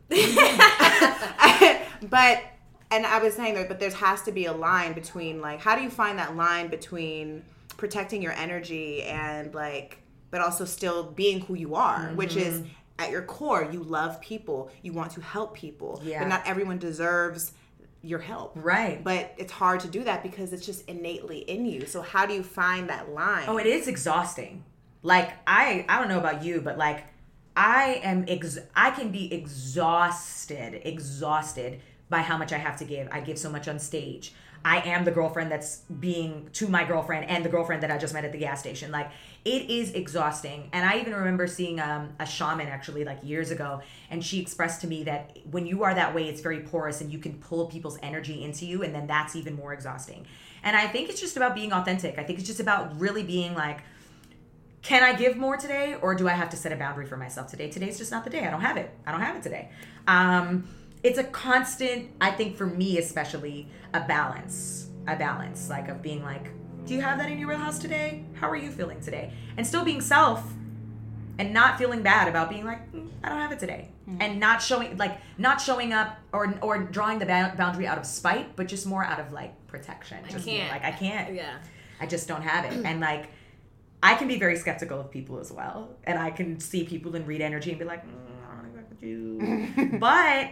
but 2.11 2.41
and 2.91 3.05
I 3.05 3.19
was 3.19 3.35
saying 3.35 3.55
that, 3.55 3.69
but 3.69 3.79
there 3.81 3.91
has 3.91 4.23
to 4.23 4.33
be 4.33 4.47
a 4.47 4.53
line 4.53 4.95
between 4.95 5.41
like, 5.43 5.61
how 5.61 5.77
do 5.77 5.83
you 5.83 5.91
find 5.91 6.19
that 6.19 6.37
line 6.37 6.69
between 6.69 7.43
protecting 7.79 8.21
your 8.21 8.33
energy 8.33 9.03
and 9.05 9.55
like, 9.55 10.03
but 10.31 10.43
also 10.43 10.67
still 10.67 11.05
being 11.05 11.41
who 11.41 11.55
you 11.55 11.75
are, 11.75 12.11
which 12.15 12.37
is 12.37 12.61
mm-hmm. 12.61 12.69
at 12.99 13.11
your 13.11 13.23
core, 13.23 13.67
you 13.73 13.83
love 13.83 14.21
people, 14.21 14.71
you 14.83 14.93
want 14.93 15.13
to 15.13 15.23
help 15.23 15.55
people, 15.55 16.03
Yeah. 16.05 16.19
but 16.19 16.29
not 16.29 16.47
everyone 16.47 16.77
deserves 16.77 17.53
your 18.03 18.19
help. 18.19 18.53
Right. 18.57 19.03
But 19.03 19.33
it's 19.39 19.53
hard 19.53 19.81
to 19.81 19.89
do 19.89 20.05
that 20.05 20.23
because 20.23 20.53
it's 20.53 20.67
just 20.67 20.87
innately 20.87 21.39
in 21.39 21.65
you. 21.65 21.87
So 21.87 22.03
how 22.03 22.27
do 22.27 22.35
you 22.35 22.43
find 22.43 22.91
that 22.91 23.11
line? 23.11 23.45
Oh, 23.49 23.57
it 23.57 23.67
is 23.67 23.89
exhausting. 23.89 24.65
Like 25.03 25.33
I 25.47 25.87
I 25.89 25.99
don't 25.99 26.09
know 26.09 26.19
about 26.19 26.43
you, 26.45 26.61
but 26.61 26.77
like 26.77 27.05
I 27.57 28.01
am 28.03 28.25
ex 28.29 28.59
I 28.75 28.91
can 28.91 29.11
be 29.11 29.33
exhausted, 29.33 30.83
exhausted 30.85 31.81
by 32.11 32.21
how 32.21 32.37
much 32.37 32.53
I 32.53 32.59
have 32.59 32.77
to 32.79 32.85
give. 32.85 33.09
I 33.11 33.21
give 33.21 33.39
so 33.39 33.51
much 33.51 33.69
on 33.69 33.79
stage. 33.79 34.33
I 34.69 34.81
am 34.81 35.07
the 35.07 35.11
girlfriend 35.11 35.51
that's 35.51 35.79
being 35.99 36.51
to 36.53 36.69
my 36.69 36.85
girlfriend 36.85 37.25
and 37.25 37.43
the 37.43 37.49
girlfriend 37.49 37.83
that 37.85 37.91
I 37.91 37.97
just 37.97 38.13
met 38.13 38.27
at 38.27 38.33
the 38.33 38.39
gas 38.39 38.61
station. 38.61 38.93
Like 38.93 39.11
it 39.43 39.71
is 39.71 39.93
exhausting. 39.93 40.69
And 40.75 40.85
I 40.85 40.99
even 40.99 41.15
remember 41.15 41.47
seeing 41.47 41.81
um, 41.81 42.11
a 42.21 42.27
shaman 42.27 42.67
actually 42.67 43.03
like 43.03 43.19
years 43.23 43.51
ago, 43.51 43.81
and 44.11 44.23
she 44.23 44.41
expressed 44.41 44.83
to 44.83 44.87
me 44.87 45.05
that 45.05 45.39
when 45.51 45.65
you 45.65 45.85
are 45.85 45.95
that 45.95 46.15
way, 46.15 46.29
it's 46.29 46.43
very 46.43 46.61
porous 46.61 47.01
and 47.01 47.11
you 47.11 47.19
can 47.19 47.39
pull 47.39 47.65
people's 47.65 47.99
energy 48.03 48.45
into 48.45 48.67
you, 48.67 48.83
and 48.83 48.95
then 48.95 49.07
that's 49.07 49.35
even 49.35 49.55
more 49.55 49.73
exhausting. 49.73 50.27
And 50.63 50.77
I 50.77 50.87
think 50.87 51.09
it's 51.09 51.21
just 51.21 51.39
about 51.39 51.55
being 51.55 51.73
authentic. 51.73 52.19
I 52.19 52.23
think 52.23 52.39
it's 52.39 52.49
just 52.49 52.61
about 52.61 53.01
really 53.01 53.23
being 53.23 53.55
like, 53.55 53.81
can 54.83 55.03
I 55.03 55.15
give 55.15 55.39
more 55.39 55.57
today 55.57 55.97
or 56.03 56.15
do 56.15 56.29
I 56.29 56.33
have 56.33 56.51
to 56.51 56.59
set 56.59 56.73
a 56.73 56.77
boundary 56.77 57.07
for 57.07 57.17
myself 57.17 57.49
today? 57.51 57.71
Today's 57.71 57.97
just 57.97 58.11
not 58.11 58.23
the 58.23 58.31
day. 58.31 58.47
I 58.47 58.51
don't 58.51 58.61
have 58.61 58.77
it. 58.77 58.91
I 59.07 59.13
don't 59.13 59.23
have 59.23 59.37
it 59.37 59.43
today. 59.43 59.71
Um, 60.07 60.69
it's 61.03 61.19
a 61.19 61.25
constant, 61.25 62.11
I 62.21 62.31
think 62.31 62.57
for 62.57 62.67
me 62.67 62.99
especially, 62.99 63.69
a 63.95 64.01
balance. 64.01 64.89
A 65.07 65.17
balance, 65.17 65.71
like 65.71 65.89
of 65.89 66.03
being 66.03 66.23
like, 66.23 66.51
do 66.85 66.95
you 66.95 67.01
have 67.01 67.19
that 67.19 67.31
in 67.31 67.39
your 67.39 67.49
wheelhouse 67.49 67.79
today? 67.79 68.25
How 68.35 68.49
are 68.51 68.57
you 68.57 68.71
feeling 68.71 69.01
today? 69.01 69.33
And 69.57 69.67
still 69.67 69.85
being 69.85 70.01
self 70.01 70.43
and 71.39 71.53
not 71.55 71.79
feeling 71.79 72.03
bad 72.03 72.29
about 72.29 72.51
being 72.51 72.65
like, 72.65 72.91
"Mm, 72.93 73.09
I 73.23 73.29
don't 73.29 73.39
have 73.39 73.53
it 73.53 73.59
today. 73.59 73.91
And 74.21 74.41
not 74.41 74.61
showing, 74.63 74.97
like, 74.97 75.19
not 75.37 75.61
showing 75.61 75.93
up 75.93 76.19
or 76.33 76.55
or 76.63 76.79
drawing 76.79 77.19
the 77.19 77.27
boundary 77.27 77.87
out 77.87 77.99
of 77.99 78.07
spite, 78.07 78.57
but 78.57 78.67
just 78.69 78.87
more 78.87 79.05
out 79.05 79.21
of 79.21 79.33
like 79.33 79.67
protection. 79.67 80.19
Just 80.29 80.47
being 80.47 80.61
can't. 80.61 80.73
like, 80.73 80.85
I 80.85 80.93
can't. 80.97 81.35
yeah. 81.35 81.59
I 82.01 82.07
just 82.07 82.27
don't 82.27 82.43
have 82.43 82.65
it. 82.65 82.85
And 82.85 83.01
like, 83.01 83.29
I 84.03 84.15
can 84.15 84.27
be 84.29 84.39
very 84.39 84.57
skeptical 84.57 84.99
of 85.01 85.11
people 85.11 85.39
as 85.41 85.53
well. 85.53 85.91
And 86.05 86.19
I 86.19 86.31
can 86.31 86.59
see 86.61 86.85
people 86.85 87.15
and 87.17 87.27
read 87.27 87.41
energy 87.43 87.71
and 87.71 87.79
be 87.79 87.85
like, 87.85 88.05
mm, 88.07 88.11
I 88.51 88.57
don't 88.57 88.67
agree 88.67 88.83
with 88.89 89.03
you. 89.03 89.99
but 89.99 90.51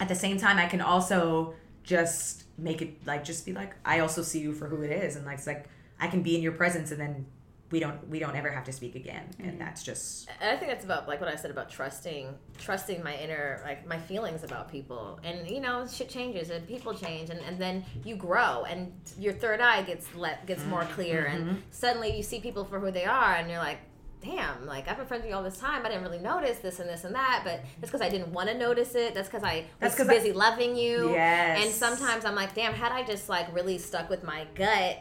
at 0.00 0.08
the 0.08 0.14
same 0.14 0.38
time, 0.38 0.58
I 0.58 0.66
can 0.66 0.80
also 0.80 1.54
just 1.82 2.44
make 2.58 2.82
it 2.82 3.06
like, 3.06 3.24
just 3.24 3.44
be 3.46 3.52
like, 3.52 3.74
I 3.84 4.00
also 4.00 4.22
see 4.22 4.40
you 4.40 4.52
for 4.52 4.68
who 4.68 4.82
it 4.82 4.90
is. 4.90 5.16
And 5.16 5.26
like, 5.26 5.38
it's 5.38 5.46
like, 5.46 5.66
I 6.00 6.08
can 6.08 6.22
be 6.22 6.34
in 6.36 6.42
your 6.42 6.52
presence 6.52 6.90
and 6.90 7.00
then 7.00 7.26
we 7.70 7.80
don't, 7.80 8.08
we 8.08 8.18
don't 8.18 8.36
ever 8.36 8.50
have 8.50 8.64
to 8.64 8.72
speak 8.72 8.94
again. 8.94 9.24
And 9.38 9.48
mm-hmm. 9.48 9.58
that's 9.58 9.82
just, 9.82 10.28
And 10.40 10.50
I 10.50 10.56
think 10.56 10.70
that's 10.70 10.84
about 10.84 11.08
like 11.08 11.20
what 11.20 11.28
I 11.28 11.34
said 11.34 11.50
about 11.50 11.70
trusting, 11.70 12.34
trusting 12.58 13.02
my 13.02 13.16
inner, 13.16 13.60
like 13.64 13.86
my 13.86 13.98
feelings 13.98 14.44
about 14.44 14.70
people. 14.70 15.18
And 15.24 15.48
you 15.48 15.60
know, 15.60 15.86
shit 15.86 16.08
changes 16.08 16.50
and 16.50 16.66
people 16.68 16.94
change, 16.94 17.30
and, 17.30 17.40
and 17.40 17.58
then 17.58 17.84
you 18.04 18.16
grow, 18.16 18.64
and 18.64 18.92
your 19.18 19.32
third 19.32 19.60
eye 19.60 19.82
gets 19.82 20.14
let 20.14 20.46
gets 20.46 20.64
more 20.66 20.82
mm-hmm. 20.82 20.92
clear, 20.92 21.26
and 21.26 21.44
mm-hmm. 21.44 21.56
suddenly 21.70 22.16
you 22.16 22.22
see 22.22 22.38
people 22.38 22.64
for 22.64 22.78
who 22.78 22.90
they 22.90 23.04
are, 23.04 23.34
and 23.34 23.50
you're 23.50 23.58
like. 23.58 23.78
Damn, 24.24 24.66
like 24.66 24.88
I've 24.88 24.96
been 24.96 25.06
friends 25.06 25.22
with 25.22 25.30
you 25.30 25.36
all 25.36 25.42
this 25.42 25.58
time. 25.58 25.84
I 25.84 25.88
didn't 25.88 26.02
really 26.02 26.18
notice 26.18 26.58
this 26.58 26.80
and 26.80 26.88
this 26.88 27.04
and 27.04 27.14
that, 27.14 27.42
but 27.44 27.60
that's 27.80 27.90
because 27.90 28.00
I 28.00 28.08
didn't 28.08 28.32
want 28.32 28.48
to 28.48 28.56
notice 28.56 28.94
it. 28.94 29.14
That's 29.14 29.28
because 29.28 29.44
I 29.44 29.66
That's 29.80 29.98
was 29.98 30.06
'cause 30.06 30.08
I- 30.08 30.18
busy 30.18 30.32
loving 30.32 30.76
you. 30.76 31.10
Yes. 31.12 31.62
And 31.64 31.74
sometimes 31.74 32.24
I'm 32.24 32.34
like, 32.34 32.54
damn, 32.54 32.72
had 32.72 32.90
I 32.92 33.02
just 33.04 33.28
like 33.28 33.54
really 33.54 33.76
stuck 33.78 34.08
with 34.08 34.24
my 34.24 34.46
gut 34.54 34.98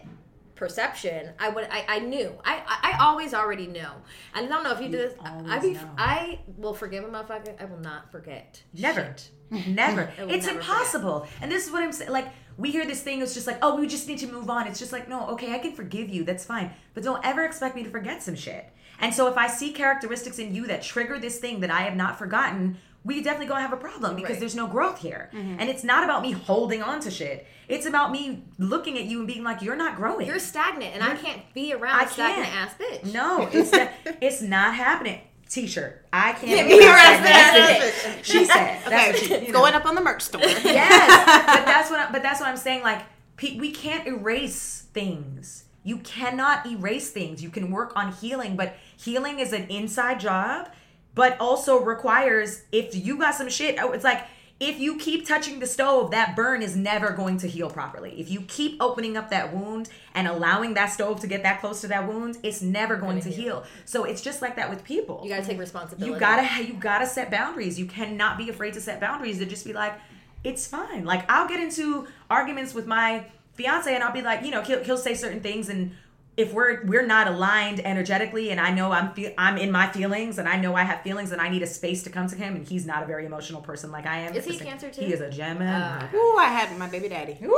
perception, 0.56 1.32
I 1.40 1.50
would. 1.50 1.68
I, 1.72 1.86
I 1.88 2.00
knew. 2.00 2.32
I, 2.46 2.62
I 2.66 2.98
always 3.02 3.34
already 3.34 3.68
knew. 3.68 3.88
I 4.34 4.46
don't 4.46 4.64
know 4.64 4.72
if 4.72 4.82
you, 4.82 4.88
do 4.90 4.98
this. 4.98 5.14
I, 5.22 5.56
I 5.56 5.60
be. 5.60 5.78
I 5.98 6.40
will 6.58 6.74
forgive 6.74 7.04
a 7.04 7.08
motherfucker. 7.08 7.60
I 7.62 7.66
will 7.66 7.80
not 7.80 8.12
forget. 8.12 8.62
Never. 8.74 9.02
shit. 9.02 9.68
Never. 9.68 10.12
It's 10.20 10.46
never 10.48 10.60
impossible. 10.60 11.28
And 11.42 11.52
this 11.52 11.66
is 11.66 11.72
what 11.72 11.84
I'm 11.84 11.92
saying. 11.92 12.12
Like, 12.12 12.28
we 12.58 12.72
hear 12.72 12.86
this 12.86 13.02
thing, 13.02 13.22
it's 13.22 13.34
just 13.34 13.48
like, 13.48 13.58
oh, 13.62 13.80
we 13.80 13.88
just 13.88 14.08
need 14.08 14.20
to 14.20 14.28
move 14.28 14.50
on. 14.50 14.68
It's 14.68 14.80
just 14.80 14.92
like, 14.92 15.08
no, 15.10 15.28
okay, 15.30 15.54
I 15.54 15.60
can 15.60 15.74
forgive 15.74 16.10
you. 16.10 16.24
That's 16.24 16.46
fine. 16.46 16.72
But 16.94 17.04
don't 17.04 17.24
ever 17.26 17.44
expect 17.46 17.76
me 17.76 17.84
to 17.84 17.90
forget 17.90 18.22
some 18.22 18.36
shit. 18.36 18.72
And 19.00 19.14
so 19.14 19.28
if 19.28 19.38
I 19.38 19.48
see 19.48 19.72
characteristics 19.72 20.40
in 20.40 20.54
you 20.56 20.68
that 20.68 20.82
trigger 20.84 21.20
this 21.20 21.38
thing 21.40 21.60
that 21.62 21.72
I 21.72 21.82
have 21.82 21.96
not 21.96 22.18
forgotten, 22.18 22.78
we 23.06 23.22
definitely 23.22 23.48
gonna 23.48 23.62
have 23.62 23.74
a 23.74 23.78
problem 23.78 24.16
because 24.16 24.32
Right. 24.32 24.40
there's 24.40 24.56
no 24.56 24.68
growth 24.68 25.00
here. 25.00 25.30
Mm-hmm. 25.34 25.58
And 25.60 25.70
it's 25.70 25.84
not 25.84 26.04
about 26.06 26.22
me 26.22 26.32
holding 26.32 26.82
on 26.82 27.02
to 27.02 27.12
shit. 27.12 27.46
It's 27.68 27.86
about 27.86 28.12
me 28.12 28.44
looking 28.58 28.98
at 28.98 29.06
you 29.06 29.18
and 29.20 29.28
being 29.28 29.44
like, 29.44 29.62
you're 29.62 29.76
not 29.76 29.96
growing. 29.98 30.26
You're 30.28 30.40
stagnant, 30.40 30.94
and 30.96 31.04
I 31.04 31.16
can't 31.16 31.42
be 31.54 31.74
around 31.74 32.00
I 32.00 32.06
stagnant 32.06 32.48
can't. 32.50 32.70
ass 32.70 32.76
bitch. 32.80 33.14
No, 33.14 33.50
it's 33.52 33.72
not, 33.74 33.90
it's 34.22 34.42
not 34.42 34.74
happening. 34.76 35.20
T-shirt. 35.50 36.06
I 36.14 36.32
can't 36.34 36.68
be 36.68 36.80
around 36.80 37.24
that 37.24 37.52
that 37.54 37.94
bitch. 38.18 38.24
She 38.24 38.46
said. 38.46 38.80
That's 38.88 39.18
okay, 39.18 39.26
she, 39.28 39.46
you 39.48 39.48
know. 39.52 39.60
going 39.60 39.74
up 39.76 39.86
on 39.86 39.96
the 39.96 40.02
merch 40.02 40.22
store. 40.24 40.42
yes 40.42 41.26
but 41.46 41.66
that's 41.66 41.92
what 41.92 42.00
I, 42.00 42.12
but 42.12 42.24
that's 42.24 42.40
what 42.40 42.50
i'm 42.50 42.58
saying 42.58 42.82
like 42.82 43.02
we 43.42 43.72
can't 43.72 44.08
erase 44.08 44.86
things 44.94 45.66
you 45.84 45.98
cannot 46.00 46.66
erase 46.66 47.12
things 47.12 47.42
you 47.44 47.50
can 47.50 47.72
work 47.72 47.94
on 47.96 48.12
healing 48.14 48.56
but 48.56 48.76
healing 48.98 49.40
is 49.40 49.54
an 49.54 49.64
inside 49.70 50.20
job 50.20 50.70
but 51.16 51.38
also 51.40 51.80
requires 51.80 52.64
if 52.72 52.96
you 52.96 53.18
got 53.18 53.36
some 53.36 53.50
shit 53.50 53.78
oh, 53.82 53.92
it's 53.92 54.04
like 54.04 54.26
if 54.60 54.80
you 54.80 54.98
keep 54.98 55.28
touching 55.28 55.60
the 55.60 55.66
stove 55.68 56.12
that 56.12 56.36
burn 56.38 56.62
is 56.62 56.76
never 56.76 57.10
going 57.12 57.38
to 57.38 57.48
heal 57.48 57.70
properly 57.70 58.18
if 58.20 58.30
you 58.30 58.42
keep 58.48 58.82
opening 58.82 59.18
up 59.18 59.30
that 59.30 59.54
wound 59.54 59.90
and 60.14 60.28
allowing 60.28 60.74
that 60.76 60.88
stove 60.88 61.20
to 61.20 61.28
get 61.28 61.44
that 61.44 61.60
close 61.60 61.82
to 61.82 61.88
that 61.88 62.08
wound 62.08 62.38
it's 62.44 62.62
never 62.62 62.96
going 62.96 63.20
to 63.20 63.30
heal 63.30 63.66
so 63.84 64.04
it's 64.06 64.22
just 64.22 64.42
like 64.42 64.56
that 64.56 64.70
with 64.70 64.84
people 64.84 65.22
You 65.24 65.30
gotta 65.30 65.46
take 65.46 65.60
responsibility. 65.60 66.14
you 66.14 66.20
gotta 66.20 66.64
you 66.64 66.74
gotta 66.74 67.06
set 67.06 67.30
boundaries. 67.30 67.78
You 67.78 67.88
cannot 67.88 68.38
be 68.38 68.50
afraid 68.50 68.74
to 68.76 68.82
set 68.82 69.00
boundaries 69.02 69.40
to 69.40 69.46
just 69.46 69.66
be 69.66 69.74
like, 69.74 69.96
it's 70.44 70.66
fine. 70.68 71.04
Like 71.04 71.30
I'll 71.30 71.48
get 71.48 71.60
into 71.60 72.08
arguments 72.30 72.74
with 72.74 72.86
my 72.88 73.26
fiance 73.54 73.94
and 73.94 74.04
I'll 74.04 74.14
be 74.14 74.22
like, 74.22 74.44
you 74.44 74.52
know, 74.52 74.62
he'll, 74.62 74.84
he'll 74.84 74.98
say 74.98 75.14
certain 75.14 75.42
things 75.42 75.70
and 75.70 75.96
if 76.36 76.52
we're 76.52 76.84
we're 76.86 77.06
not 77.06 77.28
aligned 77.28 77.80
energetically 77.86 78.50
and 78.50 78.60
I 78.60 78.72
know 78.72 78.92
I'm 78.92 79.14
fe- 79.14 79.36
I'm 79.38 79.58
in 79.58 79.72
my 79.72 79.88
feelings 79.92 80.40
and 80.40 80.50
I 80.50 80.58
know 80.60 80.74
I 80.74 80.84
have 80.84 81.02
feelings 81.02 81.32
and 81.32 81.40
I 81.40 81.50
need 81.50 81.62
a 81.62 81.68
space 81.68 82.02
to 82.04 82.10
come 82.10 82.28
to 82.28 82.36
him 82.36 82.56
and 82.56 82.68
he's 82.68 82.88
not 82.88 83.04
a 83.04 83.06
very 83.06 83.26
emotional 83.26 83.62
person 83.62 83.92
like 83.92 84.08
I 84.08 84.20
am. 84.20 84.34
Is 84.34 84.46
he 84.46 84.56
It's- 84.56 84.68
Cancer 84.68 84.90
too? 84.90 85.02
He 85.02 85.14
is 85.14 85.22
a 85.22 85.30
Gemini. 85.30 86.08
Oh, 86.12 86.18
Ooh, 86.18 86.38
I 86.40 86.46
had 86.46 86.76
my 86.78 86.88
baby 86.88 87.10
daddy. 87.10 87.38
Woo! 87.40 87.50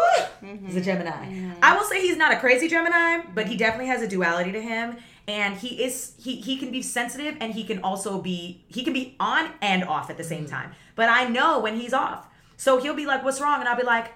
Mm-hmm. 0.43 0.65
He's 0.65 0.75
a 0.75 0.81
Gemini. 0.81 1.11
Mm-hmm. 1.11 1.51
I 1.63 1.77
will 1.77 1.85
say 1.85 2.01
he's 2.01 2.17
not 2.17 2.33
a 2.33 2.39
crazy 2.39 2.67
Gemini, 2.67 3.23
but 3.33 3.47
he 3.47 3.55
definitely 3.55 3.87
has 3.87 4.01
a 4.01 4.07
duality 4.07 4.51
to 4.51 4.61
him. 4.61 4.97
And 5.27 5.55
he 5.55 5.81
is 5.81 6.13
he 6.17 6.35
he 6.41 6.57
can 6.57 6.69
be 6.69 6.81
sensitive 6.81 7.37
and 7.39 7.53
he 7.53 7.63
can 7.63 7.81
also 7.81 8.21
be 8.21 8.65
he 8.67 8.83
can 8.83 8.91
be 8.91 9.15
on 9.21 9.51
and 9.61 9.85
off 9.85 10.09
at 10.09 10.17
the 10.17 10.23
same 10.23 10.45
mm. 10.45 10.49
time. 10.49 10.71
But 10.95 11.09
I 11.09 11.29
know 11.29 11.59
when 11.59 11.79
he's 11.79 11.93
off. 11.93 12.27
So 12.57 12.79
he'll 12.79 12.93
be 12.93 13.05
like, 13.05 13.23
What's 13.23 13.39
wrong? 13.39 13.61
And 13.61 13.69
I'll 13.69 13.77
be 13.77 13.83
like, 13.83 14.11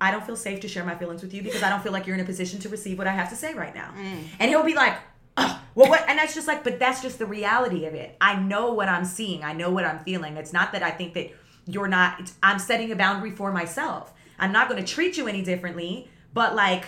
I 0.00 0.10
don't 0.10 0.24
feel 0.24 0.36
safe 0.36 0.60
to 0.60 0.68
share 0.68 0.84
my 0.84 0.94
feelings 0.94 1.22
with 1.22 1.34
you 1.34 1.42
because 1.42 1.62
I 1.62 1.68
don't 1.68 1.82
feel 1.82 1.92
like 1.92 2.06
you're 2.06 2.16
in 2.16 2.22
a 2.22 2.26
position 2.26 2.58
to 2.60 2.68
receive 2.68 2.98
what 2.98 3.06
I 3.06 3.12
have 3.12 3.28
to 3.30 3.36
say 3.36 3.54
right 3.54 3.74
now. 3.74 3.92
Mm. 3.96 4.24
And 4.38 4.50
he'll 4.50 4.64
be 4.64 4.74
like, 4.74 4.96
"Ugh, 5.36 5.60
well, 5.74 5.88
what? 5.88 6.08
And 6.08 6.18
that's 6.18 6.34
just 6.34 6.48
like, 6.48 6.64
but 6.64 6.78
that's 6.78 7.02
just 7.02 7.18
the 7.18 7.26
reality 7.26 7.86
of 7.86 7.94
it. 7.94 8.16
I 8.20 8.36
know 8.36 8.72
what 8.72 8.88
I'm 8.88 9.04
seeing. 9.04 9.44
I 9.44 9.52
know 9.52 9.70
what 9.70 9.84
I'm 9.84 9.98
feeling. 10.00 10.36
It's 10.36 10.52
not 10.52 10.72
that 10.72 10.82
I 10.82 10.90
think 10.90 11.14
that 11.14 11.30
you're 11.66 11.88
not, 11.88 12.20
it's, 12.20 12.34
I'm 12.42 12.58
setting 12.58 12.90
a 12.90 12.96
boundary 12.96 13.30
for 13.30 13.52
myself. 13.52 14.12
I'm 14.38 14.52
not 14.52 14.68
going 14.68 14.82
to 14.82 14.92
treat 14.92 15.16
you 15.16 15.28
any 15.28 15.42
differently, 15.42 16.08
but 16.32 16.54
like, 16.54 16.86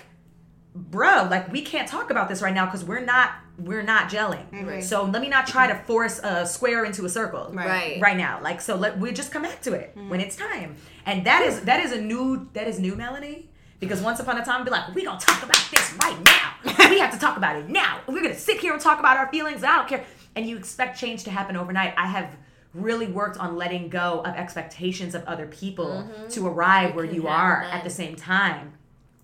bro, 0.75 1.29
like 1.31 1.53
we 1.53 1.63
can't 1.63 1.87
talk 1.87 2.11
about 2.11 2.29
this 2.29 2.43
right 2.43 2.55
now 2.55 2.65
because 2.65 2.85
we're 2.85 3.05
not, 3.05 3.33
we're 3.59 3.83
not 3.83 4.11
gelling. 4.11 4.49
Mm-hmm. 4.51 4.67
Right. 4.67 4.85
So 4.85 5.05
let 5.05 5.23
me 5.23 5.29
not 5.29 5.47
try 5.47 5.67
to 5.67 5.75
force 5.85 6.19
a 6.23 6.47
square 6.47 6.85
into 6.85 7.05
a 7.05 7.09
circle 7.09 7.51
Right. 7.53 8.01
right 8.01 8.17
now. 8.17 8.41
Like 8.43 8.61
so, 8.61 8.77
let 8.77 8.99
we 8.99 9.13
just 9.13 9.31
come 9.33 9.43
back 9.43 9.61
to 9.63 9.75
it 9.75 9.97
mm-hmm. 9.97 10.09
when 10.09 10.21
it's 10.21 10.37
time. 10.37 10.77
And 11.07 11.27
that 11.27 11.43
is 11.43 11.63
that 11.63 11.81
is 11.81 11.93
a 11.93 12.01
new 12.01 12.49
that 12.55 12.67
is 12.67 12.79
new 12.79 12.97
Melanie. 12.97 13.49
Because 13.81 14.01
once 14.01 14.21
upon 14.21 14.39
a 14.39 14.45
time, 14.45 14.65
be 14.65 14.71
like, 14.71 14.95
we 14.95 15.05
gonna 15.05 15.19
talk 15.19 15.43
about 15.43 15.57
this 15.71 15.93
right 16.03 16.17
now. 16.25 16.89
we 16.89 17.01
have 17.01 17.13
to 17.13 17.19
talk 17.19 17.37
about 17.37 17.57
it 17.57 17.69
now. 17.69 18.01
We're 18.07 18.23
gonna 18.23 18.39
sit 18.39 18.61
here 18.61 18.73
and 18.73 18.81
talk 18.81 19.01
about 19.01 19.17
our 19.17 19.29
feelings. 19.29 19.65
I 19.65 19.77
don't 19.77 19.89
care. 19.89 20.05
And 20.37 20.49
you 20.49 20.57
expect 20.57 20.99
change 20.99 21.25
to 21.25 21.31
happen 21.31 21.57
overnight. 21.57 21.95
I 21.97 22.07
have 22.07 22.37
really 22.75 23.07
worked 23.07 23.37
on 23.39 23.57
letting 23.57 23.89
go 23.89 24.21
of 24.25 24.35
expectations 24.35 25.15
of 25.15 25.25
other 25.25 25.47
people 25.47 26.09
to 26.31 26.47
arrive 26.47 26.95
where 26.95 27.05
you 27.05 27.29
are 27.29 27.65
that. 27.65 27.75
at 27.75 27.85
the 27.85 27.91
same 27.91 28.17
time. 28.17 28.73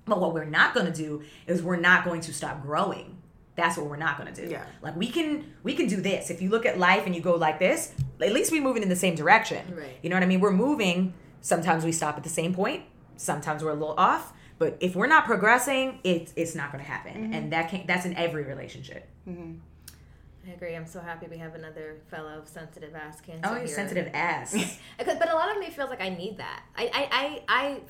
But 0.04 0.20
what 0.20 0.34
we're 0.34 0.44
not 0.44 0.74
going 0.74 0.86
to 0.86 0.92
do 0.92 1.22
is 1.46 1.62
we're 1.62 1.76
not 1.76 2.04
going 2.04 2.20
to 2.22 2.34
stop 2.34 2.62
growing. 2.62 3.17
That's 3.58 3.76
what 3.76 3.86
we're 3.90 3.96
not 3.96 4.16
going 4.16 4.32
to 4.32 4.42
do. 4.44 4.50
Yeah. 4.50 4.64
Like 4.80 4.96
we 4.96 5.08
can 5.08 5.52
we 5.64 5.74
can 5.74 5.88
do 5.88 6.00
this. 6.00 6.30
If 6.30 6.40
you 6.40 6.48
look 6.48 6.64
at 6.64 6.78
life 6.78 7.06
and 7.06 7.14
you 7.14 7.20
go 7.20 7.34
like 7.34 7.58
this, 7.58 7.92
at 8.22 8.32
least 8.32 8.52
we're 8.52 8.62
moving 8.62 8.84
in 8.84 8.88
the 8.88 8.96
same 8.96 9.16
direction. 9.16 9.74
Right. 9.76 9.98
You 10.00 10.10
know 10.10 10.16
what 10.16 10.22
I 10.22 10.26
mean? 10.26 10.40
We're 10.40 10.52
moving. 10.52 11.12
Sometimes 11.40 11.84
we 11.84 11.90
stop 11.92 12.16
at 12.16 12.22
the 12.22 12.28
same 12.30 12.54
point. 12.54 12.84
Sometimes 13.16 13.64
we're 13.64 13.70
a 13.70 13.74
little 13.74 13.96
off. 13.98 14.32
But 14.58 14.76
if 14.80 14.94
we're 14.94 15.08
not 15.08 15.24
progressing, 15.24 15.98
it's 16.04 16.32
it's 16.36 16.54
not 16.54 16.70
going 16.72 16.84
to 16.84 16.90
happen. 16.90 17.14
Mm-hmm. 17.14 17.34
And 17.34 17.52
that 17.52 17.68
can 17.68 17.84
that's 17.86 18.06
in 18.06 18.14
every 18.14 18.44
relationship. 18.44 19.08
I 20.48 20.52
agree. 20.52 20.74
I'm 20.74 20.86
so 20.86 21.00
happy 21.00 21.26
we 21.30 21.38
have 21.38 21.54
another 21.54 21.96
fellow 22.10 22.42
sensitive 22.44 22.94
ass 22.94 23.20
cancer. 23.20 23.42
Oh, 23.44 23.54
you 23.54 23.58
here. 23.60 23.68
sensitive 23.68 24.08
ass. 24.14 24.54
But 24.98 25.30
a 25.30 25.34
lot 25.34 25.50
of 25.50 25.58
me 25.58 25.68
feels 25.70 25.90
like 25.90 26.00
I 26.00 26.10
need 26.10 26.38
that. 26.38 26.62
I 26.76 26.84
I 26.84 27.08
I 27.12 27.42
I, 27.48 27.80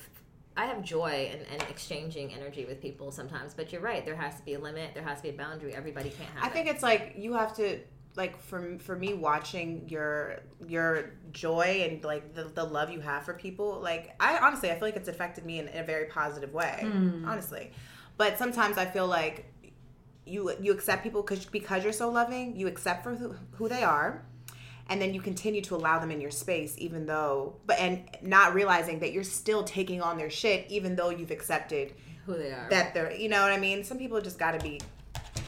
I 0.58 0.66
have 0.66 0.82
joy 0.82 1.30
in, 1.32 1.54
in 1.54 1.60
exchanging 1.70 2.34
energy 2.34 2.64
with 2.64 2.82
people 2.82 3.12
sometimes. 3.12 3.54
But 3.54 3.72
you're 3.72 3.80
right. 3.80 4.04
There 4.04 4.16
has 4.16 4.36
to 4.36 4.42
be 4.42 4.54
a 4.54 4.58
limit. 4.58 4.90
There 4.92 5.04
has 5.04 5.18
to 5.18 5.22
be 5.22 5.28
a 5.28 5.32
boundary. 5.32 5.72
Everybody 5.72 6.10
can't 6.10 6.28
have. 6.30 6.44
I 6.44 6.48
think 6.48 6.66
it's 6.66 6.82
like 6.82 7.14
you 7.16 7.32
have 7.34 7.54
to 7.56 7.78
like 8.16 8.40
for 8.40 8.76
for 8.80 8.96
me 8.96 9.14
watching 9.14 9.88
your 9.88 10.40
your 10.66 11.12
joy 11.30 11.86
and 11.88 12.02
like 12.02 12.34
the, 12.34 12.44
the 12.44 12.64
love 12.64 12.90
you 12.90 12.98
have 12.98 13.24
for 13.24 13.34
people 13.34 13.80
like 13.80 14.16
I 14.18 14.38
honestly 14.38 14.70
I 14.70 14.74
feel 14.74 14.88
like 14.88 14.96
it's 14.96 15.08
affected 15.08 15.46
me 15.46 15.60
in, 15.60 15.68
in 15.68 15.78
a 15.78 15.84
very 15.84 16.06
positive 16.06 16.52
way 16.52 16.80
hmm. 16.82 17.24
honestly 17.28 17.70
but 18.16 18.36
sometimes 18.36 18.76
I 18.76 18.86
feel 18.86 19.06
like 19.06 19.52
you 20.26 20.52
you 20.60 20.72
accept 20.72 21.04
people 21.04 21.22
because 21.22 21.44
because 21.44 21.84
you're 21.84 21.92
so 21.92 22.10
loving 22.10 22.56
you 22.56 22.66
accept 22.66 23.04
for 23.04 23.14
who, 23.14 23.36
who 23.52 23.68
they 23.68 23.84
are 23.84 24.24
and 24.88 25.00
then 25.02 25.12
you 25.14 25.20
continue 25.20 25.60
to 25.62 25.74
allow 25.76 25.98
them 25.98 26.10
in 26.10 26.20
your 26.20 26.30
space 26.30 26.74
even 26.78 27.06
though 27.06 27.54
but 27.66 27.78
and 27.78 28.04
not 28.22 28.54
realizing 28.54 28.98
that 29.00 29.12
you're 29.12 29.24
still 29.24 29.62
taking 29.64 30.00
on 30.02 30.16
their 30.16 30.30
shit 30.30 30.64
even 30.70 30.96
though 30.96 31.10
you've 31.10 31.30
accepted 31.30 31.92
who 32.26 32.34
they 32.36 32.50
are. 32.52 32.66
that 32.70 32.94
they're 32.94 33.12
you 33.14 33.28
know 33.28 33.42
what 33.42 33.52
I 33.52 33.58
mean 33.58 33.84
some 33.84 33.98
people 33.98 34.20
just 34.20 34.38
got 34.38 34.52
to 34.52 34.58
be 34.60 34.80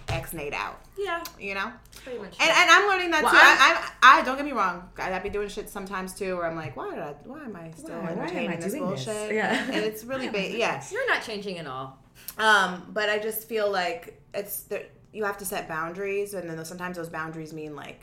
ex-nate 0.08 0.52
out 0.52 0.80
yeah, 0.98 1.22
you 1.38 1.54
know 1.54 1.72
pretty 2.02 2.18
much. 2.18 2.34
and, 2.40 2.50
and 2.50 2.70
I'm 2.70 2.88
learning 2.88 3.10
that 3.12 3.22
Well, 3.22 3.32
too. 3.32 3.38
I'm- 3.38 3.58
I, 4.02 4.16
I, 4.16 4.20
I 4.20 4.22
don't 4.24 4.36
get 4.36 4.44
me 4.44 4.52
wrong. 4.52 4.88
I, 4.98 5.12
I 5.14 5.18
be 5.18 5.28
doing 5.28 5.48
shit 5.48 5.68
sometimes 5.68 6.14
too, 6.14 6.36
where 6.36 6.46
I'm 6.46 6.56
like, 6.56 6.76
why 6.76 6.90
did 6.90 6.98
I, 6.98 7.14
why 7.24 7.42
am 7.44 7.54
I 7.56 7.70
still 7.76 7.90
Why- 7.90 8.06
why 8.06 8.10
am 8.12 8.18
I 8.18 8.22
entertaining 8.24 8.60
this 8.60 8.72
doing 8.72 8.90
this? 8.90 9.04
bullshit? 9.04 9.34
Yeah. 9.34 9.64
and 9.66 9.76
it's 9.76 10.04
really 10.04 10.28
bad. 10.36 10.52
Yes, 10.52 10.92
you're 10.92 11.06
not 11.08 11.22
changing 11.22 11.58
at 11.58 11.66
all. 11.66 11.98
um, 12.38 12.86
but 12.92 13.08
I 13.10 13.18
just 13.18 13.48
feel 13.48 13.70
like 13.70 14.20
it's 14.34 14.62
the, 14.64 14.84
you 15.12 15.24
have 15.24 15.36
to 15.38 15.44
set 15.44 15.68
boundaries, 15.68 16.34
and 16.34 16.48
then 16.50 16.62
sometimes 16.64 16.96
those 16.96 17.08
boundaries 17.10 17.52
mean 17.52 17.74
like 17.76 18.00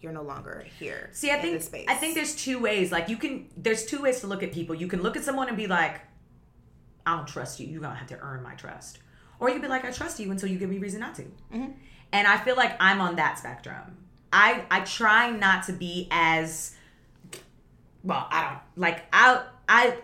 you're 0.00 0.12
no 0.12 0.22
longer 0.22 0.64
here. 0.78 1.10
See, 1.12 1.30
I 1.30 1.36
in 1.36 1.42
think 1.42 1.54
this 1.54 1.66
space. 1.66 1.86
I 1.88 1.94
think 1.94 2.14
there's 2.14 2.34
two 2.34 2.58
ways. 2.58 2.92
Like 2.92 3.08
you 3.08 3.16
can 3.16 3.48
there's 3.56 3.84
two 3.84 4.00
ways 4.00 4.20
to 4.20 4.26
look 4.26 4.42
at 4.42 4.52
people. 4.52 4.74
You 4.74 4.86
can 4.86 5.02
look 5.02 5.16
at 5.16 5.24
someone 5.24 5.48
and 5.48 5.56
be 5.56 5.66
like, 5.66 6.00
I 7.04 7.16
don't 7.16 7.26
trust 7.26 7.58
you. 7.58 7.66
You're 7.66 7.80
gonna 7.80 7.94
have 7.94 8.08
to 8.08 8.18
earn 8.20 8.42
my 8.42 8.54
trust. 8.54 8.98
Or 9.40 9.48
you 9.48 9.54
can 9.54 9.62
be 9.62 9.68
like, 9.68 9.84
I 9.84 9.90
trust 9.90 10.18
you 10.20 10.30
until 10.30 10.48
you 10.48 10.58
give 10.58 10.70
me 10.70 10.78
reason 10.78 11.00
not 11.00 11.14
to. 11.16 11.22
Mm-hmm. 11.22 11.70
And 12.12 12.26
I 12.26 12.38
feel 12.38 12.56
like 12.56 12.76
I'm 12.80 13.00
on 13.00 13.16
that 13.16 13.38
spectrum. 13.38 13.96
I 14.32 14.64
I 14.70 14.80
try 14.80 15.30
not 15.30 15.64
to 15.64 15.72
be 15.72 16.08
as 16.10 16.74
well, 18.04 18.26
I 18.30 18.42
don't 18.44 18.58
like 18.76 19.04
I 19.12 19.42
I 19.68 19.96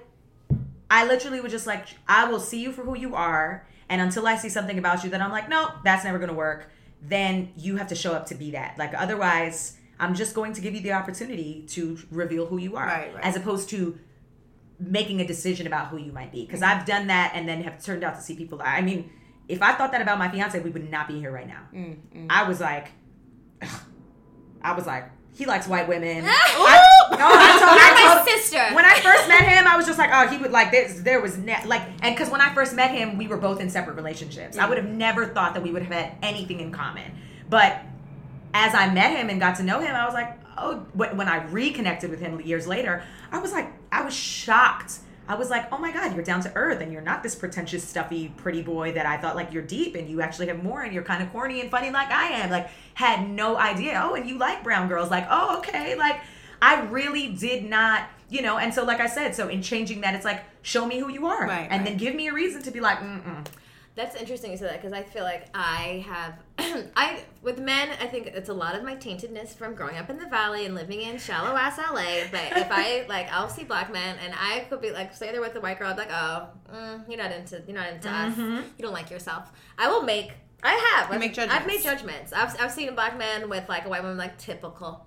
I 0.90 1.06
literally 1.06 1.40
would 1.40 1.50
just 1.50 1.66
like 1.66 1.86
I 2.08 2.28
will 2.28 2.40
see 2.40 2.60
you 2.60 2.72
for 2.72 2.82
who 2.82 2.96
you 2.96 3.14
are, 3.14 3.66
and 3.88 4.00
until 4.00 4.26
I 4.26 4.36
see 4.36 4.48
something 4.48 4.78
about 4.78 5.04
you 5.04 5.10
that 5.10 5.20
I'm 5.20 5.30
like, 5.30 5.48
no, 5.48 5.70
that's 5.84 6.04
never 6.04 6.18
gonna 6.18 6.34
work. 6.34 6.70
Then 7.02 7.52
you 7.56 7.76
have 7.76 7.88
to 7.88 7.94
show 7.94 8.12
up 8.12 8.26
to 8.26 8.34
be 8.34 8.52
that. 8.52 8.78
Like 8.78 8.94
otherwise, 8.94 9.76
I'm 10.00 10.14
just 10.14 10.34
going 10.34 10.52
to 10.54 10.60
give 10.60 10.74
you 10.74 10.80
the 10.80 10.92
opportunity 10.92 11.64
to 11.68 11.98
reveal 12.10 12.46
who 12.46 12.58
you 12.58 12.76
are, 12.76 12.86
Right, 12.86 13.14
right. 13.14 13.24
as 13.24 13.36
opposed 13.36 13.68
to 13.70 13.98
making 14.80 15.20
a 15.20 15.26
decision 15.26 15.66
about 15.66 15.88
who 15.88 15.96
you 15.98 16.10
might 16.12 16.32
be. 16.32 16.44
Because 16.44 16.62
I've 16.62 16.84
done 16.84 17.06
that 17.06 17.32
and 17.34 17.48
then 17.48 17.62
have 17.62 17.82
turned 17.82 18.02
out 18.04 18.16
to 18.16 18.20
see 18.20 18.34
people. 18.34 18.60
I 18.62 18.80
mean, 18.80 19.10
if 19.48 19.62
I 19.62 19.72
thought 19.74 19.92
that 19.92 20.02
about 20.02 20.18
my 20.18 20.28
fiance, 20.28 20.58
we 20.60 20.70
would 20.70 20.90
not 20.90 21.06
be 21.08 21.18
here 21.20 21.30
right 21.30 21.46
now. 21.46 21.60
Mm, 21.74 22.26
I 22.28 22.48
was 22.48 22.60
like, 22.60 22.88
I 24.62 24.72
was 24.72 24.86
like, 24.86 25.10
he 25.34 25.46
likes 25.46 25.66
white 25.66 25.88
women. 25.88 26.24
I, 26.26 27.06
no, 27.10 27.18
I 27.18 27.58
told, 27.58 27.78
I 27.78 28.24
my 28.24 28.30
sister. 28.30 28.74
When 28.74 28.84
I 28.84 28.94
first 29.00 29.28
met 29.28 29.42
him, 29.42 29.66
I 29.66 29.76
was 29.76 29.84
just 29.86 29.98
like, 29.98 30.10
oh, 30.12 30.28
he 30.28 30.38
would 30.38 30.52
like 30.52 30.70
this. 30.70 31.00
There 31.00 31.20
was 31.20 31.36
ne- 31.36 31.64
like, 31.66 31.82
and 32.02 32.14
because 32.14 32.30
when 32.30 32.40
I 32.40 32.54
first 32.54 32.74
met 32.74 32.90
him, 32.92 33.18
we 33.18 33.26
were 33.26 33.36
both 33.36 33.60
in 33.60 33.68
separate 33.68 33.94
relationships. 33.94 34.56
I 34.58 34.68
would 34.68 34.78
have 34.78 34.88
never 34.88 35.26
thought 35.26 35.54
that 35.54 35.62
we 35.62 35.70
would 35.72 35.82
have 35.82 35.92
had 35.92 36.12
anything 36.22 36.60
in 36.60 36.70
common. 36.72 37.12
But 37.50 37.80
as 38.54 38.72
I 38.74 38.88
met 38.94 39.16
him 39.16 39.28
and 39.28 39.40
got 39.40 39.56
to 39.56 39.64
know 39.64 39.80
him, 39.80 39.94
I 39.94 40.04
was 40.06 40.14
like, 40.14 40.38
oh, 40.56 40.86
when 40.94 41.28
I 41.28 41.44
reconnected 41.46 42.08
with 42.08 42.20
him 42.20 42.40
years 42.40 42.66
later, 42.66 43.02
I 43.32 43.40
was 43.40 43.52
like, 43.52 43.66
I 43.90 44.02
was 44.02 44.14
shocked. 44.14 44.98
I 45.26 45.34
was 45.34 45.50
like, 45.50 45.72
oh 45.72 45.78
my 45.78 45.90
God, 45.90 46.14
you're 46.14 46.24
down 46.24 46.42
to 46.42 46.52
earth 46.54 46.80
and 46.80 46.92
you're 46.92 47.02
not 47.02 47.22
this 47.22 47.34
pretentious, 47.34 47.82
stuffy, 47.82 48.32
pretty 48.36 48.62
boy 48.62 48.92
that 48.92 49.06
I 49.06 49.16
thought 49.16 49.34
like 49.34 49.52
you're 49.52 49.62
deep 49.62 49.96
and 49.96 50.08
you 50.08 50.20
actually 50.20 50.46
have 50.48 50.62
more 50.62 50.82
and 50.82 50.94
you're 50.94 51.02
kind 51.02 51.22
of 51.22 51.32
corny 51.32 51.60
and 51.60 51.70
funny 51.70 51.90
like 51.90 52.10
I 52.10 52.28
am. 52.28 52.50
Like, 52.50 52.68
had 52.92 53.28
no 53.28 53.56
idea. 53.56 54.00
Oh, 54.04 54.14
and 54.14 54.28
you 54.28 54.38
like 54.38 54.62
brown 54.62 54.86
girls. 54.86 55.10
Like, 55.10 55.26
oh, 55.28 55.58
okay. 55.58 55.96
Like, 55.96 56.20
I 56.62 56.82
really 56.82 57.32
did 57.32 57.64
not, 57.64 58.08
you 58.30 58.42
know, 58.42 58.58
and 58.58 58.72
so 58.72 58.84
like 58.84 59.00
I 59.00 59.06
said, 59.06 59.34
so 59.34 59.48
in 59.48 59.62
changing 59.62 60.02
that, 60.02 60.14
it's 60.14 60.24
like, 60.24 60.44
show 60.62 60.86
me 60.86 60.98
who 60.98 61.10
you 61.10 61.26
are. 61.26 61.44
Right, 61.46 61.68
and 61.70 61.80
right. 61.80 61.84
then 61.84 61.96
give 61.96 62.14
me 62.14 62.28
a 62.28 62.32
reason 62.32 62.62
to 62.62 62.70
be 62.70 62.80
like, 62.80 62.98
mm-mm. 62.98 63.44
That's 63.96 64.16
interesting 64.16 64.50
you 64.50 64.56
said 64.56 64.70
that 64.70 64.82
because 64.82 64.92
I 64.92 65.04
feel 65.04 65.22
like 65.22 65.46
I 65.54 66.04
have, 66.08 66.38
I 66.96 67.20
with 67.42 67.60
men, 67.60 67.90
I 68.00 68.06
think 68.06 68.26
it's 68.26 68.48
a 68.48 68.54
lot 68.54 68.74
of 68.74 68.82
my 68.82 68.96
taintedness 68.96 69.54
from 69.54 69.74
growing 69.74 69.96
up 69.98 70.10
in 70.10 70.18
the 70.18 70.26
valley 70.26 70.66
and 70.66 70.74
living 70.74 71.02
in 71.02 71.16
shallow 71.16 71.54
ass 71.56 71.78
LA. 71.78 72.26
But 72.32 72.58
if 72.58 72.68
I 72.72 73.04
like, 73.08 73.30
I'll 73.32 73.48
see 73.48 73.62
black 73.62 73.92
men 73.92 74.16
and 74.24 74.34
I 74.36 74.66
could 74.68 74.80
be 74.80 74.90
like, 74.90 75.14
say 75.14 75.30
they're 75.30 75.40
with 75.40 75.54
a 75.54 75.60
white 75.60 75.78
girl, 75.78 75.90
I'm 75.90 75.96
like, 75.96 76.10
oh, 76.10 76.48
mm, 76.74 77.08
you're 77.08 77.18
not 77.18 77.30
into, 77.30 77.62
you're 77.68 77.76
not 77.76 77.92
into 77.92 78.10
us. 78.10 78.36
You 78.36 78.64
don't 78.80 78.92
like 78.92 79.10
yourself. 79.10 79.52
I 79.78 79.88
will 79.88 80.02
make. 80.02 80.32
I 80.64 80.72
have. 80.96 81.12
I've, 81.12 81.20
make 81.20 81.38
I've 81.38 81.66
made 81.66 81.82
judgments. 81.82 81.84
judgments. 81.84 82.32
I've, 82.32 82.60
I've 82.60 82.72
seen 82.72 82.88
a 82.88 82.92
black 82.92 83.16
man 83.16 83.48
with 83.48 83.68
like 83.68 83.84
a 83.84 83.88
white 83.88 84.02
woman, 84.02 84.16
like 84.16 84.38
typical. 84.38 85.06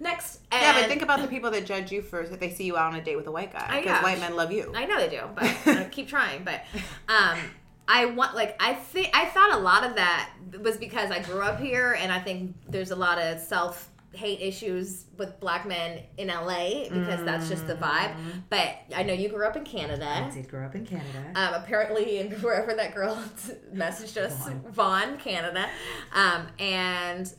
Next, 0.00 0.40
and 0.50 0.60
yeah, 0.60 0.80
but 0.80 0.88
think 0.88 1.02
about 1.02 1.22
the 1.22 1.28
people 1.28 1.50
that 1.52 1.64
judge 1.64 1.92
you 1.92 2.02
first 2.02 2.32
if 2.32 2.40
they 2.40 2.50
see 2.50 2.64
you 2.64 2.76
out 2.76 2.92
on 2.92 2.98
a 2.98 3.02
date 3.02 3.16
with 3.16 3.26
a 3.28 3.30
white 3.30 3.52
guy 3.52 3.80
because 3.80 4.02
white 4.02 4.18
men 4.18 4.34
love 4.34 4.52
you. 4.52 4.72
I 4.74 4.86
know 4.86 4.98
they 4.98 5.08
do, 5.08 5.22
but 5.34 5.44
I 5.66 5.84
keep 5.84 6.08
trying. 6.08 6.44
But 6.44 6.64
um, 7.08 7.38
I 7.86 8.06
want 8.06 8.34
like 8.34 8.56
I 8.60 8.74
think 8.74 9.10
I 9.14 9.26
thought 9.26 9.52
a 9.52 9.58
lot 9.58 9.84
of 9.84 9.96
that 9.96 10.30
was 10.60 10.76
because 10.76 11.10
I 11.10 11.20
grew 11.20 11.42
up 11.42 11.60
here, 11.60 11.96
and 11.98 12.12
I 12.12 12.20
think 12.20 12.54
there's 12.68 12.90
a 12.90 12.96
lot 12.96 13.18
of 13.18 13.40
self 13.40 13.90
hate 14.12 14.40
issues 14.40 15.06
with 15.18 15.38
black 15.40 15.66
men 15.66 16.00
in 16.18 16.28
LA 16.28 16.84
because 16.88 17.24
that's 17.24 17.48
just 17.48 17.66
the 17.66 17.74
vibe. 17.74 18.14
But 18.48 18.76
I 18.94 19.02
know 19.02 19.12
you 19.12 19.28
grew 19.28 19.44
up 19.44 19.56
in 19.56 19.64
Canada. 19.64 20.06
I 20.06 20.30
did 20.30 20.48
grow 20.48 20.64
up 20.64 20.74
in 20.74 20.86
Canada. 20.86 21.32
Um, 21.34 21.54
apparently, 21.54 22.20
in 22.20 22.30
wherever 22.40 22.74
that 22.74 22.94
girl 22.94 23.16
messaged 23.74 24.16
us, 24.16 24.48
Vaughan, 24.70 25.18
Canada, 25.18 25.68
um, 26.12 26.46
and 26.58 27.32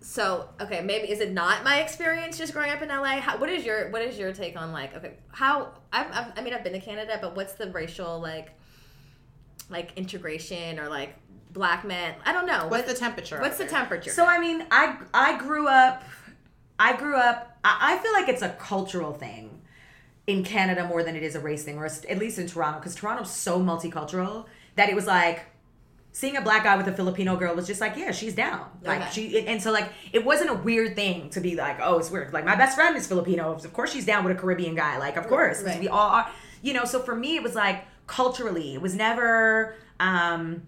so 0.00 0.48
okay, 0.60 0.80
maybe 0.82 1.10
is 1.10 1.20
it 1.20 1.32
not 1.32 1.64
my 1.64 1.80
experience 1.80 2.38
just 2.38 2.52
growing 2.52 2.70
up 2.70 2.80
in 2.80 2.88
LA? 2.88 3.20
How, 3.20 3.38
what 3.38 3.50
is 3.50 3.66
your 3.66 3.90
what 3.90 4.02
is 4.02 4.16
your 4.16 4.32
take 4.32 4.56
on 4.56 4.72
like 4.72 4.94
okay 4.94 5.14
how 5.32 5.72
I've, 5.92 6.06
I've, 6.12 6.32
I 6.38 6.42
mean 6.42 6.54
I've 6.54 6.62
been 6.62 6.74
to 6.74 6.80
Canada, 6.80 7.18
but 7.20 7.34
what's 7.34 7.54
the 7.54 7.70
racial 7.70 8.20
like 8.20 8.56
like 9.68 9.92
integration 9.96 10.78
or 10.78 10.88
like 10.88 11.14
black 11.52 11.84
men? 11.84 12.14
I 12.24 12.32
don't 12.32 12.46
know. 12.46 12.66
What's 12.68 12.90
the 12.90 12.98
temperature? 12.98 13.40
What's 13.40 13.58
the 13.58 13.64
it? 13.64 13.70
temperature? 13.70 14.10
So 14.10 14.24
I 14.26 14.38
mean, 14.38 14.64
I 14.70 14.96
I 15.14 15.38
grew 15.38 15.68
up. 15.68 16.02
I 16.78 16.96
grew 16.96 17.16
up. 17.16 17.56
I, 17.64 17.94
I 17.94 17.98
feel 17.98 18.12
like 18.12 18.28
it's 18.28 18.42
a 18.42 18.50
cultural 18.50 19.12
thing 19.12 19.62
in 20.26 20.42
Canada 20.44 20.86
more 20.86 21.02
than 21.02 21.14
it 21.16 21.22
is 21.22 21.34
a 21.34 21.40
race 21.40 21.64
thing, 21.64 21.78
or 21.78 21.86
at 21.86 22.18
least 22.18 22.38
in 22.38 22.46
Toronto, 22.46 22.80
because 22.80 22.94
Toronto's 22.94 23.30
so 23.30 23.60
multicultural 23.60 24.46
that 24.74 24.88
it 24.88 24.94
was 24.94 25.06
like 25.06 25.46
seeing 26.12 26.36
a 26.36 26.40
black 26.40 26.64
guy 26.64 26.76
with 26.76 26.88
a 26.88 26.92
Filipino 26.92 27.36
girl 27.36 27.54
was 27.54 27.66
just 27.66 27.80
like, 27.80 27.96
yeah, 27.96 28.10
she's 28.10 28.34
down. 28.34 28.66
Like 28.82 29.02
Okay. 29.02 29.10
she, 29.12 29.46
and 29.46 29.62
so 29.62 29.70
like 29.70 29.88
it 30.12 30.24
wasn't 30.24 30.50
a 30.50 30.54
weird 30.54 30.96
thing 30.96 31.30
to 31.30 31.40
be 31.40 31.54
like, 31.54 31.78
oh, 31.80 31.98
it's 31.98 32.10
weird. 32.10 32.32
Like 32.32 32.44
my 32.44 32.56
best 32.56 32.74
friend 32.76 32.96
is 32.96 33.06
Filipino, 33.06 33.52
of 33.52 33.72
course 33.72 33.92
she's 33.92 34.04
down 34.06 34.24
with 34.24 34.36
a 34.36 34.40
Caribbean 34.40 34.74
guy. 34.74 34.98
Like 34.98 35.16
of 35.16 35.28
course, 35.28 35.62
Right. 35.62 35.78
we 35.80 35.88
all 35.88 36.10
are. 36.10 36.30
You 36.62 36.72
know, 36.72 36.84
so 36.84 37.00
for 37.00 37.14
me, 37.14 37.36
it 37.36 37.42
was 37.42 37.54
like 37.54 37.84
culturally, 38.06 38.74
it 38.74 38.80
was 38.82 38.94
never. 38.94 39.74
um 40.00 40.62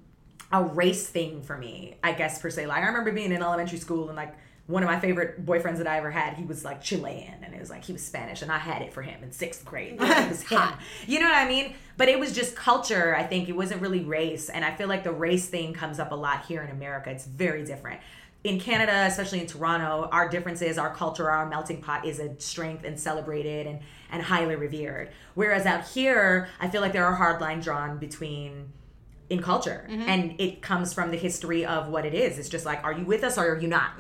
a 0.50 0.62
race 0.62 1.06
thing 1.06 1.42
for 1.42 1.58
me, 1.58 1.96
I 2.02 2.12
guess 2.12 2.40
per 2.40 2.48
se. 2.48 2.66
Like 2.66 2.82
I 2.82 2.86
remember 2.86 3.12
being 3.12 3.32
in 3.32 3.42
elementary 3.42 3.76
school 3.76 4.08
and 4.08 4.16
like 4.16 4.34
one 4.66 4.82
of 4.82 4.86
my 4.88 4.98
favorite 4.98 5.44
boyfriends 5.44 5.76
that 5.76 5.86
I 5.86 5.98
ever 5.98 6.10
had, 6.10 6.34
he 6.34 6.44
was 6.44 6.64
like 6.64 6.82
Chilean 6.82 7.34
and 7.42 7.54
it 7.54 7.60
was 7.60 7.68
like 7.68 7.84
he 7.84 7.92
was 7.92 8.02
Spanish 8.02 8.40
and 8.40 8.50
I 8.50 8.56
had 8.56 8.80
it 8.80 8.92
for 8.94 9.02
him 9.02 9.22
in 9.22 9.30
sixth 9.30 9.62
grade. 9.64 9.98
It 10.00 10.28
was 10.30 10.42
him. 10.48 10.70
You 11.06 11.20
know 11.20 11.26
what 11.26 11.36
I 11.36 11.46
mean? 11.46 11.74
But 11.98 12.08
it 12.08 12.18
was 12.18 12.34
just 12.34 12.56
culture, 12.56 13.14
I 13.14 13.24
think. 13.24 13.50
It 13.50 13.56
wasn't 13.56 13.82
really 13.82 14.00
race. 14.00 14.48
And 14.48 14.64
I 14.64 14.74
feel 14.74 14.88
like 14.88 15.04
the 15.04 15.12
race 15.12 15.46
thing 15.48 15.74
comes 15.74 15.98
up 15.98 16.12
a 16.12 16.14
lot 16.14 16.46
here 16.46 16.62
in 16.62 16.70
America. 16.70 17.10
It's 17.10 17.26
very 17.26 17.62
different. 17.62 18.00
In 18.44 18.60
Canada, 18.60 19.04
especially 19.06 19.40
in 19.40 19.46
Toronto, 19.46 20.08
our 20.12 20.28
differences, 20.28 20.78
our 20.78 20.94
culture, 20.94 21.30
our 21.30 21.46
melting 21.48 21.82
pot 21.82 22.06
is 22.06 22.20
a 22.20 22.38
strength 22.40 22.84
and 22.84 22.98
celebrated 22.98 23.66
and, 23.66 23.80
and 24.10 24.22
highly 24.22 24.54
revered. 24.54 25.10
Whereas 25.34 25.66
out 25.66 25.86
here, 25.88 26.48
I 26.60 26.68
feel 26.68 26.80
like 26.80 26.92
there 26.92 27.04
are 27.04 27.16
hard 27.16 27.40
lines 27.40 27.64
drawn 27.64 27.98
between 27.98 28.72
in 29.30 29.42
culture. 29.42 29.86
Mm-hmm. 29.88 30.02
And 30.02 30.40
it 30.40 30.62
comes 30.62 30.92
from 30.92 31.10
the 31.10 31.16
history 31.16 31.64
of 31.64 31.88
what 31.88 32.06
it 32.06 32.14
is. 32.14 32.38
It's 32.38 32.48
just 32.48 32.64
like 32.64 32.82
are 32.84 32.92
you 32.92 33.04
with 33.04 33.24
us 33.24 33.38
or 33.38 33.54
are 33.54 33.58
you 33.58 33.68
not? 33.68 33.92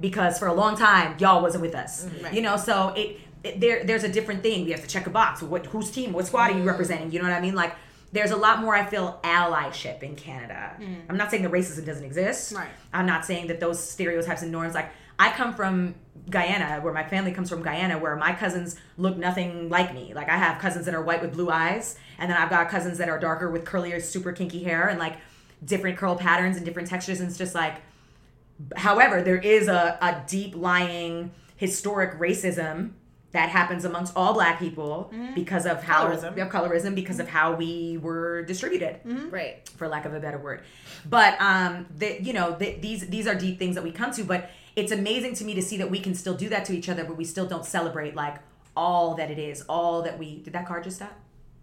Because 0.00 0.38
for 0.38 0.48
a 0.48 0.54
long 0.54 0.76
time 0.76 1.16
y'all 1.18 1.42
wasn't 1.42 1.62
with 1.62 1.74
us. 1.74 2.06
Mm, 2.06 2.34
you 2.34 2.42
know 2.42 2.56
so 2.56 2.88
it, 2.96 3.20
it- 3.44 3.60
there 3.60 3.84
there's 3.84 4.04
a 4.04 4.08
different 4.08 4.42
thing. 4.42 4.64
We 4.64 4.70
have 4.70 4.82
to 4.82 4.88
check 4.88 5.06
a 5.06 5.10
box. 5.10 5.42
What 5.42 5.66
whose 5.66 5.90
team 5.90 6.12
what 6.12 6.26
squad 6.26 6.50
are 6.50 6.56
you 6.56 6.62
mm. 6.62 6.66
representing? 6.66 7.12
You 7.12 7.20
know 7.20 7.28
what 7.28 7.34
i 7.34 7.40
mean? 7.40 7.54
Like 7.54 7.74
there's 8.12 8.30
a 8.30 8.36
lot 8.36 8.60
more 8.60 8.74
i 8.74 8.84
feel 8.84 9.20
allyship 9.24 10.02
in 10.02 10.16
canada. 10.16 10.76
Mm. 10.80 11.02
I'm 11.08 11.16
not 11.16 11.30
saying 11.30 11.42
the 11.42 11.48
racism 11.48 11.84
doesn't 11.84 12.04
exist. 12.04 12.52
Right. 12.54 12.68
i'm 12.92 13.06
not 13.06 13.24
saying 13.24 13.48
that 13.48 13.60
those 13.60 13.82
stereotypes 13.82 14.42
and 14.42 14.52
norms 14.52 14.74
like 14.74 14.90
i 15.18 15.30
come 15.30 15.54
from 15.54 15.94
guyana 16.28 16.80
where 16.82 16.92
my 16.92 17.04
family 17.04 17.32
comes 17.32 17.48
from 17.48 17.62
guyana 17.62 17.98
where 17.98 18.16
my 18.16 18.32
cousins 18.32 18.76
look 18.96 19.16
nothing 19.16 19.68
like 19.68 19.94
me. 19.94 20.12
Like 20.14 20.28
i 20.28 20.36
have 20.36 20.60
cousins 20.60 20.86
that 20.86 20.94
are 20.94 21.02
white 21.02 21.22
with 21.22 21.32
blue 21.32 21.50
eyes 21.50 21.98
and 22.18 22.30
then 22.30 22.36
i've 22.36 22.50
got 22.50 22.68
cousins 22.68 22.98
that 22.98 23.08
are 23.08 23.18
darker 23.18 23.50
with 23.50 23.64
curlier 23.64 24.00
super 24.00 24.32
kinky 24.32 24.62
hair 24.62 24.88
and 24.88 24.98
like 24.98 25.16
different 25.64 25.98
curl 25.98 26.16
patterns 26.16 26.56
and 26.56 26.64
different 26.64 26.88
textures 26.88 27.20
and 27.20 27.28
it's 27.28 27.38
just 27.38 27.54
like 27.54 27.76
however 28.76 29.22
there 29.22 29.38
is 29.38 29.68
a, 29.68 29.98
a 30.00 30.22
deep 30.26 30.54
lying 30.54 31.30
historic 31.56 32.18
racism 32.18 32.92
that 33.32 33.48
happens 33.48 33.84
amongst 33.84 34.12
all 34.16 34.34
black 34.34 34.58
people 34.58 35.12
because 35.34 35.64
of 35.64 35.82
how 35.82 36.08
Colorism. 36.08 36.36
yeah, 36.36 36.48
colorism 36.48 36.94
because 36.94 37.20
of 37.20 37.28
how 37.28 37.54
we 37.54 37.98
were 37.98 38.42
distributed 38.42 39.00
right. 39.30 39.68
for 39.76 39.86
lack 39.86 40.04
of 40.04 40.14
a 40.14 40.20
better 40.20 40.38
word. 40.38 40.62
But 41.08 41.40
um, 41.40 41.86
the, 41.96 42.20
you 42.20 42.32
know, 42.32 42.56
the, 42.56 42.74
these 42.80 43.08
these 43.08 43.26
are 43.28 43.34
deep 43.34 43.58
things 43.58 43.76
that 43.76 43.84
we 43.84 43.92
come 43.92 44.12
to. 44.12 44.24
But 44.24 44.50
it's 44.74 44.90
amazing 44.90 45.34
to 45.36 45.44
me 45.44 45.54
to 45.54 45.62
see 45.62 45.76
that 45.76 45.90
we 45.90 46.00
can 46.00 46.14
still 46.14 46.34
do 46.34 46.48
that 46.48 46.64
to 46.66 46.76
each 46.76 46.88
other, 46.88 47.04
but 47.04 47.16
we 47.16 47.24
still 47.24 47.46
don't 47.46 47.64
celebrate 47.64 48.16
like 48.16 48.38
all 48.76 49.14
that 49.14 49.30
it 49.30 49.38
is, 49.38 49.62
all 49.62 50.02
that 50.02 50.18
we. 50.18 50.40
Did 50.40 50.52
that 50.54 50.66
car 50.66 50.80
just 50.80 50.96
stop? 50.96 51.12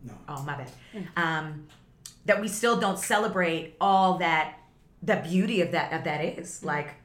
No. 0.04 0.14
Oh 0.30 0.44
my 0.44 0.58
bad. 0.58 0.72
Um, 1.18 1.68
that 2.26 2.40
we 2.40 2.48
still 2.48 2.80
don't 2.80 3.00
celebrate 3.00 3.76
all 3.82 4.20
that 4.20 4.60
the 5.04 5.18
beauty 5.18 5.62
of 5.62 5.72
that 5.72 5.92
of 5.92 6.06
that 6.06 6.24
is. 6.24 6.64
Like, 6.64 6.96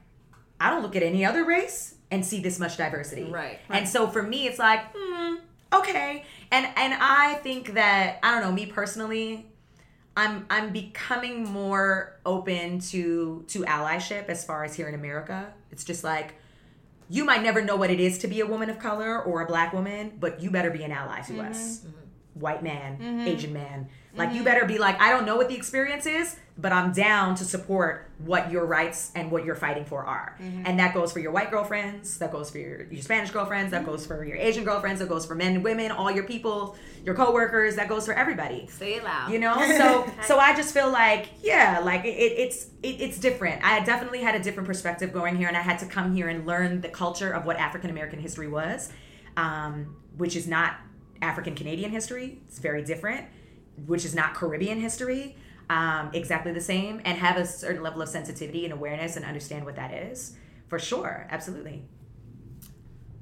I 0.59 0.69
don't 0.69 0.81
look 0.83 0.95
at 0.95 1.03
any 1.03 1.25
other 1.25 1.43
race 1.43 1.95
and 2.13 2.23
see 2.23 2.39
this 2.39 2.59
much 2.59 2.77
diversity. 2.77 3.23
Right. 3.23 3.59
And 3.69 3.89
so 3.89 4.07
for 4.07 4.21
me, 4.21 4.45
it's 4.45 4.59
like, 4.59 4.81
hmm, 4.95 5.35
okay. 5.73 6.25
And 6.51 6.67
and 6.77 6.93
I 6.93 7.39
think 7.41 7.73
that 7.73 8.19
I 8.21 8.31
don't 8.31 8.41
know 8.41 8.51
me 8.51 8.67
personally. 8.67 9.47
I'm 10.15 10.45
I'm 10.51 10.71
becoming 10.71 11.43
more 11.43 12.19
open 12.23 12.79
to 12.91 13.43
to 13.47 13.63
allyship 13.63 14.29
as 14.29 14.45
far 14.45 14.63
as 14.63 14.75
here 14.75 14.87
in 14.87 14.93
America. 14.93 15.51
It's 15.71 15.83
just 15.83 16.03
like 16.03 16.35
you 17.09 17.25
might 17.25 17.41
never 17.41 17.63
know 17.63 17.75
what 17.75 17.89
it 17.89 17.99
is 17.99 18.19
to 18.19 18.27
be 18.27 18.41
a 18.41 18.45
woman 18.45 18.69
of 18.69 18.77
color 18.77 19.19
or 19.19 19.41
a 19.41 19.47
black 19.47 19.73
woman, 19.73 20.13
but 20.19 20.39
you 20.39 20.51
better 20.51 20.69
be 20.69 20.83
an 20.83 20.91
ally 20.91 21.21
to 21.21 21.33
mm-hmm. 21.33 21.47
us. 21.47 21.79
Mm-hmm. 21.79 22.39
White 22.39 22.63
man, 22.63 22.97
mm-hmm. 22.97 23.27
Asian 23.27 23.53
man. 23.53 23.89
Like 24.15 24.33
you 24.33 24.43
better 24.43 24.65
be 24.65 24.77
like, 24.77 25.01
I 25.01 25.09
don't 25.09 25.25
know 25.25 25.35
what 25.35 25.49
the 25.49 25.55
experience 25.55 26.05
is, 26.05 26.35
but 26.55 26.71
I'm 26.71 26.93
down 26.93 27.33
to 27.35 27.45
support 27.45 28.11
what 28.19 28.51
your 28.51 28.65
rights 28.65 29.11
and 29.15 29.31
what 29.31 29.43
you're 29.43 29.55
fighting 29.55 29.85
for 29.85 30.03
are. 30.05 30.37
And 30.39 30.77
that 30.79 30.93
goes 30.93 31.11
for 31.11 31.19
your 31.19 31.31
white 31.31 31.49
girlfriends, 31.49 32.19
that 32.19 32.31
goes 32.31 32.51
for 32.51 32.59
your, 32.59 32.83
your 32.91 33.01
Spanish 33.01 33.31
girlfriends, 33.31 33.71
that 33.71 33.85
goes 33.85 34.05
for 34.05 34.23
your 34.23 34.37
Asian 34.37 34.63
girlfriends, 34.63 34.99
that 34.99 35.09
goes 35.09 35.25
for 35.25 35.33
men 35.33 35.55
and 35.55 35.63
women, 35.63 35.89
all 35.91 36.11
your 36.11 36.25
people, 36.25 36.75
your 37.03 37.15
coworkers, 37.15 37.75
that 37.77 37.89
goes 37.89 38.05
for 38.05 38.13
everybody. 38.13 38.67
Say 38.67 38.93
it 38.95 39.03
loud. 39.03 39.31
you 39.31 39.39
know? 39.39 39.55
So 39.77 40.07
so 40.27 40.37
i 40.37 40.55
just 40.55 40.73
feel 40.73 40.91
like 40.91 41.29
yeah 41.41 41.79
like 41.83 42.05
it, 42.05 42.09
it's 42.09 42.67
it, 42.83 43.01
it's 43.01 43.17
different. 43.19 43.63
I 43.63 43.83
definitely 43.83 44.21
had 44.21 44.35
a 44.35 44.43
different 44.43 44.67
perspective 44.67 45.11
going 45.11 45.35
here 45.35 45.47
and 45.47 45.57
i 45.57 45.61
had 45.61 45.79
to 45.79 45.85
come 45.87 46.13
here 46.13 46.27
and 46.29 46.45
learn 46.45 46.81
the 46.81 46.89
culture 46.89 47.31
of 47.31 47.45
what 47.45 47.57
african 47.57 47.89
american 47.89 48.19
history 48.19 48.47
was 48.47 48.91
um, 49.37 49.95
which 50.17 50.35
is 50.35 50.47
not 50.47 50.75
african 51.21 51.55
canadian 51.55 51.89
history. 51.89 52.41
It's 52.47 52.59
very 52.59 52.83
different 52.83 53.25
which 53.87 54.05
is 54.05 54.13
not 54.13 54.35
caribbean 54.35 54.79
history 54.79 55.35
um, 55.77 56.03
exactly 56.13 56.51
the 56.59 56.65
same 56.73 56.95
and 57.05 57.17
have 57.17 57.35
a 57.37 57.45
certain 57.45 57.81
level 57.87 58.01
of 58.01 58.09
sensitivity 58.17 58.61
and 58.65 58.73
awareness 58.73 59.15
and 59.17 59.25
understand 59.25 59.61
what 59.65 59.75
that 59.81 59.91
is 59.93 60.35
for 60.67 60.77
sure 60.79 61.15
absolutely 61.31 61.77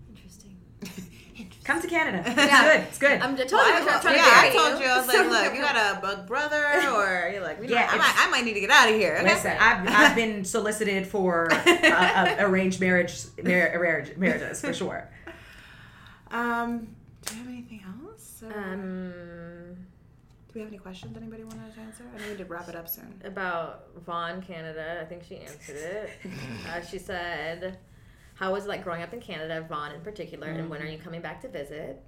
Interesting. 0.09 0.57
come 1.63 1.81
to 1.81 1.87
canada 1.87 2.23
it's 2.25 2.37
Yeah. 2.37 2.61
good 2.77 2.81
it's 2.87 2.97
good 3.05 3.17
I'm 3.21 3.37
just 3.37 3.53
Well, 3.53 3.63
totally 3.63 3.75
I, 3.75 3.79
I'm 3.79 3.85
well, 3.85 4.01
trying 4.01 4.15
yeah, 4.17 4.23
to 4.23 4.47
I 4.47 4.49
told 4.69 4.81
you, 4.81 4.87
I 4.87 4.97
was 4.97 5.07
like, 5.07 5.29
look, 5.29 5.53
you 5.55 5.61
got 5.61 5.75
a 5.75 6.01
bug 6.01 6.27
brother, 6.27 6.63
or 6.95 7.29
you're 7.31 7.41
like, 7.43 7.57
you 7.61 7.67
know, 7.67 7.73
Yeah, 7.75 7.87
I, 7.91 7.97
might, 7.97 8.15
I 8.17 8.29
might 8.31 8.45
need 8.45 8.53
to 8.55 8.59
get 8.61 8.69
out 8.69 8.89
of 8.89 8.95
here. 8.95 9.15
Okay? 9.21 9.33
Listen, 9.33 9.55
I've, 9.59 9.87
I've 9.87 10.15
been 10.15 10.43
solicited 10.45 11.07
for 11.07 11.51
uh, 11.53 11.57
uh, 11.57 12.35
arranged 12.39 12.79
marriage, 12.79 13.15
marriage 13.41 14.17
marriages 14.17 14.61
for 14.61 14.73
sure. 14.73 15.09
Um, 16.31 16.95
do 17.25 17.33
you 17.35 17.39
have 17.41 17.47
anything 17.49 17.83
else? 17.85 18.43
Or 18.43 18.51
Um, 18.59 19.13
do 20.51 20.59
we 20.59 20.61
have 20.61 20.69
any 20.69 20.77
questions 20.77 21.15
anybody 21.15 21.45
wanted 21.45 21.73
to 21.73 21.79
answer? 21.79 22.03
I 22.13 22.17
know 22.17 22.23
we 22.25 22.29
need 22.31 22.37
to 22.39 22.45
wrap 22.45 22.67
it 22.67 22.75
up 22.75 22.89
soon. 22.89 23.21
about 23.23 23.87
Vaughan, 24.05 24.41
Canada. 24.41 24.99
I 25.01 25.05
think 25.05 25.23
she 25.23 25.37
answered 25.37 25.77
it. 25.77 26.09
uh, 26.67 26.81
she 26.81 26.99
said, 26.99 27.77
"How 28.33 28.51
was 28.51 28.65
it 28.65 28.67
like 28.67 28.83
growing 28.83 29.01
up 29.01 29.13
in 29.13 29.21
Canada, 29.21 29.65
Vaughan 29.67 29.93
in 29.93 30.01
particular, 30.01 30.47
and 30.47 30.69
when 30.69 30.81
are 30.81 30.85
you 30.87 30.97
coming 30.97 31.21
back 31.21 31.39
to 31.41 31.47
visit?" 31.47 32.03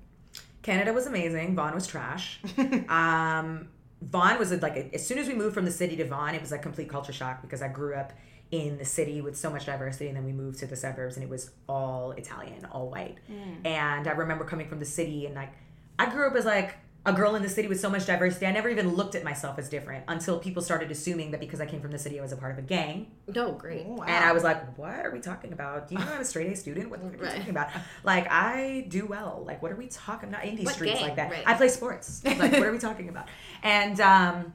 Canada 0.62 0.92
was 0.92 1.08
amazing. 1.08 1.56
Vaughan 1.56 1.74
was 1.74 1.88
trash. 1.88 2.40
um, 2.90 3.70
Vaughan 4.02 4.38
was 4.38 4.52
like 4.62 4.76
a, 4.76 4.94
as 4.94 5.08
soon 5.08 5.20
as 5.20 5.28
we 5.28 5.36
moved 5.36 5.54
from 5.54 5.64
the 5.64 5.72
city 5.72 5.96
to 5.96 6.06
Vaughan, 6.06 6.36
it 6.36 6.42
was 6.42 6.52
like 6.52 6.62
complete 6.62 6.90
culture 6.90 7.14
shock 7.14 7.42
because 7.42 7.62
I 7.62 7.70
grew 7.70 7.96
up 7.96 8.12
in 8.52 8.78
the 8.78 8.86
city 8.86 9.22
with 9.22 9.38
so 9.38 9.50
much 9.50 9.66
diversity, 9.66 10.08
and 10.10 10.18
then 10.18 10.26
we 10.26 10.34
moved 10.34 10.60
to 10.60 10.68
the 10.68 10.76
suburbs, 10.76 11.16
and 11.16 11.24
it 11.24 11.30
was 11.30 11.52
all 11.70 12.12
Italian, 12.12 12.66
all 12.66 12.90
white. 12.90 13.18
And 13.64 14.06
I 14.08 14.12
remember 14.12 14.44
coming 14.44 14.68
from 14.68 14.80
the 14.80 14.86
city, 14.86 15.26
and 15.28 15.34
like 15.34 15.54
I 15.98 16.10
grew 16.10 16.28
up 16.28 16.36
as 16.36 16.44
like 16.46 16.76
a 17.06 17.12
girl 17.12 17.36
in 17.36 17.42
the 17.42 17.50
city 17.50 17.68
with 17.68 17.80
so 17.80 17.90
much 17.90 18.06
diversity. 18.06 18.46
I 18.46 18.52
never 18.52 18.70
even 18.70 18.96
looked 18.96 19.14
at 19.14 19.26
myself 19.26 19.60
as 19.60 19.68
different 19.68 20.06
until 20.08 20.40
people 20.40 20.62
started 20.62 20.90
assuming 20.90 21.32
that 21.32 21.42
because 21.42 21.60
I 21.60 21.66
came 21.66 21.82
from 21.82 21.92
the 21.92 22.00
city, 22.00 22.18
I 22.18 22.22
was 22.22 22.32
a 22.32 22.38
part 22.38 22.54
of 22.54 22.60
a 22.60 22.62
gang. 22.62 23.08
No, 23.28 23.52
great. 23.52 23.86
Wow. 23.86 24.06
And 24.08 24.24
I 24.24 24.32
was 24.32 24.44
like, 24.44 24.78
what 24.78 25.06
are 25.06 25.12
we 25.12 25.20
talking 25.20 25.52
about? 25.52 25.90
Do 25.90 25.96
you 25.96 26.00
know 26.00 26.14
I'm 26.14 26.22
a 26.22 26.26
straight 26.26 26.50
A 26.52 26.56
student? 26.56 26.90
What 26.90 27.02
the 27.02 27.10
fuck 27.10 27.20
are 27.20 27.24
we 27.24 27.38
talking 27.38 27.50
about? 27.50 27.70
Like, 28.06 28.32
I 28.32 28.86
do 28.88 29.06
well. 29.06 29.44
Like, 29.46 29.62
what 29.62 29.72
are 29.74 29.76
we 29.76 29.88
talking 29.88 30.30
about? 30.30 30.40
I'm 30.40 30.46
not 30.46 30.46
in 30.46 30.56
these 30.56 30.66
What 30.66 30.76
streets 30.76 30.94
gang? 30.94 31.04
like 31.04 31.16
that. 31.18 31.30
Right. 31.32 31.44
I 31.46 31.56
play 31.56 31.68
sports. 31.68 32.22
Like, 32.24 32.40
what 32.40 32.64
are 32.64 32.72
we 32.72 32.78
talking 32.80 33.10
about? 33.10 33.28
And, 33.64 34.00
um, 34.00 34.54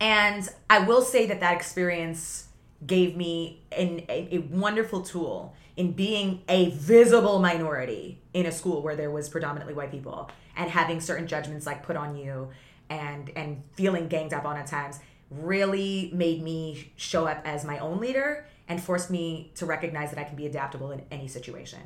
and 0.00 0.48
I 0.70 0.80
will 0.80 1.02
say 1.02 1.26
that 1.26 1.40
that 1.40 1.54
experience 1.54 2.46
gave 2.86 3.14
me 3.16 3.62
an, 3.76 4.00
a, 4.08 4.36
a 4.36 4.38
wonderful 4.38 5.02
tool 5.02 5.54
in 5.76 5.92
being 5.92 6.42
a 6.48 6.70
visible 6.70 7.38
minority 7.38 8.20
in 8.34 8.46
a 8.46 8.52
school 8.52 8.82
where 8.82 8.96
there 8.96 9.10
was 9.10 9.28
predominantly 9.28 9.74
white 9.74 9.90
people 9.90 10.30
and 10.56 10.70
having 10.70 11.00
certain 11.00 11.26
judgments 11.26 11.66
like 11.66 11.82
put 11.82 11.96
on 11.96 12.16
you 12.16 12.48
and 12.90 13.30
and 13.36 13.62
feeling 13.72 14.08
ganged 14.08 14.32
up 14.32 14.44
on 14.44 14.56
at 14.56 14.66
times 14.66 15.00
really 15.30 16.10
made 16.12 16.42
me 16.42 16.92
show 16.96 17.26
up 17.26 17.40
as 17.46 17.64
my 17.64 17.78
own 17.78 17.98
leader 18.00 18.46
and 18.68 18.82
forced 18.82 19.10
me 19.10 19.50
to 19.54 19.66
recognize 19.66 20.10
that 20.10 20.18
I 20.18 20.24
can 20.24 20.36
be 20.36 20.46
adaptable 20.46 20.90
in 20.90 21.02
any 21.10 21.26
situation. 21.26 21.80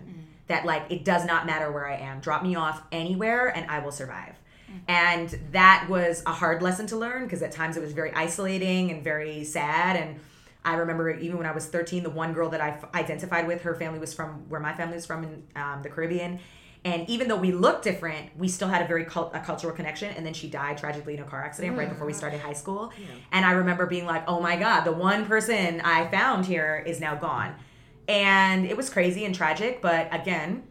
That 0.49 0.65
like 0.65 0.85
it 0.91 1.05
does 1.05 1.25
not 1.25 1.47
matter 1.47 1.71
where 1.71 1.87
I 1.87 1.97
am. 1.97 2.21
Drop 2.21 2.43
me 2.43 2.55
off 2.55 2.83
anywhere 2.93 3.49
and 3.49 3.71
I 3.71 3.79
will 3.81 3.93
survive. 3.93 4.35
And 4.89 5.39
that 5.53 5.87
was 5.89 6.23
a 6.27 6.33
hard 6.33 6.61
lesson 6.61 6.89
to 6.89 6.97
learn 6.97 7.23
because 7.25 7.41
at 7.41 7.53
times 7.53 7.77
it 7.77 7.81
was 7.81 7.93
very 7.93 8.13
isolating 8.13 8.91
and 8.91 9.03
very 9.03 9.45
sad 9.45 9.97
and 9.97 10.21
I 10.67 10.75
remember 10.75 11.11
even 11.11 11.39
when 11.39 11.47
I 11.47 11.53
was 11.53 11.67
13, 11.67 12.03
the 12.03 12.11
one 12.11 12.33
girl 12.33 12.51
that 12.51 12.61
I 12.61 12.71
f- 12.71 12.93
identified 12.93 13.47
with, 13.47 13.63
her 13.63 13.77
family 13.77 14.01
was 14.01 14.13
from 14.13 14.49
where 14.49 14.61
my 14.61 14.75
family 14.75 14.97
was 14.97 15.07
from 15.07 15.23
in 15.23 15.45
um, 15.55 15.83
the 15.85 15.89
Caribbean. 15.89 16.41
And 16.85 17.09
even 17.09 17.27
though 17.27 17.37
we 17.37 17.51
looked 17.51 17.83
different, 17.83 18.37
we 18.39 18.47
still 18.49 18.69
had 18.69 18.83
a 18.83 18.87
very 18.87 19.05
cult- 19.05 19.35
a 19.35 19.41
cultural 19.41 19.73
connection. 19.75 20.15
And 20.15 20.25
then 20.25 20.35
she 20.35 20.49
died 20.49 20.79
tragically 20.79 21.15
in 21.15 21.21
a 21.21 21.25
car 21.25 21.43
accident 21.43 21.77
right 21.77 21.89
before 21.89 22.07
we 22.07 22.13
started 22.13 22.41
high 22.41 22.53
school. 22.53 22.93
And 23.33 23.45
I 23.45 23.53
remember 23.53 23.87
being 23.87 24.07
like, 24.07 24.25
oh 24.29 24.41
my 24.41 24.57
God, 24.57 24.83
the 24.85 24.93
one 24.93 25.27
person 25.27 25.81
I 25.81 26.07
found 26.09 26.47
here 26.47 26.83
is 26.87 27.01
now 27.01 27.17
gone. 27.17 27.55
And 28.09 28.67
it 28.67 28.77
was 28.77 28.89
crazy 28.89 29.25
and 29.25 29.35
tragic. 29.35 29.83
But 29.83 30.15
again, 30.15 30.63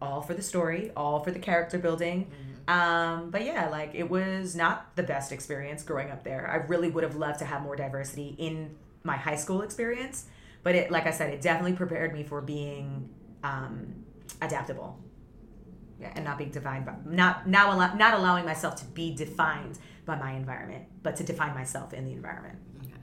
all 0.00 0.22
for 0.22 0.34
the 0.34 0.42
story, 0.42 0.92
all 0.96 1.20
for 1.24 1.30
the 1.32 1.40
character 1.40 1.78
building. 1.78 2.30
Um, 2.68 3.30
but 3.30 3.44
yeah, 3.44 3.68
like 3.68 3.94
it 3.94 4.08
was 4.08 4.54
not 4.54 4.94
the 4.94 5.02
best 5.02 5.32
experience 5.32 5.82
growing 5.82 6.10
up 6.10 6.22
there. 6.22 6.48
I 6.48 6.66
really 6.68 6.88
would 6.88 7.02
have 7.02 7.16
loved 7.16 7.40
to 7.40 7.44
have 7.44 7.62
more 7.62 7.74
diversity 7.74 8.36
in 8.38 8.76
my 9.02 9.16
high 9.16 9.34
school 9.36 9.62
experience. 9.62 10.26
But 10.62 10.74
it, 10.76 10.90
like 10.90 11.06
I 11.06 11.10
said, 11.10 11.32
it 11.32 11.40
definitely 11.40 11.72
prepared 11.72 12.12
me 12.12 12.22
for 12.22 12.40
being 12.40 13.08
um, 13.42 13.99
adaptable. 14.40 14.98
Yeah, 16.00 16.12
and 16.14 16.24
not 16.24 16.38
being 16.38 16.50
defined 16.50 16.86
by 16.86 16.94
not 17.04 17.46
now 17.46 17.74
allow, 17.74 17.92
not 17.94 18.14
allowing 18.14 18.46
myself 18.46 18.76
to 18.76 18.86
be 18.86 19.14
defined 19.14 19.78
by 20.06 20.16
my 20.16 20.32
environment, 20.32 20.86
but 21.02 21.14
to 21.16 21.24
define 21.24 21.54
myself 21.54 21.92
in 21.92 22.06
the 22.06 22.12
environment. 22.12 22.58
Okay. 22.82 22.94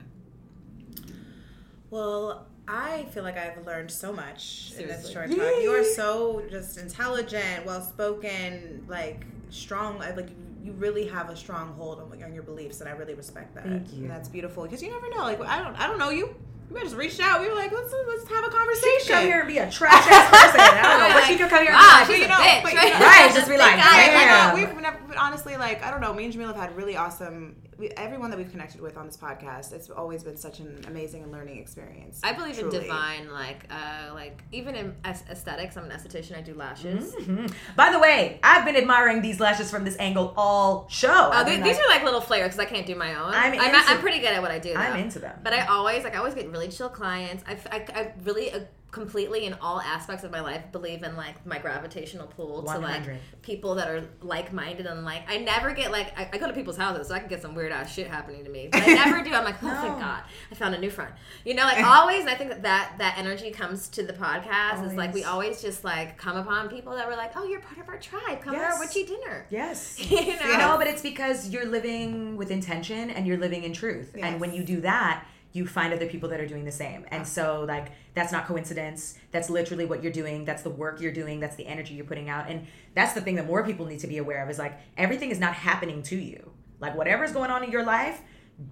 Well, 1.90 2.48
I 2.66 3.04
feel 3.12 3.22
like 3.22 3.38
I've 3.38 3.64
learned 3.64 3.90
so 3.90 4.12
much 4.12 4.72
in 4.76 4.88
this 4.88 5.06
Seriously. 5.06 5.12
short 5.12 5.30
talk. 5.30 5.62
You 5.62 5.70
are 5.70 5.84
so 5.84 6.42
just 6.50 6.76
intelligent, 6.76 7.64
well 7.64 7.82
spoken, 7.82 8.84
like 8.88 9.24
strong. 9.48 9.98
Like 9.98 10.16
like, 10.16 10.28
you 10.62 10.72
really 10.72 11.06
have 11.06 11.30
a 11.30 11.36
strong 11.36 11.72
hold 11.74 12.00
on, 12.00 12.22
on 12.22 12.34
your 12.34 12.42
beliefs, 12.42 12.80
and 12.80 12.88
I 12.88 12.92
really 12.92 13.14
respect 13.14 13.54
that. 13.54 13.64
Thank 13.64 13.92
you. 13.92 14.02
And 14.02 14.10
that's 14.10 14.28
beautiful 14.28 14.64
because 14.64 14.82
you 14.82 14.90
never 14.90 15.08
know. 15.08 15.22
Like 15.22 15.40
I 15.40 15.62
don't, 15.62 15.74
I 15.76 15.86
don't 15.86 15.98
know 15.98 16.10
you. 16.10 16.34
Might 16.70 16.82
just 16.84 16.96
reached 16.96 17.20
out. 17.20 17.40
We 17.40 17.48
were 17.48 17.54
like, 17.54 17.72
let's 17.72 17.92
let's 18.06 18.28
have 18.28 18.44
a 18.44 18.48
conversation. 18.50 19.14
Come 19.14 19.24
here 19.24 19.38
and 19.40 19.48
be 19.48 19.58
a 19.58 19.70
trash 19.70 20.06
ass 20.06 20.28
person. 20.30 20.60
I 20.60 20.82
don't 20.82 21.08
know 21.08 21.14
what 21.14 21.24
she 21.24 21.36
could 21.36 21.48
come 21.48 21.62
here 21.62 21.72
and 21.72 21.80
Wow, 21.80 22.04
be. 22.06 22.12
she's 22.12 22.18
you 22.20 22.24
a 22.26 22.28
know, 22.28 22.34
bitch. 22.34 22.62
but 22.62 22.72
you 22.72 22.78
know- 22.78 23.06
Right, 23.06 23.30
just 23.34 23.48
be 23.48 23.56
like, 23.56 23.74
Think 23.74 23.86
I- 23.86 24.02
I 24.02 24.52
damn. 24.52 24.54
we've 24.54 24.80
never, 24.82 24.98
but 25.08 25.16
honestly, 25.16 25.56
like 25.56 25.82
I 25.82 25.90
don't 25.90 26.00
know. 26.02 26.12
Me 26.12 26.24
and 26.26 26.34
Jamil 26.34 26.46
have 26.48 26.56
had 26.56 26.76
really 26.76 26.96
awesome. 26.96 27.56
We, 27.78 27.90
everyone 27.90 28.30
that 28.30 28.36
we've 28.36 28.50
connected 28.50 28.80
with 28.80 28.96
on 28.96 29.06
this 29.06 29.16
podcast, 29.16 29.72
it's 29.72 29.88
always 29.88 30.24
been 30.24 30.36
such 30.36 30.58
an 30.58 30.84
amazing 30.88 31.22
and 31.22 31.30
learning 31.30 31.58
experience. 31.58 32.20
I 32.24 32.32
believe 32.32 32.58
truly. 32.58 32.76
in 32.76 32.82
divine, 32.82 33.30
like, 33.32 33.66
uh, 33.70 34.12
like 34.14 34.42
even 34.50 34.74
in 34.74 34.96
aesthetics. 35.04 35.76
I'm 35.76 35.84
an 35.84 35.90
esthetician. 35.92 36.36
I 36.36 36.40
do 36.40 36.54
lashes. 36.54 37.14
Mhm. 37.14 37.52
By 37.76 37.92
the 37.92 38.00
way, 38.00 38.40
I've 38.42 38.64
been 38.64 38.74
admiring 38.76 39.22
these 39.22 39.38
lashes 39.38 39.70
from 39.70 39.84
this 39.84 39.96
angle 40.00 40.34
all 40.36 40.88
show. 40.90 41.08
Oh, 41.08 41.30
I 41.32 41.44
th- 41.44 41.56
mean, 41.56 41.64
these 41.64 41.76
like, 41.76 41.86
are 41.86 41.88
like 41.90 42.02
little 42.02 42.20
flares 42.20 42.46
because 42.54 42.58
I 42.58 42.64
can't 42.64 42.86
do 42.86 42.96
my 42.96 43.14
own. 43.14 43.32
I'm 43.32 43.52
I'm, 43.52 43.74
into- 43.74 43.76
I'm 43.92 44.00
pretty 44.00 44.18
good 44.18 44.32
at 44.32 44.42
what 44.42 44.50
I 44.50 44.58
do. 44.58 44.74
Though. 44.74 44.80
I'm 44.80 44.98
into 44.98 45.20
them. 45.20 45.38
But 45.44 45.52
I 45.52 45.66
always 45.66 46.02
like 46.02 46.14
I 46.14 46.18
always 46.18 46.34
get 46.34 46.50
really 46.50 46.68
chill 46.68 46.88
clients. 46.88 47.44
I 47.46 47.56
I 47.70 48.12
really 48.24 48.52
uh, 48.52 48.60
completely 48.90 49.44
in 49.44 49.52
all 49.60 49.80
aspects 49.82 50.24
of 50.24 50.30
my 50.30 50.40
life 50.40 50.62
believe 50.72 51.02
in 51.02 51.14
like 51.14 51.44
my 51.44 51.58
gravitational 51.58 52.26
pull 52.26 52.62
to 52.62 52.78
like 52.78 53.02
people 53.42 53.74
that 53.74 53.86
are 53.86 54.02
like 54.22 54.50
minded 54.50 54.86
and 54.86 55.04
like 55.04 55.22
I 55.28 55.36
never 55.36 55.72
get 55.74 55.92
like 55.92 56.18
I, 56.18 56.26
I 56.32 56.38
go 56.38 56.46
to 56.46 56.54
people's 56.54 56.78
houses 56.78 57.08
so 57.08 57.14
I 57.14 57.18
can 57.18 57.28
get 57.28 57.42
some 57.42 57.54
weird 57.54 57.70
ass 57.70 57.92
shit 57.92 58.06
happening 58.06 58.44
to 58.44 58.50
me. 58.50 58.68
But 58.72 58.82
I 58.82 58.94
never 58.94 59.22
do. 59.22 59.34
I'm 59.34 59.44
like, 59.44 59.62
oh 59.62 59.68
thank 59.68 59.98
God, 60.00 60.22
I 60.50 60.54
found 60.54 60.74
a 60.74 60.78
new 60.78 60.88
friend. 60.90 61.12
You 61.44 61.52
know, 61.54 61.64
like 61.64 61.84
always. 61.84 62.20
And 62.20 62.30
I 62.30 62.34
think 62.34 62.48
that 62.48 62.62
that, 62.62 62.94
that 62.96 63.18
energy 63.18 63.50
comes 63.50 63.88
to 63.88 64.02
the 64.02 64.14
podcast. 64.14 64.86
Is 64.86 64.94
like 64.94 65.12
we 65.12 65.22
Always. 65.24 65.60
just 65.60 65.84
like 65.84 66.16
come 66.16 66.38
upon 66.38 66.68
people 66.70 66.94
that 66.96 67.06
were 67.06 67.16
like, 67.16 67.32
oh, 67.36 67.44
you're 67.44 67.60
part 67.60 67.78
of 67.78 67.88
our 67.88 67.98
tribe. 67.98 68.40
Come 68.40 68.54
Yes. 68.54 68.72
over, 68.74 68.84
witchy 68.86 69.04
dinner. 69.04 69.44
yes. 69.50 69.98
You 70.10 70.16
know. 70.36 70.46
You 70.46 70.58
know, 70.58 70.76
but 70.78 70.86
it's 70.86 71.02
because 71.02 71.50
you're 71.50 71.66
living 71.66 72.36
with 72.38 72.50
intention 72.50 73.10
and 73.10 73.26
you're 73.26 73.36
living 73.36 73.64
in 73.64 73.72
truth. 73.74 74.16
And 74.18 74.40
when 74.40 74.54
you 74.54 74.62
do 74.64 74.80
that, 74.80 75.24
you 75.58 75.66
find 75.66 75.92
other 75.92 76.06
people 76.06 76.28
that 76.30 76.40
are 76.40 76.46
doing 76.46 76.64
the 76.64 76.72
same. 76.72 77.04
And 77.08 77.26
so, 77.26 77.64
like, 77.68 77.88
that's 78.14 78.32
not 78.32 78.46
coincidence. 78.46 79.18
That's 79.32 79.50
literally 79.50 79.84
what 79.84 80.02
you're 80.02 80.12
doing. 80.12 80.44
That's 80.44 80.62
the 80.62 80.70
work 80.70 81.00
you're 81.00 81.12
doing. 81.12 81.40
That's 81.40 81.56
the 81.56 81.66
energy 81.66 81.94
you're 81.94 82.06
putting 82.06 82.30
out. 82.30 82.48
And 82.48 82.66
that's 82.94 83.12
the 83.12 83.20
thing 83.20 83.34
that 83.34 83.46
more 83.46 83.64
people 83.64 83.84
need 83.84 84.00
to 84.00 84.06
be 84.06 84.18
aware 84.18 84.42
of 84.42 84.48
is 84.48 84.58
like, 84.58 84.78
everything 84.96 85.30
is 85.30 85.38
not 85.38 85.52
happening 85.52 86.02
to 86.04 86.16
you. 86.16 86.52
Like, 86.80 86.96
whatever's 86.96 87.32
going 87.32 87.50
on 87.50 87.62
in 87.64 87.70
your 87.70 87.84
life, 87.84 88.22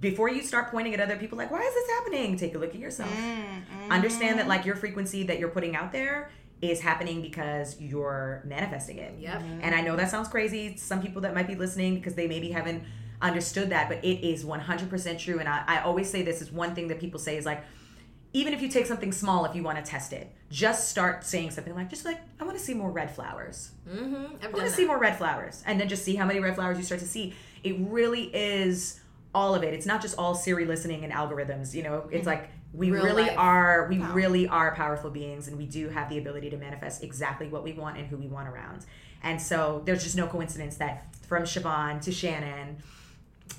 before 0.00 0.28
you 0.28 0.42
start 0.42 0.70
pointing 0.70 0.94
at 0.94 1.00
other 1.00 1.16
people, 1.16 1.36
like, 1.36 1.50
why 1.50 1.60
is 1.60 1.74
this 1.74 1.90
happening? 1.90 2.36
Take 2.36 2.54
a 2.54 2.58
look 2.58 2.74
at 2.74 2.80
yourself. 2.80 3.10
Mm-hmm. 3.10 3.92
Understand 3.92 4.38
that, 4.38 4.48
like, 4.48 4.64
your 4.64 4.76
frequency 4.76 5.24
that 5.24 5.38
you're 5.38 5.48
putting 5.50 5.76
out 5.76 5.92
there 5.92 6.30
is 6.62 6.80
happening 6.80 7.20
because 7.20 7.80
you're 7.80 8.42
manifesting 8.46 8.98
it. 8.98 9.14
Yep. 9.18 9.42
And 9.60 9.74
I 9.74 9.82
know 9.82 9.94
that 9.94 10.10
sounds 10.10 10.28
crazy. 10.28 10.76
Some 10.76 11.02
people 11.02 11.22
that 11.22 11.34
might 11.34 11.46
be 11.46 11.54
listening 11.54 11.96
because 11.96 12.14
they 12.14 12.26
maybe 12.26 12.50
haven't 12.50 12.82
understood 13.22 13.70
that, 13.70 13.88
but 13.88 14.04
it 14.04 14.26
is 14.26 14.44
100% 14.44 15.18
true. 15.18 15.38
And 15.38 15.48
I, 15.48 15.64
I 15.66 15.80
always 15.80 16.10
say 16.10 16.22
this 16.22 16.42
is 16.42 16.50
one 16.52 16.74
thing 16.74 16.88
that 16.88 17.00
people 17.00 17.18
say 17.18 17.36
is 17.36 17.46
like, 17.46 17.62
even 18.32 18.52
if 18.52 18.60
you 18.60 18.68
take 18.68 18.84
something 18.86 19.12
small, 19.12 19.46
if 19.46 19.54
you 19.54 19.62
want 19.62 19.82
to 19.82 19.88
test 19.90 20.12
it, 20.12 20.30
just 20.50 20.90
start 20.90 21.24
saying 21.24 21.50
something 21.52 21.74
like, 21.74 21.88
just 21.88 22.04
like, 22.04 22.20
I 22.38 22.44
want 22.44 22.58
to 22.58 22.62
see 22.62 22.74
more 22.74 22.90
red 22.90 23.10
flowers. 23.14 23.70
Mm-hmm. 23.88 24.44
I 24.44 24.48
want 24.48 24.66
to 24.66 24.70
see 24.70 24.84
more 24.84 24.98
red 24.98 25.16
flowers. 25.16 25.62
And 25.66 25.80
then 25.80 25.88
just 25.88 26.04
see 26.04 26.16
how 26.16 26.26
many 26.26 26.40
red 26.40 26.54
flowers 26.54 26.76
you 26.76 26.84
start 26.84 27.00
to 27.00 27.06
see. 27.08 27.34
It 27.64 27.76
really 27.78 28.24
is 28.34 29.00
all 29.34 29.54
of 29.54 29.62
it. 29.62 29.72
It's 29.72 29.86
not 29.86 30.02
just 30.02 30.18
all 30.18 30.34
Siri 30.34 30.66
listening 30.66 31.02
and 31.04 31.12
algorithms. 31.12 31.74
You 31.74 31.82
know, 31.84 32.08
it's 32.10 32.26
like 32.26 32.50
we 32.74 32.90
Real 32.90 33.04
really 33.04 33.22
life. 33.22 33.38
are, 33.38 33.86
we 33.88 33.98
Wow. 34.00 34.12
really 34.12 34.46
are 34.48 34.74
powerful 34.74 35.08
beings 35.10 35.48
and 35.48 35.56
we 35.56 35.64
do 35.64 35.88
have 35.88 36.10
the 36.10 36.18
ability 36.18 36.50
to 36.50 36.58
manifest 36.58 37.02
exactly 37.02 37.48
what 37.48 37.62
we 37.64 37.72
want 37.72 37.96
and 37.96 38.06
who 38.06 38.18
we 38.18 38.26
want 38.26 38.48
around. 38.48 38.84
And 39.22 39.40
so 39.40 39.80
there's 39.86 40.02
just 40.04 40.16
no 40.16 40.26
coincidence 40.26 40.76
that 40.76 41.06
from 41.26 41.44
Siobhan 41.44 42.02
to 42.02 42.12
Shannon, 42.12 42.82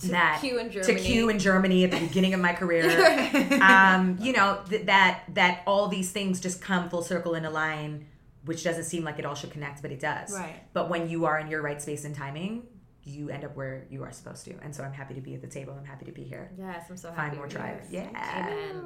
that 0.03 0.39
Q 0.41 0.59
in 0.59 0.69
to 0.71 0.81
Germany. 0.81 1.01
Q 1.05 1.29
in 1.29 1.39
Germany 1.39 1.83
at 1.83 1.91
the 1.91 1.99
beginning 1.99 2.33
of 2.33 2.39
my 2.39 2.53
career, 2.53 2.85
um, 3.61 4.17
you 4.21 4.33
know 4.33 4.61
th- 4.69 4.85
that 4.85 5.23
that 5.33 5.63
all 5.65 5.87
these 5.87 6.11
things 6.11 6.39
just 6.39 6.61
come 6.61 6.89
full 6.89 7.01
circle 7.03 7.35
in 7.35 7.45
a 7.45 7.49
line, 7.49 8.07
which 8.45 8.63
doesn't 8.63 8.85
seem 8.85 9.03
like 9.03 9.19
it 9.19 9.25
all 9.25 9.35
should 9.35 9.51
connect, 9.51 9.81
but 9.81 9.91
it 9.91 9.99
does. 9.99 10.33
Right. 10.33 10.61
But 10.73 10.89
when 10.89 11.09
you 11.09 11.25
are 11.25 11.39
in 11.39 11.47
your 11.47 11.61
right 11.61 11.81
space 11.81 12.05
and 12.05 12.15
timing, 12.15 12.63
you 13.03 13.29
end 13.29 13.45
up 13.45 13.55
where 13.55 13.85
you 13.89 14.03
are 14.03 14.11
supposed 14.11 14.45
to. 14.45 14.53
And 14.61 14.75
so 14.75 14.83
I'm 14.83 14.93
happy 14.93 15.13
to 15.13 15.21
be 15.21 15.33
at 15.33 15.41
the 15.41 15.47
table. 15.47 15.75
I'm 15.77 15.85
happy 15.85 16.05
to 16.05 16.11
be 16.11 16.23
here. 16.23 16.51
Yes, 16.57 16.85
I'm 16.89 16.97
so 16.97 17.09
happy. 17.11 17.21
Find 17.29 17.37
more 17.37 17.47
to 17.47 17.55
be 17.55 17.61
tribe. 17.61 17.81
here. 17.89 18.09
Yeah. 18.13 18.47
Amen. 18.47 18.83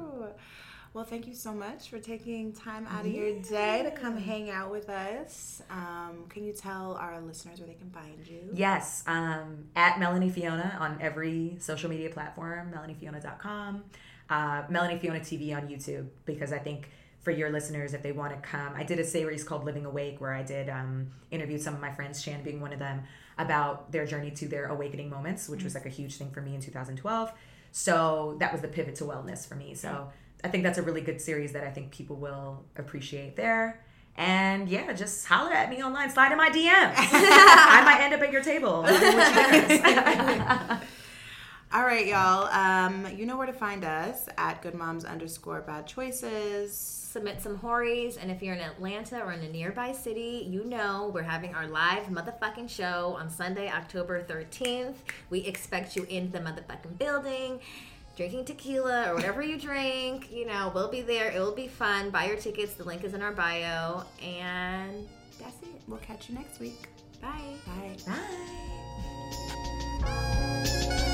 Well, 0.94 1.04
thank 1.04 1.26
you 1.26 1.34
so 1.34 1.54
much 1.54 1.88
for 1.88 1.98
taking 1.98 2.52
time 2.52 2.86
out 2.86 3.06
of 3.06 3.12
your 3.12 3.40
day 3.40 3.82
to 3.82 3.90
come 3.90 4.18
hang 4.18 4.50
out 4.50 4.70
with 4.70 4.90
us. 4.90 5.62
Um, 5.70 6.26
can 6.28 6.44
you 6.44 6.52
tell 6.52 6.98
our 7.00 7.18
listeners 7.22 7.60
where 7.60 7.66
they 7.66 7.74
can 7.74 7.88
find 7.88 8.18
you? 8.26 8.50
Yes, 8.52 9.02
um, 9.06 9.64
at 9.74 9.98
Melanie 9.98 10.28
Fiona 10.28 10.76
on 10.78 10.98
every 11.00 11.56
social 11.60 11.88
media 11.88 12.10
platform, 12.10 12.74
melaniefiona.com, 12.76 13.84
uh, 14.28 14.64
Melanie 14.68 14.98
Fiona 14.98 15.20
TV 15.20 15.56
on 15.56 15.66
YouTube, 15.66 16.08
because 16.26 16.52
I 16.52 16.58
think 16.58 16.90
for 17.20 17.30
your 17.30 17.48
listeners, 17.50 17.94
if 17.94 18.02
they 18.02 18.12
want 18.12 18.34
to 18.34 18.46
come, 18.46 18.74
I 18.76 18.82
did 18.82 18.98
a 18.98 19.04
series 19.04 19.44
called 19.44 19.64
Living 19.64 19.86
Awake 19.86 20.20
where 20.20 20.34
I 20.34 20.42
did 20.42 20.68
um, 20.68 21.06
interview 21.30 21.56
some 21.56 21.72
of 21.72 21.80
my 21.80 21.92
friends, 21.92 22.20
Shan 22.20 22.42
being 22.42 22.60
one 22.60 22.74
of 22.74 22.78
them, 22.78 23.04
about 23.38 23.92
their 23.92 24.04
journey 24.04 24.30
to 24.32 24.46
their 24.46 24.66
awakening 24.66 25.08
moments, 25.08 25.48
which 25.48 25.64
was 25.64 25.74
like 25.74 25.86
a 25.86 25.90
huge 25.90 26.16
thing 26.16 26.30
for 26.32 26.42
me 26.42 26.54
in 26.54 26.60
2012. 26.60 27.32
So 27.70 28.36
that 28.40 28.52
was 28.52 28.60
the 28.60 28.68
pivot 28.68 28.96
to 28.96 29.04
wellness 29.04 29.48
for 29.48 29.54
me. 29.54 29.74
So 29.74 30.12
I 30.44 30.48
think 30.48 30.64
that's 30.64 30.78
a 30.78 30.82
really 30.82 31.00
good 31.00 31.20
series 31.20 31.52
that 31.52 31.64
I 31.64 31.70
think 31.70 31.92
people 31.92 32.16
will 32.16 32.64
appreciate 32.76 33.36
there. 33.36 33.84
And 34.16 34.68
yeah, 34.68 34.92
just 34.92 35.26
holler 35.26 35.52
at 35.52 35.70
me 35.70 35.82
online, 35.82 36.10
slide 36.10 36.32
in 36.32 36.38
my 36.38 36.50
DMs. 36.50 36.94
I 36.96 37.82
might 37.84 38.00
end 38.00 38.12
up 38.14 38.20
at 38.20 38.32
your 38.32 38.42
table. 38.42 38.84
I 38.84 38.90
don't 38.90 39.00
know 39.00 39.16
what 39.16 39.70
you 39.70 39.78
guys. 39.78 40.82
All 41.74 41.84
right, 41.84 42.06
y'all. 42.06 42.48
Um, 42.48 43.06
you 43.16 43.24
know 43.24 43.38
where 43.38 43.46
to 43.46 43.52
find 43.54 43.82
us 43.82 44.28
at 44.36 44.60
Good 44.60 44.74
Moms 44.74 45.06
underscore 45.06 45.62
Bad 45.62 45.86
Choices. 45.86 46.76
Submit 46.76 47.40
some 47.40 47.56
hories, 47.56 48.18
and 48.18 48.30
if 48.30 48.42
you're 48.42 48.54
in 48.54 48.60
Atlanta 48.60 49.20
or 49.20 49.32
in 49.32 49.40
a 49.40 49.48
nearby 49.48 49.92
city, 49.92 50.46
you 50.46 50.64
know 50.64 51.10
we're 51.14 51.22
having 51.22 51.54
our 51.54 51.66
live 51.66 52.04
motherfucking 52.08 52.68
show 52.68 53.16
on 53.18 53.30
Sunday, 53.30 53.70
October 53.70 54.22
13th. 54.22 54.96
We 55.30 55.40
expect 55.40 55.96
you 55.96 56.04
in 56.10 56.30
the 56.30 56.40
motherfucking 56.40 56.98
building, 56.98 57.60
drinking 58.16 58.44
tequila 58.44 59.10
or 59.10 59.14
whatever 59.14 59.42
you 59.42 59.58
drink. 59.58 60.30
You 60.32 60.46
know, 60.46 60.70
we'll 60.74 60.90
be 60.90 61.02
there. 61.02 61.30
It 61.30 61.40
will 61.40 61.54
be 61.54 61.68
fun. 61.68 62.10
Buy 62.10 62.26
your 62.26 62.36
tickets. 62.36 62.74
The 62.74 62.84
link 62.84 63.04
is 63.04 63.14
in 63.14 63.22
our 63.22 63.32
bio, 63.32 64.04
and 64.22 65.08
that's 65.38 65.62
it. 65.62 65.80
We'll 65.88 65.98
catch 65.98 66.28
you 66.28 66.34
next 66.36 66.60
week. 66.60 66.88
Bye. 67.20 67.56
Bye. 67.66 67.96
Bye. 70.00 71.08